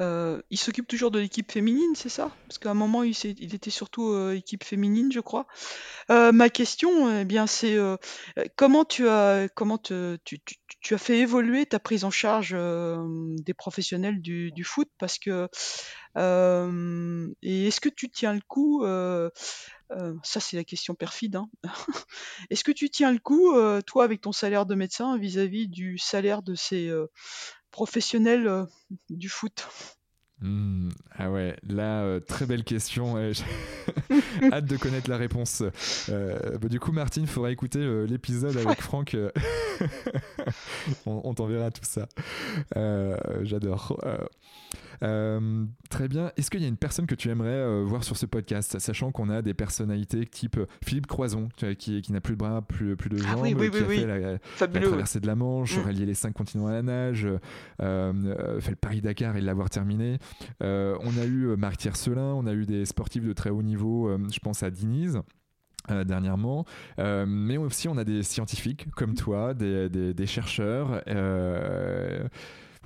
Euh, 0.00 0.40
il 0.50 0.58
s'occupe 0.58 0.86
toujours 0.86 1.10
de 1.10 1.18
l'équipe 1.18 1.50
féminine, 1.50 1.94
c'est 1.94 2.08
ça? 2.08 2.30
Parce 2.46 2.58
qu'à 2.58 2.70
un 2.70 2.74
moment, 2.74 3.02
il, 3.02 3.14
était 3.54 3.70
surtout 3.70 4.12
euh, 4.12 4.34
équipe 4.34 4.64
féminine, 4.64 5.12
je 5.12 5.20
crois. 5.20 5.46
Euh, 6.10 6.32
ma 6.32 6.48
question, 6.48 7.20
eh 7.20 7.24
bien, 7.24 7.46
c'est 7.46 7.76
comment 8.56 8.84
tu 8.84 9.08
as 9.08 9.48
comment 9.54 9.78
tu, 9.78 10.18
tu, 10.24 10.94
as 10.94 10.98
fait 10.98 11.18
évoluer 11.18 11.66
ta 11.66 11.78
prise 11.78 12.04
en 12.04 12.10
charge 12.10 12.56
des 12.56 13.54
professionnels 13.54 14.20
du, 14.22 14.64
foot? 14.64 14.88
Parce 14.98 15.18
que 15.18 15.48
et 16.16 17.66
est-ce 17.66 17.80
que 17.80 17.88
tu 17.88 18.10
tiens 18.10 18.32
le 18.32 18.40
coup? 18.46 18.84
ça, 20.22 20.38
c'est 20.38 20.56
la 20.56 20.64
question 20.64 20.94
perfide. 20.94 21.36
Hein. 21.36 21.50
est-ce 22.50 22.64
que 22.64 22.72
tu 22.72 22.90
tiens 22.90 23.12
le 23.12 23.18
coup, 23.18 23.52
toi, 23.86 24.04
avec 24.04 24.22
ton 24.22 24.32
salaire 24.32 24.64
de 24.64 24.74
médecin, 24.74 25.18
vis-à-vis 25.18 25.68
du 25.68 25.98
salaire 25.98 26.42
de 26.42 26.54
ces 26.54 26.90
euh, 28.46 28.66
du 29.10 29.28
foot 29.28 29.68
hmm, 30.40 30.88
ah 31.16 31.30
ouais, 31.30 31.56
là, 31.68 32.02
euh, 32.02 32.20
très 32.20 32.46
belle 32.46 32.64
question. 32.64 33.16
hâte 34.52 34.64
de 34.66 34.76
connaître 34.76 35.10
la 35.10 35.16
réponse. 35.16 35.62
Euh, 36.08 36.58
bah, 36.58 36.68
du 36.68 36.80
coup, 36.80 36.92
Martine, 36.92 37.24
il 37.24 37.28
faudra 37.28 37.50
écouter 37.50 38.06
l'épisode 38.06 38.56
avec 38.56 38.80
Franck. 38.80 39.16
on, 41.06 41.20
on 41.24 41.34
t'enverra 41.34 41.70
tout 41.70 41.84
ça. 41.84 42.08
J'adore. 43.42 43.98
Euh, 45.02 45.64
très 45.88 46.08
bien. 46.08 46.30
Est-ce 46.36 46.50
qu'il 46.50 46.60
y 46.60 46.64
a 46.64 46.68
une 46.68 46.76
personne 46.76 47.06
que 47.06 47.14
tu 47.14 47.30
aimerais 47.30 47.48
euh, 47.48 47.84
voir 47.86 48.04
sur 48.04 48.16
ce 48.16 48.26
podcast, 48.26 48.78
sachant 48.78 49.12
qu'on 49.12 49.30
a 49.30 49.42
des 49.42 49.54
personnalités 49.54 50.26
type 50.26 50.58
euh, 50.58 50.66
Philippe 50.84 51.06
Croison, 51.06 51.48
qui, 51.78 52.02
qui 52.02 52.12
n'a 52.12 52.20
plus 52.20 52.34
de 52.34 52.38
bras, 52.38 52.62
plus, 52.62 52.96
plus 52.96 53.08
de 53.08 53.18
ah 53.24 53.32
jambes, 53.32 53.46
qui 53.46 53.54
a 53.54 53.84
fait 53.84 54.06
la, 54.06 54.80
traversée 54.80 55.20
de 55.20 55.26
la 55.26 55.34
Manche, 55.34 55.78
mm. 55.78 55.86
relié 55.86 56.06
les 56.06 56.14
cinq 56.14 56.34
continents 56.34 56.66
à 56.66 56.72
la 56.72 56.82
nage, 56.82 57.26
fait 57.78 58.70
le 58.70 58.76
Paris-Dakar 58.76 59.36
et 59.36 59.40
l'avoir 59.40 59.70
terminé. 59.70 60.18
On 60.60 61.18
a 61.18 61.24
eu 61.24 61.56
Marc 61.56 61.78
Tiercelin, 61.78 62.34
on 62.34 62.46
a 62.46 62.52
eu 62.52 62.66
des 62.66 62.84
sportifs 62.86 63.24
de 63.24 63.32
très 63.32 63.50
haut 63.50 63.62
niveau, 63.62 64.10
je 64.30 64.38
pense 64.40 64.62
à 64.62 64.70
Diniz. 64.70 65.20
dernièrement, 65.88 66.64
mais 66.98 67.56
aussi 67.56 67.88
on 67.88 67.96
a 67.96 68.04
des 68.04 68.22
scientifiques 68.22 68.90
comme 68.92 69.14
toi, 69.14 69.54
des, 69.54 69.88
des, 69.88 70.14
des 70.14 70.26
chercheurs. 70.26 71.02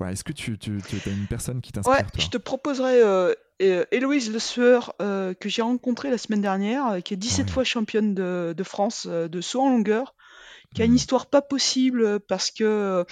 Est-ce 0.03 0.25
que 0.25 0.33
tu, 0.33 0.53
as 0.53 1.11
une 1.11 1.27
personne 1.29 1.61
qui 1.61 1.73
t'inspire 1.73 1.95
Ouais, 1.95 2.05
je 2.19 2.29
te 2.29 2.37
proposerais 2.37 3.01
euh, 3.03 3.35
Héloïse 3.93 4.33
Le 4.33 4.41
Sueur, 4.41 4.95
euh, 5.01 5.35
que 5.35 5.49
j'ai 5.49 5.63
rencontrée 5.63 6.11
la 6.11 6.19
semaine 6.19 6.41
dernière, 6.41 6.87
euh, 6.89 7.01
qui 7.01 7.15
est 7.15 7.17
17 7.17 7.49
fois 7.49 7.63
championne 7.63 8.15
de, 8.15 8.55
France 8.65 9.07
de 9.07 9.41
saut 9.41 9.61
en 9.61 9.71
longueur, 9.71 10.15
qui 10.75 10.83
a 10.83 10.85
une 10.85 10.95
histoire 10.95 11.27
pas 11.27 11.43
possible 11.43 12.21
parce 12.21 12.51
que 12.51 13.05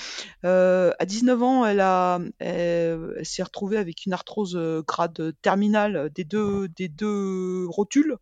à 0.42 1.06
19 1.06 1.42
ans, 1.42 1.66
elle, 1.66 1.80
a, 1.80 2.20
elle, 2.38 3.20
s'est 3.22 3.42
retrouvée 3.42 3.78
avec 3.78 4.06
une 4.06 4.12
arthrose 4.12 4.58
grade 4.86 5.34
terminale 5.42 6.10
des 6.14 6.24
deux, 6.24 6.68
des 6.68 6.88
deux 6.88 7.66
rotules. 7.68 8.16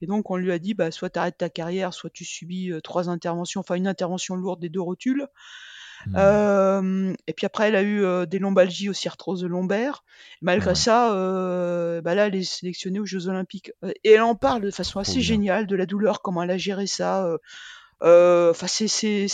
Et 0.00 0.06
donc 0.06 0.30
on 0.30 0.36
lui 0.36 0.52
a 0.52 0.58
dit 0.58 0.74
bah, 0.74 0.90
soit 0.90 1.10
tu 1.10 1.18
arrêtes 1.18 1.38
ta 1.38 1.50
carrière, 1.50 1.92
soit 1.92 2.10
tu 2.10 2.24
subis 2.24 2.72
trois 2.82 3.08
interventions, 3.08 3.60
enfin 3.60 3.74
une 3.74 3.86
intervention 3.86 4.36
lourde 4.36 4.60
des 4.60 4.68
deux 4.68 4.80
rotules. 4.80 5.28
Mmh. 6.06 6.14
Euh, 6.16 7.14
et 7.26 7.32
puis 7.32 7.46
après, 7.46 7.68
elle 7.68 7.76
a 7.76 7.82
eu 7.82 8.04
euh, 8.04 8.26
des 8.26 8.38
lombalgies 8.38 8.88
aussi, 8.88 9.08
arthrose 9.08 9.44
lombaire. 9.44 10.04
Malgré 10.40 10.74
ça, 10.74 11.14
euh, 11.14 12.00
bah 12.00 12.14
là, 12.14 12.26
elle 12.26 12.36
est 12.36 12.44
sélectionnée 12.44 13.00
aux 13.00 13.06
Jeux 13.06 13.28
Olympiques. 13.28 13.72
Et 14.04 14.12
elle 14.12 14.22
en 14.22 14.34
parle 14.34 14.62
de 14.62 14.70
façon 14.70 15.00
assez 15.00 15.20
géniale 15.20 15.66
de 15.66 15.76
la 15.76 15.86
douleur, 15.86 16.22
comment 16.22 16.42
elle 16.42 16.50
a 16.50 16.58
géré 16.58 16.86
ça. 16.86 17.28
Enfin, 18.00 18.66
c'est 18.66 19.26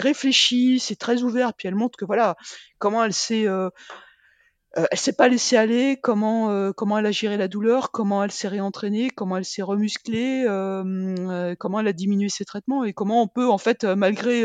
réfléchi, 0.00 0.80
c'est 0.80 0.96
très 0.96 1.22
ouvert. 1.22 1.54
Puis 1.54 1.68
elle 1.68 1.74
montre 1.74 1.98
que 1.98 2.04
voilà, 2.04 2.36
comment 2.78 3.04
elle 3.04 3.12
s'est 3.12 3.46
elle 4.76 4.98
s'est 4.98 5.12
pas 5.12 5.26
laissée 5.28 5.56
aller, 5.56 5.98
comment 6.00 6.72
comment 6.72 6.98
elle 6.98 7.06
a 7.06 7.10
géré 7.10 7.36
la 7.36 7.48
douleur, 7.48 7.90
comment 7.90 8.22
elle 8.22 8.30
s'est 8.30 8.48
réentraînée, 8.48 9.10
comment 9.10 9.36
elle 9.36 9.44
s'est 9.44 9.62
remusclée, 9.62 10.44
comment 11.58 11.80
elle 11.80 11.88
a 11.88 11.92
diminué 11.92 12.28
ses 12.28 12.44
traitements 12.44 12.84
et 12.84 12.92
comment 12.92 13.22
on 13.22 13.28
peut 13.28 13.48
en 13.48 13.58
fait 13.58 13.84
malgré 13.84 14.44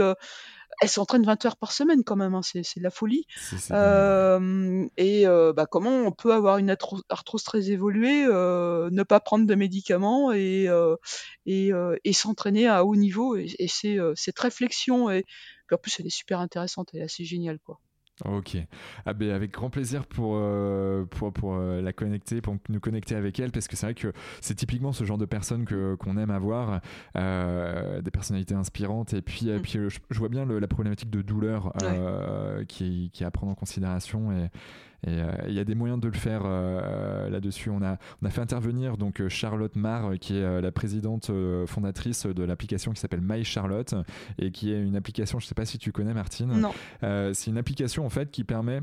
elle 0.81 0.89
s'entraîne 0.89 1.23
20 1.23 1.45
heures 1.45 1.57
par 1.57 1.71
semaine 1.71 2.03
quand 2.03 2.15
même, 2.15 2.35
hein, 2.35 2.41
c'est 2.43 2.61
de 2.61 2.83
la 2.83 2.89
folie. 2.89 3.25
et 4.97 5.25
bah, 5.25 5.65
comment 5.69 5.91
on 5.91 6.11
peut 6.11 6.33
avoir 6.33 6.57
une 6.57 6.75
arthrose 7.09 7.43
très 7.43 7.71
évoluée, 7.71 8.25
ne 8.25 9.03
pas 9.03 9.19
prendre 9.19 9.45
de 9.45 9.55
médicaments 9.55 10.31
et, 10.33 10.67
et, 11.45 11.71
et 12.03 12.13
s'entraîner 12.13 12.67
à 12.67 12.85
haut 12.85 12.95
niveau? 12.95 13.35
Et, 13.35 13.47
et 13.59 13.67
c'est 13.67 13.97
cette 14.15 14.39
réflexion, 14.39 15.09
et 15.09 15.25
en 15.71 15.77
plus 15.77 15.99
elle 15.99 16.07
est 16.07 16.15
super 16.15 16.39
intéressante, 16.39 16.89
elle 16.93 17.01
est 17.01 17.03
assez 17.03 17.25
géniale. 17.25 17.59
quoi. 17.59 17.79
Ok. 18.23 18.57
Ah 19.05 19.13
ben 19.13 19.31
avec 19.31 19.51
grand 19.51 19.69
plaisir 19.69 20.05
pour, 20.05 20.35
euh, 20.35 21.03
pour, 21.03 21.33
pour 21.33 21.55
euh, 21.55 21.81
la 21.81 21.91
connecter, 21.91 22.39
pour 22.39 22.55
nous 22.69 22.79
connecter 22.79 23.13
avec 23.13 23.37
elle, 23.41 23.51
parce 23.51 23.67
que 23.67 23.75
c'est 23.75 23.87
vrai 23.87 23.93
que 23.93 24.13
c'est 24.39 24.55
typiquement 24.55 24.93
ce 24.93 25.03
genre 25.03 25.17
de 25.17 25.25
personnes 25.25 25.65
que, 25.65 25.95
qu'on 25.95 26.17
aime 26.17 26.31
avoir, 26.31 26.79
euh, 27.17 28.01
des 28.01 28.11
personnalités 28.11 28.55
inspirantes. 28.55 29.13
Et 29.13 29.21
puis, 29.21 29.49
et 29.49 29.57
mm. 29.57 29.61
puis 29.61 29.79
je, 29.89 30.17
vois 30.17 30.29
bien 30.29 30.45
la 30.45 30.67
problématique 30.67 31.09
de 31.09 31.21
douleur 31.21 31.73
qui, 32.69 33.09
qui 33.13 33.23
est 33.23 33.27
à 33.27 33.31
prendre 33.31 33.51
en 33.51 33.55
considération. 33.55 34.31
Et, 34.31 34.49
et 35.03 35.09
euh, 35.09 35.31
il 35.47 35.53
y 35.53 35.59
a 35.59 35.63
des 35.63 35.75
moyens 35.75 35.99
de 35.99 36.07
le 36.07 36.13
faire 36.13 36.43
euh, 36.45 37.29
là-dessus. 37.29 37.69
On 37.69 37.81
a, 37.81 37.97
on 38.21 38.25
a 38.25 38.29
fait 38.29 38.41
intervenir 38.41 38.97
donc 38.97 39.21
euh, 39.21 39.29
Charlotte 39.29 39.75
Marr, 39.75 40.17
qui 40.19 40.37
est 40.37 40.61
la 40.61 40.71
présidente 40.71 41.31
fondatrice 41.67 42.25
de 42.25 42.43
l'application 42.43 42.91
qui 42.91 42.99
s'appelle 42.99 43.21
My 43.21 43.43
Charlotte 43.43 43.93
et 44.39 44.51
qui 44.51 44.71
est 44.71 44.81
une 44.81 44.95
application, 44.95 45.39
je 45.39 45.45
ne 45.45 45.47
sais 45.47 45.55
pas 45.55 45.65
si 45.65 45.77
tu 45.77 45.91
connais 45.91 46.13
Martine. 46.13 46.51
Non. 46.59 46.73
c'est 47.01 47.47
une 47.47 47.57
application 47.57 48.05
en 48.05 48.09
fait 48.09 48.31
qui 48.31 48.43
permet 48.43 48.81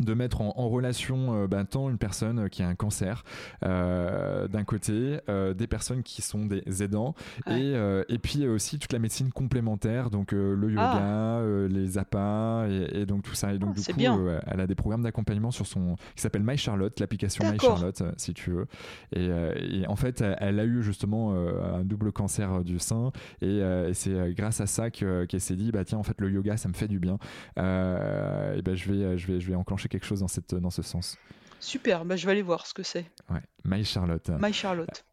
de 0.00 0.14
mettre 0.14 0.40
en, 0.40 0.68
relation 0.68 1.42
euh, 1.42 1.46
bah, 1.46 1.64
tant 1.64 1.88
une 1.88 1.98
personne 1.98 2.40
euh, 2.40 2.48
qui 2.48 2.62
a 2.62 2.68
un 2.68 2.74
cancer 2.74 3.24
euh, 3.64 4.48
d'un 4.48 4.64
côté, 4.64 5.18
des 5.28 5.66
personnes 5.66 6.02
qui 6.02 6.22
sont 6.22 6.46
des 6.46 6.82
aidants 6.82 7.14
et, 7.48 7.74
et 8.08 8.18
puis 8.18 8.46
aussi 8.46 8.78
toute 8.78 8.92
la 8.92 8.98
médecine 8.98 9.30
complémentaire, 9.30 10.10
donc 10.10 10.32
le 10.32 10.68
yoga, 10.68 11.40
ah. 11.40 11.42
les 11.68 11.98
appâts 11.98 12.66
et, 12.68 13.06
donc 13.06 13.22
tout 13.22 13.34
ça. 13.34 13.52
Et 13.52 13.58
donc 13.58 13.76
ah, 13.76 13.92
du 13.92 14.08
coup, 14.08 14.28
elle 14.46 14.60
a 14.60 14.66
des 14.66 14.74
programmes 14.74 15.02
d'accompagnement 15.02 15.50
sur 15.50 15.66
son 15.66 15.96
qui 16.14 16.22
s'appelle 16.22 16.42
My 16.44 16.56
Charlotte, 16.56 16.98
l'application 17.00 17.50
My 17.50 17.58
Charlotte, 17.58 18.02
si 18.16 18.34
tu 18.34 18.50
veux. 18.50 18.66
Et, 19.14 19.86
en 19.86 19.96
fait, 19.96 20.22
elle, 20.38 20.60
a 20.60 20.64
eu 20.64 20.82
justement 20.82 21.34
un 21.34 21.84
double 21.84 22.12
cancer 22.12 22.64
du 22.64 22.78
sein 22.78 23.12
et, 23.40 23.62
c'est 23.92 24.34
grâce 24.34 24.60
à 24.60 24.66
ça 24.66 24.90
qu'elle 24.90 25.40
s'est 25.40 25.56
dit 25.56 25.72
bah 25.72 25.84
tiens 25.84 25.98
en 25.98 26.02
fait 26.02 26.20
le 26.20 26.30
yoga 26.30 26.56
ça 26.56 26.68
me 26.68 26.74
fait 26.74 26.88
du 26.88 26.98
bien. 26.98 27.18
et 27.56 28.62
ben 28.62 28.74
je 28.74 28.92
vais 28.92 29.18
je 29.18 29.26
vais 29.26 29.40
je 29.40 29.48
vais 29.48 29.54
enclencher 29.54 29.83
quelque 29.88 30.06
chose 30.06 30.20
dans, 30.20 30.28
cette, 30.28 30.54
dans 30.54 30.70
ce 30.70 30.82
sens. 30.82 31.16
Super, 31.60 32.04
bah, 32.04 32.16
je 32.16 32.26
vais 32.26 32.32
aller 32.32 32.42
voir 32.42 32.66
ce 32.66 32.74
que 32.74 32.82
c'est. 32.82 33.10
Ouais, 33.30 33.42
My 33.64 33.84
Charlotte. 33.84 34.30
My 34.40 34.52
Charlotte. 34.52 35.04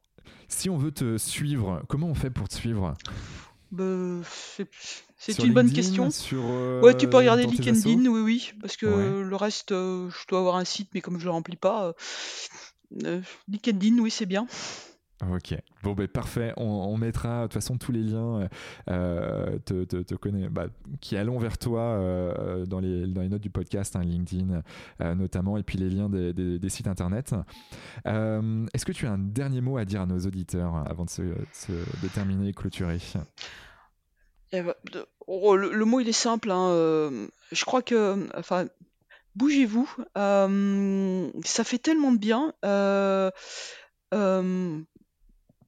Si 0.48 0.70
on 0.70 0.78
veut 0.78 0.92
te 0.92 1.18
suivre, 1.18 1.84
comment 1.88 2.08
on 2.08 2.14
fait 2.14 2.30
pour 2.30 2.50
te 2.50 2.56
suivre? 2.56 2.94
Bah, 3.72 3.86
C'est 5.18 5.40
une 5.40 5.54
bonne 5.54 5.72
question. 5.72 6.10
ouais, 6.82 6.98
tu 6.98 7.10
peux 7.10 7.18
regarder 7.18 7.46
LinkedIn, 7.46 8.06
oui, 8.08 8.22
oui, 8.22 8.54
parce 8.60 8.76
que 8.76 9.22
le 9.22 9.36
reste, 9.36 9.70
je 9.70 10.28
dois 10.28 10.40
avoir 10.40 10.58
un 10.58 10.66
site, 10.66 10.90
mais 10.94 11.02
comme 11.02 11.20
je 11.20 11.26
le 11.26 11.32
remplis 11.32 11.56
pas, 11.56 11.94
LinkedIn, 13.48 14.00
oui, 14.00 14.12
c'est 14.12 14.26
bien. 14.26 14.48
Ok, 15.30 15.56
bon 15.84 15.94
ben 15.94 16.08
parfait, 16.08 16.52
on, 16.58 16.98
mettra 16.98 17.42
de 17.42 17.44
toute 17.44 17.54
façon 17.54 17.78
tous 17.78 17.92
les 17.92 18.02
liens 18.02 18.50
euh, 18.90 19.60
te, 19.66 19.84
te, 19.84 20.16
connais, 20.16 20.50
bah, 20.50 20.66
qui 21.00 21.16
allons 21.16 21.38
vers 21.38 21.60
toi 21.60 21.82
euh, 21.82 22.66
dans, 22.66 22.80
les, 22.80 23.06
notes 23.06 23.42
du 23.42 23.52
podcast, 23.52 23.96
hein, 23.96 24.02
LinkedIn 24.04 24.64
euh, 25.02 25.14
notamment, 25.14 25.58
et 25.58 25.64
puis 25.64 25.78
les 25.78 25.90
liens 25.90 26.10
des, 26.10 26.70
sites 26.70 26.88
internet. 26.88 27.36
Est-ce 28.06 28.86
que 28.86 28.92
tu 28.92 29.06
as 29.06 29.12
un 29.12 29.20
dernier 29.20 29.62
mot 29.62 29.78
à 29.78 29.86
dire 29.86 30.02
à 30.02 30.06
nos 30.08 30.20
auditeurs 30.20 30.76
avant 30.90 31.06
de 31.06 31.10
se, 31.12 31.22
terminer 32.14 32.50
et 32.50 32.54
clôturer? 32.54 32.98
Eh 34.54 34.62
ben, 34.62 34.74
oh, 35.28 35.56
le, 35.56 35.86
mot 35.86 36.00
il 36.00 36.10
est 36.10 36.14
simple, 36.14 36.50
hein, 36.50 37.12
je 37.52 37.66
crois 37.66 37.84
que, 37.84 38.28
enfin, 38.36 38.66
bougez-vous, 39.36 39.88
ça 40.16 41.64
fait 41.64 41.78
tellement 41.78 42.12
de 42.12 42.18
bien. 42.18 42.54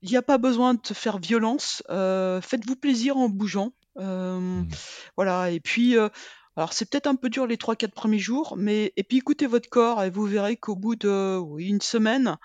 Il 0.03 0.09
n'y 0.09 0.17
a 0.17 0.21
pas 0.21 0.38
besoin 0.38 0.73
de 0.73 0.81
te 0.81 0.93
faire 0.93 1.17
violence. 1.17 1.81
Euh, 1.89 2.41
faites-vous 2.41 2.75
plaisir 2.75 3.15
en 3.15 3.30
bougeant. 3.30 3.71
Euh, 3.97 4.38
mmh. 4.38 4.67
Voilà. 5.15 5.49
Et 5.49 5.61
puis, 5.61 5.97
euh, 5.97 6.09
alors 6.57 6.73
c'est 6.73 6.89
peut-être 6.89 7.07
un 7.07 7.15
peu 7.15 7.30
dur 7.30 7.47
les 7.47 7.55
3-4 7.55 7.91
premiers 7.91 8.19
jours, 8.19 8.55
mais 8.57 8.91
et 8.97 9.03
puis 9.03 9.17
écoutez 9.17 9.47
votre 9.47 9.69
corps 9.69 10.03
et 10.03 10.09
vous 10.09 10.25
verrez 10.25 10.57
qu'au 10.57 10.75
bout 10.75 10.97
de 10.97 11.38
oui, 11.38 11.67
une 11.67 11.81
semaine, 11.81 12.35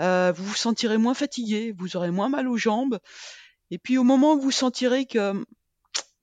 vous 0.00 0.44
vous 0.44 0.56
sentirez 0.56 0.98
moins 0.98 1.14
fatigué, 1.14 1.72
vous 1.78 1.96
aurez 1.96 2.10
moins 2.10 2.28
mal 2.28 2.48
aux 2.48 2.56
jambes. 2.56 2.98
Et 3.70 3.78
puis 3.78 3.96
au 3.96 4.02
moment 4.02 4.34
où 4.34 4.40
vous 4.40 4.50
sentirez 4.50 5.06
que 5.06 5.44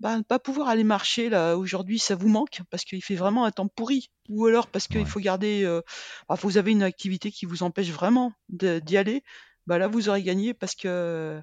bah, 0.01 0.17
ne 0.17 0.23
pas 0.23 0.39
pouvoir 0.39 0.67
aller 0.67 0.83
marcher 0.83 1.29
là 1.29 1.55
aujourd'hui, 1.55 1.99
ça 1.99 2.15
vous 2.15 2.27
manque 2.27 2.61
parce 2.69 2.83
qu'il 2.83 3.01
fait 3.01 3.15
vraiment 3.15 3.45
un 3.45 3.51
temps 3.51 3.69
pourri, 3.69 4.11
ou 4.29 4.45
alors 4.45 4.67
parce 4.67 4.87
qu'il 4.87 5.05
faut 5.05 5.21
garder, 5.21 5.79
bah, 6.27 6.35
vous 6.41 6.57
avez 6.57 6.71
une 6.71 6.83
activité 6.83 7.31
qui 7.31 7.45
vous 7.45 7.63
empêche 7.63 7.89
vraiment 7.89 8.33
d'y 8.49 8.97
aller 8.97 9.23
bah 9.67 9.77
là 9.77 9.87
vous 9.87 10.09
aurez 10.09 10.23
gagné 10.23 10.53
parce 10.53 10.75
que 10.75 11.41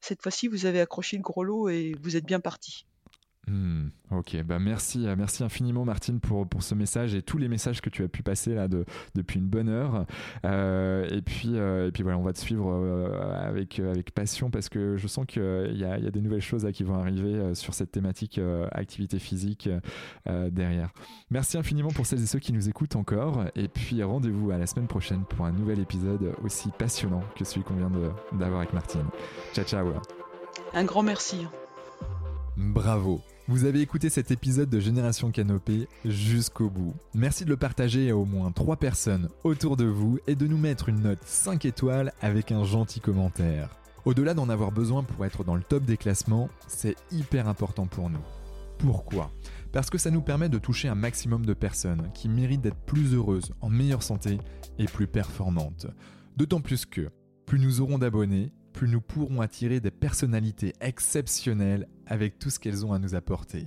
cette 0.00 0.22
fois-ci 0.22 0.48
vous 0.48 0.66
avez 0.66 0.80
accroché 0.80 1.16
le 1.16 1.22
gros 1.22 1.44
lot 1.44 1.68
et 1.68 1.94
vous 2.02 2.16
êtes 2.16 2.24
bien 2.26 2.40
parti. 2.40 2.86
Hmm, 3.48 3.88
ok, 4.10 4.42
bah 4.44 4.58
merci, 4.58 5.06
euh, 5.06 5.14
merci 5.16 5.42
infiniment 5.42 5.84
Martine 5.84 6.20
pour, 6.20 6.46
pour 6.46 6.62
ce 6.62 6.74
message 6.74 7.14
et 7.14 7.22
tous 7.22 7.38
les 7.38 7.48
messages 7.48 7.80
que 7.80 7.88
tu 7.88 8.02
as 8.04 8.08
pu 8.08 8.22
passer 8.22 8.54
là 8.54 8.68
de, 8.68 8.84
depuis 9.14 9.38
une 9.38 9.46
bonne 9.46 9.70
heure. 9.70 10.04
Euh, 10.44 11.08
et, 11.10 11.22
puis, 11.22 11.52
euh, 11.54 11.88
et 11.88 11.92
puis 11.92 12.02
voilà, 12.02 12.18
on 12.18 12.22
va 12.22 12.34
te 12.34 12.38
suivre 12.38 12.68
avec, 13.40 13.78
avec 13.80 14.10
passion 14.10 14.50
parce 14.50 14.68
que 14.68 14.96
je 14.98 15.06
sens 15.06 15.24
qu'il 15.24 15.76
y 15.76 15.84
a, 15.84 15.98
y 15.98 16.06
a 16.06 16.10
des 16.10 16.20
nouvelles 16.20 16.42
choses 16.42 16.64
là, 16.64 16.72
qui 16.72 16.82
vont 16.82 16.96
arriver 16.96 17.54
sur 17.54 17.72
cette 17.72 17.90
thématique 17.90 18.40
activité 18.72 19.18
physique 19.18 19.68
derrière. 20.26 20.90
Merci 21.30 21.56
infiniment 21.56 21.90
pour 21.90 22.06
celles 22.06 22.22
et 22.22 22.26
ceux 22.26 22.38
qui 22.38 22.52
nous 22.52 22.68
écoutent 22.68 22.96
encore. 22.96 23.44
Et 23.54 23.68
puis 23.68 24.02
rendez-vous 24.02 24.50
à 24.50 24.58
la 24.58 24.66
semaine 24.66 24.88
prochaine 24.88 25.24
pour 25.24 25.46
un 25.46 25.52
nouvel 25.52 25.78
épisode 25.78 26.34
aussi 26.42 26.70
passionnant 26.78 27.22
que 27.36 27.44
celui 27.44 27.62
qu'on 27.62 27.76
vient 27.76 27.90
d'avoir 28.32 28.60
avec 28.60 28.74
Martine. 28.74 29.06
Ciao, 29.54 29.64
ciao. 29.64 29.92
Un 30.74 30.84
grand 30.84 31.02
merci. 31.02 31.46
Bravo 32.56 33.22
vous 33.48 33.64
avez 33.64 33.80
écouté 33.80 34.10
cet 34.10 34.30
épisode 34.30 34.68
de 34.68 34.78
Génération 34.78 35.30
Canopée 35.30 35.88
jusqu'au 36.04 36.68
bout. 36.68 36.94
Merci 37.14 37.46
de 37.46 37.48
le 37.48 37.56
partager 37.56 38.10
à 38.10 38.16
au 38.16 38.26
moins 38.26 38.52
3 38.52 38.76
personnes 38.76 39.30
autour 39.42 39.78
de 39.78 39.86
vous 39.86 40.18
et 40.26 40.34
de 40.34 40.46
nous 40.46 40.58
mettre 40.58 40.90
une 40.90 41.00
note 41.00 41.24
5 41.24 41.64
étoiles 41.64 42.12
avec 42.20 42.52
un 42.52 42.62
gentil 42.64 43.00
commentaire. 43.00 43.74
Au-delà 44.04 44.34
d'en 44.34 44.50
avoir 44.50 44.70
besoin 44.70 45.02
pour 45.02 45.24
être 45.24 45.44
dans 45.44 45.54
le 45.54 45.62
top 45.62 45.84
des 45.86 45.96
classements, 45.96 46.50
c'est 46.66 46.96
hyper 47.10 47.48
important 47.48 47.86
pour 47.86 48.10
nous. 48.10 48.20
Pourquoi? 48.76 49.32
Parce 49.72 49.88
que 49.88 49.96
ça 49.96 50.10
nous 50.10 50.20
permet 50.20 50.50
de 50.50 50.58
toucher 50.58 50.88
un 50.88 50.94
maximum 50.94 51.46
de 51.46 51.54
personnes 51.54 52.10
qui 52.12 52.28
méritent 52.28 52.60
d'être 52.60 52.84
plus 52.84 53.14
heureuses, 53.14 53.54
en 53.62 53.70
meilleure 53.70 54.02
santé 54.02 54.36
et 54.78 54.84
plus 54.84 55.06
performantes. 55.06 55.86
D'autant 56.36 56.60
plus 56.60 56.84
que, 56.84 57.08
plus 57.46 57.58
nous 57.58 57.80
aurons 57.80 57.96
d'abonnés, 57.96 58.52
plus 58.78 58.86
nous 58.86 59.00
pourrons 59.00 59.40
attirer 59.40 59.80
des 59.80 59.90
personnalités 59.90 60.72
exceptionnelles 60.80 61.88
avec 62.06 62.38
tout 62.38 62.48
ce 62.48 62.60
qu'elles 62.60 62.86
ont 62.86 62.92
à 62.92 63.00
nous 63.00 63.16
apporter. 63.16 63.66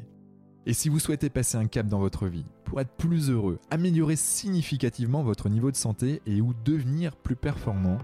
Et 0.65 0.71
si 0.71 0.87
vous 0.87 0.99
souhaitez 0.99 1.29
passer 1.29 1.57
un 1.57 1.67
cap 1.67 1.85
dans 1.85 1.99
votre 1.99 2.27
vie, 2.27 2.45
pour 2.63 2.79
être 2.79 2.95
plus 2.95 3.29
heureux, 3.29 3.59
améliorer 3.71 4.15
significativement 4.15 5.21
votre 5.21 5.49
niveau 5.49 5.69
de 5.69 5.75
santé 5.75 6.21
et 6.25 6.39
ou 6.39 6.53
devenir 6.63 7.17
plus 7.17 7.35
performant, 7.35 7.97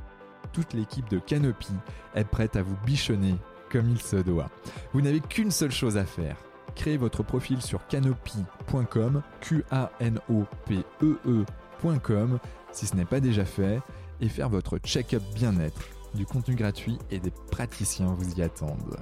toute 0.51 0.73
l'équipe 0.73 1.09
de 1.09 1.19
Canopy 1.19 1.71
est 2.13 2.25
prête 2.25 2.57
à 2.57 2.61
vous 2.61 2.75
bichonner 2.85 3.35
comme 3.71 3.89
il 3.89 4.01
se 4.01 4.17
doit. 4.17 4.51
Vous 4.91 4.99
n'avez 4.99 5.21
qu'une 5.21 5.51
seule 5.51 5.71
chose 5.71 5.95
à 5.95 6.05
faire. 6.05 6.35
Créez 6.75 6.97
votre 6.97 7.23
profil 7.23 7.61
sur 7.61 7.87
canopy.com, 7.87 9.21
Q 9.39 9.63
A 9.71 9.91
N 10.01 10.19
O 10.29 10.43
P 10.65 10.83
E 11.01 11.15
E.com 11.25 12.37
si 12.73 12.85
ce 12.85 12.97
n'est 12.97 13.05
pas 13.05 13.21
déjà 13.21 13.45
fait 13.45 13.79
et 14.19 14.27
faire 14.27 14.49
votre 14.49 14.77
check-up 14.79 15.23
bien-être 15.35 15.96
du 16.13 16.25
contenu 16.25 16.55
gratuit 16.55 16.97
et 17.11 17.19
des 17.19 17.31
praticiens 17.31 18.13
vous 18.17 18.33
y 18.33 18.41
attendent. 18.41 18.97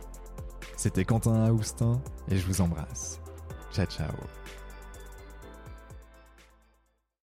C'était 0.77 1.06
Quentin 1.06 1.45
Aoustin 1.45 2.02
et 2.30 2.38
je 2.38 2.45
vous 2.45 2.61
embrasse. 2.61 3.19
Ciao 3.72 3.86
ciao 3.86 4.11